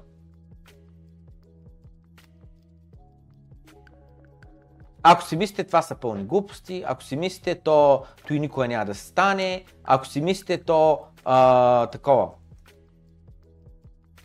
Ако 5.03 5.23
си 5.23 5.37
мислите 5.37 5.65
това 5.65 5.83
са 5.83 5.95
пълни 5.95 6.25
глупости, 6.25 6.85
ако 6.87 7.03
си 7.03 7.17
мислите 7.17 7.55
то, 7.55 8.05
то 8.27 8.35
и 8.35 8.41
никога 8.41 8.69
няма 8.69 8.85
да 8.85 8.95
стане, 8.95 9.65
ако 9.85 10.07
си 10.07 10.21
мислите 10.21 10.65
то 10.65 11.01
а, 11.25 11.87
такова, 11.87 12.29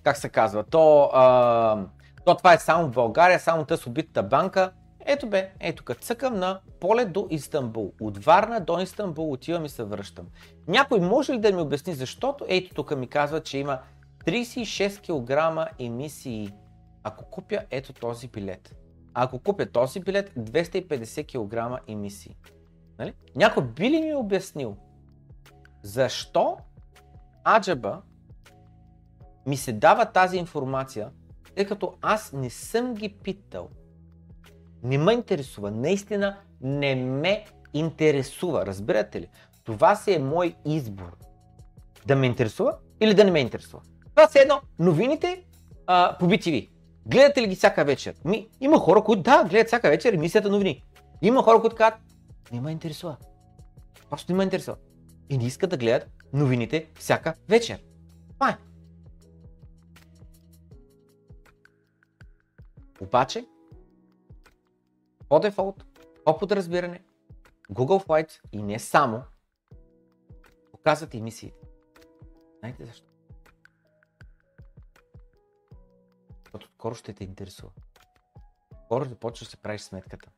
как 0.03 0.17
се 0.17 0.29
казва, 0.29 0.63
то, 0.63 1.09
а, 1.13 1.85
то 2.25 2.35
това 2.35 2.53
е 2.53 2.59
само 2.59 2.87
в 2.87 2.91
България, 2.91 3.39
само 3.39 3.65
тъс 3.65 3.87
убитата 3.87 4.23
банка, 4.23 4.71
ето 5.05 5.29
бе, 5.29 5.51
ето 5.59 5.83
като 5.83 6.01
цъкам 6.01 6.39
на 6.39 6.59
поле 6.79 7.05
до 7.05 7.27
Истанбул. 7.29 7.91
От 8.01 8.17
Варна 8.17 8.59
до 8.59 8.79
Истанбул 8.79 9.31
отивам 9.31 9.65
и 9.65 9.69
се 9.69 9.83
връщам. 9.83 10.27
Някой 10.67 10.99
може 10.99 11.33
ли 11.33 11.39
да 11.39 11.51
ми 11.51 11.61
обясни 11.61 11.93
защото? 11.93 12.45
Ето 12.47 12.75
тук 12.75 12.97
ми 12.97 13.07
казва, 13.07 13.43
че 13.43 13.57
има 13.57 13.79
36 14.25 15.01
кг 15.01 15.71
емисии. 15.79 16.53
Ако 17.03 17.25
купя 17.25 17.59
ето 17.69 17.93
този 17.93 18.27
билет. 18.27 18.75
Ако 19.13 19.39
купя 19.39 19.65
този 19.65 19.99
билет, 19.99 20.33
250 20.35 21.25
кг 21.79 21.81
емисии. 21.87 22.35
Нали? 22.99 23.13
Някой 23.35 23.63
би 23.63 23.89
ли 23.89 24.01
ми 24.01 24.13
обяснил 24.13 24.77
защо 25.83 26.57
Аджаба 27.43 28.01
ми 29.45 29.57
се 29.57 29.73
дава 29.73 30.05
тази 30.05 30.37
информация, 30.37 31.09
тъй 31.55 31.65
като 31.65 31.93
аз 32.01 32.33
не 32.33 32.49
съм 32.49 32.93
ги 32.93 33.09
питал. 33.09 33.69
Не 34.83 34.97
ме 34.97 35.13
интересува. 35.13 35.71
Наистина 35.71 36.37
не 36.61 36.95
ме 36.95 37.45
интересува. 37.73 38.65
Разбирате 38.65 39.21
ли? 39.21 39.27
Това 39.63 39.95
си 39.95 40.13
е 40.13 40.19
мой 40.19 40.55
избор. 40.65 41.17
Да 42.05 42.15
ме 42.15 42.25
интересува 42.25 42.77
или 42.99 43.13
да 43.13 43.23
не 43.23 43.31
ме 43.31 43.39
интересува. 43.39 43.81
Това 44.15 44.27
са 44.27 44.39
едно 44.41 44.61
новините 44.79 45.43
а, 45.87 46.17
по 46.19 46.25
BTV. 46.25 46.69
Гледате 47.05 47.41
ли 47.41 47.47
ги 47.47 47.55
всяка 47.55 47.85
вечер? 47.85 48.15
Ми, 48.25 48.47
има 48.61 48.77
хора, 48.77 49.03
които 49.03 49.21
да, 49.21 49.43
гледат 49.49 49.67
всяка 49.67 49.89
вечер 49.89 50.13
емисията 50.13 50.49
новини. 50.49 50.83
Има 51.21 51.43
хора, 51.43 51.61
които 51.61 51.75
казват, 51.75 51.99
не 52.51 52.61
ме 52.61 52.71
интересува. 52.71 53.17
Просто 54.09 54.31
не 54.31 54.37
ме 54.37 54.43
интересува. 54.43 54.77
И 55.29 55.37
не 55.37 55.45
искат 55.45 55.69
да 55.69 55.77
гледат 55.77 56.09
новините 56.33 56.87
всяка 56.95 57.33
вечер. 57.49 57.79
Това 58.33 58.49
е. 58.49 58.57
Обаче, 63.01 63.45
по 65.31 65.39
дефолт, 65.39 65.85
по 66.25 66.37
подразбиране, 66.37 67.03
Google 67.71 68.07
Flights 68.07 68.41
и 68.51 68.63
не 68.63 68.79
само 68.79 69.23
показват 70.71 71.13
емисиите. 71.13 71.67
Знаете 72.59 72.85
защо? 72.85 73.07
Защото 76.43 76.67
скоро 76.67 76.95
ще 76.95 77.13
те 77.13 77.23
интересува. 77.23 77.71
Скоро 78.85 79.05
започваш 79.05 79.47
да 79.47 79.51
се 79.51 79.57
правиш 79.57 79.81
сметката. 79.81 80.29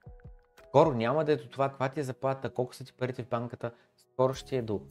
Скоро 0.67 0.93
няма 0.93 1.25
да 1.25 1.31
е 1.31 1.35
до 1.35 1.49
това 1.49 1.69
каква 1.69 1.89
ти 1.89 1.99
е 1.99 2.03
заплата, 2.03 2.53
колко 2.53 2.75
са 2.75 2.85
ти 2.85 2.93
парите 2.93 3.23
в 3.23 3.29
банката. 3.29 3.71
Скоро 3.97 4.33
ще 4.33 4.57
е 4.57 4.61
до, 4.61 4.81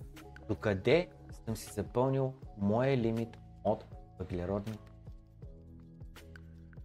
до 0.48 0.56
къде 0.56 1.10
съм 1.44 1.56
си 1.56 1.72
запълнил 1.72 2.34
моя 2.58 2.96
лимит 2.96 3.38
от 3.64 3.84
въглеродни. 4.18 4.78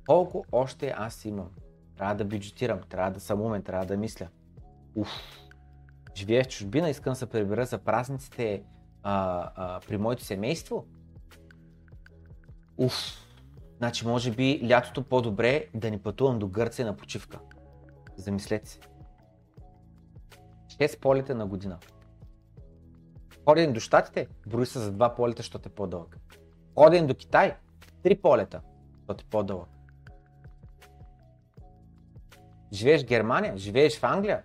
Колко 0.07 0.45
още 0.51 0.93
аз 0.97 1.25
имам? 1.25 1.51
Трябва 1.97 2.15
да 2.15 2.25
бюджетирам, 2.25 2.79
трябва 2.89 3.11
да 3.11 3.19
съм 3.19 3.41
умен, 3.41 3.63
трябва 3.63 3.85
да 3.85 3.97
мисля. 3.97 4.27
Уф. 4.95 5.09
Живея 6.15 6.43
в 6.43 6.47
чужбина, 6.47 6.89
искам 6.89 7.11
да 7.11 7.15
се 7.15 7.25
прибера 7.25 7.65
за 7.65 7.77
празниците 7.77 8.63
а, 9.03 9.49
а, 9.55 9.79
при 9.87 9.97
моето 9.97 10.23
семейство. 10.23 10.85
Уф. 12.77 12.93
Значи, 13.77 14.07
може 14.07 14.31
би 14.31 14.67
лятото 14.69 15.03
по-добре 15.03 15.65
да 15.73 15.91
ни 15.91 15.99
пътувам 15.99 16.39
до 16.39 16.47
Гърция 16.47 16.85
на 16.85 16.97
почивка. 16.97 17.39
Замислете 18.17 18.69
се. 18.69 18.79
6 20.67 20.99
полета 20.99 21.35
на 21.35 21.45
година. 21.45 21.77
Ходен 23.45 23.73
до 23.73 23.79
Штатите, 23.79 24.27
брои 24.47 24.65
се 24.65 24.79
за 24.79 24.93
2 24.93 25.15
полета, 25.15 25.39
защото 25.39 25.69
е 25.69 25.71
по-дълъг. 25.71 26.17
Ходен 26.75 27.07
до 27.07 27.15
Китай, 27.15 27.55
3 28.03 28.21
полета, 28.21 28.61
защото 28.97 29.25
е 29.27 29.29
по-дълъг. 29.29 29.69
Живееш 32.73 33.03
в 33.03 33.07
Германия, 33.07 33.57
живееш 33.57 33.99
в 33.99 34.03
Англия, 34.03 34.43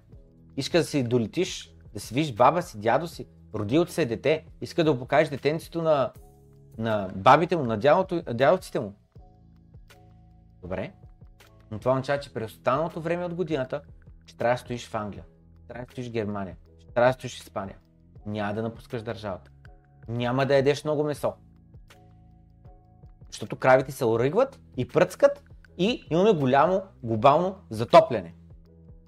иска 0.57 0.79
да 0.79 0.85
си 0.85 1.03
долетиш, 1.03 1.75
да 1.95 2.01
си 2.01 2.15
виж 2.15 2.35
баба 2.35 2.63
си, 2.63 2.79
дядо 2.79 3.09
си, 3.09 3.27
родил 3.55 3.87
се 3.87 4.07
дете, 4.07 4.45
иска 4.61 4.85
да 4.85 4.99
покажеш 4.99 5.29
детенцето 5.29 5.83
на, 5.83 6.13
на 6.79 7.11
бабите 7.15 7.57
му, 7.57 7.65
на 7.65 7.79
дядовците 8.35 8.81
му. 8.81 8.95
Добре, 10.63 10.93
но 11.71 11.79
това 11.79 11.93
означава, 11.93 12.21
че 12.21 12.35
през 12.35 12.53
останалото 12.53 13.01
време 13.01 13.25
от 13.25 13.35
годината 13.35 13.83
ще 14.27 14.37
трябва 14.37 14.55
да 14.55 14.59
стоиш 14.59 14.89
в 14.89 14.95
Англия, 14.95 15.25
ще 15.57 15.69
трябва 15.69 15.87
да 15.87 15.93
стоиш 15.93 16.09
в 16.09 16.13
Германия, 16.13 16.57
ще 16.79 16.93
трябва 16.93 17.09
да 17.09 17.13
стоиш 17.13 17.41
в 17.41 17.43
Испания. 17.43 17.77
Няма 18.27 18.55
да 18.55 18.63
напускаш 18.63 19.03
държавата. 19.03 19.51
Няма 20.09 20.47
да 20.47 20.55
ядеш 20.55 20.85
много 20.85 21.05
месо. 21.05 21.33
Защото 23.31 23.57
кравите 23.57 23.93
се 23.93 24.05
оръгват 24.05 24.61
и 24.77 24.89
пръцкат 24.89 25.45
и 25.79 26.07
имаме 26.11 26.33
голямо 26.33 26.83
глобално 27.03 27.57
затопляне. 27.71 28.35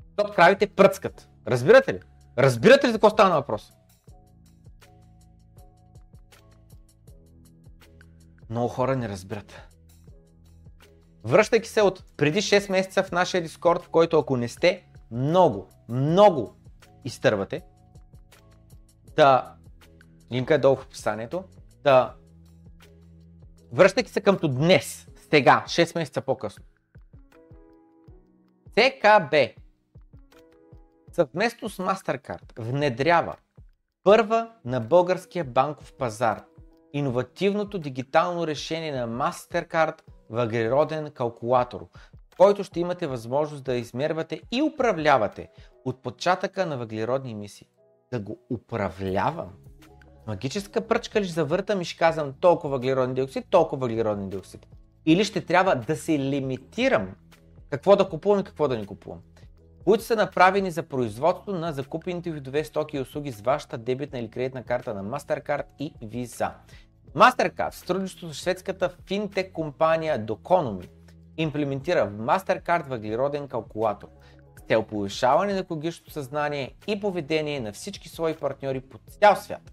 Защото 0.08 0.34
кравите 0.34 0.66
пръцкат. 0.66 1.28
Разбирате 1.46 1.94
ли? 1.94 2.00
Разбирате 2.38 2.86
ли 2.86 2.92
за 2.92 2.96
какво 2.96 3.10
става 3.10 3.34
въпрос? 3.34 3.72
Много 8.50 8.68
хора 8.68 8.96
не 8.96 9.08
разбират. 9.08 9.68
Връщайки 11.24 11.68
се 11.68 11.82
от 11.82 12.04
преди 12.16 12.42
6 12.42 12.70
месеца 12.70 13.02
в 13.02 13.12
нашия 13.12 13.42
Дискорд, 13.42 13.82
в 13.82 13.88
който 13.88 14.18
ако 14.18 14.36
не 14.36 14.48
сте 14.48 14.84
много, 15.10 15.68
много 15.88 16.54
изтървате, 17.04 17.62
да, 19.16 19.54
линка 20.32 20.54
е 20.54 20.58
долу 20.58 20.76
в 20.76 20.84
описанието, 20.84 21.44
да, 21.82 22.14
връщайки 23.72 24.10
се 24.10 24.20
къмто 24.20 24.48
днес, 24.48 25.08
сега, 25.34 25.64
6 25.66 25.98
месеца 25.98 26.20
по-късно. 26.20 26.64
ЦКБ 28.68 29.34
съвместно 31.12 31.68
с 31.68 31.78
MasterCard 31.78 32.58
внедрява 32.58 33.36
първа 34.04 34.50
на 34.64 34.80
българския 34.80 35.44
банков 35.44 35.92
пазар 35.92 36.44
иновативното 36.92 37.78
дигитално 37.78 38.46
решение 38.46 38.92
на 38.92 39.08
MasterCard 39.08 40.00
въглероден 40.30 41.10
калкулатор, 41.10 41.86
в 42.34 42.36
който 42.36 42.64
ще 42.64 42.80
имате 42.80 43.06
възможност 43.06 43.64
да 43.64 43.74
измервате 43.74 44.40
и 44.52 44.62
управлявате 44.62 45.48
отпечатъка 45.84 46.66
на 46.66 46.78
въглеродни 46.78 47.30
емисии. 47.30 47.68
Да 48.12 48.20
го 48.20 48.38
управлявам. 48.50 49.52
Магическа 50.26 50.88
пръчка 50.88 51.20
ли 51.20 51.24
завъртам 51.24 51.80
и 51.80 51.84
ще 51.84 51.98
казвам 51.98 52.32
толкова 52.40 52.70
въглероден 52.70 53.14
диоксид, 53.14 53.46
толкова 53.50 53.80
въглероден 53.80 54.30
диоксид. 54.30 54.66
Или 55.06 55.24
ще 55.24 55.40
трябва 55.40 55.76
да 55.76 55.96
се 55.96 56.18
лимитирам 56.18 57.08
какво 57.70 57.96
да 57.96 58.08
купувам 58.08 58.40
и 58.40 58.44
какво 58.44 58.68
да 58.68 58.78
не 58.78 58.86
купувам. 58.86 59.18
Които 59.84 60.04
са 60.04 60.16
направени 60.16 60.70
за 60.70 60.82
производство 60.82 61.52
на 61.52 61.72
закупените 61.72 62.30
видове 62.30 62.64
стоки 62.64 62.96
и 62.96 63.00
услуги 63.00 63.32
с 63.32 63.40
вашата 63.40 63.78
дебитна 63.78 64.18
или 64.18 64.30
кредитна 64.30 64.62
карта 64.62 64.94
на 64.94 65.04
MasterCard 65.04 65.64
и 65.78 65.92
Visa. 66.02 66.50
MasterCard, 67.14 67.70
в 67.70 67.76
сътрудничество 67.76 68.34
с 68.34 68.34
шведската 68.34 68.90
финтек 69.06 69.52
компания 69.52 70.26
Doconomy, 70.26 70.88
имплементира 71.36 72.06
в 72.06 72.12
MasterCard 72.12 72.88
въглероден 72.88 73.48
калкулатор 73.48 74.08
с 74.58 74.62
цел 74.68 74.82
повишаване 74.82 75.52
на 75.52 75.58
екологичното 75.58 76.10
съзнание 76.10 76.74
и 76.86 77.00
поведение 77.00 77.60
на 77.60 77.72
всички 77.72 78.08
свои 78.08 78.34
партньори 78.34 78.80
по 78.80 78.98
цял 78.98 79.36
свят, 79.36 79.72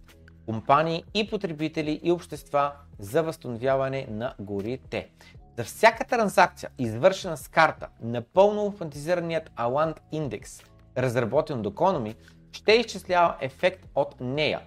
компании 0.51 1.03
и 1.13 1.29
потребители 1.29 1.99
и 2.03 2.11
общества 2.11 2.71
за 2.99 3.23
възстановяване 3.23 4.07
на 4.09 4.33
горите. 4.39 5.09
За 5.57 5.63
всяка 5.63 6.07
транзакция, 6.07 6.69
извършена 6.77 7.37
с 7.37 7.47
карта, 7.47 7.87
напълно 8.01 8.65
автоматизираният 8.65 9.49
Aland 9.49 9.97
Index, 10.13 10.63
разработен 10.97 11.59
от 11.59 11.75
Economy, 11.75 12.15
ще 12.51 12.71
изчислява 12.71 13.35
ефект 13.41 13.85
от 13.95 14.15
нея, 14.19 14.59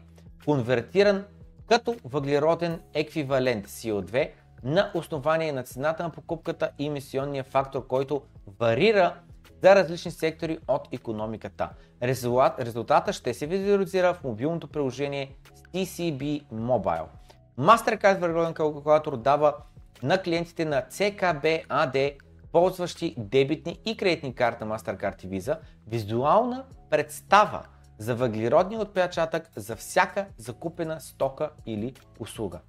конвертиран 0.45 1.25
като 1.69 1.97
въглероден 2.05 2.81
еквивалент 2.95 3.67
CO2 3.67 4.31
на 4.63 4.91
основание 4.95 5.53
на 5.53 5.63
цената 5.63 6.03
на 6.03 6.11
покупката 6.11 6.71
и 6.79 6.87
емисионния 6.87 7.45
фактор, 7.45 7.87
който 7.87 8.23
варира 8.61 9.15
за 9.65 9.75
различни 9.75 10.11
сектори 10.11 10.59
от 10.69 10.89
економиката. 10.93 11.71
Резултат, 12.03 12.61
резултата 12.61 13.13
ще 13.13 13.35
се 13.35 13.47
визуализира 13.47 14.15
в 14.15 14.25
мобилното 14.25 14.69
приложение 14.69 15.37
TCB 15.75 16.45
Mobile. 16.53 17.07
MasterCard 17.59 18.19
въглероден 18.19 18.55
калкулатор 18.55 19.17
дава 19.17 19.55
на 20.03 20.23
клиентите 20.23 20.65
на 20.65 20.83
CKB 20.91 21.67
AD, 21.67 22.17
ползващи 22.53 23.15
дебитни 23.19 23.81
и 23.85 23.97
кредитни 23.97 24.35
карта 24.35 24.65
MasterCard 24.65 25.25
и 25.25 25.29
Visa, 25.29 25.59
визуална 25.87 26.65
представа 26.91 27.63
за 27.99 28.15
въглеродния 28.15 28.81
отпечатък 28.81 29.51
за 29.57 29.77
всяка 29.77 30.27
закупена 30.37 31.01
стока 31.01 31.51
или 31.67 31.95
услуга. 32.19 32.61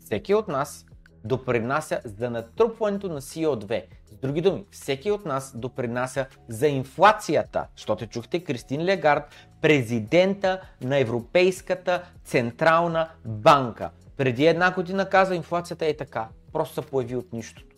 Всеки 0.00 0.34
от 0.34 0.48
нас 0.48 0.86
допринася 1.24 2.00
за 2.04 2.30
натрупването 2.30 3.08
на 3.08 3.20
CO2. 3.20 3.84
Други 4.22 4.40
думи, 4.40 4.64
всеки 4.70 5.10
от 5.10 5.24
нас 5.24 5.52
допринася 5.56 6.26
за 6.48 6.68
инфлацията, 6.68 7.66
защото 7.76 8.06
чухте 8.06 8.44
Кристин 8.44 8.84
Легард, 8.84 9.24
президента 9.62 10.60
на 10.82 10.98
Европейската 10.98 12.02
централна 12.24 13.08
банка. 13.24 13.90
Преди 14.16 14.46
една 14.46 14.74
година 14.74 15.08
каза, 15.08 15.34
инфлацията 15.34 15.86
е 15.86 15.96
така, 15.96 16.28
просто 16.52 16.74
се 16.74 16.90
появи 16.90 17.16
от 17.16 17.32
нищото. 17.32 17.76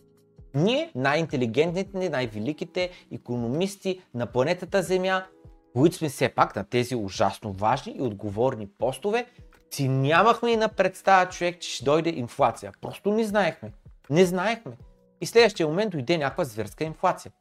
Ние, 0.55 0.91
най-интелигентните, 0.95 2.09
най-великите 2.09 2.89
економисти 3.11 4.01
на 4.13 4.25
планетата 4.25 4.81
Земя, 4.81 5.23
които 5.73 5.95
сме 5.95 6.09
все 6.09 6.29
пак 6.29 6.55
на 6.55 6.63
тези 6.63 6.95
ужасно 6.95 7.51
важни 7.53 7.95
и 7.97 8.01
отговорни 8.01 8.67
постове, 8.67 9.25
си 9.71 9.87
нямахме 9.87 10.51
и 10.51 10.57
на 10.57 10.69
представа 10.69 11.29
човек, 11.29 11.59
че 11.59 11.69
ще 11.69 11.85
дойде 11.85 12.09
инфлация. 12.09 12.71
Просто 12.81 13.13
не 13.13 13.23
знаехме. 13.23 13.73
Не 14.09 14.25
знаехме. 14.25 14.71
И 15.23 15.25
следващия 15.25 15.67
момент 15.67 15.91
дойде 15.91 16.17
някаква 16.17 16.43
зверска 16.43 16.83
инфлация. 16.83 17.31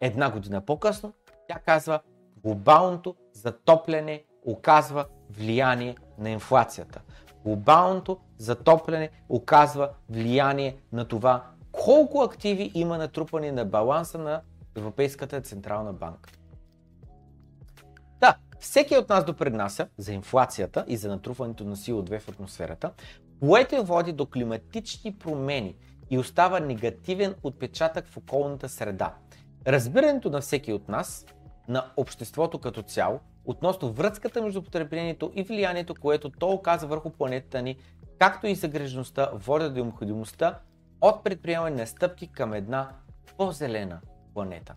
Една 0.00 0.30
година 0.30 0.60
по-късно 0.60 1.12
тя 1.48 1.58
казва, 1.58 2.00
глобалното 2.42 3.16
затопляне 3.32 4.24
оказва 4.44 5.06
влияние 5.30 5.96
на 6.18 6.30
инфлацията. 6.30 7.02
Глобалното 7.44 8.18
затопляне 8.38 9.10
оказва 9.28 9.90
влияние 10.08 10.76
на 10.92 11.08
това 11.08 11.44
колко 11.72 12.20
активи 12.22 12.70
има 12.74 12.98
натрупани 12.98 13.50
на 13.50 13.64
баланса 13.64 14.18
на 14.18 14.42
Европейската 14.76 15.40
централна 15.40 15.92
банка. 15.92 16.30
Да, 18.20 18.36
всеки 18.60 18.96
от 18.96 19.08
нас 19.08 19.24
допреднася 19.24 19.88
за 19.98 20.12
инфлацията 20.12 20.84
и 20.88 20.96
за 20.96 21.08
натрупването 21.08 21.64
на 21.64 21.76
CO2 21.76 22.20
в 22.20 22.28
атмосферата, 22.28 22.92
което 23.40 23.84
води 23.84 24.12
до 24.12 24.26
климатични 24.26 25.18
промени 25.18 25.76
и 26.10 26.18
остава 26.18 26.60
негативен 26.60 27.34
отпечатък 27.42 28.06
в 28.06 28.16
околната 28.16 28.68
среда. 28.68 29.14
Разбирането 29.66 30.30
на 30.30 30.40
всеки 30.40 30.72
от 30.72 30.88
нас, 30.88 31.26
на 31.68 31.92
обществото 31.96 32.58
като 32.58 32.82
цяло, 32.82 33.20
относно 33.44 33.92
връзката 33.92 34.42
между 34.42 34.62
потреблението 34.62 35.32
и 35.34 35.42
влиянието, 35.42 35.94
което 35.94 36.30
то 36.30 36.48
оказва 36.48 36.88
върху 36.88 37.10
планетата 37.10 37.62
ни, 37.62 37.78
както 38.18 38.46
и 38.46 38.54
загрежеността, 38.54 39.30
води 39.34 39.68
до 39.68 39.84
необходимостта 39.84 40.58
от 41.00 41.24
предприемане 41.24 41.76
на 41.76 41.86
стъпки 41.86 42.32
към 42.32 42.54
една 42.54 42.90
по-зелена 43.36 44.00
планета. 44.34 44.74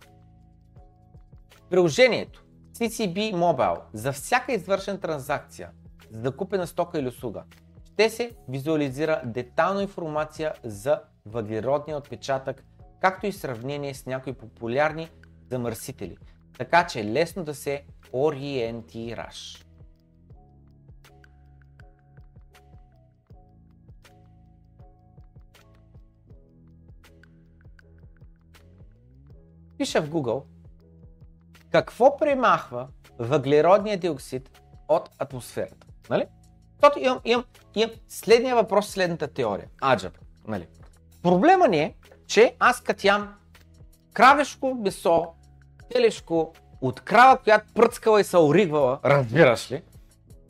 Приложението 1.70 2.44
CCB 2.72 3.34
Mobile 3.34 3.80
за 3.92 4.12
всяка 4.12 4.52
извършена 4.52 5.00
транзакция 5.00 5.70
за 6.10 6.20
да 6.20 6.36
купена 6.36 6.66
стока 6.66 6.98
или 6.98 7.08
услуга 7.08 7.42
ще 7.84 8.10
се 8.10 8.32
визуализира 8.48 9.22
детална 9.24 9.82
информация 9.82 10.54
за 10.64 11.00
въглеродния 11.26 11.96
отпечатък, 11.96 12.64
както 13.00 13.26
и 13.26 13.32
сравнение 13.32 13.94
с 13.94 14.06
някои 14.06 14.32
популярни 14.32 15.10
замърсители, 15.50 16.16
така 16.58 16.86
че 16.86 17.00
е 17.00 17.04
лесно 17.04 17.44
да 17.44 17.54
се 17.54 17.84
ориентираш. 18.12 19.66
Пиша 29.78 30.02
в 30.02 30.10
Google 30.10 30.44
какво 31.70 32.16
премахва 32.16 32.88
въглеродния 33.18 33.98
диоксид 33.98 34.60
от 34.88 35.10
атмосферата. 35.18 35.86
Нали? 36.10 36.26
Защото 36.72 36.98
имам, 36.98 37.20
имам, 37.24 37.44
имам 37.74 37.90
следния 38.08 38.54
въпрос, 38.54 38.88
следната 38.88 39.28
теория. 39.28 39.68
Аджаб. 39.82 40.18
Нали? 40.48 40.68
Проблема 41.22 41.68
ни 41.68 41.78
е, 41.78 41.94
че 42.26 42.56
аз 42.58 42.80
като 42.80 43.06
ям 43.06 43.34
кравешко 44.12 44.74
месо, 44.74 45.26
телешко, 45.92 46.52
от 46.80 47.00
крава, 47.00 47.38
която 47.38 47.74
пръцкала 47.74 48.20
и 48.20 48.24
се 48.24 48.36
оригвала, 48.38 49.00
разбираш 49.04 49.72
ли? 49.72 49.82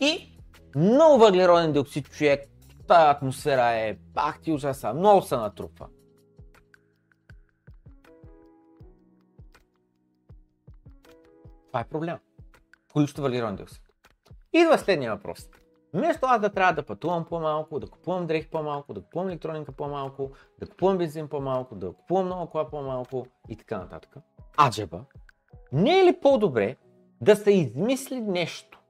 И 0.00 0.38
много 0.76 1.18
въглероден 1.18 1.72
диоксид 1.72 2.10
човек, 2.10 2.40
тази 2.88 3.10
атмосфера 3.10 3.70
е, 3.70 3.96
пах 4.14 4.40
ти 4.40 4.52
ужаса, 4.52 4.94
много 4.94 5.22
се 5.22 5.36
натрупва. 5.36 5.86
Това 11.66 11.80
е 11.80 11.84
проблем. 11.84 12.16
Количество 12.92 13.22
въглероден 13.22 13.56
диоксид. 13.56 13.82
Идва 14.52 14.78
следния 14.78 15.14
въпрос. 15.14 15.48
Вместо 15.94 16.26
аз 16.26 16.40
да 16.40 16.48
трябва 16.48 16.72
да 16.72 16.82
пътувам 16.82 17.24
по-малко, 17.24 17.80
да 17.80 17.86
купувам 17.86 18.26
дрехи 18.26 18.50
по-малко, 18.50 18.94
да 18.94 19.00
купувам 19.00 19.28
електроника 19.28 19.72
по-малко, 19.72 20.30
да 20.60 20.66
купувам 20.66 20.98
бензин 20.98 21.28
по-малко, 21.28 21.74
да 21.74 21.92
купувам 21.92 22.26
много 22.26 22.50
кола 22.50 22.70
по-малко 22.70 23.26
и 23.48 23.56
така 23.56 23.78
нататък. 23.78 24.16
Аджеба, 24.66 25.04
не 25.72 26.00
е 26.00 26.04
ли 26.04 26.20
по-добре 26.22 26.76
да 27.20 27.36
се 27.36 27.50
измисли 27.50 28.20
нещо, 28.20 28.80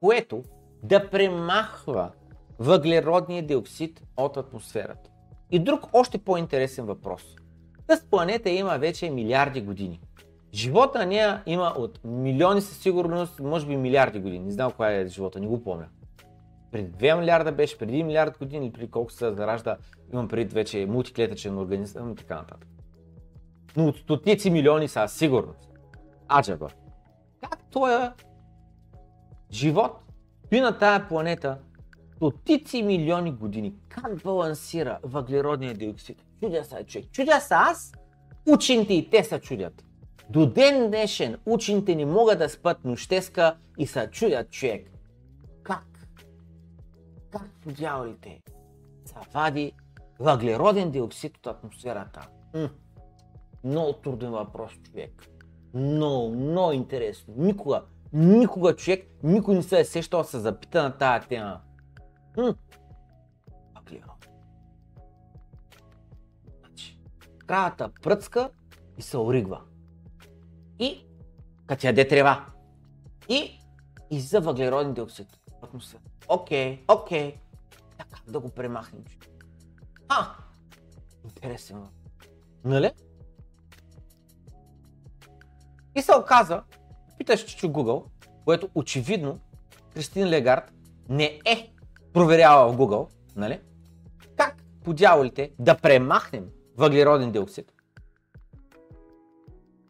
което 0.00 0.42
да 0.82 1.10
премахва 1.10 2.10
въглеродния 2.58 3.46
диоксид 3.46 4.02
от 4.16 4.36
атмосферата? 4.36 5.10
И 5.50 5.58
друг 5.58 5.80
още 5.92 6.18
по-интересен 6.18 6.86
въпрос. 6.86 7.22
Тази 7.86 8.06
планета 8.10 8.50
има 8.50 8.78
вече 8.78 9.10
милиарди 9.10 9.60
години. 9.60 10.00
Живота 10.52 10.98
на 10.98 11.06
нея 11.06 11.42
има 11.46 11.74
от 11.78 12.00
милиони 12.04 12.60
със 12.60 12.78
сигурност, 12.78 13.40
може 13.40 13.66
би 13.66 13.76
милиарди 13.76 14.20
години. 14.20 14.44
Не 14.44 14.52
знам 14.52 14.72
коя 14.72 14.90
е 14.90 15.06
живота, 15.06 15.40
не 15.40 15.46
го 15.46 15.62
помня. 15.62 15.86
Преди 16.74 16.92
2 16.92 17.18
милиарда 17.18 17.52
беше, 17.52 17.78
преди 17.78 17.92
1 17.92 18.02
милиард 18.02 18.38
години 18.38 18.66
или 18.66 18.72
преди 18.72 18.90
колко 18.90 19.12
се 19.12 19.34
заражда, 19.34 19.76
имам 20.12 20.28
преди 20.28 20.54
вече 20.54 20.86
мултиклетъчен 20.86 21.58
организъм 21.58 22.12
и 22.12 22.16
така 22.16 22.34
нататък. 22.34 22.68
Но 23.76 23.88
от 23.88 23.96
стотици 23.96 24.50
милиони 24.50 24.88
са 24.88 25.08
сигурност. 25.08 25.70
Аджаба. 26.38 26.68
Как 27.40 27.58
този 27.70 28.08
живот 29.52 29.92
стои 30.46 30.60
на 30.60 30.78
тая 30.78 31.08
планета 31.08 31.58
стотици 32.16 32.82
милиони 32.82 33.32
години? 33.32 33.74
Как 33.88 34.22
балансира 34.22 34.98
въглеродния 35.02 35.74
диоксид? 35.74 36.22
Чудя 36.42 36.64
са, 36.64 36.84
човек. 36.84 37.06
Чудя 37.12 37.40
са 37.40 37.54
аз, 37.54 37.92
учените 38.46 38.94
и 38.94 39.10
те 39.10 39.24
се 39.24 39.40
чудят. 39.40 39.84
До 40.30 40.46
ден 40.46 40.90
днешен 40.90 41.36
учените 41.46 41.94
не 41.94 42.06
могат 42.06 42.38
да 42.38 42.48
спят 42.48 42.84
нощеска 42.84 43.56
и 43.78 43.86
се 43.86 44.08
чудят 44.10 44.50
човек. 44.50 44.93
Как? 47.34 47.42
Как 47.42 47.50
по 47.62 47.72
дяволите 47.72 48.42
се 49.04 49.14
вади 49.34 49.72
въглероден 50.20 50.90
диоксид 50.90 51.36
от 51.36 51.46
атмосферата? 51.46 52.28
М- 52.54 52.70
много 53.64 53.92
труден 53.92 54.30
въпрос, 54.30 54.72
човек. 54.72 55.28
Много, 55.74 56.34
много 56.34 56.72
интересно. 56.72 57.34
Никога, 57.36 57.84
никога 58.12 58.76
човек, 58.76 59.10
никой 59.22 59.54
не 59.54 59.62
се 59.62 59.80
е 59.80 59.84
сещал 59.84 60.22
да 60.22 60.28
се 60.28 60.38
запита 60.38 60.82
на 60.82 60.98
тая 60.98 61.22
тема. 61.28 61.60
М- 62.36 62.54
въглерод. 63.74 64.28
Значи, 66.60 67.00
кравата 67.46 67.90
пръцка 68.02 68.50
и 68.98 69.02
се 69.02 69.18
оригва 69.18 69.60
и 70.78 71.06
като 71.66 71.86
яде 71.86 72.08
трева. 72.08 72.46
И 73.28 73.58
изза 74.10 74.40
въглероден 74.40 74.94
диоксид 74.94 75.40
атмосферата. 75.62 76.13
Окей, 76.28 76.84
окей. 76.88 77.34
Така 77.98 78.20
да 78.28 78.40
го 78.40 78.48
премахнем. 78.48 79.04
А, 80.08 80.26
интересен. 81.24 81.86
Нали? 82.64 82.92
И 85.94 86.02
се 86.02 86.14
оказа, 86.16 86.62
питаш 87.18 87.44
чичо 87.44 87.66
Google, 87.66 88.04
което 88.44 88.68
очевидно 88.74 89.38
Кристин 89.94 90.28
Легард 90.28 90.72
не 91.08 91.40
е 91.44 91.72
проверяла 92.12 92.72
в 92.72 92.76
Google, 92.76 93.10
нали? 93.36 93.60
Как 94.36 94.56
по 94.84 94.92
дяволите 94.92 95.52
да 95.58 95.78
премахнем 95.78 96.50
въглероден 96.76 97.32
диоксид 97.32 97.72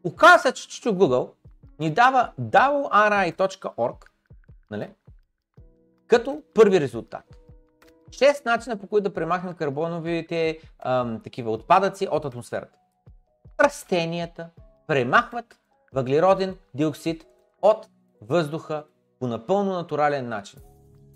Оказва 0.05 0.39
се, 0.39 0.55
че 0.55 0.69
чичо 0.69 0.89
Google 0.89 1.33
ни 1.79 1.91
дава 1.91 2.33
wri.org 2.41 4.05
нали? 4.71 4.91
Като 6.15 6.43
първи 6.55 6.81
резултат. 6.81 7.25
Шест 8.13 8.45
начина 8.45 8.77
по 8.77 8.87
които 8.87 9.09
да 9.09 9.15
премахнем 9.15 9.55
карбоновите 9.55 10.59
ам, 10.79 11.21
такива 11.25 11.53
отпадъци 11.53 12.09
от 12.11 12.25
атмосферата. 12.25 12.79
Растенията 13.61 14.49
премахват 14.87 15.45
въглероден 15.93 16.57
диоксид 16.75 17.27
от 17.63 17.89
въздуха 18.21 18.85
по 19.21 19.27
напълно 19.27 19.73
натурален 19.73 20.29
начин. 20.29 20.61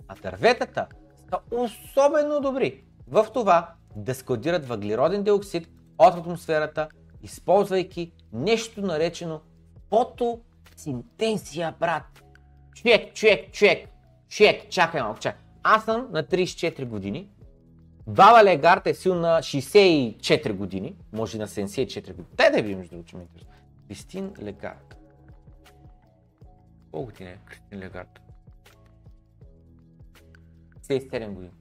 А 0.09 0.15
дърветата 0.23 0.87
са 1.31 1.39
особено 1.51 2.41
добри 2.41 2.85
в 3.09 3.27
това 3.35 3.75
да 3.97 4.15
складират 4.15 4.69
въглероден 4.69 5.23
диоксид 5.23 5.69
от 5.99 6.15
атмосферата 6.15 6.89
използвайки 7.23 8.12
нещо 8.33 8.81
наречено 8.81 9.41
фотосинтезия, 9.89 11.75
брат. 11.81 12.23
Човек, 12.75 13.15
човек, 13.15 13.53
човек, 13.53 13.89
човек, 14.29 14.69
чакай 14.71 15.03
малко, 15.03 15.21
чакай. 15.21 15.41
Аз 15.63 15.85
съм 15.85 16.09
на 16.11 16.25
34 16.25 16.85
години, 16.85 17.29
Баба 18.07 18.45
Легард 18.45 18.87
е 18.87 18.95
сил 18.95 19.15
на 19.15 19.39
64 19.39 20.53
години, 20.53 20.97
може 21.13 21.39
на 21.39 21.47
74 21.47 22.07
години. 22.07 22.27
Дай 22.35 22.51
да 22.51 22.63
видим, 22.63 22.79
между 22.79 22.97
другото, 22.97 23.17
ме 23.17 23.23
интересува. 23.23 23.55
Кристин 23.89 24.33
Легард. 24.43 24.97
Колко 26.91 27.07
години 27.07 27.31
е 27.31 27.39
Кристин 27.47 27.79
Легард? 27.79 28.21
67 30.89 31.29
години. 31.29 31.53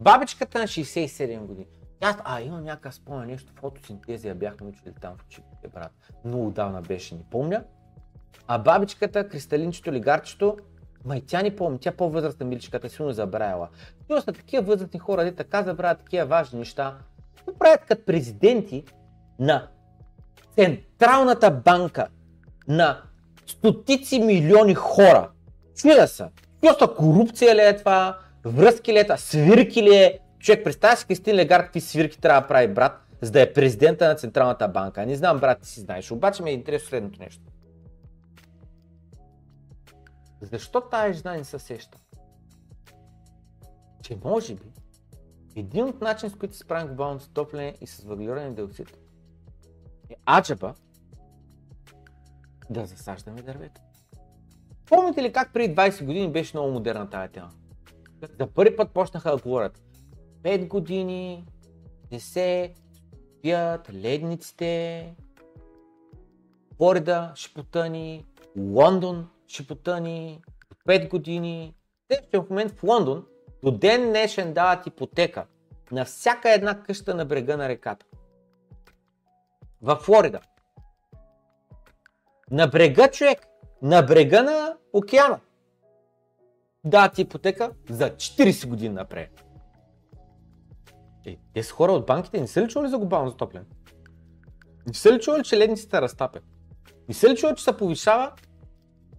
Бабичката 0.00 0.58
на 0.58 0.64
67 0.64 1.38
години. 1.38 1.66
Аз, 2.00 2.16
а, 2.24 2.40
имам 2.40 2.64
някакъв 2.64 2.94
спомен 2.94 3.26
нещо, 3.26 3.52
фотосинтезия 3.56 4.34
бяхме 4.34 4.66
учили 4.66 4.92
там 5.00 5.16
в 5.16 5.24
училище, 5.24 5.68
брат. 5.74 5.92
Много 6.24 6.50
давна 6.50 6.82
беше, 6.82 7.14
не 7.14 7.24
помня. 7.30 7.64
А 8.46 8.58
бабичката, 8.58 9.28
кристалинчето, 9.28 9.92
лигарчето, 9.92 10.56
май 11.06 11.22
тя 11.26 11.42
не 11.42 11.56
помни, 11.56 11.78
тя 11.78 11.92
по-възрастна 11.92 12.46
миличката, 12.46 12.88
силно 12.88 13.12
забравяла. 13.12 13.68
Но 14.08 14.20
са 14.20 14.32
такива 14.32 14.62
възрастни 14.62 15.00
хора, 15.00 15.24
де 15.24 15.32
така 15.32 15.62
забравят 15.62 15.98
такива 15.98 16.26
важни 16.26 16.58
неща. 16.58 16.94
Какво 17.36 17.58
правят 17.58 17.80
като 17.88 18.04
президенти 18.04 18.84
на 19.38 19.68
Централната 20.54 21.50
банка 21.50 22.06
на 22.68 23.00
стотици 23.46 24.18
милиони 24.18 24.74
хора? 24.74 25.30
Чуя 25.76 26.08
са. 26.08 26.28
Просто 26.60 26.94
корупция 26.94 27.54
ли 27.54 27.60
е 27.60 27.76
това? 27.76 28.18
Връзки 28.44 28.92
ли 28.92 28.98
е 28.98 29.04
това? 29.04 29.16
Свирки 29.16 29.82
ли 29.82 29.94
е? 29.94 30.18
Човек, 30.38 30.64
представя 30.64 30.96
си 30.96 31.06
Кристин 31.06 31.36
Легар 31.36 31.62
какви 31.62 31.80
свирки 31.80 32.20
трябва 32.20 32.40
да 32.40 32.46
прави 32.46 32.68
брат, 32.68 33.00
за 33.20 33.30
да 33.30 33.40
е 33.40 33.52
президента 33.52 34.08
на 34.08 34.14
Централната 34.14 34.68
банка. 34.68 35.06
Не 35.06 35.16
знам, 35.16 35.38
брат, 35.38 35.60
ти 35.60 35.68
си 35.68 35.80
знаеш. 35.80 36.10
Обаче 36.10 36.42
ме 36.42 36.50
е 36.50 36.54
интересно 36.54 36.88
следното 36.88 37.22
нещо. 37.22 37.42
Защо 40.40 40.80
тази 40.80 41.18
жена 41.18 41.36
не 41.36 41.44
се 41.44 41.58
сеща? 41.58 41.98
Че 44.02 44.18
може 44.24 44.54
би 44.54 44.72
Един 45.56 45.84
от 45.84 46.00
начин, 46.00 46.30
с 46.30 46.34
които 46.34 46.54
се 46.54 46.60
справим 46.60 46.86
глобалното 46.86 47.24
затопляне 47.24 47.74
и 47.80 47.86
с 47.86 48.00
въглероден 48.00 48.54
диоксид 48.54 48.98
е 50.10 50.16
аджаба 50.38 50.74
да 52.70 52.86
засаждаме 52.86 53.42
дървета. 53.42 53.80
Помните 54.86 55.22
ли 55.22 55.32
как 55.32 55.52
преди 55.52 55.74
20 55.74 56.04
години 56.04 56.32
беше 56.32 56.56
много 56.56 56.72
модерна 56.72 57.10
тази 57.10 57.32
тема? 57.32 57.50
За 58.38 58.46
първи 58.46 58.76
път 58.76 58.90
почнаха 58.90 59.30
да 59.30 59.36
говорят 59.36 59.82
5 60.42 60.68
години, 60.68 61.46
не 62.12 62.20
се 62.20 62.74
пият 63.42 63.94
ледниците, 63.94 65.14
Флорида 66.76 67.32
ще 67.34 67.54
потъни, 67.54 68.26
Лондон 68.58 69.28
ще 69.46 69.66
потъни, 69.66 70.42
5 70.88 71.10
години. 71.10 71.74
Те 72.08 72.38
в 72.38 72.50
момент 72.50 72.72
в 72.72 72.82
Лондон 72.82 73.26
до 73.64 73.70
ден 73.70 74.08
днешен 74.08 74.52
дават 74.52 74.86
ипотека 74.86 75.46
на 75.92 76.04
всяка 76.04 76.50
една 76.50 76.82
къща 76.82 77.14
на 77.14 77.24
брега 77.24 77.56
на 77.56 77.68
реката. 77.68 78.06
В 79.82 79.96
Флорида. 79.96 80.40
На 82.50 82.66
брега 82.66 83.10
човек, 83.10 83.46
на 83.82 84.02
брега 84.02 84.42
на 84.42 84.76
океана. 84.92 85.40
Дават 86.84 87.18
ипотека 87.18 87.70
за 87.90 88.10
40 88.10 88.68
години 88.68 88.94
напред. 88.94 89.44
Е, 91.26 91.36
те 91.54 91.62
са 91.62 91.72
хора 91.72 91.92
от 91.92 92.06
банките, 92.06 92.40
не 92.40 92.46
са 92.46 92.62
ли 92.62 92.68
чували 92.68 92.90
за 92.90 92.98
глобално 92.98 93.30
затопляне? 93.30 93.66
Не 94.86 94.94
са 94.94 95.12
ли 95.12 95.20
чували, 95.20 95.44
че 95.44 95.58
ледниците 95.58 96.00
разтапят? 96.00 96.42
Не 97.08 97.14
са 97.14 97.28
ли 97.28 97.36
чували, 97.36 97.56
че 97.56 97.64
се 97.64 97.76
повишава 97.76 98.32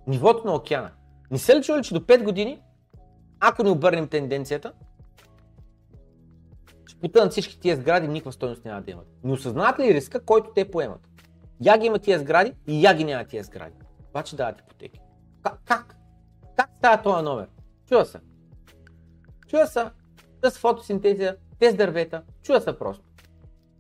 нивото 0.08 0.48
на 0.48 0.54
океана? 0.56 0.92
Не 1.32 1.38
са 1.38 1.56
ли 1.56 1.64
чували, 1.64 1.84
че 1.84 1.94
до 1.94 2.00
5 2.00 2.24
години, 2.24 2.62
ако 3.40 3.64
не 3.64 3.70
обърнем 3.70 4.08
тенденцията, 4.08 4.74
ще 6.86 7.00
потънат 7.00 7.32
всички 7.32 7.60
тия 7.60 7.78
сгради, 7.78 8.08
никаква 8.08 8.32
стоеност 8.32 8.66
няма 8.66 8.82
да 8.82 8.92
имат. 8.92 9.08
Не 9.24 9.34
осъзнават 9.34 9.80
ли 9.80 9.94
риска, 9.94 10.26
който 10.26 10.52
те 10.56 10.72
поемат? 10.72 11.08
Я 11.62 11.78
ги 11.78 11.86
има 11.86 12.00
тия 12.00 12.20
сгради 12.20 12.54
и 12.68 12.86
я 12.86 12.94
ги 12.94 13.04
няма 13.04 13.26
тия 13.26 13.44
сгради. 13.44 13.76
Обаче 14.10 14.36
дават 14.36 14.60
ипотеки. 14.60 15.00
Как? 15.44 15.60
Как, 15.66 15.96
как 16.56 16.70
става 16.78 17.04
този 17.04 17.24
номер? 17.24 17.48
Чува 17.86 18.06
се. 18.06 18.20
Чува 19.48 19.68
се 19.68 19.86
с 20.44 20.58
фотосинтезия, 20.58 21.36
те 21.60 21.72
с 21.72 21.76
дървета, 21.76 22.24
чува 22.42 22.62
се 22.62 22.80
просто. 22.80 23.06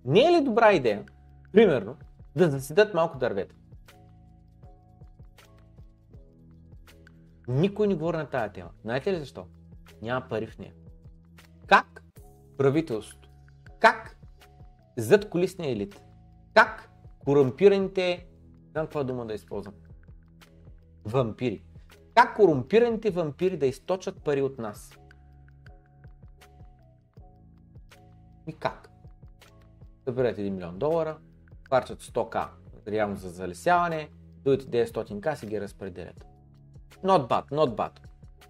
Не 0.05 0.21
е 0.21 0.31
ли 0.31 0.43
добра 0.43 0.73
идея, 0.73 1.03
примерно, 1.51 1.95
да 2.35 2.49
заседат 2.49 2.93
малко 2.93 3.17
дървета? 3.17 3.55
Никой 7.48 7.88
не 7.88 7.95
говори 7.95 8.18
на 8.18 8.30
тази 8.30 8.53
тема. 8.53 8.69
Знаете 8.82 9.14
ли 9.14 9.19
защо? 9.19 9.45
Няма 10.02 10.28
пари 10.30 10.48
в 10.48 10.57
нея. 10.60 10.74
Как 11.68 12.03
правителството, 12.57 13.30
как 13.80 14.18
зад 14.98 15.30
колисния 15.30 15.72
елит, 15.72 16.02
как 16.53 16.90
корумпираните, 17.19 18.28
знам 18.72 18.86
каква 18.86 19.03
дума 19.03 19.26
да 19.26 19.34
използвам, 19.34 19.74
вампири, 21.06 21.64
как 22.15 22.36
корумпираните 22.36 23.10
вампири 23.10 23.57
да 23.57 23.65
източат 23.65 24.24
пари 24.24 24.41
от 24.41 24.57
нас. 24.57 24.98
И 28.48 28.53
как? 28.53 28.90
Съберете 30.03 30.41
1 30.41 30.49
милион 30.49 30.78
долара, 30.78 31.18
харчат 31.69 32.03
100к 32.03 32.48
реално 32.88 33.15
за 33.15 33.30
залесяване, 33.30 34.10
дойдете 34.44 34.86
900к 34.86 35.36
си 35.36 35.45
ги 35.45 35.61
разпределят. 35.61 36.26
Not 37.03 37.28
bad, 37.28 37.49
not 37.52 37.76
bad. 37.76 37.99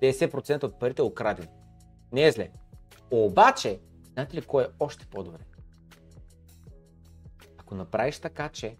50% 0.02 0.64
от 0.64 0.80
парите 0.80 1.02
е 1.02 1.06
украдени. 1.06 1.48
Не 2.12 2.26
е 2.26 2.32
зле. 2.32 2.50
Обаче, 3.12 3.80
знаете 4.14 4.38
ли 4.38 4.42
кой 4.42 4.64
е 4.64 4.68
още 4.80 5.06
по-добре? 5.06 5.42
Ако 7.58 7.76
направиш 7.76 8.20
така, 8.20 8.50
че 8.50 8.78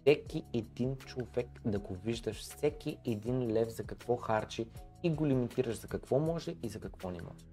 всеки 0.00 0.44
един 0.54 0.96
човек 0.96 1.46
да 1.64 1.78
го 1.78 1.94
виждаш, 1.94 2.40
всеки 2.40 2.98
един 3.04 3.52
лев 3.52 3.68
за 3.68 3.84
какво 3.84 4.16
харчи 4.16 4.66
и 5.02 5.10
го 5.10 5.26
лимитираш 5.26 5.80
за 5.80 5.88
какво 5.88 6.18
може 6.18 6.54
и 6.62 6.68
за 6.68 6.80
какво 6.80 7.10
не 7.10 7.22
може. 7.22 7.44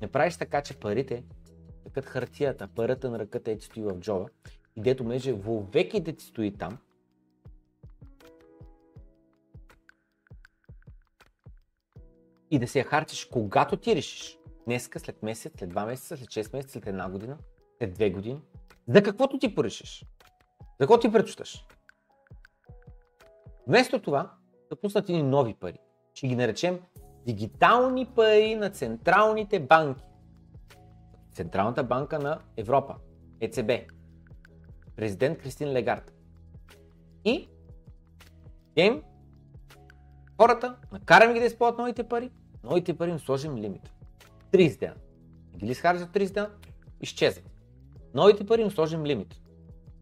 Не 0.00 0.08
правиш 0.08 0.36
така, 0.36 0.62
че 0.62 0.80
парите, 0.80 1.24
такът 1.84 2.04
хартията, 2.04 2.68
парата 2.68 3.10
на 3.10 3.18
ръката 3.18 3.50
е 3.50 3.58
ти 3.58 3.66
стои 3.66 3.82
в 3.82 4.00
джоба 4.00 4.28
и 4.76 4.80
дето 4.80 5.04
меже 5.04 5.32
вовеки 5.32 6.00
да 6.00 6.12
ти 6.12 6.24
стои 6.24 6.54
там, 6.54 6.78
и 12.50 12.58
да 12.58 12.68
се 12.68 12.78
я 12.78 12.84
харчиш 12.84 13.24
когато 13.24 13.76
ти 13.76 13.96
решиш. 13.96 14.38
Днеска, 14.64 15.00
след 15.00 15.22
месец, 15.22 15.52
след 15.58 15.70
два 15.70 15.86
месеца, 15.86 16.16
след 16.16 16.28
6 16.28 16.52
месеца, 16.52 16.72
след 16.72 16.86
една 16.86 17.10
година, 17.10 17.38
след 17.78 17.94
две 17.94 18.10
години. 18.10 18.40
За 18.88 19.02
каквото 19.02 19.38
ти 19.38 19.54
порешиш. 19.54 20.04
За 20.60 20.78
какво 20.78 20.98
ти 20.98 21.12
предпочиташ. 21.12 21.66
Вместо 23.66 24.02
това, 24.02 24.32
да 24.70 24.76
пуснат 24.76 25.08
ни 25.08 25.22
нови 25.22 25.54
пари. 25.54 25.78
Ще 26.14 26.28
ги 26.28 26.36
наречем 26.36 26.80
дигитални 27.26 28.06
пари 28.06 28.54
на 28.54 28.70
централните 28.70 29.60
банки. 29.60 30.04
Централната 31.34 31.84
банка 31.84 32.18
на 32.18 32.40
Европа, 32.56 32.94
ЕЦБ, 33.40 33.70
президент 34.96 35.38
Кристин 35.38 35.72
Легард. 35.72 36.12
И 37.24 37.48
им 38.76 39.02
хората, 40.36 40.76
накараме 40.92 41.34
ги 41.34 41.40
да 41.40 41.46
използват 41.46 41.78
новите 41.78 42.02
пари, 42.02 42.30
новите 42.64 42.96
пари 42.96 43.10
им 43.10 43.18
сложим 43.18 43.56
лимит. 43.56 43.92
30 44.52 44.78
дена. 44.78 44.94
Ги 45.56 45.66
ли 45.66 45.74
за 45.74 45.82
30 45.82 46.32
дена? 46.32 46.50
Изчезват. 47.00 47.50
Новите 48.14 48.46
пари 48.46 48.62
им 48.62 48.70
сложим 48.70 49.06
лимит. 49.06 49.40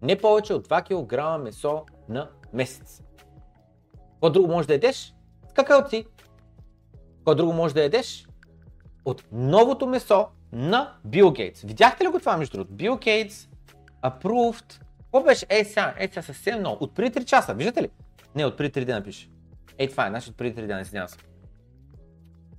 Не 0.02 0.18
повече 0.18 0.54
от 0.54 0.68
2 0.68 1.38
кг 1.38 1.44
месо 1.44 1.84
на 2.08 2.30
месец. 2.52 3.02
Какво 4.12 4.30
друго 4.30 4.48
може 4.48 4.68
да 4.68 4.74
едеш? 4.74 5.14
Какаоци. 5.54 6.06
Какво 7.16 7.34
друго 7.34 7.52
може 7.52 7.74
да 7.74 7.84
едеш? 7.84 8.28
От 9.04 9.24
новото 9.32 9.86
месо 9.86 10.26
на 10.52 10.94
Bill 11.06 11.24
Gates. 11.24 11.66
Видяхте 11.66 12.04
ли 12.04 12.08
го 12.08 12.18
това 12.18 12.36
между 12.36 12.56
другото? 12.56 12.74
Bill 12.74 12.90
Gates 12.90 13.48
approved. 14.04 14.80
Какво 14.98 15.22
беше? 15.22 15.46
Е, 15.48 15.64
сега, 15.64 15.94
е, 15.98 16.08
сега 16.08 16.22
съвсем 16.22 16.58
много. 16.58 16.84
От 16.84 16.94
преди 16.94 17.20
3 17.20 17.24
часа, 17.24 17.54
виждате 17.54 17.82
ли? 17.82 17.90
Не, 18.34 18.46
от 18.46 18.56
преди 18.56 18.80
3 18.80 18.84
дена 18.84 19.02
пише. 19.02 19.28
Ей, 19.78 19.88
това 19.88 20.06
е, 20.06 20.08
значи 20.08 20.30
от 20.30 20.36
преди 20.36 20.60
3 20.60 20.66
дена, 20.66 20.80
извинявам 20.80 21.08
се. 21.08 21.18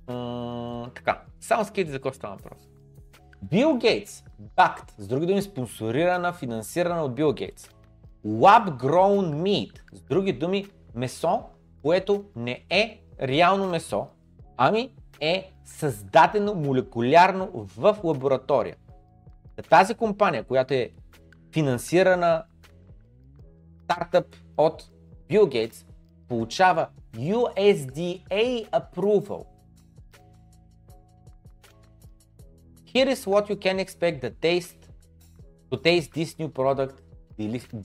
М- 0.08 0.90
така, 0.94 1.22
скейт 1.64 1.88
за 1.88 1.94
какво 1.94 2.12
става 2.12 2.36
въпрос. 2.36 2.68
Бил 3.42 3.76
Гейтс, 3.76 4.24
backed, 4.56 4.90
с 4.98 5.08
други 5.08 5.26
думи 5.26 5.42
спонсорирана, 5.42 6.32
финансирана 6.32 7.02
от 7.02 7.14
Бил 7.14 7.32
Гейтс. 7.32 7.70
Lab 8.26 8.82
Grown 8.82 9.34
Meat, 9.34 9.80
с 9.92 10.00
други 10.00 10.32
думи 10.32 10.66
месо, 10.94 11.42
което 11.82 12.24
не 12.36 12.64
е 12.70 13.00
реално 13.22 13.68
месо, 13.68 14.06
ами 14.56 14.90
е 15.20 15.52
създадено 15.64 16.54
молекулярно 16.54 17.50
в 17.54 17.98
лаборатория. 18.04 18.76
Тази 19.70 19.94
компания, 19.94 20.44
която 20.44 20.74
е 20.74 20.90
финансирана 21.52 22.44
стартъп 23.84 24.36
от 24.56 24.84
Бил 25.28 25.46
Гейтс, 25.46 25.85
получава 26.28 26.88
USDA 27.14 28.68
approval. 28.70 29.44
Here 32.94 33.08
is 33.08 33.26
what 33.26 33.50
you 33.50 33.56
can 33.56 33.78
expect 33.78 34.20
the 34.26 34.32
taste 34.46 34.80
to 35.70 35.76
taste 35.76 36.10
this 36.14 36.38
new 36.38 36.48
product 36.48 36.96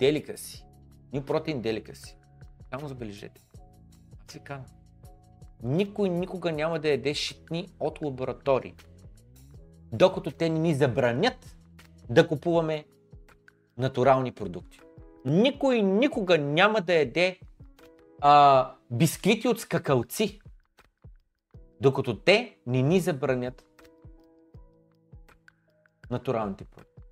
delicacy. 0.04 0.64
New 1.14 1.22
protein 1.22 1.62
delicacy. 1.62 2.16
Само 2.70 2.88
забележете. 2.88 3.42
Аз. 4.50 4.62
Никой 5.64 6.10
никога 6.10 6.52
няма 6.52 6.80
да 6.80 6.90
яде 6.90 7.14
шитни 7.14 7.68
от 7.80 8.02
лаборатории. 8.02 8.74
Докато 9.94 10.32
те 10.32 10.50
не 10.50 10.60
ни 10.60 10.74
забранят 10.74 11.58
да 12.10 12.28
купуваме 12.28 12.86
натурални 13.78 14.32
продукти. 14.32 14.80
Никой 15.26 15.82
никога 15.82 16.38
няма 16.38 16.82
да 16.82 16.94
яде 16.94 17.40
а, 18.22 18.76
бисквити 18.92 19.48
от 19.48 19.60
скакалци, 19.60 20.42
докато 21.82 22.20
те 22.20 22.58
не 22.68 22.82
ни 22.82 23.00
забранят 23.00 23.66
натуралните 26.12 26.66
продукти. 26.66 27.04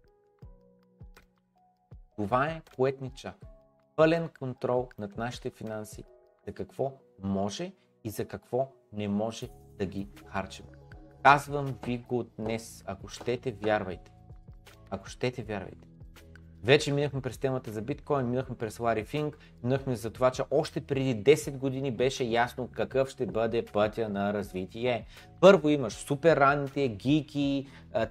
Това 2.15 2.47
е 2.47 2.61
което 2.75 3.03
ни. 3.03 3.11
Пълен 3.95 4.29
контрол 4.39 4.89
над 4.97 5.17
нашите 5.17 5.49
финанси, 5.49 6.03
за 6.47 6.53
какво 6.53 6.93
може 7.23 7.73
и 8.03 8.09
за 8.09 8.27
какво 8.27 8.71
не 8.93 9.07
може 9.07 9.49
да 9.77 9.85
ги 9.85 10.09
харчим. 10.25 10.65
Казвам 11.23 11.77
ви 11.85 11.97
го 11.97 12.23
днес, 12.23 12.83
ако 12.87 13.07
щете, 13.07 13.51
вярвайте. 13.51 14.11
Ако 14.89 15.05
щете, 15.07 15.43
вярвайте. 15.43 15.88
Вече 16.63 16.93
минахме 16.93 17.21
през 17.21 17.37
темата 17.37 17.71
за 17.71 17.81
биткоин, 17.81 18.29
минахме 18.29 18.55
през 18.55 18.81
Финг, 19.05 19.37
минахме 19.63 19.95
за 19.95 20.09
това, 20.09 20.31
че 20.31 20.43
още 20.51 20.81
преди 20.81 21.23
10 21.23 21.57
години 21.57 21.91
беше 21.91 22.23
ясно 22.23 22.69
какъв 22.75 23.09
ще 23.09 23.25
бъде 23.25 23.65
пътя 23.65 24.09
на 24.09 24.33
развитие. 24.33 25.05
Първо 25.41 25.69
имаш 25.69 25.93
супер 25.93 26.37
ранните, 26.37 26.87
гики, 26.87 27.67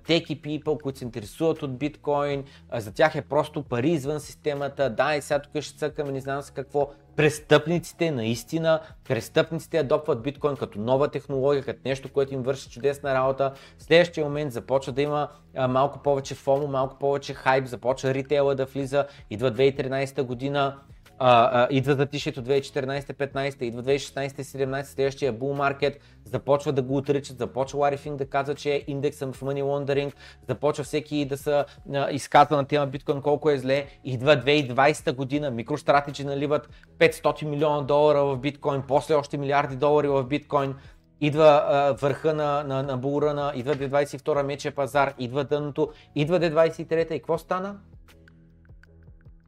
теки 0.07 0.43
people, 0.43 0.83
които 0.83 0.99
се 0.99 1.05
интересуват 1.05 1.63
от 1.63 1.79
биткоин, 1.79 2.45
за 2.75 2.95
тях 2.95 3.15
е 3.15 3.23
просто 3.23 3.63
пари 3.63 3.91
извън 3.91 4.21
системата, 4.21 4.91
да, 4.91 5.17
и 5.17 5.23
сега 5.23 5.43
тук 5.43 5.63
ще 5.63 5.79
цъкаме, 5.79 6.13
не 6.13 6.21
знам 6.21 6.43
с 6.43 6.51
какво, 6.51 6.91
престъпниците 7.19 8.11
наистина, 8.11 8.81
престъпниците 9.09 9.79
адопват 9.79 10.23
биткоин 10.23 10.57
като 10.57 10.81
нова 10.81 11.09
технология, 11.09 11.65
като 11.65 11.81
нещо, 11.85 12.13
което 12.13 12.35
им 12.35 12.43
върши 12.43 12.71
чудесна 12.71 13.15
работа. 13.15 13.53
В 13.79 13.83
следващия 13.83 14.25
момент 14.25 14.53
започва 14.53 14.93
да 14.93 15.03
има 15.03 15.29
а, 15.57 15.69
малко 15.69 15.99
повече 15.99 16.35
фомо, 16.35 16.67
малко 16.67 16.99
повече 16.99 17.35
хайп, 17.35 17.67
започва 17.67 18.15
ритейла 18.15 18.55
да 18.55 18.65
влиза, 18.65 19.07
идва 19.31 19.53
2013 19.53 20.23
година, 20.23 20.77
а, 21.19 21.63
а, 21.63 21.69
идва 21.71 21.95
затишието 21.95 22.43
2014-15, 22.43 23.63
идва 23.63 23.83
2016-17, 23.83 24.83
следващия 24.83 25.35
bull 25.35 25.53
маркет, 25.53 26.01
започва 26.25 26.73
да 26.73 26.83
го 26.83 26.97
отричат, 26.97 27.39
започва 27.39 27.79
Лари 27.79 27.97
Финг 27.97 28.19
да 28.19 28.27
казва, 28.27 28.55
че 28.55 28.75
е 28.75 28.85
индексът 28.87 29.37
в 29.37 29.41
money 29.41 29.63
laundering, 29.63 30.13
започва 30.49 30.85
всеки 30.85 31.25
да 31.25 31.37
се 31.37 31.65
изказва 32.11 32.57
на 32.57 32.65
тема 32.65 32.87
биткоин 32.87 33.23
колко 33.23 33.51
е 33.51 33.59
зле, 33.59 33.87
идва 34.05 34.37
2020 34.37 35.13
година, 35.13 35.53
MicroStrategy 35.53 36.25
наливат 36.25 36.69
500 36.99 37.45
милиона 37.45 37.83
долара 37.83 38.25
в 38.25 38.37
биткоин, 38.37 38.83
после 38.89 39.15
още 39.15 39.39
милиарди 39.39 39.77
долари 39.77 40.09
в 40.09 40.25
биткоин, 40.25 40.75
идва 41.21 41.65
а, 41.69 41.93
върха 41.93 42.35
на, 42.35 42.65
на, 42.65 42.83
на 42.83 42.97
булрана, 42.97 43.53
идва 43.55 43.75
2022 43.75 44.43
мече 44.43 44.71
пазар, 44.71 45.15
идва 45.19 45.45
дъното, 45.45 45.89
идва 46.15 46.41
2023 46.41 47.13
и 47.13 47.19
какво 47.19 47.39
стана? 47.39 47.77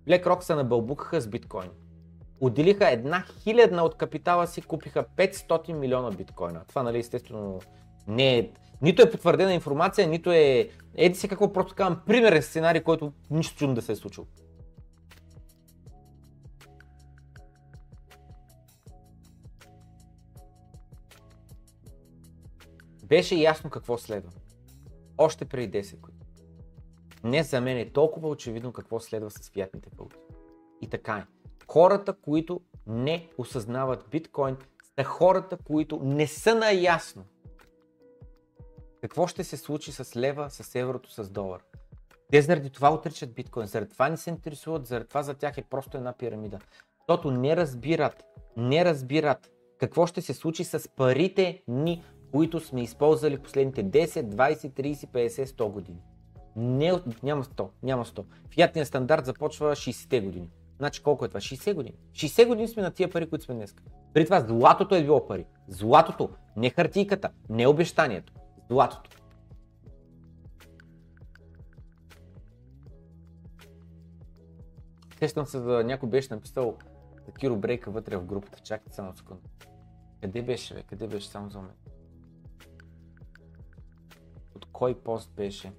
BlackRock 0.09 0.41
се 0.41 0.55
набълбукаха 0.55 1.21
с 1.21 1.29
биткоин. 1.29 1.71
Отделиха 2.41 2.91
една 2.91 3.25
хилядна 3.43 3.83
от 3.83 3.97
капитала 3.97 4.47
си, 4.47 4.63
купиха 4.63 5.05
500 5.17 5.73
милиона 5.73 6.11
биткоина. 6.11 6.65
Това, 6.69 6.83
нали, 6.83 6.99
естествено, 6.99 7.61
не 8.07 8.39
е, 8.39 8.51
нито 8.83 9.03
е 9.03 9.11
потвърдена 9.11 9.55
информация, 9.55 10.09
нито 10.09 10.33
е, 10.33 10.69
еди 10.95 11.15
си 11.15 11.29
какво, 11.29 11.53
просто 11.53 11.75
казвам 11.75 12.01
примерен 12.07 12.43
сценарий, 12.43 12.83
който 12.83 13.13
нищо 13.31 13.57
чудно 13.57 13.75
да 13.75 13.83
се 13.83 13.93
е 13.93 13.97
случил. 13.97 14.27
Беше 23.05 23.35
ясно 23.35 23.71
какво 23.71 23.99
следва. 23.99 24.31
Още 25.19 25.45
преди 25.45 25.83
10 25.83 26.01
години. 26.01 26.20
Не 27.25 27.43
за 27.43 27.61
мен 27.61 27.79
е 27.79 27.91
толкова 27.91 28.29
очевидно 28.29 28.73
какво 28.73 29.01
следва 29.01 29.31
с 29.31 29.51
фиатните 29.51 29.89
валути. 29.99 30.17
И 30.81 30.89
така 30.89 31.13
е. 31.13 31.27
Хората, 31.69 32.13
които 32.13 32.61
не 32.87 33.29
осъзнават 33.39 34.05
биткоин, 34.11 34.57
са 34.99 35.05
хората, 35.05 35.57
които 35.57 36.01
не 36.03 36.27
са 36.27 36.55
наясно 36.55 37.25
какво 39.01 39.27
ще 39.27 39.45
се 39.45 39.57
случи 39.57 39.93
с 39.93 40.17
лева, 40.17 40.51
с 40.51 40.75
еврото, 40.75 41.11
с 41.11 41.31
долар. 41.31 41.61
Те 42.31 42.43
заради 42.43 42.71
това 42.71 42.95
отричат 42.95 43.35
биткоин, 43.35 43.67
заради 43.67 43.91
това 43.91 44.09
не 44.09 44.17
се 44.17 44.31
интересуват, 44.31 44.87
заради 44.87 45.09
това 45.09 45.23
за 45.23 45.35
тях 45.35 45.59
е 45.59 45.63
просто 45.63 45.97
една 45.97 46.13
пирамида. 46.13 46.59
Защото 46.99 47.31
не 47.31 47.57
разбират, 47.57 48.25
не 48.57 48.85
разбират 48.85 49.51
какво 49.79 50.07
ще 50.07 50.23
се 50.23 50.35
случи 50.35 50.65
с 50.65 50.89
парите 50.97 51.63
ни, 51.69 52.05
които 52.33 52.61
сме 52.61 52.83
използвали 52.83 53.39
последните 53.39 53.85
10, 53.85 54.07
20, 54.07 54.71
30, 54.71 55.07
50, 55.07 55.45
100 55.45 55.71
години. 55.71 56.03
Не, 56.61 56.93
няма 57.23 57.45
100, 57.45 57.69
няма 57.83 58.05
100. 58.05 58.25
Фиатният 58.55 58.89
стандарт 58.89 59.27
започва 59.27 59.77
60-те 59.77 60.21
години. 60.21 60.51
Значи 60.79 61.03
колко 61.03 61.25
е 61.25 61.29
това? 61.29 61.41
60 61.41 61.75
години. 61.75 61.97
60 62.13 62.47
години 62.49 62.69
сме 62.69 62.83
на 62.83 62.91
тия 62.91 63.11
пари, 63.11 63.29
които 63.29 63.45
сме 63.45 63.55
днес. 63.55 63.75
При 64.15 64.25
това 64.25 64.41
златото 64.41 64.95
е 64.95 65.03
било 65.03 65.27
пари. 65.27 65.47
Златото, 65.69 66.31
не 66.57 66.71
хартийката, 66.71 67.31
не 67.49 67.67
обещанието. 67.67 68.33
Златото. 68.71 69.11
Сещам 75.19 75.47
се 75.47 75.61
да 75.61 75.85
някой 75.85 76.09
беше 76.09 76.35
написал 76.35 76.77
Киро 77.39 77.57
Брейка 77.57 77.91
вътре 77.91 78.17
в 78.17 78.25
групата. 78.25 78.61
Чакайте 78.61 78.95
само 78.95 79.17
секунда. 79.17 79.43
Къде 80.21 80.43
беше, 80.43 80.75
бе? 80.75 80.83
Къде 80.83 81.07
беше 81.07 81.29
само 81.29 81.51
за 81.51 81.59
момент? 81.59 81.91
От 84.55 84.67
кой 84.73 84.95
пост 84.95 85.31
беше? 85.37 85.73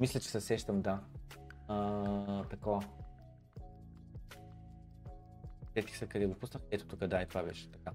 Мисля, 0.00 0.20
че 0.20 0.28
се 0.28 0.40
сещам, 0.40 0.82
да. 0.82 1.00
А, 1.68 2.44
такова. 2.44 2.82
Сетих 5.74 5.96
се 5.96 6.06
къде 6.06 6.26
го 6.26 6.34
пуснах. 6.34 6.62
Ето 6.70 6.86
тук, 6.86 7.06
да, 7.06 7.22
и 7.22 7.26
това 7.26 7.42
беше 7.42 7.70
така. 7.70 7.90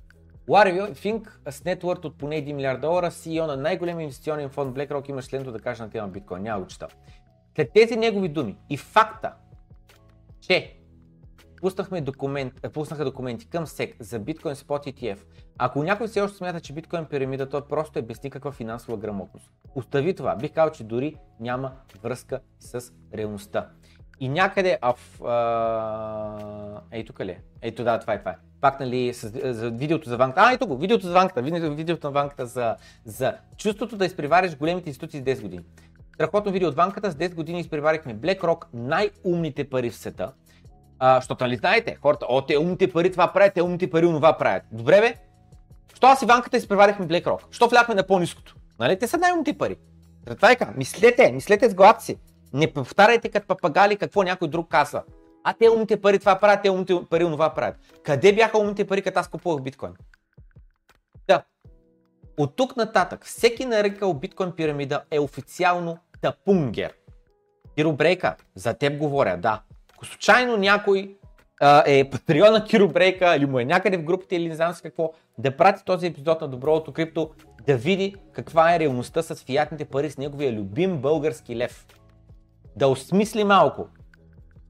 Лари 0.49 0.93
Финк 0.93 1.41
с 1.49 1.63
нетворт 1.63 2.05
от 2.05 2.17
поне 2.17 2.35
1 2.35 2.53
милиард 2.53 2.81
долара, 2.81 3.11
CEO 3.11 3.47
на 3.47 3.57
най-големия 3.57 4.03
инвестиционен 4.03 4.49
фонд 4.49 4.77
BlackRock, 4.77 5.09
имаш 5.09 5.25
следното 5.25 5.51
да 5.51 5.59
кажа 5.59 5.83
на 5.83 5.89
тема 5.89 6.07
биткоин. 6.07 6.43
Няма 6.43 6.61
го 6.61 6.67
чета. 6.67 6.87
След 7.55 7.73
тези 7.73 7.95
негови 7.95 8.29
думи 8.29 8.57
и 8.69 8.77
факта, 8.77 9.33
че 10.41 10.77
пуснахме 11.65 12.01
документ, 12.01 12.53
е, 12.63 12.69
пуснаха 12.69 13.05
документи 13.05 13.47
към 13.47 13.65
SEC 13.65 13.93
за 13.99 14.19
Bitcoin 14.19 14.53
Spot 14.53 14.93
ETF. 14.93 15.19
Ако 15.57 15.83
някой 15.83 16.07
все 16.07 16.21
още 16.21 16.37
смята, 16.37 16.59
че 16.59 16.73
биткоин 16.73 17.05
пирамида, 17.05 17.49
то 17.49 17.61
просто 17.61 17.99
е 17.99 18.01
без 18.01 18.23
никаква 18.23 18.51
финансова 18.51 18.97
грамотност. 18.97 19.51
Остави 19.75 20.15
това. 20.15 20.35
Бих 20.35 20.53
казал, 20.53 20.71
че 20.71 20.83
дори 20.83 21.15
няма 21.39 21.71
връзка 22.03 22.39
с 22.59 22.93
реалността. 23.13 23.69
И 24.19 24.29
някъде, 24.29 24.77
в... 24.83 25.23
А... 25.23 26.81
Ей, 26.91 27.05
тук 27.05 27.19
ли 27.19 27.31
е? 27.31 27.41
Ето 27.61 27.83
да, 27.83 27.99
това 27.99 28.13
е, 28.13 28.19
това 28.19 28.31
е. 28.31 28.35
Пак, 28.61 28.79
нали, 28.79 29.13
с, 29.13 29.53
за 29.53 29.69
видеото 29.69 30.09
за 30.09 30.17
ванката. 30.17 30.41
А, 30.41 30.53
ето 30.53 30.67
го, 30.67 30.77
видеото 30.77 31.07
за 31.07 31.13
ванката. 31.13 31.41
Видеото 31.41 32.07
на 32.07 32.11
ванката 32.11 32.45
за, 32.45 32.75
за 33.05 33.33
чувството 33.57 33.97
да 33.97 34.05
изпревариш 34.05 34.57
големите 34.57 34.89
институции 34.89 35.19
с 35.19 35.23
10 35.23 35.41
години. 35.41 35.63
Страхотно 36.13 36.51
видео 36.51 36.69
от 36.69 36.75
ванката. 36.75 37.11
С 37.11 37.15
10 37.15 37.35
години 37.35 37.59
изпреварихме 37.59 38.15
BlackRock, 38.15 38.65
най-умните 38.73 39.69
пари 39.69 39.89
в 39.89 39.95
света 39.95 40.31
а, 40.99 41.15
защото 41.15 41.43
нали 41.43 41.55
знаете, 41.55 41.97
хората, 42.01 42.25
о, 42.29 42.41
те 42.41 42.57
умните 42.57 42.91
пари 42.91 43.11
това 43.11 43.33
правят, 43.33 43.53
те 43.53 43.61
умните 43.61 43.89
пари 43.89 44.05
онова 44.05 44.37
правят. 44.37 44.63
Добре 44.71 45.01
бе, 45.01 45.15
що 45.93 46.07
аз 46.07 46.21
Иванката 46.21 46.57
изпреварихме 46.57 47.07
BlackRock? 47.07 47.39
Що 47.51 47.67
вляхме 47.67 47.95
на 47.95 48.03
по-низкото? 48.03 48.55
Нали, 48.79 48.99
те 48.99 49.07
са 49.07 49.17
най-умните 49.17 49.57
пари. 49.57 49.77
Това 50.35 50.51
е 50.51 50.57
мислете, 50.75 51.31
мислете 51.31 51.69
с 51.69 51.75
главата 51.75 52.03
си. 52.03 52.17
Не 52.53 52.73
повтаряйте 52.73 53.29
като 53.29 53.47
папагали 53.47 53.97
какво 53.97 54.23
някой 54.23 54.47
друг 54.47 54.69
казва. 54.69 55.03
А 55.43 55.53
те 55.53 55.69
умните 55.69 56.01
пари 56.01 56.19
това 56.19 56.39
правят, 56.39 56.61
те 56.63 56.69
умните 56.69 56.95
пари 57.09 57.23
онова 57.23 57.53
правят. 57.53 57.75
Къде 58.03 58.33
бяха 58.33 58.57
умните 58.57 58.87
пари, 58.87 59.01
като 59.01 59.19
аз 59.19 59.27
купувах 59.27 59.63
биткоин? 59.63 59.93
Да. 61.27 61.43
От 62.37 62.55
тук 62.55 62.77
нататък, 62.77 63.25
всеки 63.25 63.65
нарекал 63.65 64.13
биткоин 64.13 64.51
пирамида 64.51 65.03
е 65.11 65.19
официално 65.19 65.97
тапунгер. 66.21 66.93
Киробрейка, 67.75 68.35
за 68.55 68.73
теб 68.73 68.97
говоря, 68.97 69.37
да. 69.37 69.61
Случайно 70.05 70.57
някой 70.57 71.15
а, 71.61 71.83
е 71.87 72.09
патреон 72.09 72.53
на 72.53 72.63
Киробрейка 72.63 73.35
или 73.35 73.45
му 73.45 73.59
е 73.59 73.65
някъде 73.65 73.97
в 73.97 74.03
групите 74.03 74.35
или 74.35 74.49
не 74.49 74.55
знам 74.55 74.73
с 74.73 74.81
какво, 74.81 75.11
да 75.37 75.57
прати 75.57 75.85
този 75.85 76.07
епизод 76.07 76.41
на 76.41 76.47
Доброто 76.47 76.93
крипто, 76.93 77.31
да 77.67 77.77
види 77.77 78.15
каква 78.31 78.75
е 78.75 78.79
реалността 78.79 79.21
с 79.21 79.35
фиатните 79.35 79.85
пари 79.85 80.09
с 80.09 80.17
неговия 80.17 80.53
любим 80.53 80.97
български 80.97 81.55
лев. 81.55 81.85
Да 82.75 82.87
осмисли 82.87 83.43
малко. 83.43 83.87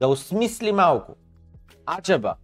Да 0.00 0.08
осмисли 0.08 0.72
малко. 0.72 1.16
Аджаба. 1.98 2.34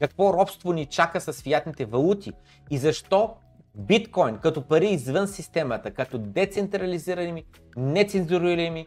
Какво 0.00 0.32
робство 0.32 0.72
ни 0.72 0.86
чака 0.86 1.20
с 1.20 1.32
фиатните 1.32 1.84
валути 1.84 2.32
и 2.70 2.78
защо 2.78 3.36
биткоин 3.74 4.38
като 4.38 4.62
пари 4.62 4.86
извън 4.86 5.28
системата, 5.28 5.90
като 5.90 6.18
децентрализирани, 6.18 7.44
нецензуруеми, 7.76 8.86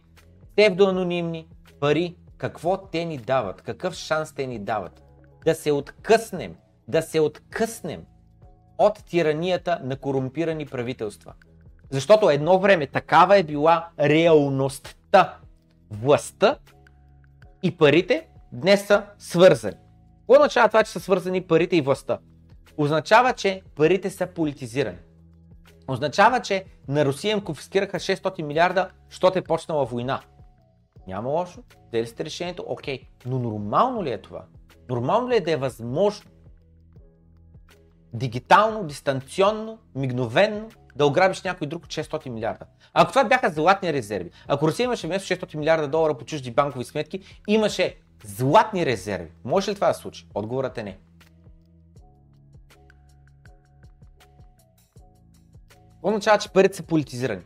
псевдоанонимни 0.55 1.47
пари 1.80 2.15
какво 2.38 2.77
те 2.77 3.05
ни 3.05 3.18
дават, 3.18 3.61
какъв 3.61 3.93
шанс 3.93 4.34
те 4.34 4.47
ни 4.47 4.60
дават. 4.60 5.03
Да 5.45 5.55
се 5.55 5.72
откъснем, 5.72 6.55
да 6.88 7.01
се 7.01 7.19
откъснем 7.19 8.05
от 8.77 9.05
тиранията 9.05 9.80
на 9.84 9.95
корумпирани 9.95 10.65
правителства. 10.65 11.34
Защото 11.89 12.30
едно 12.30 12.60
време 12.60 12.88
такава 12.88 13.38
е 13.38 13.43
била 13.43 13.89
реалността. 13.99 15.38
Властта 15.91 16.57
и 17.64 17.77
парите 17.77 18.27
днес 18.51 18.85
са 18.85 19.03
свързани. 19.19 19.76
Какво 20.19 20.34
означава 20.34 20.68
това, 20.68 20.84
че 20.84 20.91
са 20.91 20.99
свързани 20.99 21.41
парите 21.41 21.76
и 21.76 21.81
властта? 21.81 22.19
Означава, 22.77 23.34
че 23.34 23.61
парите 23.76 24.10
са 24.10 24.27
политизирани. 24.27 24.97
Означава, 25.88 26.39
че 26.39 26.65
на 26.88 27.05
Русия 27.05 27.31
им 27.31 27.41
конфискираха 27.41 27.99
600 27.99 28.41
милиарда, 28.41 28.89
защото 29.10 29.39
е 29.39 29.41
почнала 29.41 29.85
война. 29.85 30.22
Няма 31.07 31.30
лошо, 31.30 31.64
взели 31.93 32.07
сте 32.07 32.25
решението, 32.25 32.65
окей. 32.67 33.01
Но 33.25 33.39
нормално 33.39 34.03
ли 34.03 34.11
е 34.11 34.21
това? 34.21 34.45
Нормално 34.89 35.29
ли 35.29 35.35
е 35.35 35.41
да 35.41 35.51
е 35.51 35.55
възможно 35.55 36.31
дигитално, 38.13 38.83
дистанционно, 38.83 39.79
мигновенно 39.95 40.69
да 40.95 41.05
ограбиш 41.05 41.41
някой 41.41 41.67
друг 41.67 41.85
от 41.85 41.91
600 41.91 42.29
милиарда. 42.29 42.65
Ако 42.93 43.11
това 43.11 43.23
бяха 43.23 43.49
златни 43.49 43.93
резерви, 43.93 44.31
ако 44.47 44.67
Русия 44.67 44.83
имаше 44.83 45.07
вместо 45.07 45.33
600 45.33 45.55
милиарда 45.55 45.87
долара 45.87 46.17
по 46.17 46.25
чужди 46.25 46.51
банкови 46.51 46.85
сметки, 46.85 47.19
имаше 47.47 47.95
златни 48.23 48.85
резерви. 48.85 49.31
Може 49.43 49.71
ли 49.71 49.75
това 49.75 49.87
да 49.87 49.93
случи? 49.93 50.27
Отговорът 50.35 50.77
е 50.77 50.83
не. 50.83 50.97
означава, 56.03 56.37
че 56.37 56.49
парите 56.49 56.77
са 56.77 56.83
политизирани? 56.83 57.41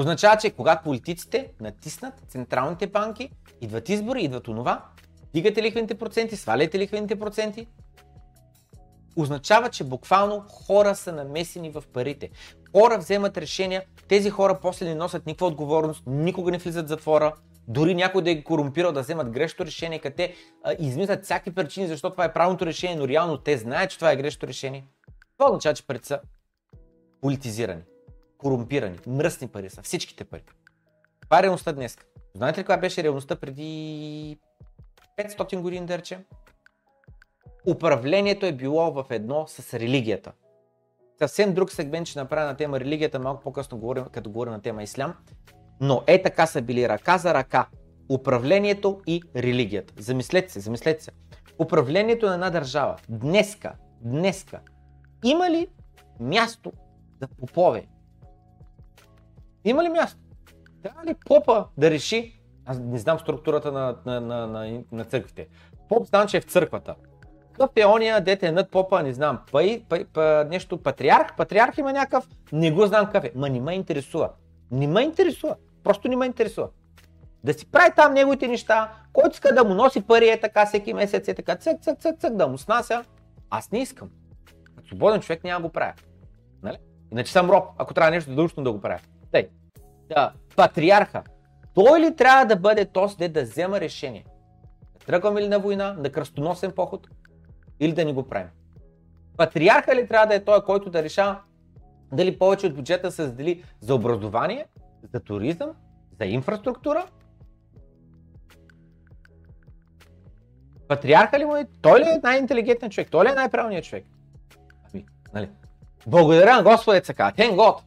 Означава, 0.00 0.36
че 0.36 0.50
когато 0.50 0.84
политиците 0.84 1.52
натиснат 1.60 2.14
централните 2.28 2.86
банки, 2.86 3.30
идват 3.60 3.88
избори, 3.88 4.22
идват 4.22 4.48
онова, 4.48 4.84
дигате 5.34 5.62
лихвените 5.62 5.94
проценти, 5.94 6.36
сваляте 6.36 6.78
лихвените 6.78 7.18
проценти, 7.18 7.66
означава, 9.16 9.70
че 9.70 9.84
буквално 9.84 10.44
хора 10.48 10.94
са 10.94 11.12
намесени 11.12 11.70
в 11.70 11.84
парите. 11.92 12.30
Хора 12.72 12.98
вземат 12.98 13.36
решения, 13.38 13.82
тези 14.08 14.30
хора 14.30 14.58
после 14.62 14.86
не 14.86 14.94
носят 14.94 15.26
никаква 15.26 15.46
отговорност, 15.46 16.02
никога 16.06 16.50
не 16.50 16.58
влизат 16.58 16.86
в 16.86 16.88
затвора, 16.88 17.34
дори 17.68 17.94
някой 17.94 18.22
да 18.22 18.30
е 18.30 18.42
корумпирал 18.42 18.92
да 18.92 19.00
вземат 19.00 19.30
грешно 19.30 19.66
решение, 19.66 19.98
къде 19.98 20.34
измислят 20.78 21.24
всяки 21.24 21.54
причини, 21.54 21.86
защо 21.86 22.10
това 22.10 22.24
е 22.24 22.32
правилното 22.32 22.66
решение, 22.66 22.96
но 22.96 23.08
реално 23.08 23.38
те 23.38 23.58
знаят, 23.58 23.90
че 23.90 23.96
това 23.96 24.12
е 24.12 24.16
грешно 24.16 24.48
решение. 24.48 24.86
Това 25.38 25.50
означава, 25.50 25.74
че 25.74 25.86
парите 25.86 26.06
са 26.06 26.20
политизирани, 27.20 27.82
корумпирани, 28.40 28.98
мръсни 29.06 29.48
пари 29.48 29.70
са, 29.70 29.82
всичките 29.82 30.24
пари. 30.24 30.42
Това 31.20 31.38
е 31.38 31.42
реалността 31.42 31.72
днес. 31.72 31.98
Знаете 32.34 32.60
ли 32.60 32.64
каква 32.64 32.76
беше 32.76 33.02
реалността 33.02 33.36
преди 33.36 34.38
500 35.18 35.60
години, 35.60 35.86
да 35.86 35.98
речем? 35.98 36.24
Управлението 37.66 38.46
е 38.46 38.52
било 38.52 38.92
в 38.92 39.04
едно 39.10 39.46
с 39.46 39.74
религията. 39.74 40.32
Съвсем 41.18 41.54
друг 41.54 41.72
сегмент 41.72 42.06
ще 42.06 42.18
направя 42.18 42.46
на 42.46 42.56
тема 42.56 42.80
религията, 42.80 43.18
малко 43.18 43.42
по-късно 43.42 43.78
говорим, 43.78 44.04
като 44.04 44.30
говорим 44.30 44.52
на 44.52 44.62
тема 44.62 44.82
ислям. 44.82 45.14
Но 45.80 46.02
е 46.06 46.22
така 46.22 46.46
са 46.46 46.62
били 46.62 46.88
ръка 46.88 47.18
за 47.18 47.34
ръка. 47.34 47.66
Управлението 48.08 49.00
и 49.06 49.22
религията. 49.36 49.94
Замислете 50.02 50.52
се, 50.52 50.60
замислете 50.60 51.04
се. 51.04 51.10
Управлението 51.58 52.26
на 52.26 52.34
една 52.34 52.50
държава, 52.50 52.96
днеска, 53.08 53.74
днеска, 54.00 54.60
има 55.24 55.50
ли 55.50 55.68
място 56.20 56.72
за 57.20 57.28
попове? 57.28 57.86
Има 59.64 59.84
ли 59.84 59.88
място? 59.88 60.18
Трябва 60.82 61.04
ли 61.04 61.14
попа 61.26 61.66
да 61.78 61.90
реши? 61.90 62.40
Аз 62.66 62.78
не 62.78 62.98
знам 62.98 63.18
структурата 63.18 63.72
на, 63.72 63.96
на, 64.06 64.20
на, 64.20 64.46
на, 64.46 64.82
на 64.92 65.04
църквите. 65.04 65.48
Поп 65.88 66.06
знам, 66.06 66.28
че 66.28 66.36
е 66.36 66.40
в 66.40 66.44
църквата. 66.44 66.94
Какъв 67.52 67.70
е 67.76 67.86
ония, 67.86 68.20
дете 68.20 68.52
над 68.52 68.70
попа, 68.70 69.02
не 69.02 69.12
знам, 69.12 69.40
пай, 69.52 69.84
пай, 69.88 70.04
пай, 70.04 70.44
нещо 70.44 70.82
патриарх, 70.82 71.36
патриарх 71.36 71.78
има 71.78 71.92
някакъв, 71.92 72.28
не 72.52 72.72
го 72.72 72.86
знам 72.86 73.06
какъв 73.06 73.24
е. 73.24 73.32
Ма 73.34 73.48
не 73.48 73.60
ме 73.60 73.74
интересува. 73.74 74.30
Не 74.70 74.86
ме 74.86 75.02
интересува. 75.02 75.56
Просто 75.84 76.08
не 76.08 76.16
ме 76.16 76.26
интересува. 76.26 76.68
Да 77.44 77.54
си 77.54 77.70
прави 77.70 77.90
там 77.96 78.14
неговите 78.14 78.48
неща, 78.48 78.92
който 79.12 79.30
иска 79.30 79.54
да 79.54 79.64
му 79.64 79.74
носи 79.74 80.00
пари 80.00 80.28
е 80.28 80.40
така 80.40 80.66
всеки 80.66 80.94
месец, 80.94 81.28
е 81.28 81.34
така 81.34 81.56
цък, 81.56 81.82
цък, 81.82 81.98
цък, 81.98 82.20
цък, 82.20 82.36
да 82.36 82.48
му 82.48 82.58
снася. 82.58 83.04
Аз 83.50 83.72
не 83.72 83.78
искам. 83.78 84.10
Като 84.76 84.88
свободен 84.88 85.20
човек 85.20 85.44
няма 85.44 85.60
го 85.60 85.68
правя. 85.72 85.92
Нали? 86.62 86.76
Иначе 87.12 87.32
съм 87.32 87.50
роб, 87.50 87.64
ако 87.78 87.94
трябва 87.94 88.10
нещо 88.10 88.30
задължително 88.30 88.64
да 88.64 88.72
го 88.72 88.80
правя. 88.80 89.00
Тъй. 89.32 89.48
Да, 90.08 90.32
патриарха. 90.56 91.22
Той 91.74 92.00
ли 92.00 92.16
трябва 92.16 92.44
да 92.44 92.56
бъде 92.56 92.84
този, 92.84 93.16
де 93.16 93.28
да 93.28 93.42
взема 93.42 93.80
решение? 93.80 94.24
Тръгваме 95.06 95.42
ли 95.42 95.48
на 95.48 95.58
война, 95.58 95.92
на 95.92 96.10
кръстоносен 96.10 96.72
поход 96.72 97.08
или 97.80 97.92
да 97.92 98.04
ни 98.04 98.12
го 98.12 98.22
правим? 98.22 98.48
Патриарха 99.36 99.94
ли 99.94 100.06
трябва 100.06 100.26
да 100.26 100.34
е 100.34 100.44
той, 100.44 100.64
който 100.64 100.90
да 100.90 101.02
решава 101.02 101.40
дали 102.12 102.38
повече 102.38 102.66
от 102.66 102.74
бюджета 102.74 103.12
се 103.12 103.24
задели 103.24 103.64
за 103.80 103.94
образование, 103.94 104.66
за 105.14 105.20
туризъм, 105.20 105.70
за 106.20 106.26
инфраструктура? 106.26 107.06
Патриарха 110.88 111.38
ли 111.38 111.44
му 111.44 111.56
е? 111.56 111.66
Той 111.82 112.00
ли 112.00 112.04
е 112.04 112.20
най-интелигентният 112.22 112.92
човек? 112.92 113.08
Той 113.10 113.24
ли 113.24 113.28
е 113.28 113.34
най-правилният 113.34 113.84
човек? 113.84 114.04
Ами, 114.94 115.06
нали? 115.34 115.48
Благодаря 116.06 116.56
на 116.56 116.62
Господа 116.62 116.96
е 116.96 117.00
така. 117.00 117.32
Thank 117.36 117.54
God. 117.54 117.80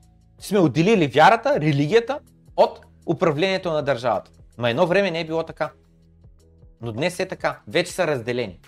Сме 0.43 0.59
отделили 0.59 1.07
вярата, 1.07 1.59
религията 1.59 2.19
от 2.57 2.79
управлението 3.07 3.71
на 3.71 3.83
държавата. 3.83 4.31
Но 4.57 4.67
едно 4.67 4.87
време 4.87 5.11
не 5.11 5.19
е 5.19 5.25
било 5.25 5.43
така. 5.43 5.71
Но 6.81 6.91
днес 6.91 7.19
е 7.19 7.27
така. 7.27 7.59
Вече 7.67 7.91
са 7.91 8.07
разделени. 8.07 8.59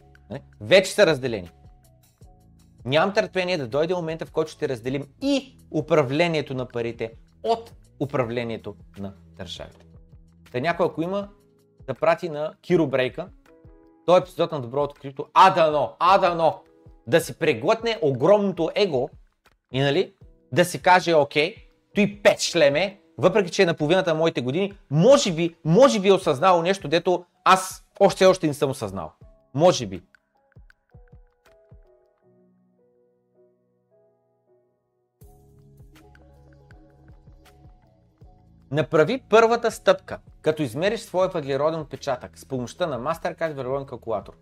Вече 0.61 0.91
са 0.91 1.05
разделени. 1.05 1.49
Нямам 2.85 3.13
търпение 3.13 3.57
да 3.57 3.67
дойде 3.67 3.93
момента, 3.93 4.25
в 4.25 4.31
който 4.31 4.51
ще 4.51 4.69
разделим 4.69 5.03
и 5.21 5.57
управлението 5.71 6.53
на 6.53 6.65
парите 6.67 7.13
от 7.43 7.73
управлението 7.99 8.75
на 8.99 9.13
държавите. 9.37 9.85
Та 10.51 10.59
някой, 10.59 10.85
ако 10.85 11.01
има, 11.01 11.29
да 11.87 11.93
прати 11.93 12.29
на 12.29 12.53
Киро 12.61 12.87
Брейка, 12.87 13.29
той 14.05 14.19
е 14.19 14.21
епизод 14.21 14.51
на 14.51 14.61
Добро 14.61 14.83
открито, 14.83 15.25
а 15.33 15.53
дано, 15.53 15.93
а 15.99 16.17
дано, 16.17 16.61
да 17.07 17.21
си 17.21 17.39
преглътне 17.39 17.99
огромното 18.01 18.71
его 18.75 19.09
и 19.71 19.79
нали, 19.79 20.13
да 20.51 20.65
си 20.65 20.81
каже, 20.81 21.13
окей, 21.13 21.64
той 21.95 22.19
пет 22.23 22.39
шлеме, 22.39 23.01
въпреки 23.17 23.51
че 23.51 23.63
е 23.63 23.65
на 23.65 23.73
половината 23.73 24.13
на 24.13 24.19
моите 24.19 24.41
години, 24.41 24.73
може 24.91 25.33
би, 25.33 25.55
може 25.65 25.99
би 25.99 26.07
е 26.07 26.13
осъзнал 26.13 26.61
нещо, 26.61 26.87
дето 26.87 27.25
аз 27.43 27.85
още 27.99 28.25
още 28.25 28.47
не 28.47 28.53
съм 28.53 28.69
осъзнал. 28.69 29.11
Може 29.53 29.85
би. 29.85 30.01
Направи 38.71 39.23
първата 39.29 39.71
стъпка, 39.71 40.19
като 40.41 40.63
измериш 40.63 40.99
своя 40.99 41.29
въглероден 41.29 41.79
отпечатък 41.79 42.39
с 42.39 42.45
помощта 42.45 42.87
на 42.87 42.99
Mastercard 42.99 43.53
въглероден 43.53 43.87
калкулатор. 43.87 44.33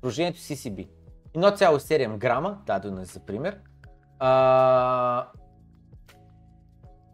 Приложението 0.00 0.38
CCB. 0.38 0.88
1,7 1.34 2.18
грама, 2.18 2.58
дадено 2.66 3.00
е 3.00 3.04
за 3.04 3.20
пример. 3.20 3.58
А... 4.18 5.28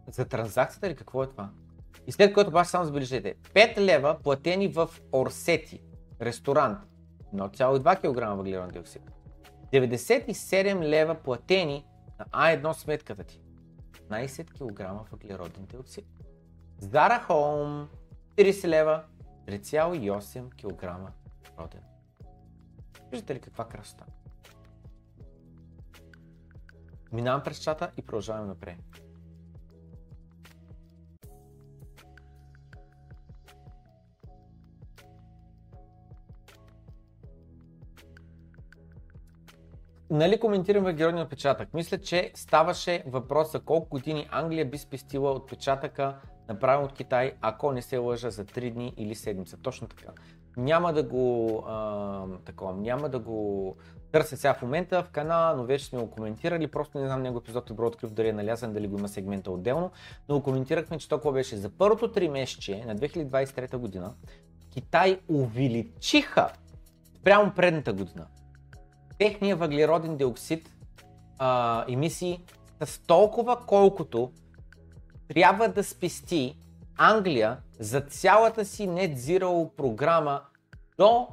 За 0.09 0.24
транзакцията 0.24 0.86
или 0.86 0.97
какво 0.97 1.22
е 1.22 1.26
това? 1.26 1.51
И 2.06 2.12
след 2.12 2.35
което 2.35 2.48
обаче 2.48 2.70
само 2.70 2.85
забележете. 2.85 3.35
5 3.35 3.78
лева 3.78 4.18
платени 4.22 4.68
в 4.68 4.90
Орсети, 5.12 5.82
ресторант, 6.20 6.78
1,2 7.35 7.97
кг 7.97 8.36
въглероден 8.36 8.70
диоксид. 8.70 9.02
97 9.72 10.82
лева 10.82 11.14
платени 11.14 11.86
на 12.18 12.24
А1 12.24 12.72
сметката 12.72 13.24
ти. 13.24 13.40
15 14.10 14.51
кг 14.51 15.10
въглероден 15.12 15.64
диоксид. 15.64 16.06
Zara 16.82 17.28
Home 17.28 17.86
30 18.36 18.68
лева, 18.68 19.05
3,8 19.47 20.51
кг 20.51 21.12
роден. 21.59 21.82
Виждате 23.10 23.35
ли 23.35 23.40
каква 23.40 23.68
красота? 23.68 24.05
Минавам 27.12 27.43
през 27.43 27.59
чата 27.59 27.90
и 27.97 28.02
продължаваме 28.02 28.47
напред. 28.47 29.03
Нали 40.10 40.40
коментираме 40.40 40.93
въглеродния 40.93 41.24
отпечатък? 41.24 41.74
Мисля, 41.74 41.98
че 41.98 42.31
ставаше 42.35 43.02
въпрос 43.06 43.52
за 43.52 43.60
колко 43.60 43.89
години 43.89 44.28
Англия 44.31 44.64
би 44.64 44.78
спестила 44.78 45.32
отпечатъка 45.32 46.16
направен 46.48 46.85
от 46.85 46.93
Китай, 46.93 47.32
ако 47.40 47.72
не 47.72 47.82
се 47.82 47.98
лъжа 47.98 48.31
за 48.31 48.44
3 48.44 48.72
дни 48.72 48.94
или 48.97 49.14
седмица. 49.14 49.56
Точно 49.56 49.89
така. 49.89 50.12
Няма 50.56 50.93
да 50.93 51.02
го, 51.02 51.59
а, 51.66 52.26
такова, 52.44 52.72
няма 52.72 53.09
да 53.09 53.18
го 53.18 53.76
търся 54.12 54.36
сега 54.36 54.55
в 54.55 54.62
момента 54.62 55.02
в 55.02 55.10
канала, 55.10 55.56
но 55.56 55.64
вече 55.64 55.85
сме 55.85 55.98
го 55.98 56.10
коментирали. 56.10 56.66
Просто 56.66 56.98
не 56.98 57.06
знам 57.06 57.22
него 57.22 57.39
епизод 57.39 57.64
добро 57.66 57.86
открив 57.86 58.10
дали 58.10 58.28
е 58.28 58.32
налязан, 58.32 58.72
дали 58.72 58.89
го 58.89 58.98
има 58.98 59.09
сегмента 59.09 59.51
отделно. 59.51 59.90
Но 60.28 60.43
коментирахме, 60.43 60.98
че 60.98 61.09
толкова 61.09 61.32
беше 61.32 61.56
за 61.56 61.70
първото 61.70 62.12
3 62.12 62.28
месече 62.28 62.85
на 62.86 62.97
2023 62.97 63.76
година. 63.76 64.14
Китай 64.70 65.20
увеличиха 65.28 66.52
прямо 67.24 67.52
предната 67.55 67.93
година 67.93 68.26
техния 69.18 69.56
въглероден 69.56 70.16
диоксид 70.16 70.70
а, 71.38 71.84
емисии 71.88 72.40
с 72.84 72.98
толкова 72.98 73.66
колкото 73.66 74.30
трябва 75.28 75.68
да 75.68 75.84
спести 75.84 76.56
Англия 76.96 77.56
за 77.78 78.00
цялата 78.00 78.64
си 78.64 78.88
Net 78.88 79.14
Zero 79.14 79.70
програма 79.76 80.40
до 80.98 81.28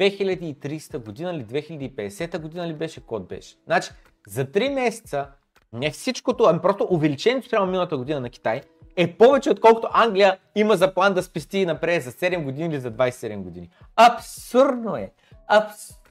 2300 0.00 0.98
година 1.04 1.34
или 1.34 1.44
2050 1.44 2.38
година 2.38 2.68
ли 2.68 2.74
беше, 2.74 3.00
код 3.00 3.28
беше. 3.28 3.56
Значи, 3.66 3.90
за 4.28 4.44
3 4.44 4.74
месеца 4.74 5.28
не 5.72 5.90
всичкото, 5.90 6.44
ами 6.44 6.60
просто 6.60 6.86
увеличението 6.90 7.46
спрямо 7.46 7.66
миналата 7.66 7.96
година 7.96 8.20
на 8.20 8.30
Китай 8.30 8.62
е 8.96 9.16
повече 9.16 9.50
отколкото 9.50 9.88
Англия 9.92 10.38
има 10.54 10.76
за 10.76 10.94
план 10.94 11.14
да 11.14 11.22
спести 11.22 11.66
напред 11.66 12.02
за 12.02 12.12
7 12.12 12.44
години 12.44 12.74
или 12.74 12.80
за 12.80 12.90
27 12.90 13.42
години. 13.42 13.70
Абсурдно 13.96 14.96
е! 14.96 15.12
Абсурдно 15.48 16.01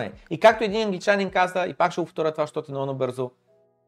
е! 0.00 0.12
И 0.30 0.40
както 0.40 0.64
един 0.64 0.82
англичанин 0.82 1.30
каза, 1.30 1.66
и 1.66 1.74
пак 1.74 1.92
ще 1.92 2.00
го 2.00 2.04
повторя 2.04 2.32
това, 2.32 2.42
защото 2.42 2.72
е 2.72 2.74
много 2.74 2.94
бързо, 2.94 3.30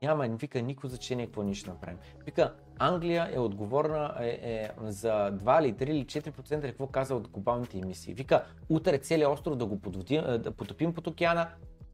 няма, 0.03 0.29
вика, 0.29 0.63
никакво 0.63 0.89
значение 0.89 1.27
какво 1.27 1.43
ние 1.43 1.55
ще 1.55 1.71
направим. 1.71 1.99
Вика, 2.25 2.55
Англия 2.79 3.31
е 3.33 3.39
отговорна 3.39 4.15
е, 4.21 4.29
е, 4.29 4.71
за 4.83 5.09
2 5.33 5.63
или 5.63 5.75
3 5.75 5.91
или 5.91 6.07
4% 6.07 6.63
какво 6.63 6.87
каза 6.87 7.15
от 7.15 7.29
глобалните 7.29 7.79
емисии. 7.79 8.15
Вика, 8.15 8.45
утре 8.69 8.99
целият 8.99 9.33
остров 9.33 9.57
да 9.57 9.67
го 9.67 9.81
подводим, 9.81 10.23
да 10.39 10.51
потопим 10.51 10.95
под 10.95 11.07
океана, 11.07 11.49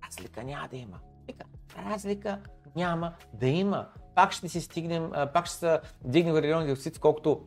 разлика 0.07 0.45
няма 0.45 0.69
да 0.69 0.77
има. 0.77 0.99
Вика, 1.27 1.45
разлика 1.91 2.39
няма 2.77 3.13
да 3.35 3.47
има. 3.47 3.89
Пак 4.15 4.33
ще 4.33 4.49
си 4.49 4.61
стигнем, 4.61 5.11
пак 5.35 5.47
ще 5.47 5.57
се 5.57 5.81
вдигне 6.05 6.33
въглеродния 6.33 6.67
диоксид, 6.67 6.99
колкото 6.99 7.45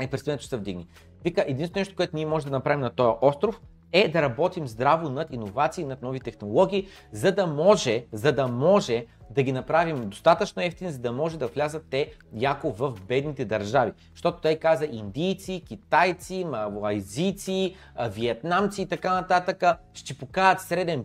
е 0.00 0.10
представено, 0.10 0.38
че 0.38 0.48
се 0.48 0.56
вдигне. 0.56 0.86
Вика, 1.24 1.44
единственото 1.48 1.78
нещо, 1.78 1.96
което 1.96 2.16
ние 2.16 2.26
можем 2.26 2.50
да 2.50 2.56
направим 2.56 2.80
на 2.80 2.90
този 2.90 3.16
остров, 3.20 3.60
е 3.92 4.08
да 4.08 4.22
работим 4.22 4.66
здраво 4.66 5.08
над 5.08 5.32
иновации, 5.32 5.84
над 5.84 6.02
нови 6.02 6.20
технологии, 6.20 6.86
за 7.12 7.32
да 7.32 7.46
може, 7.46 8.04
за 8.12 8.32
да 8.32 8.48
може 8.48 9.06
да 9.30 9.42
ги 9.42 9.52
направим 9.52 10.08
достатъчно 10.08 10.62
ефтини, 10.62 10.90
за 10.90 10.98
да 10.98 11.12
може 11.12 11.38
да 11.38 11.46
влязат 11.46 11.84
те 11.90 12.12
яко 12.34 12.70
в 12.70 12.92
бедните 13.08 13.44
държави. 13.44 13.92
Защото 14.12 14.40
той 14.40 14.56
каза 14.56 14.84
индийци, 14.84 15.62
китайци, 15.68 16.44
малайзийци, 16.44 17.76
виетнамци 18.10 18.82
и 18.82 18.88
така 18.88 19.14
нататък 19.14 19.64
ще 19.94 20.18
покажат 20.18 20.60
среден 20.60 21.04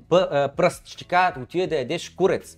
пръст, 0.57 0.87
ще 0.87 1.05
кажат 1.05 1.37
отиде 1.37 1.67
да 1.67 1.75
ядеш 1.75 2.09
курец. 2.09 2.57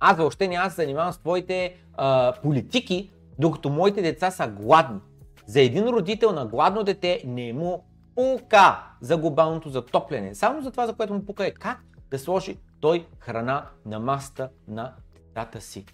Аз 0.00 0.16
въобще 0.16 0.48
няма 0.48 0.70
се 0.70 0.76
занимавам 0.76 1.12
с 1.12 1.18
твоите 1.18 1.74
а, 1.94 2.34
политики, 2.42 3.10
докато 3.38 3.70
моите 3.70 4.02
деца 4.02 4.30
са 4.30 4.48
гладни. 4.48 5.00
За 5.46 5.60
един 5.60 5.88
родител 5.88 6.32
на 6.32 6.46
гладно 6.46 6.82
дете 6.84 7.22
не 7.26 7.52
му 7.52 7.84
пука 8.20 8.82
за 9.00 9.16
глобалното 9.16 9.68
затопляне. 9.68 10.34
Само 10.34 10.62
за 10.62 10.70
това, 10.70 10.86
за 10.86 10.94
което 10.94 11.14
му 11.14 11.26
пука 11.26 11.46
е 11.46 11.50
как 11.50 11.78
да 12.10 12.18
сложи 12.18 12.58
той 12.80 13.06
храна 13.18 13.66
на 13.86 14.00
маста 14.00 14.50
на 14.68 14.94
децата 15.14 15.60
си. 15.60 15.86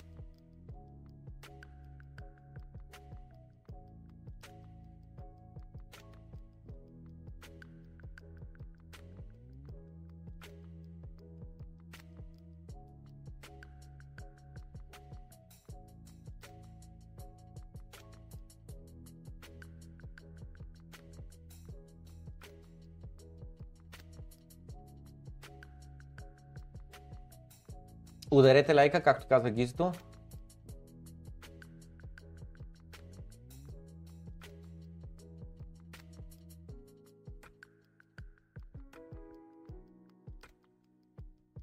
Ударете 28.37 28.75
лайка, 28.75 29.03
както 29.03 29.27
казва 29.29 29.51
Гизото. 29.51 29.93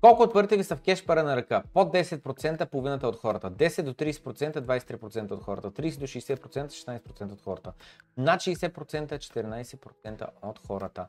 Колко 0.01 0.23
от 0.23 0.33
парите 0.33 0.57
ви 0.57 0.63
са 0.63 0.75
в 0.75 0.81
кеш 0.81 1.05
пара 1.05 1.23
на 1.23 1.35
ръка? 1.35 1.63
Под 1.73 1.93
10% 1.93 2.69
половината 2.69 3.07
от 3.07 3.15
хората. 3.15 3.51
10 3.51 3.81
до 3.81 3.93
30% 3.93 4.61
23% 4.61 5.31
от 5.31 5.43
хората. 5.43 5.71
30 5.71 5.99
до 5.99 6.07
60% 6.07 6.67
16% 6.67 7.31
от 7.31 7.41
хората. 7.41 7.73
Над 8.17 8.41
60% 8.41 9.17
14% 9.17 10.27
от 10.41 10.59
хората. 10.67 11.07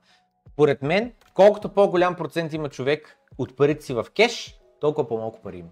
Поред 0.57 0.82
мен, 0.82 1.12
колкото 1.35 1.69
по-голям 1.69 2.15
процент 2.15 2.53
има 2.53 2.69
човек 2.69 3.19
от 3.39 3.57
парите 3.57 3.85
си 3.85 3.95
в 3.95 4.07
кеш, 4.16 4.61
толкова 4.81 5.09
по-малко 5.09 5.43
пари 5.43 5.59
има. 5.59 5.71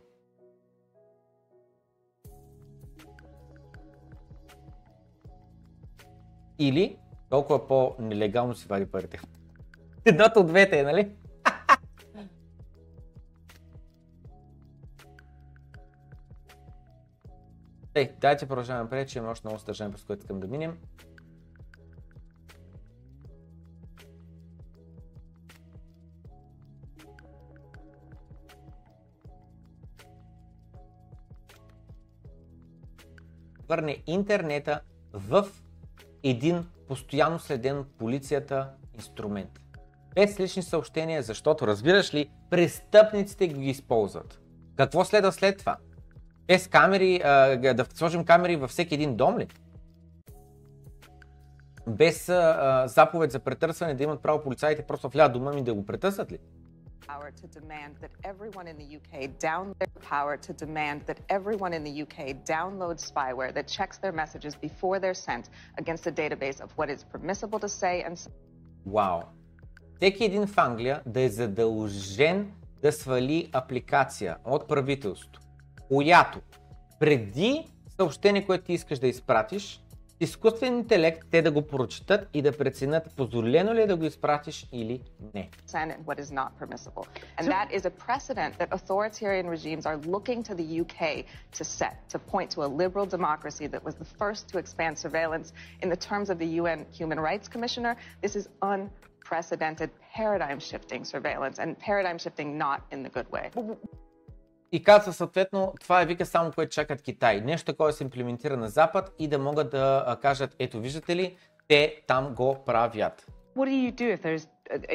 Или 6.59 6.99
толкова 7.31 7.67
по-нелегално 7.67 8.55
си 8.55 8.69
вади 8.69 8.87
парите. 8.87 9.21
Едното 10.05 10.41
от 10.41 10.47
двете 10.47 10.81
е, 10.81 10.83
нали? 10.83 11.15
Ей, 17.95 18.17
дайте 18.21 18.49
продължаваме 18.49 18.83
напред, 18.83 19.09
че 19.09 19.19
имаме 19.19 19.33
още 19.33 19.47
много 19.47 19.61
съдържание, 19.61 19.93
през 19.93 20.05
което 20.05 20.21
искам 20.21 20.41
да 20.41 20.47
минем. 20.47 20.79
Върне 33.73 34.03
интернета 34.07 34.81
в 35.13 35.47
един 36.23 36.67
постоянно 36.89 37.39
следен 37.39 37.79
от 37.79 37.99
полицията 37.99 38.71
инструмент. 38.95 39.51
Без 40.15 40.41
лични 40.41 40.63
съобщения, 40.63 41.23
защото 41.23 41.67
разбираш 41.67 42.15
ли, 42.15 42.31
престъпниците 42.51 43.49
ги 43.49 43.71
използват. 43.71 44.41
Какво 44.77 45.05
следва 45.05 45.33
след 45.33 45.59
това? 45.59 45.77
Без 46.47 46.69
камери, 46.69 47.19
да 47.75 47.87
сложим 47.95 48.25
камери 48.25 48.57
във 48.57 48.71
всеки 48.71 48.95
един 48.95 49.17
дом 49.17 49.39
ли? 49.39 49.49
Без 51.87 52.27
заповед 52.85 53.33
за 53.33 53.39
претърсване 53.39 53.95
да 53.95 54.05
имат 54.05 54.23
право 54.23 54.43
полицаите 54.43 54.83
просто 54.83 55.09
влязат 55.09 55.33
дома 55.33 55.53
ми 55.53 55.63
да 55.63 55.75
го 55.75 55.87
претърсят 55.87 56.33
ли? 56.33 56.39
Power 57.13 57.31
to 57.43 57.47
demand 57.61 57.93
that 58.03 58.13
everyone 58.33 58.67
in 58.73 58.77
the 58.83 58.89
UK 58.99 59.13
down 59.49 59.65
their 59.81 59.95
power 60.13 60.35
to 60.47 60.53
demand 60.65 60.99
that 61.09 61.19
everyone 61.37 61.73
in 61.79 61.83
the 61.89 61.95
UK 62.05 62.19
download 62.57 62.97
spyware 63.11 63.53
that 63.59 63.67
checks 63.77 63.97
their 64.05 64.15
messages 64.23 64.53
before 64.69 64.97
they're 65.03 65.23
sent 65.31 65.45
against 65.83 66.03
a 66.13 66.15
database 66.23 66.59
of 66.65 66.69
what 66.79 66.89
is 66.95 67.01
permissible 67.15 67.59
to 67.67 67.71
say 67.83 67.95
and 68.07 68.15
Wow. 68.87 69.23
Всеки 69.97 70.25
един 70.25 70.47
в 70.47 70.59
Англия 70.59 71.03
да 71.07 71.21
е 71.21 71.29
задължен 71.29 72.53
да 72.83 72.93
свали 72.93 73.51
апликация 73.53 74.37
от 74.45 74.69
правителството, 74.69 75.41
която 75.89 76.41
преди 77.01 77.67
съобщение, 77.97 78.47
което 78.47 78.65
ти 78.65 78.73
искаш 78.73 78.99
да 78.99 79.07
изпратиш, 79.07 79.82
изкуствен 80.22 80.74
интелект 80.74 81.28
те 81.32 81.42
да 81.42 81.52
го 81.52 81.62
прочитат 81.62 82.30
и 82.34 82.42
да 82.42 82.58
преценят 82.58 83.16
позволено 83.16 83.74
ли 83.74 83.82
е 83.82 83.88
да 83.88 83.96
го 83.96 84.06
изпратиш 84.06 84.68
или 84.72 85.02
не. 85.34 85.50
what 86.06 86.20
is 86.20 86.32
not 86.32 86.50
permissible. 86.60 87.06
And 87.38 87.48
that 87.48 87.68
is 87.78 87.86
a 87.86 87.94
precedent 88.08 88.54
that 88.60 88.70
authoritarian 88.80 89.48
regimes 89.56 89.86
are 89.86 89.98
looking 90.16 90.40
to 90.50 90.54
the 90.62 90.68
UK 90.84 91.02
to 91.58 91.64
set, 91.64 91.96
to 92.14 92.18
point 92.34 92.50
to 92.56 92.60
a 92.68 92.70
liberal 92.82 93.06
democracy 93.18 93.66
that 93.74 93.84
was 93.88 93.96
the 94.04 94.10
first 94.22 94.42
to 94.52 94.56
expand 94.64 94.94
surveillance 95.06 95.48
in 95.84 95.88
the 95.94 96.00
terms 96.10 96.28
of 96.34 96.38
the 96.44 96.50
UN 96.62 96.80
Human 97.00 97.20
Rights 97.30 97.48
Commissioner. 97.54 97.94
This 98.26 98.36
is 98.40 98.46
unprecedented 98.74 99.90
paradigm 100.16 100.60
shifting 100.70 101.02
surveillance 101.14 101.58
and 101.64 101.70
paradigm 101.88 102.18
shifting 102.26 102.48
not 102.66 102.80
in 102.94 103.00
the 103.06 103.12
good 103.18 103.30
way. 103.36 103.46
И 104.73 104.83
казва 104.83 105.13
съответно, 105.13 105.75
това 105.81 106.03
е 106.03 106.07
вика 106.07 106.27
само 106.27 106.53
което 106.53 106.73
чакат 106.73 107.03
Китай. 107.03 107.41
Нещо 107.41 107.73
такова 107.73 107.93
се 107.93 108.05
имплементира 108.05 108.57
на 108.57 108.69
Запад 108.69 109.15
и 109.19 109.29
да 109.29 109.39
могат 109.39 109.71
да 109.71 110.17
кажат, 110.23 110.57
ето 110.59 110.81
виждате 110.81 111.17
ли, 111.17 111.37
те 111.69 112.03
там 112.07 112.35
го 112.35 112.57
правят. 112.67 113.27
What 113.57 113.69
do 113.69 113.91
you 113.91 113.93
do 113.93 114.17
if 114.17 114.21
there's 114.23 114.47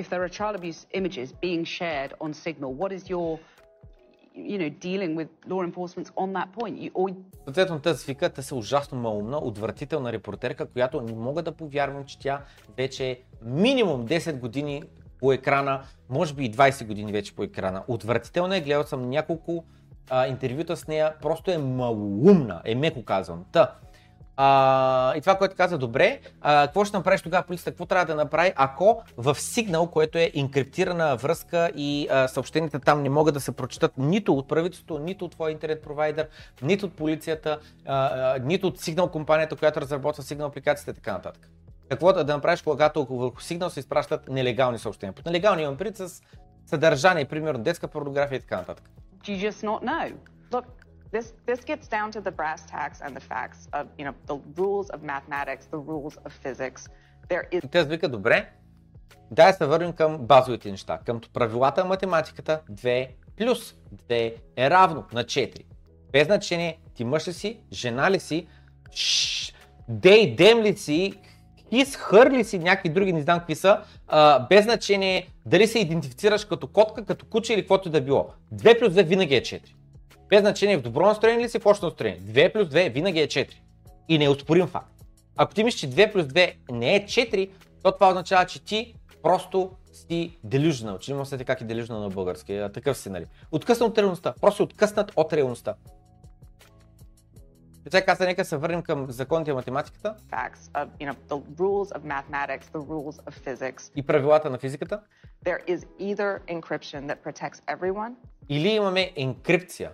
if 0.02 0.10
there 0.10 0.24
are 0.26 0.30
child 0.40 0.56
abuse 0.60 0.82
images 0.99 1.28
being 1.45 1.64
shared 1.80 2.12
on 2.20 2.34
Signal? 2.34 2.70
What 2.82 2.91
is 2.98 3.04
your 3.14 3.40
you 4.52 4.58
know, 4.60 4.70
dealing 4.88 5.16
with 5.20 5.30
law 5.52 5.62
enforcement 5.70 6.08
on 6.16 6.34
that 6.34 6.48
point. 6.54 6.76
You. 6.78 7.16
Съответно, 7.44 7.80
тази 7.80 7.99
свика, 7.99 8.30
те 8.30 8.41
са 8.41 8.56
ужасно 8.56 8.98
малумна, 8.98 9.38
отвратителна 9.38 10.14
репортерка, 10.14 10.66
която 10.66 11.02
не 11.02 11.14
мога 11.16 11.44
да 11.44 11.52
повярвам, 11.52 12.06
че 12.06 12.20
тя 12.20 12.41
вече 12.78 13.22
минимум 13.41 14.08
10 14.08 14.40
години 14.40 14.84
по 15.19 15.34
екрана, 15.34 15.81
може 16.10 16.34
би 16.34 16.45
и 16.45 16.52
20 16.52 16.85
години 16.85 17.11
вече 17.11 17.35
по 17.35 17.44
екрана. 17.44 17.84
Отвратителна 17.88 18.57
е, 18.57 18.61
гледал 18.61 18.84
съм 18.84 19.10
няколко 19.10 19.64
а, 20.10 20.27
интервюта 20.27 20.77
с 20.77 20.88
нея, 20.88 21.14
просто 21.22 21.52
е 21.52 21.57
малумна, 21.57 22.61
е 22.65 22.76
меко 22.76 23.06
казвам. 23.06 23.45
Та, 23.52 23.72
а, 24.39 25.15
и 25.15 25.22
това, 25.22 25.38
което 25.38 25.56
каза, 25.56 25.77
добре, 25.77 26.19
а, 26.41 26.68
какво 26.68 26.85
ще 26.85 26.98
направиш 26.98 27.22
тогава 27.22 27.44
полицията, 27.44 27.72
какво 27.72 27.85
трябва 27.85 28.06
да 28.06 28.15
направи, 28.15 28.53
ако 28.56 29.03
в 29.18 29.35
сигнал, 29.35 29.88
което 29.88 30.18
е 30.18 30.31
инкриптирана 30.34 31.15
връзка 31.15 31.72
и 31.76 32.07
а, 32.11 32.27
съобщенията 32.27 32.80
там 32.80 33.03
не 33.03 33.10
могат 33.10 33.34
да 33.34 33.39
се 33.39 33.52
прочитат 33.52 33.98
нито 33.98 34.34
от 34.34 34.48
правителството, 34.48 34.99
нито 34.99 35.26
от 35.26 35.31
твоя 35.31 35.52
интернет 35.52 35.84
провайдер, 35.84 36.27
нито 36.61 36.85
от 36.85 36.94
полицията, 36.94 37.60
а, 37.85 38.06
а, 38.06 38.39
нито 38.39 38.68
от 38.68 38.80
сигнал 38.80 39.07
компанията, 39.07 39.56
която 39.56 39.81
разработва 39.81 40.23
сигнал 40.23 40.48
апликацията 40.48 40.91
и 40.91 40.94
така 40.94 41.14
нататък. 41.14 41.49
Какво 41.90 42.14
да, 42.14 42.24
да 42.24 42.34
направиш, 42.34 42.62
когато 42.62 43.06
върху 43.06 43.42
сигнал 43.42 43.70
се 43.70 43.80
изпращат 43.80 44.30
нелегални 44.30 44.80
съобщения? 44.80 45.14
Под 45.14 45.26
нелегални 45.26 45.62
имам 45.62 45.78
пред 45.78 45.98
с 45.98 46.22
съдържание, 46.66 47.26
примерно 47.26 47.64
детска 47.64 47.88
порнография 47.88 48.38
и 48.38 48.42
така 48.42 48.58
нататък. 48.58 48.90
You 49.24 49.50
just 49.50 49.66
not 49.66 49.84
know? 49.84 50.14
Look, 50.52 50.66
this, 51.12 51.34
this 51.48 51.62
gets 51.72 51.88
down 51.88 52.12
to 52.16 52.22
the 52.22 52.32
brass 52.32 52.62
tacks 52.76 53.00
and 53.06 53.12
the 53.18 53.26
facts 53.34 53.62
of, 53.78 53.84
you 54.00 54.06
know, 54.08 54.16
the 54.32 54.38
rules 54.60 54.88
of 54.96 55.00
mathematics, 55.14 55.64
the 55.76 55.82
rules 55.92 56.16
of 56.26 56.32
physics. 56.44 56.82
There 57.30 57.46
is... 57.52 57.72
Те 57.72 57.84
вика, 57.84 58.10
добре, 58.10 58.50
дай 59.32 59.52
да 59.52 59.58
се 59.58 59.66
върнем 59.66 59.94
към 59.94 60.18
базовите 60.18 60.72
неща, 60.72 61.00
към 61.06 61.22
правилата 61.34 61.82
на 61.82 61.88
математиката 61.88 62.62
2 62.72 63.10
плюс 63.38 63.76
2 64.10 64.36
е 64.56 64.70
равно 64.70 65.04
на 65.14 65.24
4. 65.24 65.66
Без 66.12 66.28
значение 66.28 66.80
ти 66.94 67.04
мъж 67.04 67.28
ли 67.28 67.34
си, 67.34 67.60
жена 67.72 68.12
ли 68.12 68.20
си, 68.20 68.48
дей, 69.90 70.36
дем 70.36 70.62
ли 70.62 70.78
си, 70.78 71.14
хис, 71.69 71.95
хър 71.95 72.31
ли 72.31 72.44
си, 72.44 72.60
някакви 72.60 72.89
други, 72.89 73.14
не 73.14 73.22
знам 73.22 73.39
какви 73.39 73.56
са, 73.56 73.80
а, 74.07 74.48
без 74.48 74.64
значение 74.64 75.27
дали 75.45 75.68
се 75.68 75.80
идентифицираш 75.80 76.45
като 76.45 76.68
котка, 76.68 77.06
като 77.06 77.26
куче 77.26 77.53
или 77.53 77.61
каквото 77.61 77.88
и 77.88 77.91
да 77.91 78.02
било. 78.02 78.30
2 78.56 78.80
плюс 78.80 78.94
2 78.94 79.03
винаги 79.03 79.35
е 79.35 79.41
4. 79.41 79.61
Без 80.30 80.39
значение 80.41 80.77
в 80.77 80.81
добро 80.81 81.06
настроение 81.06 81.45
ли 81.45 81.49
си, 81.49 81.60
в 81.60 81.65
лошо 81.65 81.85
настроение. 81.85 82.19
2 82.22 82.53
плюс 82.53 82.68
2 82.68 82.94
винаги 82.94 83.19
е 83.19 83.27
4. 83.27 83.53
И 84.10 84.18
не 84.18 84.30
успорим 84.30 84.68
факт. 84.68 84.91
Ако 85.38 85.53
ти 85.53 85.64
мислиш, 85.64 85.80
че 85.80 85.89
2 85.89 86.11
плюс 86.14 86.26
2 86.26 86.53
не 86.72 86.95
е 86.95 87.06
4, 87.06 87.49
то 87.84 87.91
това 87.91 88.10
означава, 88.10 88.45
че 88.45 88.64
ти 88.64 88.94
просто 89.23 89.72
си 89.94 90.38
delusional. 90.48 90.99
Че 90.99 91.38
не 91.38 91.44
как 91.44 91.61
е 91.61 91.65
delusional 91.65 91.99
на 91.99 92.10
български. 92.10 92.61
Такъв 92.73 92.98
си, 92.98 93.10
нали? 93.10 93.26
Откъснат 93.52 93.89
от 93.89 93.98
реалността. 93.98 94.34
Просто 94.41 94.64
откъснат 94.64 95.11
от 95.15 95.34
реалността. 95.34 95.76
И 97.88 97.90
сега 97.90 98.06
каза, 98.06 98.26
нека 98.26 98.46
се 98.46 98.58
върнем 98.58 98.82
към 98.82 99.12
законите 99.12 99.52
на 99.52 99.56
математиката 99.56 100.16
facts 100.32 100.72
of 100.74 100.88
you 101.00 101.12
know 101.12 101.16
the 101.30 101.42
rules 101.56 101.98
of 101.98 102.02
mathematics, 102.04 102.66
the 102.74 102.80
rules 102.80 103.18
of 103.26 103.34
physics. 103.46 103.92
и 103.96 104.04
правилата 104.04 104.50
на 104.50 104.58
физиката. 104.58 105.02
There 105.46 105.66
is 105.68 105.86
either 106.00 106.42
encryption 106.48 107.08
that 107.08 107.18
protects 107.26 107.78
everyone, 107.78 108.14
Или 108.50 108.70
имаме 108.70 109.12
енкрипция, 109.16 109.92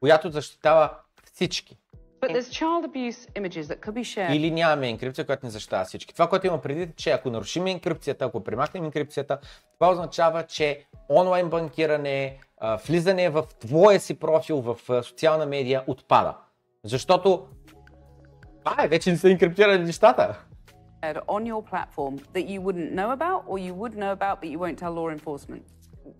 която 0.00 0.30
защитава 0.30 1.00
всички. 1.32 1.78
But 2.20 2.32
there's 2.32 2.50
child 2.50 2.84
abuse 2.86 3.28
images 3.34 3.62
that 3.62 3.80
could 3.80 3.92
be 3.92 4.04
shared. 4.04 4.36
Или 4.36 4.50
нямаме 4.50 4.88
енкрипция, 4.88 5.26
която 5.26 5.46
не 5.46 5.50
защитава 5.50 5.84
всички. 5.84 6.12
Това, 6.14 6.28
което 6.28 6.46
има 6.46 6.60
преди, 6.60 6.82
е, 6.82 6.92
че 6.96 7.10
ако 7.10 7.30
нарушим 7.30 7.66
енкрипцията, 7.66 8.24
ако 8.24 8.44
премахнем 8.44 8.84
енкрипцията, 8.84 9.38
това 9.78 9.92
означава, 9.92 10.42
че 10.42 10.86
онлайн 11.08 11.48
банкиране, 11.48 12.38
влизане 12.86 13.30
в 13.30 13.44
твоя 13.60 14.00
си 14.00 14.18
профил 14.18 14.60
в 14.60 15.02
социална 15.02 15.46
медия 15.46 15.84
отпада. 15.86 16.34
Защото 16.84 17.46
това 18.64 18.84
е, 18.84 18.88
вече 18.88 19.10
не 19.10 19.16
са 19.16 19.30
енкриптирани 19.30 19.84
нещата. 19.84 20.38
on 21.26 21.42
your 21.52 21.62
platform 21.72 22.14
that 22.34 22.46
you 22.52 22.60
wouldn't 22.66 22.92
know 23.00 23.10
about 23.18 23.40
or 23.50 23.58
you 23.58 23.74
would 23.80 23.94
know 24.02 24.12
about 24.18 24.34
but 24.40 24.48
you 24.52 24.58
won't 24.58 24.78
tell 24.78 24.92
law 24.92 25.08
enforcement. 25.18 25.62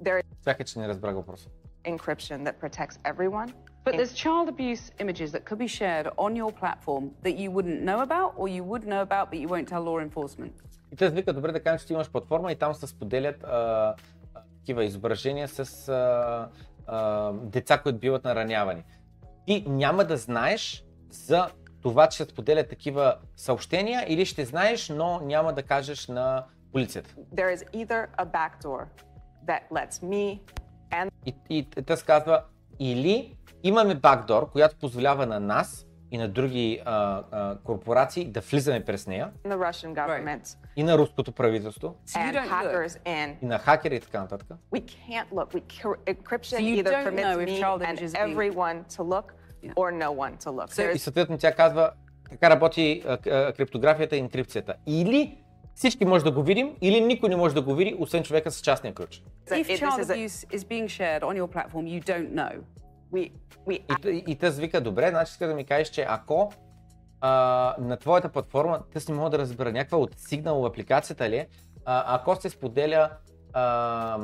there 0.05 0.23
Чакай, 0.45 0.67
че 0.67 0.79
не 0.79 0.89
разбрах 0.89 1.15
въпроса. 1.15 1.49
is 1.49 1.97
encryption 1.97 2.45
that 2.45 2.59
protects 2.61 2.99
everyone. 3.05 3.49
But 3.85 3.93
there's 3.99 4.15
child 4.25 4.47
abuse 4.55 4.85
images 5.05 5.29
that 5.35 5.43
could 5.49 5.61
be 5.67 5.71
shared 5.81 6.07
on 6.25 6.31
your 6.43 6.53
platform 6.63 7.05
that 7.25 7.37
you 7.43 7.49
wouldn't 7.57 7.83
know 7.91 8.01
about 8.09 8.29
or 8.41 8.47
you 8.57 8.63
would 8.71 8.85
know 8.93 9.03
about 9.09 9.25
but 9.31 9.39
you 9.43 9.49
won't 9.55 9.69
tell 9.73 9.83
law 9.91 9.99
enforcement. 10.09 10.53
И 10.93 10.97
те 10.97 11.11
вика, 11.11 11.33
добре 11.33 11.53
да 11.53 11.63
кажем, 11.63 11.79
че 11.79 11.87
ти 11.87 11.93
имаш 11.93 12.11
платформа 12.11 12.53
и 12.53 12.57
там 12.57 12.75
се 12.75 12.87
споделят 12.87 13.45
а, 13.45 13.95
такива 14.59 14.85
изображения 14.85 15.49
с 15.49 15.89
а, 15.89 16.49
а, 16.87 17.33
деца, 17.33 17.79
които 17.79 17.99
биват 17.99 18.25
наранявани. 18.25 18.85
Ти 19.47 19.65
няма 19.67 20.05
да 20.05 20.17
знаеш 20.17 20.85
за 21.11 21.49
това, 21.83 22.09
че 22.09 22.17
се 22.17 22.25
споделят 22.25 22.69
такива 22.69 23.17
съобщения 23.37 24.05
или 24.09 24.27
ще 24.27 24.45
знаеш, 24.45 24.89
но 24.89 25.21
няма 25.21 25.53
да 25.53 25.63
кажеш 25.63 26.09
на 26.09 26.45
полицията. 26.73 27.15
There 27.35 27.57
is 27.57 27.65
either 27.73 28.07
a 28.17 28.25
backdoor 28.27 28.85
that 29.47 29.61
lets 29.73 30.03
me 30.03 30.41
and 30.91 31.11
И, 31.27 31.35
и 31.51 31.71
те 31.71 31.97
се 31.97 32.05
казва, 32.05 32.43
или 32.79 33.37
имаме 33.63 33.95
бакдор, 33.95 34.51
която 34.51 34.77
позволява 34.77 35.27
на 35.27 35.41
нас 35.41 35.87
и 36.11 36.19
на 36.19 36.29
други 36.29 36.81
а, 36.85 37.23
а, 37.31 37.59
корпорации 37.65 38.25
да 38.25 38.41
влизаме 38.41 38.85
през 38.85 39.07
нея 39.07 39.31
government 39.45 40.57
и 40.77 40.83
на 40.83 40.99
руското 40.99 41.33
правителство 41.33 41.97
So 42.07 43.37
и 43.43 43.47
на 43.47 43.59
хакери 43.59 43.97
и 43.97 44.01
така 44.01 44.21
нататък. 44.21 44.49
We 44.73 44.81
can't 44.83 45.29
look. 45.33 45.53
We 45.53 45.63
cr- 45.63 46.15
encryption 46.15 46.59
So 46.59 46.83
either 46.83 47.05
permits 47.05 47.37
me 47.37 47.61
and 47.61 47.99
everyone 48.15 48.85
to 48.85 49.03
look 49.03 49.33
Yeah. 49.65 49.75
or 49.75 49.91
no 50.05 50.11
one 50.11 50.37
to 50.45 50.51
look. 50.51 50.71
So- 50.71 50.95
И 50.95 50.99
съответно 50.99 51.39
тя 51.39 51.53
казва, 51.53 51.91
така 52.31 52.51
работи 52.51 53.03
а, 53.07 53.19
а, 53.31 53.53
криптографията 53.53 54.17
и 54.17 54.19
енкрипцията. 54.19 54.75
Или 54.87 55.39
всички 55.75 56.05
може 56.05 56.25
да 56.25 56.31
го 56.31 56.43
видим, 56.43 56.77
или 56.81 57.01
никой 57.01 57.29
не 57.29 57.37
може 57.37 57.55
да 57.55 57.63
го 57.63 57.75
види, 57.75 57.97
освен 57.99 58.23
човека 58.23 58.51
с 58.51 58.61
частния 58.61 58.95
ключ. 58.95 59.23
If 59.51 59.65
child 59.65 60.05
abuse 60.05 60.57
is 60.57 60.59
being 60.59 60.85
shared 60.85 61.21
on 61.21 61.43
your 61.43 61.47
platform, 61.47 61.85
you 61.85 62.05
don't 62.05 62.31
know. 62.31 62.53
We 63.15 63.33
we 63.67 63.73
И, 63.73 64.03
т- 64.03 64.11
и 64.11 64.37
тъс 64.37 64.59
вика, 64.59 64.81
добре, 64.81 65.11
значи 65.11 65.31
иска 65.31 65.47
да 65.47 65.55
ми 65.55 65.65
кажеш, 65.65 65.89
че 65.89 66.07
ако 66.09 66.53
а, 67.21 67.31
на 67.79 67.97
твоята 67.97 68.29
платформа, 68.29 68.83
тъс 68.93 69.09
не 69.09 69.15
мога 69.15 69.31
да 69.31 69.39
разбера, 69.39 69.73
някаква 69.73 69.99
от 69.99 70.19
сигнал 70.19 70.67
апликацията 70.67 71.31
ли 71.31 71.37
е, 71.37 71.49
а, 71.85 72.17
ако 72.17 72.37
се 72.37 72.51
споделя 72.51 73.11
а, 73.53 74.19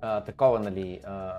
а, 0.00 0.20
такова, 0.20 0.60
нали, 0.60 1.00
а, 1.04 1.34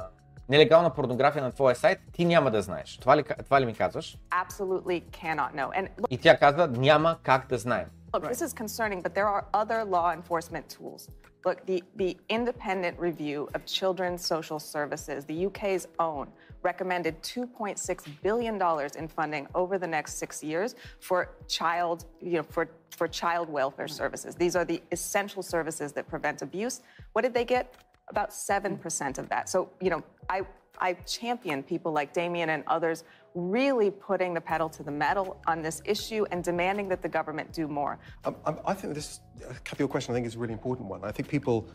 нелегална 0.49 0.89
порнография 0.89 1.43
на 1.43 1.51
твоя 1.51 1.76
сайт, 1.76 1.99
ти 2.11 2.26
няма 2.26 2.51
да 2.51 2.61
знаеш. 2.61 2.97
Това 2.97 3.18
ли, 3.18 3.23
това 3.43 3.61
ли 3.61 3.65
ми 3.65 3.73
казваш? 3.76 4.18
absolutely 4.43 5.03
cannot 5.03 5.53
know. 5.53 5.69
And 5.72 5.89
И 6.09 6.18
тя 6.18 6.38
казва, 6.38 6.68
няма 6.68 7.18
как 7.23 7.47
да 7.47 7.57
знаем. 7.57 7.85
look 8.14 8.23
this 8.23 8.45
is 8.45 8.53
concerning, 8.57 9.01
but 9.01 9.14
there 9.14 9.27
are 9.27 9.43
other 9.53 9.85
law 9.85 10.07
enforcement 10.14 10.65
tools. 10.69 11.09
Look, 11.45 11.65
the, 11.65 11.84
the 11.95 12.18
independent 12.30 12.99
review 12.99 13.49
of 13.53 13.65
children's 13.65 14.26
social 14.26 14.59
services, 14.59 15.26
the 15.26 15.45
UK's 15.45 15.88
own, 15.99 16.27
recommended 16.64 17.22
$2.6 17.22 18.07
billion 18.22 18.61
in 18.97 19.07
funding 19.07 19.47
over 19.55 19.77
the 19.77 19.88
next 19.88 20.15
six 20.15 20.43
years 20.43 20.76
for 20.99 21.30
child, 21.47 22.05
you 22.22 22.34
know, 22.34 22.43
for, 22.43 22.69
for 22.89 23.07
child 23.07 23.49
welfare 23.49 23.88
services. 23.88 24.35
These 24.35 24.55
are 24.55 24.65
the 24.65 24.81
essential 24.91 25.43
services 25.43 25.91
that 25.93 26.07
prevent 26.07 26.41
abuse. 26.41 26.81
What 27.14 27.22
did 27.22 27.34
they 27.34 27.45
get? 27.45 27.73
About 28.09 28.31
7% 28.31 29.18
of 29.18 29.30
that. 29.30 29.49
So, 29.49 29.69
you 29.80 29.89
know, 29.89 30.03
I, 30.30 30.41
I 30.80 30.93
champion 30.93 31.64
people 31.64 31.91
like 31.91 32.14
Damien 32.14 32.49
and 32.49 32.64
others 32.68 33.03
really 33.38 33.91
putting 33.91 34.34
the 34.34 34.41
pedal 34.41 34.68
to 34.69 34.84
the 34.84 34.91
metal 34.91 35.39
on 35.47 35.61
this 35.61 35.81
issue 35.85 36.26
and 36.31 36.43
demanding 36.43 36.89
that 36.89 37.01
the 37.01 37.07
government 37.09 37.53
do 37.53 37.68
more. 37.68 37.99
Um, 38.26 38.35
I- 38.45 38.55
I 38.68 38.73
think 38.73 38.95
this, 38.95 39.19
Kathy, 39.64 39.84
your 39.84 39.88
question 39.88 40.14
I 40.14 40.15
think 40.15 40.26
is 40.27 40.35
a 40.35 40.39
really 40.39 40.53
important 40.53 40.89
one. 40.89 41.03
I 41.03 41.11
think 41.11 41.30
people 41.30 41.69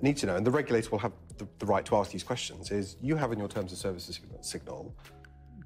need 0.00 0.16
to 0.18 0.26
know, 0.26 0.36
and 0.36 0.46
the 0.46 0.50
regulator 0.50 0.90
will 0.90 0.98
have 1.00 1.12
the, 1.38 1.48
the 1.58 1.66
right 1.66 1.84
to 1.86 1.96
ask 1.96 2.12
these 2.12 2.22
questions, 2.22 2.70
is 2.70 2.96
you 3.02 3.16
have 3.16 3.32
in 3.32 3.38
your 3.38 3.48
terms 3.48 3.72
of 3.72 3.78
services 3.78 4.16
signal- 4.16 4.42
signal 4.42 4.94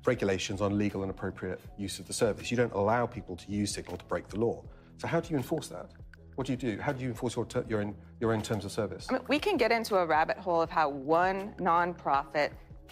regulations 0.06 0.60
on 0.60 0.76
legal 0.78 1.02
and 1.02 1.10
appropriate 1.10 1.60
use 1.76 1.98
of 1.98 2.06
the 2.06 2.12
service. 2.12 2.50
You 2.50 2.56
don't 2.56 2.72
allow 2.72 3.06
people 3.06 3.36
to 3.36 3.50
use 3.52 3.72
signal 3.72 3.96
to 3.98 4.04
break 4.06 4.28
the 4.28 4.38
law. 4.40 4.64
So 4.96 5.06
how 5.06 5.20
do 5.20 5.30
you 5.30 5.36
enforce 5.36 5.68
that? 5.68 5.90
What 6.34 6.46
do 6.46 6.52
you 6.54 6.56
do? 6.56 6.80
How 6.80 6.92
do 6.92 7.02
you 7.02 7.08
enforce 7.10 7.36
your, 7.36 7.44
ter- 7.44 7.64
your, 7.68 7.82
own, 7.82 7.94
your 8.18 8.32
own 8.32 8.40
terms 8.42 8.64
of 8.64 8.72
service? 8.72 9.06
I 9.10 9.14
mean, 9.14 9.22
we 9.28 9.38
can 9.38 9.58
get 9.58 9.70
into 9.70 9.96
a 9.96 10.06
rabbit 10.06 10.38
hole 10.38 10.62
of 10.62 10.70
how 10.70 10.88
one 10.88 11.54
nonprofit 11.60 12.50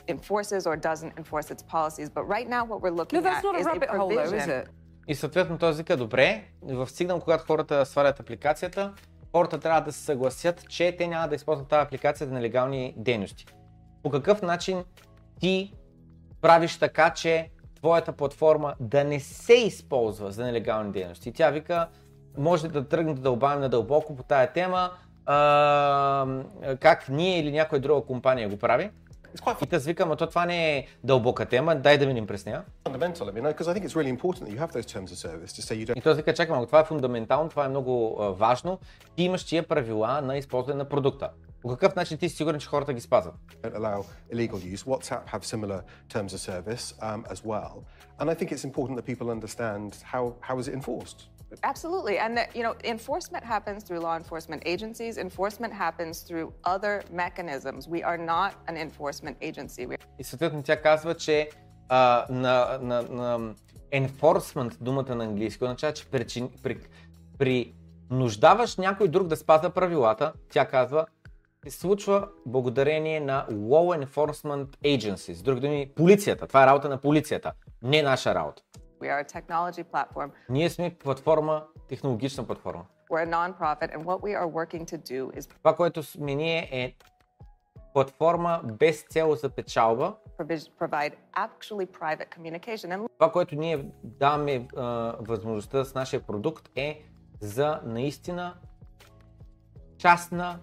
enforces 0.08 0.66
or 0.66 0.76
doesn't 0.76 1.12
enforce 1.22 1.50
its 1.50 1.62
policies, 1.62 2.08
but 2.16 2.24
right 2.36 2.48
now 2.48 2.62
what 2.64 2.80
we're 2.82 2.96
looking 3.00 3.16
No, 3.18 3.22
that's 3.28 3.38
at 3.38 3.44
not 3.48 3.54
a 3.56 3.60
is 3.60 3.66
rabbit 3.66 3.88
a 3.92 3.98
hole 3.98 4.08
though, 4.08 4.24
is 4.24 4.30
provision. 4.30 4.62
it? 4.62 4.68
И 5.08 5.14
съответно 5.14 5.58
той 5.58 5.72
вика, 5.72 5.96
добре, 5.96 6.44
в 6.62 6.88
сигнал, 6.90 7.20
когато 7.20 7.44
хората 7.44 7.86
свалят 7.86 8.20
апликацията, 8.20 8.92
хората 9.32 9.58
трябва 9.60 9.80
да 9.80 9.92
се 9.92 10.00
съгласят, 10.04 10.68
че 10.68 10.96
те 10.96 11.06
няма 11.06 11.28
да 11.28 11.34
използват 11.34 11.68
тази 11.68 11.86
апликация 11.86 12.26
за 12.26 12.34
нелегални 12.34 12.94
дейности. 12.96 13.46
По 14.02 14.10
какъв 14.10 14.42
начин 14.42 14.84
ти 15.40 15.74
правиш 16.40 16.78
така, 16.78 17.10
че 17.10 17.50
твоята 17.74 18.12
платформа 18.12 18.74
да 18.80 19.04
не 19.04 19.20
се 19.20 19.54
използва 19.54 20.32
за 20.32 20.44
нелегални 20.44 20.92
дейности? 20.92 21.28
И 21.28 21.32
тя 21.32 21.50
вика, 21.50 21.88
може 22.38 22.68
да 22.68 22.88
тръгнем 22.88 23.14
да 23.14 23.20
дълбавим 23.20 23.60
надълбоко 23.60 24.16
по 24.16 24.22
тая 24.22 24.52
тема, 24.52 24.90
а, 25.26 26.26
как 26.80 27.08
ние 27.08 27.38
или 27.38 27.52
някоя 27.52 27.80
друга 27.80 28.06
компания 28.06 28.48
го 28.48 28.58
прави. 28.58 28.90
И 29.62 29.66
те 29.66 29.78
викам, 29.78 30.10
а 30.10 30.16
то 30.16 30.26
това 30.26 30.46
не 30.46 30.76
е 30.76 30.86
дълбока 31.04 31.46
тема, 31.46 31.76
дай 31.76 31.98
да 31.98 32.06
минем 32.06 32.26
през 32.26 32.46
нея. 32.46 32.62
И 35.96 36.00
той 36.02 36.14
вика, 36.14 36.34
чакай 36.34 36.52
малко, 36.52 36.66
това 36.66 36.80
е 36.80 36.84
фундаментално, 36.84 37.48
това 37.48 37.64
е 37.64 37.68
много 37.68 38.16
важно. 38.38 38.78
Ти 39.16 39.22
имаш 39.22 39.44
тия 39.44 39.68
правила 39.68 40.20
на 40.20 40.36
използване 40.36 40.78
на 40.78 40.84
продукта. 40.84 41.30
По 41.62 41.68
какъв 41.68 41.96
начин 41.96 42.18
ти 42.18 42.28
си 42.28 42.36
сигурен, 42.36 42.60
че 42.60 42.68
хората 42.68 42.92
ги 42.92 43.00
спазват? 43.00 43.34
don't 43.62 43.74
allow 43.74 44.04
illegal 44.32 44.58
use. 44.58 44.84
WhatsApp 44.84 45.26
have 45.26 45.44
similar 45.44 45.80
terms 46.08 46.32
of 46.32 46.40
service 46.40 46.94
um, 47.02 47.24
as 47.30 47.44
well. 47.44 47.84
And 48.18 48.30
I 48.30 48.34
think 48.34 48.52
it's 48.52 48.64
important 48.64 48.96
that 48.98 49.06
people 49.12 49.30
understand 49.30 49.96
how, 50.12 50.22
how 50.40 50.58
is 50.58 50.68
it 50.68 50.74
enforced. 50.74 51.20
Absolutely. 51.62 52.16
And 52.18 52.36
that, 52.38 52.48
you 52.58 52.62
know, 52.66 52.74
enforcement 52.84 53.44
happens 53.54 53.80
through 53.86 54.00
law 54.08 54.16
enforcement 54.22 54.62
agencies. 54.74 55.18
Enforcement 55.28 55.72
happens 55.84 56.14
through 56.26 56.52
other 56.74 56.94
mechanisms. 57.24 57.82
We 57.88 58.00
are 58.10 58.20
not 58.34 58.50
an 58.70 58.76
enforcement 58.86 59.36
agency. 59.40 59.86
We 59.86 59.96
И 60.18 60.24
съответно 60.24 60.62
тя 60.62 60.82
казва, 60.82 61.14
че 61.14 61.50
а, 61.88 62.26
на, 62.30 62.78
на, 62.82 63.02
на 63.02 63.54
enforcement, 63.92 64.76
думата 64.80 65.14
на 65.14 65.24
английски, 65.24 65.64
означава, 65.64 65.92
че 65.92 66.06
причин, 66.06 66.50
при, 66.62 66.78
при 67.38 67.74
нуждаваш 68.10 68.76
някой 68.76 69.08
друг 69.08 69.26
да 69.26 69.36
спазва 69.36 69.70
правилата, 69.70 70.32
тя 70.52 70.66
казва, 70.66 71.06
се 71.68 71.70
случва 71.70 72.28
благодарение 72.46 73.20
на 73.20 73.46
Law 73.50 74.06
Enforcement 74.06 74.66
Agencies. 74.66 75.32
С 75.32 75.42
други 75.42 75.60
думи, 75.60 75.90
полицията. 75.96 76.46
Това 76.46 76.62
е 76.62 76.66
работа 76.66 76.88
на 76.88 77.00
полицията, 77.00 77.52
не 77.82 78.02
наша 78.02 78.34
работа. 78.34 78.62
We 79.00 79.08
are 79.08 79.20
a 79.20 79.24
technology 79.24 79.84
platform. 79.84 80.30
Ние 80.48 80.70
сме 80.70 80.94
платформа, 80.94 81.64
технологична 81.88 82.46
платформа. 82.46 82.84
We're 83.10 83.24
a 83.24 83.30
nonprofit, 83.30 83.94
and 83.94 84.04
what 84.04 84.20
we 84.22 84.34
are 84.34 84.48
working 84.48 84.84
to 84.84 84.98
do 84.98 85.38
is 85.38 85.48
Това, 85.48 85.76
което 85.76 86.02
сме 86.02 86.34
ние 86.34 86.68
е 86.72 86.94
платформа 87.94 88.60
без 88.64 89.04
цел 89.10 89.34
за 89.34 89.50
печалба, 89.50 90.14
provide 90.78 91.14
actually 91.36 91.86
private 91.86 92.28
communication. 92.38 92.88
And 92.88 93.08
Това, 93.18 93.32
което 93.32 93.54
ние 93.54 93.84
даваме 94.04 94.68
а, 94.76 94.82
възможността 95.20 95.84
с 95.84 95.94
нашия 95.94 96.20
продукт 96.20 96.70
е 96.76 97.02
за 97.40 97.80
наистина 97.84 98.54
частна 99.98 100.58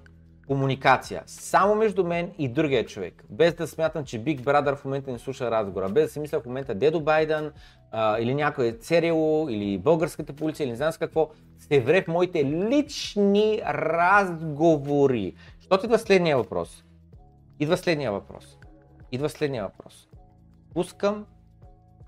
комуникация. 0.47 1.23
Само 1.25 1.75
между 1.75 2.03
мен 2.03 2.33
и 2.37 2.49
другия 2.49 2.85
човек. 2.85 3.23
Без 3.29 3.53
да 3.53 3.67
смятам, 3.67 4.05
че 4.05 4.23
Big 4.23 4.41
Brother 4.41 4.75
в 4.75 4.85
момента 4.85 5.11
не 5.11 5.19
слуша 5.19 5.51
разговора. 5.51 5.89
Без 5.89 6.05
да 6.05 6.09
си 6.11 6.19
мисля 6.19 6.39
в 6.39 6.45
момента 6.45 6.75
Дедо 6.75 7.01
Байден 7.01 7.51
а, 7.91 8.19
или 8.19 8.35
някой 8.35 8.77
ЦРУ 8.77 9.49
или 9.49 9.77
българската 9.77 10.33
полиция 10.33 10.63
или 10.63 10.71
не 10.71 10.77
знам 10.77 10.91
с 10.91 10.97
какво 10.97 11.29
се 11.57 11.79
вре 11.79 12.01
в 12.01 12.07
моите 12.07 12.45
лични 12.45 13.61
разговори. 13.65 15.33
Защото 15.59 15.85
идва 15.85 15.99
следния 15.99 16.37
въпрос. 16.37 16.83
Идва 17.59 17.77
следния 17.77 18.11
въпрос. 18.11 18.57
Идва 19.11 19.29
следния 19.29 19.63
въпрос. 19.63 20.07
Пускам 20.73 21.25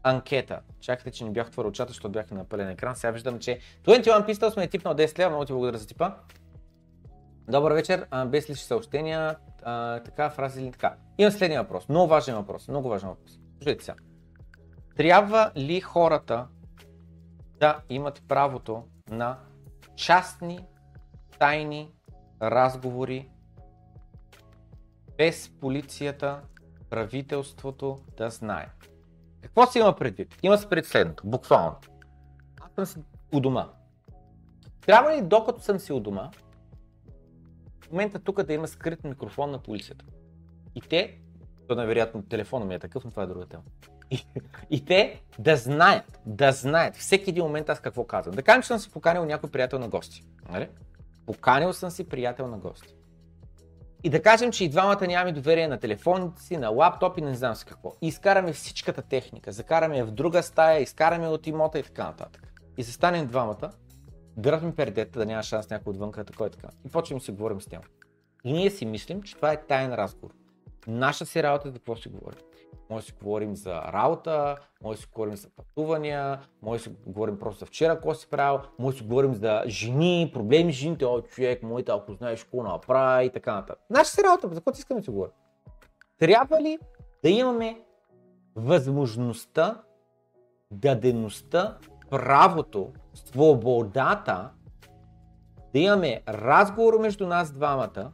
анкета. 0.03 0.59
Чакайте, 0.79 1.11
че 1.11 1.23
не 1.23 1.31
бях 1.31 1.47
отворил 1.47 1.71
чата, 1.71 1.89
защото 1.89 2.09
бях 2.09 2.31
на 2.31 2.43
пълен 2.43 2.69
екран. 2.69 2.95
Сега 2.95 3.11
виждам, 3.11 3.39
че 3.39 3.59
21 3.85 4.27
Pistols 4.27 4.57
ме 4.57 4.63
е 4.63 4.67
типнал 4.67 4.93
10 4.93 5.19
лева. 5.19 5.29
Много 5.29 5.45
ти 5.45 5.53
благодаря 5.53 5.77
за 5.77 5.87
типа. 5.87 6.11
Добър 7.47 7.71
вечер, 7.71 8.07
а, 8.11 8.25
без 8.25 8.49
лични 8.49 8.63
съобщения, 8.63 9.35
а, 9.63 9.99
така, 9.99 10.29
фрази 10.29 10.61
или 10.61 10.71
така. 10.71 10.95
Имам 11.17 11.31
следния 11.31 11.61
въпрос, 11.61 11.89
много 11.89 12.07
важен 12.07 12.35
въпрос, 12.35 12.67
много 12.67 12.89
важен 12.89 13.09
въпрос. 13.09 13.39
Слушайте 13.57 13.83
сега. 13.85 14.08
Трябва 14.99 15.51
ли 15.57 15.81
хората 15.81 16.47
да 17.59 17.81
имат 17.89 18.23
правото 18.27 18.83
на 19.09 19.39
частни, 19.95 20.65
тайни 21.39 21.91
разговори 22.41 23.29
без 25.17 25.49
полицията, 25.49 26.41
правителството 26.89 27.97
да 28.17 28.29
знае? 28.29 28.69
Какво 29.41 29.65
се 29.65 29.79
има 29.79 29.95
предвид? 29.95 30.35
Има 30.43 30.57
се 30.57 30.69
пред 30.69 30.85
следното, 30.85 31.27
буквално. 31.27 31.75
Аз 32.61 32.71
съм 32.75 32.85
си 32.85 32.99
у 33.33 33.39
дома. 33.39 33.69
Трябва 34.81 35.15
ли 35.15 35.21
докато 35.21 35.61
съм 35.61 35.79
си 35.79 35.93
у 35.93 35.99
дома, 35.99 36.31
в 37.83 37.91
момента 37.91 38.19
тук 38.19 38.43
да 38.43 38.53
има 38.53 38.67
скрит 38.67 39.03
микрофон 39.03 39.51
на 39.51 39.59
полицията. 39.59 40.05
И 40.75 40.81
те, 40.81 41.19
то 41.67 41.75
невероятно 41.75 42.23
телефона 42.23 42.65
ми 42.65 42.75
е 42.75 42.79
такъв, 42.79 43.05
но 43.05 43.11
това 43.11 43.23
е 43.23 43.27
друга 43.27 43.45
тема. 43.45 43.63
И, 44.11 44.25
и 44.69 44.85
те 44.85 45.21
да 45.39 45.55
знаят, 45.55 46.19
да 46.25 46.51
знаят 46.51 46.95
всеки 46.95 47.29
един 47.29 47.43
момент 47.43 47.69
аз 47.69 47.79
какво 47.79 48.03
казвам. 48.03 48.35
Да 48.35 48.43
кажем, 48.43 48.61
че 48.61 48.67
съм 48.67 48.79
си 48.79 48.91
поканил 48.91 49.25
някой 49.25 49.51
приятел 49.51 49.79
на 49.79 49.87
гости. 49.87 50.23
Нали? 50.49 50.69
Поканил 51.25 51.73
съм 51.73 51.89
си 51.89 52.09
приятел 52.09 52.47
на 52.47 52.57
гости. 52.57 52.95
И 54.03 54.09
да 54.09 54.21
кажем, 54.21 54.51
че 54.51 54.63
и 54.63 54.69
двамата 54.69 55.07
нямаме 55.07 55.31
доверие 55.31 55.67
на 55.67 55.79
телефоните 55.79 56.41
си, 56.41 56.57
на 56.57 56.69
лаптопи, 56.69 57.21
не 57.21 57.35
знам 57.35 57.55
си 57.55 57.65
какво. 57.65 57.95
И 58.01 58.07
изкараме 58.07 58.53
всичката 58.53 59.01
техника, 59.01 59.51
закараме 59.51 59.97
я 59.97 60.05
в 60.05 60.11
друга 60.11 60.43
стая, 60.43 60.81
изкараме 60.81 61.27
от 61.27 61.47
имота 61.47 61.79
и 61.79 61.83
така 61.83 62.03
нататък. 62.03 62.53
И 62.77 62.83
се 62.83 62.91
станем 62.91 63.27
двамата, 63.27 63.71
дръпнем 64.37 64.75
пердета, 64.75 65.19
да 65.19 65.25
няма 65.25 65.43
шанс 65.43 65.69
някой 65.69 65.91
отвънка, 65.91 66.23
така 66.23 66.45
и 66.45 66.49
така. 66.49 66.67
И 66.85 66.89
почваме 66.89 67.19
да 67.19 67.25
си 67.25 67.31
говорим 67.31 67.61
с 67.61 67.65
тях. 67.65 67.81
И 68.43 68.53
ние 68.53 68.69
си 68.69 68.85
мислим, 68.85 69.21
че 69.21 69.35
това 69.35 69.51
е 69.51 69.61
таен 69.61 69.93
разговор. 69.93 70.33
Наша 70.87 71.25
си 71.25 71.43
работа 71.43 71.67
е 71.67 71.71
за 71.71 71.77
какво 71.77 71.95
си 71.95 72.09
говорим. 72.09 72.39
Може 72.89 73.05
да 73.05 73.07
си 73.07 73.13
говорим 73.23 73.55
за 73.55 73.81
работа, 73.81 74.57
може 74.83 74.97
да 74.97 75.01
си 75.01 75.09
говорим 75.13 75.35
за 75.35 75.49
пътувания, 75.49 76.39
може 76.61 76.77
да 76.77 76.83
си 76.83 76.95
говорим 77.07 77.39
просто 77.39 77.59
за 77.59 77.65
вчера 77.65 77.93
какво 77.93 78.13
си 78.13 78.29
правил, 78.29 78.59
може 78.79 78.95
да 78.95 78.97
си 78.97 79.07
говорим 79.07 79.33
за 79.33 79.63
жени, 79.67 80.31
проблеми 80.33 80.73
с 80.73 80.75
жените, 80.75 81.05
о 81.05 81.21
човек, 81.21 81.63
моите, 81.63 81.91
ако 81.91 82.13
знаеш 82.13 82.43
какво 82.43 82.63
направи 82.63 83.25
и 83.25 83.29
така 83.29 83.53
нататък. 83.55 83.85
Наша 83.89 84.11
си 84.11 84.21
работа, 84.23 84.47
за 84.47 84.55
какво 84.55 84.71
искаме 84.71 84.99
да 84.99 85.03
си 85.03 85.09
говорим. 85.09 85.33
Трябва 86.17 86.61
ли 86.61 86.79
да 87.23 87.29
имаме 87.29 87.81
възможността, 88.55 89.81
дадеността, 90.71 91.77
правото, 92.09 92.93
свободата 93.13 94.49
да 95.73 95.79
имаме 95.79 96.21
разговор 96.27 96.99
между 96.99 97.27
нас 97.27 97.51
двамата, 97.51 98.11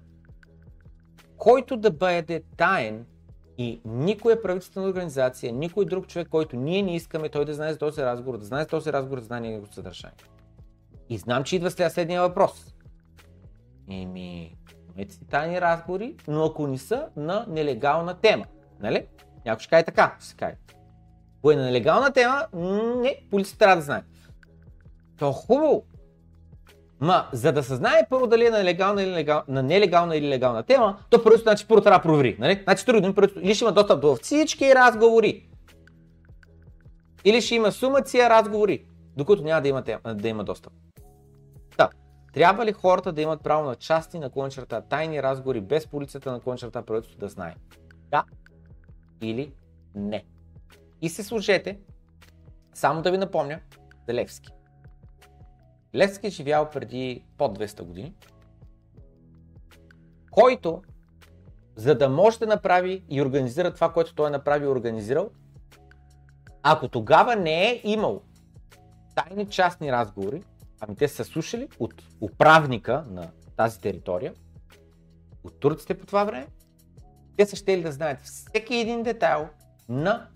който 1.37 1.77
да 1.77 1.91
бъде 1.91 2.43
таен 2.57 3.05
и 3.57 3.81
никоя 3.85 4.41
правителствена 4.41 4.87
организация, 4.87 5.53
никой 5.53 5.85
друг 5.85 6.07
човек, 6.07 6.27
който 6.27 6.55
ние 6.55 6.83
не 6.83 6.95
искаме 6.95 7.29
той 7.29 7.45
да 7.45 7.53
знае 7.53 7.73
за 7.73 7.79
този 7.79 8.01
разговор, 8.01 8.37
да 8.37 8.45
знае 8.45 8.61
за 8.63 8.69
този 8.69 8.93
разговор, 8.93 9.19
да 9.19 9.25
знае 9.25 9.39
неговото 9.39 9.73
съдържание. 9.73 10.17
И 11.09 11.17
знам, 11.17 11.43
че 11.43 11.55
идва 11.55 11.71
след 11.71 11.91
следния 11.91 12.21
въпрос. 12.21 12.75
Еми, 13.89 14.55
имате 14.97 15.13
си 15.13 15.25
тайни 15.25 15.61
разговори, 15.61 16.15
но 16.27 16.45
ако 16.45 16.67
не 16.67 16.77
са 16.77 17.07
на 17.15 17.45
нелегална 17.47 18.13
тема. 18.13 18.45
Нали? 18.79 19.05
Някой 19.45 19.59
ще 19.59 19.69
каже 19.69 19.83
така, 19.83 20.15
ще 20.19 20.27
се 20.27 20.35
каже. 20.35 20.55
Ако 21.39 21.51
е 21.51 21.55
на 21.55 21.63
нелегална 21.63 22.13
тема, 22.13 22.45
не, 23.01 23.15
полицията 23.31 23.59
трябва 23.59 23.75
да 23.75 23.81
знае. 23.81 24.03
То 25.17 25.31
хубаво. 25.31 25.83
Ма, 26.99 27.27
за 27.33 27.51
да 27.51 27.63
се 27.63 27.75
знае 27.75 28.07
първо 28.09 28.27
дали 28.27 28.45
е 28.45 28.49
на, 28.49 28.63
легална 28.63 29.03
или 29.03 29.11
легал, 29.11 29.43
на 29.47 29.63
нелегална 29.63 30.15
или 30.17 30.29
легална 30.29 30.63
тема, 30.63 30.97
то 31.09 31.23
първо 31.23 31.37
значи 31.37 31.67
първо 31.67 31.81
трябва 31.81 31.99
да 31.99 32.03
провери. 32.03 32.37
Нали? 32.39 32.61
Значи 32.63 32.85
трудно, 32.85 33.13
или 33.41 33.55
ще 33.55 33.63
има 33.63 33.71
достъп 33.71 34.01
до 34.01 34.15
всички 34.15 34.75
разговори. 34.75 35.49
Или 37.25 37.41
ще 37.41 37.55
има 37.55 37.71
сумация 37.71 38.29
разговори, 38.29 38.85
докато 39.17 39.43
няма 39.43 39.61
да 39.61 39.67
има, 39.67 39.83
тема, 39.83 40.15
да 40.15 40.27
има 40.27 40.43
достъп. 40.43 40.73
Да. 41.77 41.89
Трябва 42.33 42.65
ли 42.65 42.73
хората 42.73 43.11
да 43.11 43.21
имат 43.21 43.43
право 43.43 43.63
на 43.63 43.75
части 43.75 44.19
на 44.19 44.29
кончерта, 44.29 44.81
тайни 44.81 45.23
разговори 45.23 45.61
без 45.61 45.87
полицията 45.87 46.31
на 46.31 46.39
кончерта, 46.39 46.81
правителството 46.81 47.25
да 47.25 47.29
знае? 47.29 47.55
Да 48.11 48.23
или 49.21 49.53
не. 49.95 50.23
И 51.01 51.09
се 51.09 51.23
служете, 51.23 51.79
само 52.73 53.01
да 53.01 53.11
ви 53.11 53.17
напомня, 53.17 53.59
за. 54.07 54.54
Левски 55.95 56.27
е 56.27 56.29
живял 56.29 56.69
преди 56.69 57.23
под 57.37 57.59
200 57.59 57.83
години, 57.83 58.13
който, 60.31 60.81
за 61.75 61.97
да 61.97 62.09
може 62.09 62.39
да 62.39 62.47
направи 62.47 63.03
и 63.09 63.21
организира 63.21 63.73
това, 63.73 63.93
което 63.93 64.15
той 64.15 64.27
е 64.27 64.31
направил 64.31 64.65
и 64.65 64.71
организирал, 64.71 65.29
ако 66.63 66.87
тогава 66.87 67.35
не 67.35 67.69
е 67.69 67.81
имал 67.83 68.21
тайни 69.15 69.49
частни 69.49 69.91
разговори, 69.91 70.43
ами 70.79 70.95
те 70.95 71.07
са 71.07 71.25
слушали 71.25 71.67
от 71.79 72.03
управника 72.21 73.05
на 73.09 73.31
тази 73.57 73.79
територия, 73.79 74.33
от 75.43 75.59
турците 75.59 75.97
по 75.97 76.05
това 76.05 76.23
време, 76.23 76.47
те 77.37 77.45
са 77.45 77.55
ще 77.55 77.81
да 77.81 77.91
знаят 77.91 78.21
всеки 78.21 78.75
един 78.75 79.03
детайл 79.03 79.49
на, 79.89 80.27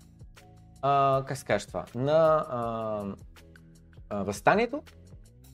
а, 0.82 1.24
как 1.26 1.60
се 1.60 1.66
това, 1.66 1.84
на 1.94 2.46
а, 2.48 3.04
а, 4.08 4.22
възстанието 4.22 4.82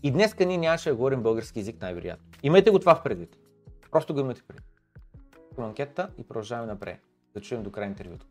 и 0.07 0.11
днеска 0.11 0.47
ние 0.47 0.59
нямаше 0.59 0.89
да 0.89 0.97
говорим 0.97 1.23
български 1.23 1.59
язик 1.59 1.81
най-вероятно. 1.81 2.27
Имайте 2.43 2.71
го 2.71 2.79
това 2.79 2.95
в 2.95 3.03
предвид. 3.03 3.37
Просто 3.91 4.15
го 4.15 4.21
имате 4.21 4.43
предвид. 4.43 4.67
Анкетата 5.59 6.11
и 6.19 6.25
продължаваме 6.29 6.73
напред. 6.73 7.01
Да 7.35 7.41
чуем 7.41 7.63
до 7.63 7.71
край 7.71 7.87
интервюто. 7.87 8.27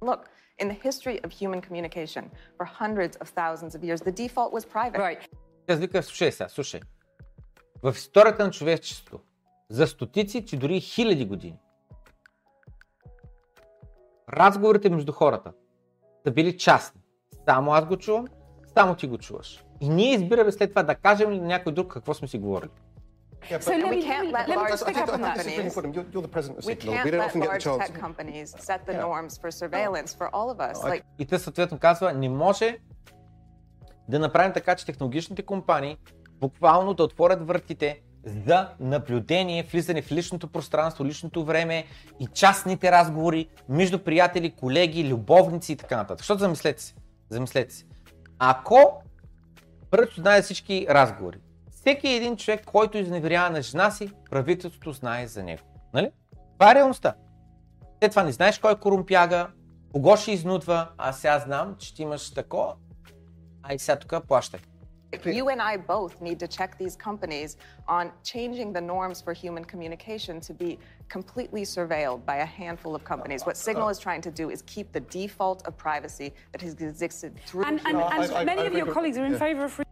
Look, 0.00 0.20
in 0.62 0.68
the 0.68 0.82
history 0.88 1.20
of 1.26 1.30
human 1.42 1.60
communication, 1.68 2.24
for 2.58 2.66
hundreds 2.82 3.14
of 3.22 3.26
thousands 3.40 3.74
of 3.76 3.80
years, 3.82 4.00
the 4.00 4.12
default 4.12 4.52
was 4.52 4.64
private. 4.74 4.98
Right. 4.98 5.28
Аз 5.68 5.78
вика, 5.78 6.02
слушай 6.02 6.32
сега, 6.32 6.48
слушай. 6.48 6.80
В 7.82 7.94
историята 7.96 8.44
на 8.44 8.50
човечеството, 8.50 9.20
за 9.70 9.86
стотици, 9.86 10.46
че 10.46 10.56
дори 10.56 10.80
хиляди 10.80 11.26
години, 11.26 11.58
разговорите 14.32 14.90
между 14.90 15.12
хората 15.12 15.52
са 16.26 16.32
били 16.32 16.58
частни. 16.58 17.00
Само 17.48 17.72
аз 17.72 17.86
го 17.86 17.96
чувам, 17.96 18.26
само 18.74 18.94
ти 18.94 19.06
го 19.06 19.18
чуваш. 19.18 19.64
И 19.80 19.88
ние 19.88 20.14
избираме 20.14 20.52
след 20.52 20.70
това 20.70 20.82
да 20.82 20.94
кажем 20.94 21.30
ли 21.30 21.40
на 21.40 21.46
някой 21.46 21.72
друг 21.72 21.92
какво 21.92 22.14
сме 22.14 22.28
си 22.28 22.38
говорили. 22.38 22.70
Yeah, 23.50 23.58
So 23.60 23.72
let 23.72 23.88
We 23.96 24.02
can't 24.10 24.30
let 24.36 24.44
let 24.48 24.56
large 24.56 24.72
really 25.48 25.68
important. 25.70 25.92
You're, 25.96 26.08
you're 26.12 26.26
the 26.28 26.34
president 26.36 26.54
of 26.58 26.64
Signal. 26.64 26.94
We 27.06 27.10
don't 27.10 27.26
often 27.28 27.40
get 27.44 27.50
the 27.56 27.64
chance. 27.66 27.80
tech 27.86 27.94
companies 28.06 28.48
set 28.68 28.80
the 28.88 28.94
Yeah. 28.94 29.06
norms 29.08 29.32
for 29.40 29.50
surveillance 29.62 30.10
for 30.18 30.26
all 30.36 30.48
of 30.54 30.58
us. 30.70 30.76
Like, 30.84 31.02
И 31.18 31.26
те 31.26 31.38
съответно 31.38 31.78
казва, 31.78 32.12
не 32.12 32.28
може 32.28 32.78
да 34.08 34.18
направим 34.18 34.52
така, 34.52 34.74
че 34.74 34.86
технологичните 34.86 35.42
компании 35.42 35.96
буквално 36.40 36.94
да 36.94 37.02
отворят 37.02 37.46
вратите 37.46 38.00
за 38.24 38.68
наблюдение, 38.80 39.62
влизане 39.72 40.02
в 40.02 40.12
личното 40.12 40.48
пространство, 40.48 41.04
личното 41.04 41.44
време 41.44 41.84
и 42.20 42.26
частните 42.26 42.92
разговори 42.92 43.48
между 43.68 43.98
приятели, 43.98 44.50
колеги, 44.50 45.08
любовници 45.08 45.72
и 45.72 45.76
така 45.76 45.96
нататък. 45.96 46.18
Защото 46.18 46.38
замислете 46.40 46.82
се, 46.82 46.94
замислете 47.30 47.74
се. 47.74 47.84
Ако 48.38 49.02
правителството 49.90 50.20
знае 50.20 50.42
всички 50.42 50.86
разговори, 50.90 51.38
всеки 51.70 52.08
един 52.08 52.36
човек, 52.36 52.64
който 52.64 52.98
изневерява 52.98 53.50
на 53.50 53.62
жена 53.62 53.90
си, 53.90 54.12
правителството 54.30 54.92
знае 54.92 55.26
за 55.26 55.42
него. 55.42 55.62
Нали? 55.94 56.10
Това 56.58 56.72
е 56.72 56.74
реалността. 56.74 57.14
Те 58.00 58.08
това 58.08 58.22
не 58.22 58.32
знаеш 58.32 58.58
кой 58.58 58.72
е 58.72 58.76
корумпяга, 58.76 59.48
кого 59.92 60.16
ще 60.16 60.32
изнудва, 60.32 60.88
а 60.98 61.12
сега 61.12 61.38
знам, 61.38 61.76
че 61.78 61.94
ти 61.94 62.02
имаш 62.02 62.30
тако, 62.30 62.74
а 63.62 63.74
и 63.74 63.78
сега 63.78 63.98
тук 63.98 64.26
плащай. 64.28 64.60
You 65.12 65.46
and 65.54 65.60
I 65.60 65.76
both 65.76 66.20
need 66.20 66.38
to 66.38 66.46
check 66.58 66.78
these 66.78 66.96
companies 67.08 67.56
on 67.88 68.04
changing 68.22 68.72
the 68.72 68.80
norms 68.80 69.20
for 69.20 69.32
human 69.44 69.64
communication 69.64 70.40
to 70.48 70.52
be 70.54 70.78
completely 71.08 71.64
surveilled 71.64 72.24
by 72.24 72.36
a 72.48 72.50
handful 72.62 72.94
of 72.94 73.02
companies. 73.12 73.40
What 73.44 73.56
Signal 73.56 73.88
is 73.88 73.98
trying 73.98 74.22
to 74.28 74.30
do 74.30 74.44
is 74.54 74.58
keep 74.74 74.86
the 74.92 75.04
default 75.18 75.66
of 75.66 75.76
privacy 75.76 76.28
that 76.52 76.60
has 76.62 76.74
existed 76.74 77.30
through 77.46 77.64
And, 77.64 77.80
and, 77.88 77.96
and 77.96 78.46
many 78.46 78.64
of 78.70 78.74
your 78.80 78.86
colleagues 78.86 79.18
are 79.18 79.26
in 79.30 79.32
Yeah. 79.32 79.46
favour 79.46 79.64
of 79.64 79.72
free 79.72 79.89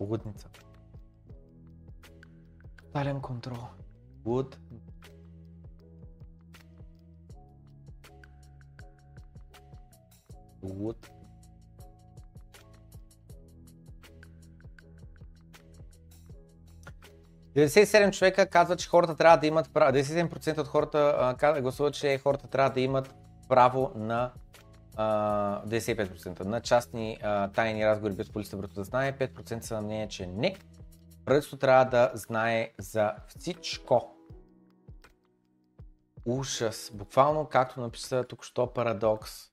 Лудница. 0.00 0.48
Тотален 2.76 3.20
контрол. 3.20 3.68
Луд. 4.26 4.58
Луд. 10.62 11.10
...97 17.56 18.12
човека 18.12 18.46
казват, 18.46 18.78
че 18.78 18.88
хората 18.88 19.16
трябва 19.16 19.36
да 19.36 19.46
имат 19.46 19.72
право... 19.72 19.92
97% 19.92 20.58
от 20.58 20.66
хората 20.66 21.36
а, 21.42 21.60
гласуват, 21.60 21.94
че 21.94 22.18
хората 22.18 22.46
трябва 22.46 22.70
да 22.70 22.80
имат 22.80 23.14
право 23.48 23.92
на 23.94 24.32
а, 24.96 25.66
95% 25.66 26.40
на 26.40 26.60
частни 26.60 27.18
а, 27.22 27.48
тайни 27.48 27.86
разговори 27.86 28.14
без 28.14 28.30
полицията 28.30 28.56
върху 28.56 28.74
да 28.74 28.84
знае, 28.84 29.18
5% 29.18 29.60
са 29.60 29.74
на 29.74 29.80
мнение, 29.80 30.08
че 30.08 30.26
не. 30.26 30.56
Правителството 31.24 31.60
трябва 31.60 31.84
да 31.84 32.10
знае 32.14 32.72
за 32.78 33.12
всичко. 33.28 34.16
Ужас. 36.26 36.90
Буквално, 36.94 37.46
както 37.46 37.80
написа 37.80 38.24
тук 38.24 38.44
що 38.44 38.72
парадокс. 38.72 39.50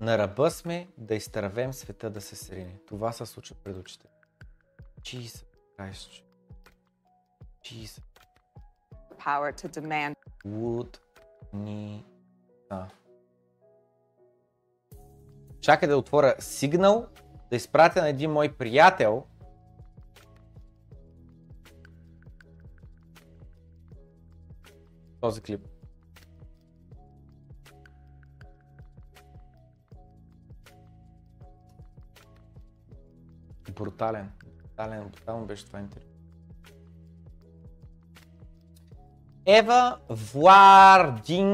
На 0.00 0.18
ръба 0.18 0.50
сме 0.50 0.88
да 0.98 1.14
изтървем 1.14 1.72
света 1.72 2.10
да 2.10 2.20
се 2.20 2.36
срине. 2.36 2.78
Това 2.86 3.12
се 3.12 3.26
случва 3.26 3.56
пред 3.64 3.76
очите. 3.76 4.06
Jesus 5.02 5.44
Christ. 5.78 6.22
Jesus. 7.64 8.02
power 9.26 9.52
to 9.52 9.68
demand 9.68 10.16
ни 11.52 12.04
са. 12.68 12.86
Чакай 15.66 15.88
да 15.88 15.96
отворя 15.96 16.34
сигнал, 16.38 17.06
да 17.50 17.56
изпратя 17.56 18.02
на 18.02 18.08
един 18.08 18.30
мой 18.30 18.52
приятел. 18.52 19.24
Този 25.20 25.40
клип. 25.40 25.68
Брутален. 33.70 34.32
Брутален, 34.58 35.08
брутално 35.08 35.46
беше 35.46 35.66
това 35.66 35.78
интервю. 35.78 36.06
Ева 39.46 39.98
Владингер 40.10 41.52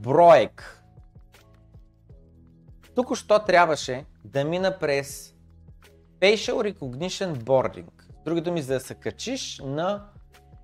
Броек. 0.00 0.83
Тук 2.94 3.16
що 3.16 3.38
трябваше 3.38 4.04
да 4.24 4.44
мина 4.44 4.78
през 4.78 5.34
Facial 6.20 6.72
Recognition 6.72 7.34
Boarding. 7.34 7.90
Други 8.24 8.40
думи, 8.40 8.62
за 8.62 8.74
да 8.74 8.80
се 8.80 8.94
качиш 8.94 9.60
на, 9.64 10.06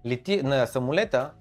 лети, 0.07 0.43
на 0.43 0.67
самолета, 0.67 1.33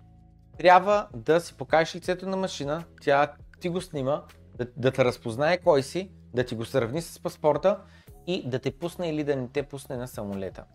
трябва 0.58 1.08
да 1.14 1.42
си 1.42 1.54
покажеш 1.54 1.96
лицето 1.96 2.30
на 2.30 2.38
машина, 2.38 2.84
тя 3.02 3.34
ти 3.60 3.70
го 3.70 3.82
снима, 3.82 4.24
да, 4.58 4.68
да 4.78 4.92
те 4.92 5.06
разпознае 5.06 5.58
кой 5.58 5.84
си, 5.84 6.12
да 6.34 6.46
ти 6.46 6.56
го 6.56 6.66
сравни 6.66 7.02
с 7.02 7.24
паспорта 7.24 7.82
и 8.28 8.50
да 8.50 8.60
те 8.60 8.72
пусне 8.72 9.10
или 9.10 9.24
да 9.24 9.36
не 9.36 9.48
те 9.48 9.64
пусне 9.64 9.98
на 9.98 10.08
самолета. 10.08 10.66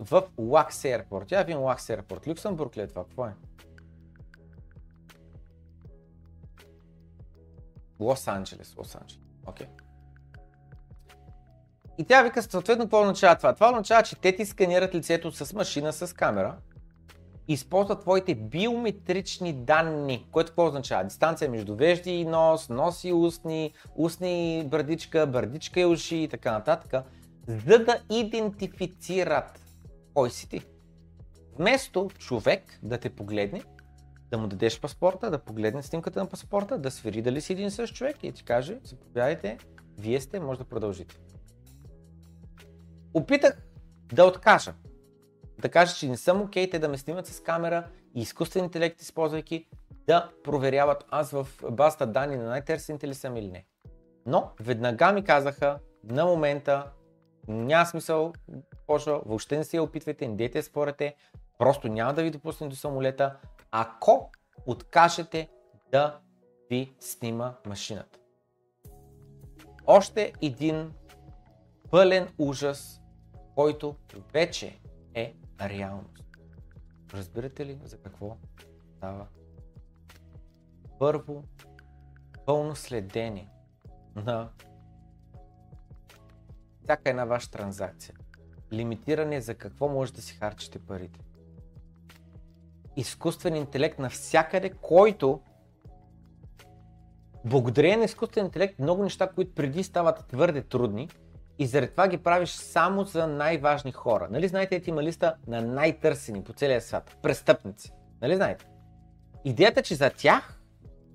В 0.00 0.22
Лакс 0.38 0.82
Airport. 0.82 1.32
Я 1.32 1.42
видим 1.42 1.62
Лакс 1.62 1.86
Airport. 1.86 2.26
Люксембург 2.26 2.76
ли 2.76 2.80
е 2.80 2.86
това? 2.86 3.04
Какво 3.04 3.26
е? 3.26 3.34
Лос 8.00 8.28
Анджелес. 8.28 8.76
Лос 8.76 8.94
Анджелес. 8.94 9.25
Окей. 9.46 9.66
И 11.98 12.04
тя 12.04 12.22
вика 12.22 12.42
съответно 12.42 12.84
какво 12.84 13.00
означава 13.00 13.36
това? 13.36 13.54
Това 13.54 13.68
означава, 13.68 14.02
че 14.02 14.16
те 14.16 14.36
ти 14.36 14.46
сканират 14.46 14.94
лицето 14.94 15.32
с 15.32 15.52
машина, 15.52 15.92
с 15.92 16.14
камера, 16.14 16.56
използват 17.48 18.00
твоите 18.00 18.34
биометрични 18.34 19.52
данни, 19.52 20.26
което 20.32 20.50
какво 20.50 20.66
означава? 20.66 21.04
Дистанция 21.04 21.50
между 21.50 21.76
вежди 21.76 22.10
и 22.10 22.24
нос, 22.24 22.68
нос 22.68 23.04
и 23.04 23.12
устни, 23.12 23.72
устни 23.96 24.58
и 24.58 24.64
бърдичка, 24.64 25.26
бърдичка 25.26 25.80
и 25.80 25.84
уши 25.84 26.16
и 26.16 26.28
така 26.28 26.52
нататък, 26.52 27.04
за 27.48 27.78
да 27.78 28.00
идентифицират 28.10 29.60
кой 30.14 30.30
си 30.30 30.48
ти. 30.48 30.60
Вместо 31.58 32.10
човек 32.18 32.78
да 32.82 32.98
те 32.98 33.10
погледне, 33.10 33.62
да 34.30 34.38
му 34.38 34.46
дадеш 34.46 34.80
паспорта, 34.80 35.30
да 35.30 35.38
погледне 35.38 35.82
снимката 35.82 36.20
на 36.20 36.26
паспорта, 36.26 36.78
да 36.78 36.90
свери 36.90 37.22
дали 37.22 37.40
си 37.40 37.52
един 37.52 37.70
същ 37.70 37.94
човек 37.94 38.16
и 38.22 38.32
ти 38.32 38.44
каже, 38.44 38.78
заповядайте, 38.84 39.58
вие 39.98 40.20
сте, 40.20 40.40
може 40.40 40.58
да 40.58 40.64
продължите. 40.64 41.16
Опитах 43.14 43.62
да 44.12 44.24
откажа. 44.24 44.74
Да 45.58 45.68
кажа, 45.68 45.94
че 45.94 46.08
не 46.08 46.16
съм 46.16 46.42
окей, 46.42 46.70
те 46.70 46.78
да 46.78 46.88
ме 46.88 46.98
снимат 46.98 47.26
с 47.26 47.40
камера 47.40 47.88
и 48.14 48.20
изкуствен 48.20 48.64
интелект, 48.64 49.02
използвайки 49.02 49.68
да 50.06 50.30
проверяват 50.44 51.04
аз 51.10 51.30
в 51.30 51.48
базата 51.70 52.06
данни 52.06 52.36
на 52.36 52.44
най-търсените 52.44 53.08
ли 53.08 53.14
съм 53.14 53.36
или 53.36 53.50
не. 53.50 53.64
Но 54.26 54.50
веднага 54.60 55.12
ми 55.12 55.24
казаха, 55.24 55.78
на 56.04 56.24
момента 56.24 56.90
няма 57.48 57.86
смисъл, 57.86 58.32
почва, 58.86 59.22
въобще 59.26 59.56
не 59.56 59.64
се 59.64 59.80
опитвайте, 59.80 60.28
не 60.28 60.36
дейте 60.36 60.62
спорете, 60.62 61.14
просто 61.58 61.88
няма 61.88 62.14
да 62.14 62.22
ви 62.22 62.30
допусне 62.30 62.68
до 62.68 62.76
самолета, 62.76 63.36
ако 63.70 64.30
откажете 64.66 65.50
да 65.92 66.20
ви 66.70 66.96
снима 67.00 67.56
машината. 67.66 68.18
Още 69.86 70.32
един 70.42 70.92
пълен 71.90 72.28
ужас, 72.38 73.00
който 73.54 73.96
вече 74.32 74.80
е 75.14 75.34
реалност. 75.60 76.24
Разбирате 77.14 77.66
ли 77.66 77.80
за 77.84 77.98
какво 77.98 78.36
става? 78.96 79.26
Първо, 80.98 81.44
пълно 82.46 82.76
следение 82.76 83.50
на 84.14 84.50
всяка 86.82 87.10
една 87.10 87.24
ваша 87.24 87.50
транзакция. 87.50 88.14
Лимитиране 88.72 89.40
за 89.40 89.54
какво 89.54 89.88
може 89.88 90.12
да 90.12 90.22
си 90.22 90.34
харчите 90.34 90.78
парите. 90.78 91.20
Изкуствен 92.96 93.56
интелект 93.56 93.98
навсякъде, 93.98 94.70
който 94.70 95.40
благодарение 97.44 97.96
на 97.96 98.04
изкуствен 98.04 98.44
интелект 98.44 98.78
много 98.78 99.02
неща, 99.02 99.28
които 99.28 99.54
преди 99.54 99.82
стават 99.82 100.26
твърде 100.28 100.62
трудни 100.62 101.08
и 101.58 101.66
заради 101.66 101.90
това 101.90 102.08
ги 102.08 102.18
правиш 102.18 102.50
само 102.50 103.04
за 103.04 103.26
най-важни 103.26 103.92
хора. 103.92 104.28
Нали 104.30 104.48
знаете, 104.48 104.80
ти 104.80 104.90
има 104.90 105.02
листа 105.02 105.34
на 105.46 105.62
най-търсени 105.62 106.44
по 106.44 106.52
целия 106.52 106.80
свят. 106.80 107.16
Престъпници. 107.22 107.92
Нали 108.22 108.36
знаете? 108.36 108.66
Идеята, 109.44 109.82
че 109.82 109.94
за 109.94 110.10
тях 110.10 110.60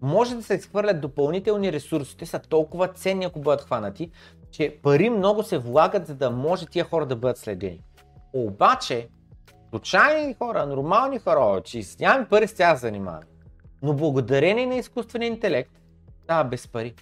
може 0.02 0.36
да 0.36 0.44
се 0.44 0.54
изхвърлят 0.54 1.02
допълнителни 1.02 1.72
ресурси. 1.72 2.18
Те 2.18 2.26
са 2.26 2.40
толкова 2.40 2.88
ценни, 2.88 3.26
ако 3.26 3.40
бъдат 3.40 3.62
хванати, 3.62 4.12
че 4.52 4.78
пари 4.84 5.10
много 5.10 5.44
се 5.44 5.58
влагат, 5.58 6.08
за 6.08 6.16
да 6.16 6.32
може 6.32 6.66
тия 6.66 6.86
хора 6.86 7.06
да 7.06 7.16
бъдат 7.16 7.38
следени. 7.38 7.84
Обаче, 8.34 9.10
случайни 9.72 10.34
хора, 10.34 10.66
нормални 10.66 11.20
хора, 11.20 11.62
че 11.64 11.84
с 11.84 12.00
нямаме 12.00 12.28
пари 12.28 12.48
с 12.48 12.54
тях 12.54 12.78
занимаваме. 12.78 13.26
Но 13.82 13.94
благодарение 13.94 14.66
на 14.66 14.76
изкуствения 14.76 15.28
интелект, 15.28 15.72
става 16.24 16.50
без 16.50 16.68
пари. 16.68 16.94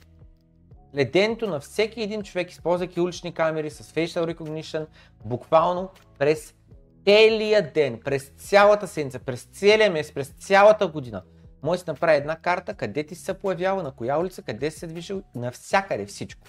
Следенето 0.93 1.47
на 1.47 1.59
всеки 1.59 2.01
един 2.01 2.23
човек, 2.23 2.51
използвайки 2.51 3.01
улични 3.01 3.33
камери 3.33 3.69
с 3.69 3.83
facial 3.83 4.33
recognition, 4.33 4.87
буквално 5.25 5.89
през 6.19 6.53
целия 7.05 7.71
ден, 7.73 7.99
през 8.05 8.31
цялата 8.37 8.87
седмица, 8.87 9.19
през 9.19 9.43
целия 9.43 9.91
месец, 9.91 10.13
през 10.13 10.27
цялата 10.27 10.87
година. 10.87 11.23
Може 11.63 11.77
да 11.77 11.83
си 11.83 11.89
направи 11.89 12.17
една 12.17 12.35
карта, 12.35 12.73
къде 12.73 13.03
ти 13.03 13.15
се 13.15 13.33
появява, 13.33 13.83
на 13.83 13.91
коя 13.91 14.19
улица, 14.19 14.41
къде 14.41 14.71
си 14.71 14.79
се 14.79 14.87
движил, 14.87 15.21
навсякъде 15.35 16.05
всичко. 16.05 16.47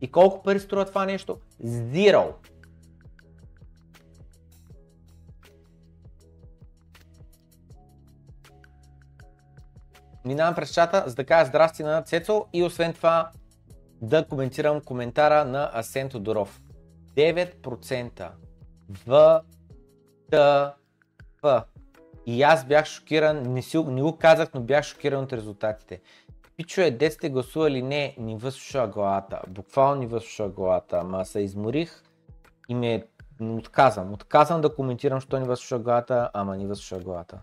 И 0.00 0.10
колко 0.10 0.42
пари 0.42 0.60
струва 0.60 0.84
това 0.84 1.06
нещо? 1.06 1.38
Zero. 1.64 2.32
Минавам 10.28 10.54
през 10.54 10.72
чата, 10.74 11.04
за 11.06 11.14
да 11.14 11.24
кажа 11.24 11.44
здрасти 11.44 11.82
на 11.82 12.02
Цецо 12.02 12.46
и 12.52 12.62
освен 12.62 12.92
това 12.92 13.30
да 14.02 14.26
коментирам 14.26 14.80
коментара 14.80 15.44
на 15.44 15.70
Асен 15.74 16.08
Тодоров. 16.08 16.60
9% 17.16 18.30
в 19.06 19.42
Т. 20.30 20.74
И 22.26 22.42
аз 22.42 22.64
бях 22.64 22.86
шокиран, 22.86 23.42
не, 23.42 23.62
си, 23.62 23.78
не 23.78 24.02
го 24.02 24.16
казах, 24.18 24.48
но 24.54 24.60
бях 24.60 24.84
шокиран 24.84 25.24
от 25.24 25.32
резултатите. 25.32 26.00
Пичове, 26.56 26.90
де 26.90 27.10
сте 27.10 27.30
гласували 27.30 27.82
не, 27.82 28.14
ни 28.18 28.36
възсуша 28.36 28.88
главата. 28.88 29.40
Буквално 29.48 29.94
ни 30.00 30.06
възсуша 30.06 30.48
главата. 30.48 30.98
Ама 30.98 31.24
се 31.24 31.40
изморих 31.40 32.02
и 32.68 32.74
ме 32.74 33.06
отказвам. 33.40 34.12
Отказвам 34.12 34.60
да 34.60 34.74
коментирам, 34.74 35.20
що 35.20 35.38
ни 35.38 35.46
възсуша 35.46 35.78
главата, 35.78 36.30
ама 36.32 36.56
ни 36.56 36.66
възсуша 36.66 36.98
главата. 36.98 37.40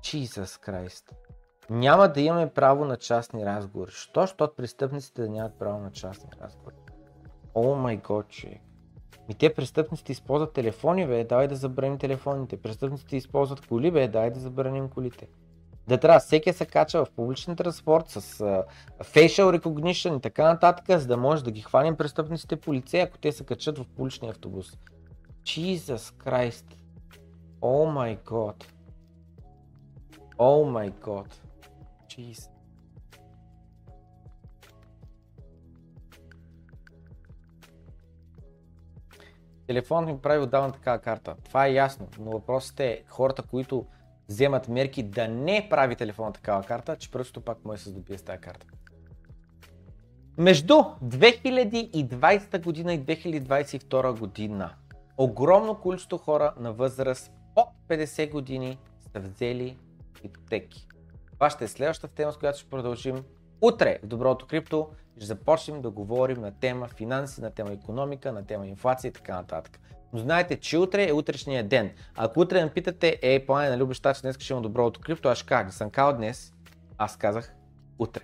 Jesus 0.00 0.44
Christ. 0.44 1.25
Няма 1.70 2.08
да 2.08 2.20
имаме 2.20 2.50
право 2.50 2.84
на 2.84 2.96
частни 2.96 3.46
разговори. 3.46 3.90
Що? 3.90 4.20
Защото 4.20 4.54
престъпниците 4.56 5.22
да 5.22 5.28
нямат 5.28 5.58
право 5.58 5.80
на 5.80 5.92
частни 5.92 6.30
разговори. 6.42 6.76
О 7.54 7.74
май 7.74 7.96
гот, 7.96 8.28
човек. 8.28 8.60
Ми 9.28 9.34
те 9.34 9.54
престъпниците 9.54 10.12
използват 10.12 10.52
телефони, 10.52 11.06
бе, 11.06 11.24
давай 11.24 11.48
да 11.48 11.56
забраним 11.56 11.98
телефоните. 11.98 12.56
Престъпниците 12.56 13.16
използват 13.16 13.66
коли, 13.66 13.90
бе, 13.90 14.08
давай 14.08 14.30
да 14.30 14.40
забраним 14.40 14.88
колите. 14.88 15.28
Да 15.88 16.00
трябва 16.00 16.20
всеки 16.20 16.52
се 16.52 16.66
кача 16.66 17.04
в 17.04 17.10
публичен 17.10 17.56
транспорт 17.56 18.08
с 18.08 18.20
uh, 18.38 18.64
facial 19.00 19.58
recognition 19.58 20.18
и 20.18 20.20
така 20.20 20.44
нататък, 20.44 20.98
за 21.00 21.06
да 21.06 21.16
може 21.16 21.44
да 21.44 21.50
ги 21.50 21.60
хванем 21.60 21.96
престъпниците 21.96 22.56
по 22.56 22.74
лице, 22.74 23.00
ако 23.00 23.18
те 23.18 23.32
се 23.32 23.44
качат 23.44 23.78
в 23.78 23.86
публичния 23.96 24.30
автобус. 24.30 24.78
Jesus 25.42 25.96
Christ. 25.96 26.64
О 27.62 27.86
май 27.86 28.18
год. 28.26 28.66
О 30.38 30.64
май 30.64 30.92
год. 31.04 31.45
Jeez. 32.18 32.50
Телефонът 39.66 40.10
ми 40.10 40.18
прави 40.18 40.42
отдавна 40.42 40.72
такава 40.72 40.98
карта. 40.98 41.36
Това 41.44 41.66
е 41.66 41.72
ясно, 41.72 42.08
но 42.18 42.30
въпросът 42.30 42.80
е 42.80 43.04
хората, 43.08 43.42
които 43.42 43.86
вземат 44.28 44.68
мерки 44.68 45.02
да 45.02 45.28
не 45.28 45.66
прави 45.70 45.96
телефона 45.96 46.32
такава 46.32 46.62
карта, 46.62 46.96
че 46.96 47.10
просто 47.10 47.40
пак 47.40 47.64
може 47.64 47.78
да 47.78 47.82
се 47.82 47.90
здобие 47.90 48.18
с 48.18 48.22
тази 48.22 48.40
карта. 48.40 48.66
Между 50.38 50.74
2020 50.74 52.64
година 52.64 52.94
и 52.94 53.00
2022 53.00 54.18
година 54.18 54.74
огромно 55.18 55.80
количество 55.80 56.18
хора 56.18 56.54
на 56.60 56.72
възраст 56.72 57.32
под 57.54 57.68
50 57.88 58.30
години 58.30 58.78
са 59.12 59.20
взели 59.20 59.78
ипотеки. 60.24 60.85
Това 61.36 61.50
ще 61.50 61.64
е 61.64 61.68
следващата 61.68 62.14
тема, 62.14 62.32
с 62.32 62.36
която 62.36 62.58
ще 62.58 62.70
продължим 62.70 63.24
утре 63.60 63.98
в 64.02 64.06
Доброто 64.06 64.46
крипто. 64.46 64.90
Ще 65.16 65.26
започнем 65.26 65.82
да 65.82 65.90
говорим 65.90 66.40
на 66.40 66.50
тема 66.50 66.88
финанси, 66.88 67.40
на 67.40 67.50
тема 67.50 67.72
економика, 67.72 68.32
на 68.32 68.46
тема 68.46 68.66
инфлация 68.66 69.08
и 69.08 69.12
така 69.12 69.34
нататък. 69.34 69.80
Но 70.12 70.18
знаете, 70.18 70.56
че 70.56 70.78
утре 70.78 71.08
е 71.08 71.12
утрешния 71.12 71.68
ден. 71.68 71.90
Ако 72.16 72.40
утре 72.40 72.64
ме 72.64 72.72
питате, 72.72 73.18
е, 73.22 73.46
плане 73.46 73.70
на 73.70 73.78
Любеща, 73.78 74.14
че 74.14 74.22
днес 74.22 74.38
ще 74.38 74.52
имам 74.52 74.62
доброто 74.62 75.00
крипто, 75.00 75.28
аз 75.28 75.38
ще 75.38 75.46
кажа, 75.46 75.64
не 75.64 75.72
съм 75.72 75.90
казал 75.90 76.16
днес, 76.16 76.54
аз 76.98 77.16
казах 77.16 77.54
утре. 77.98 78.22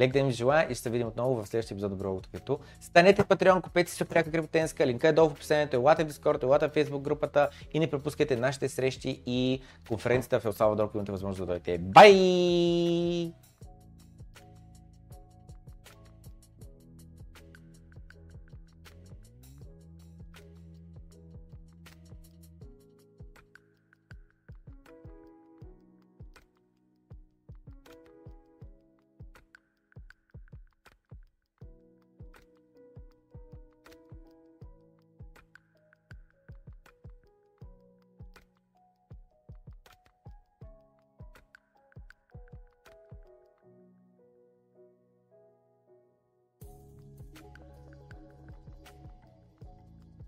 Лек 0.00 0.12
ден 0.12 0.26
ви 0.26 0.32
желая 0.32 0.66
и 0.70 0.74
ще 0.74 0.82
се 0.82 0.90
видим 0.90 1.08
отново 1.08 1.34
в 1.34 1.46
следващия 1.46 1.74
епизод 1.74 1.90
Добро 1.90 2.20
крипто. 2.32 2.58
Станете 2.80 3.22
Patreon, 3.22 3.62
купете 3.62 3.92
си 3.92 4.04
пряка 4.04 4.30
криптотенска, 4.30 4.86
линка 4.86 5.08
е 5.08 5.12
долу 5.12 5.28
в 5.28 5.32
описанието, 5.32 5.76
елате 5.76 6.04
в 6.04 6.08
Discord, 6.12 6.42
елате 6.42 6.68
в 6.68 6.72
Facebook 6.72 7.00
групата 7.00 7.48
и 7.72 7.78
не 7.78 7.90
пропускайте 7.90 8.36
нашите 8.36 8.68
срещи 8.68 9.22
и 9.26 9.60
конференцията 9.88 10.40
в 10.40 10.44
Ел 10.44 10.52
Салвадор, 10.52 10.84
ако 10.84 10.96
имате 10.96 11.12
възможност 11.12 11.40
да 11.40 11.46
дойдете. 11.46 11.78
Бай! 11.78 13.32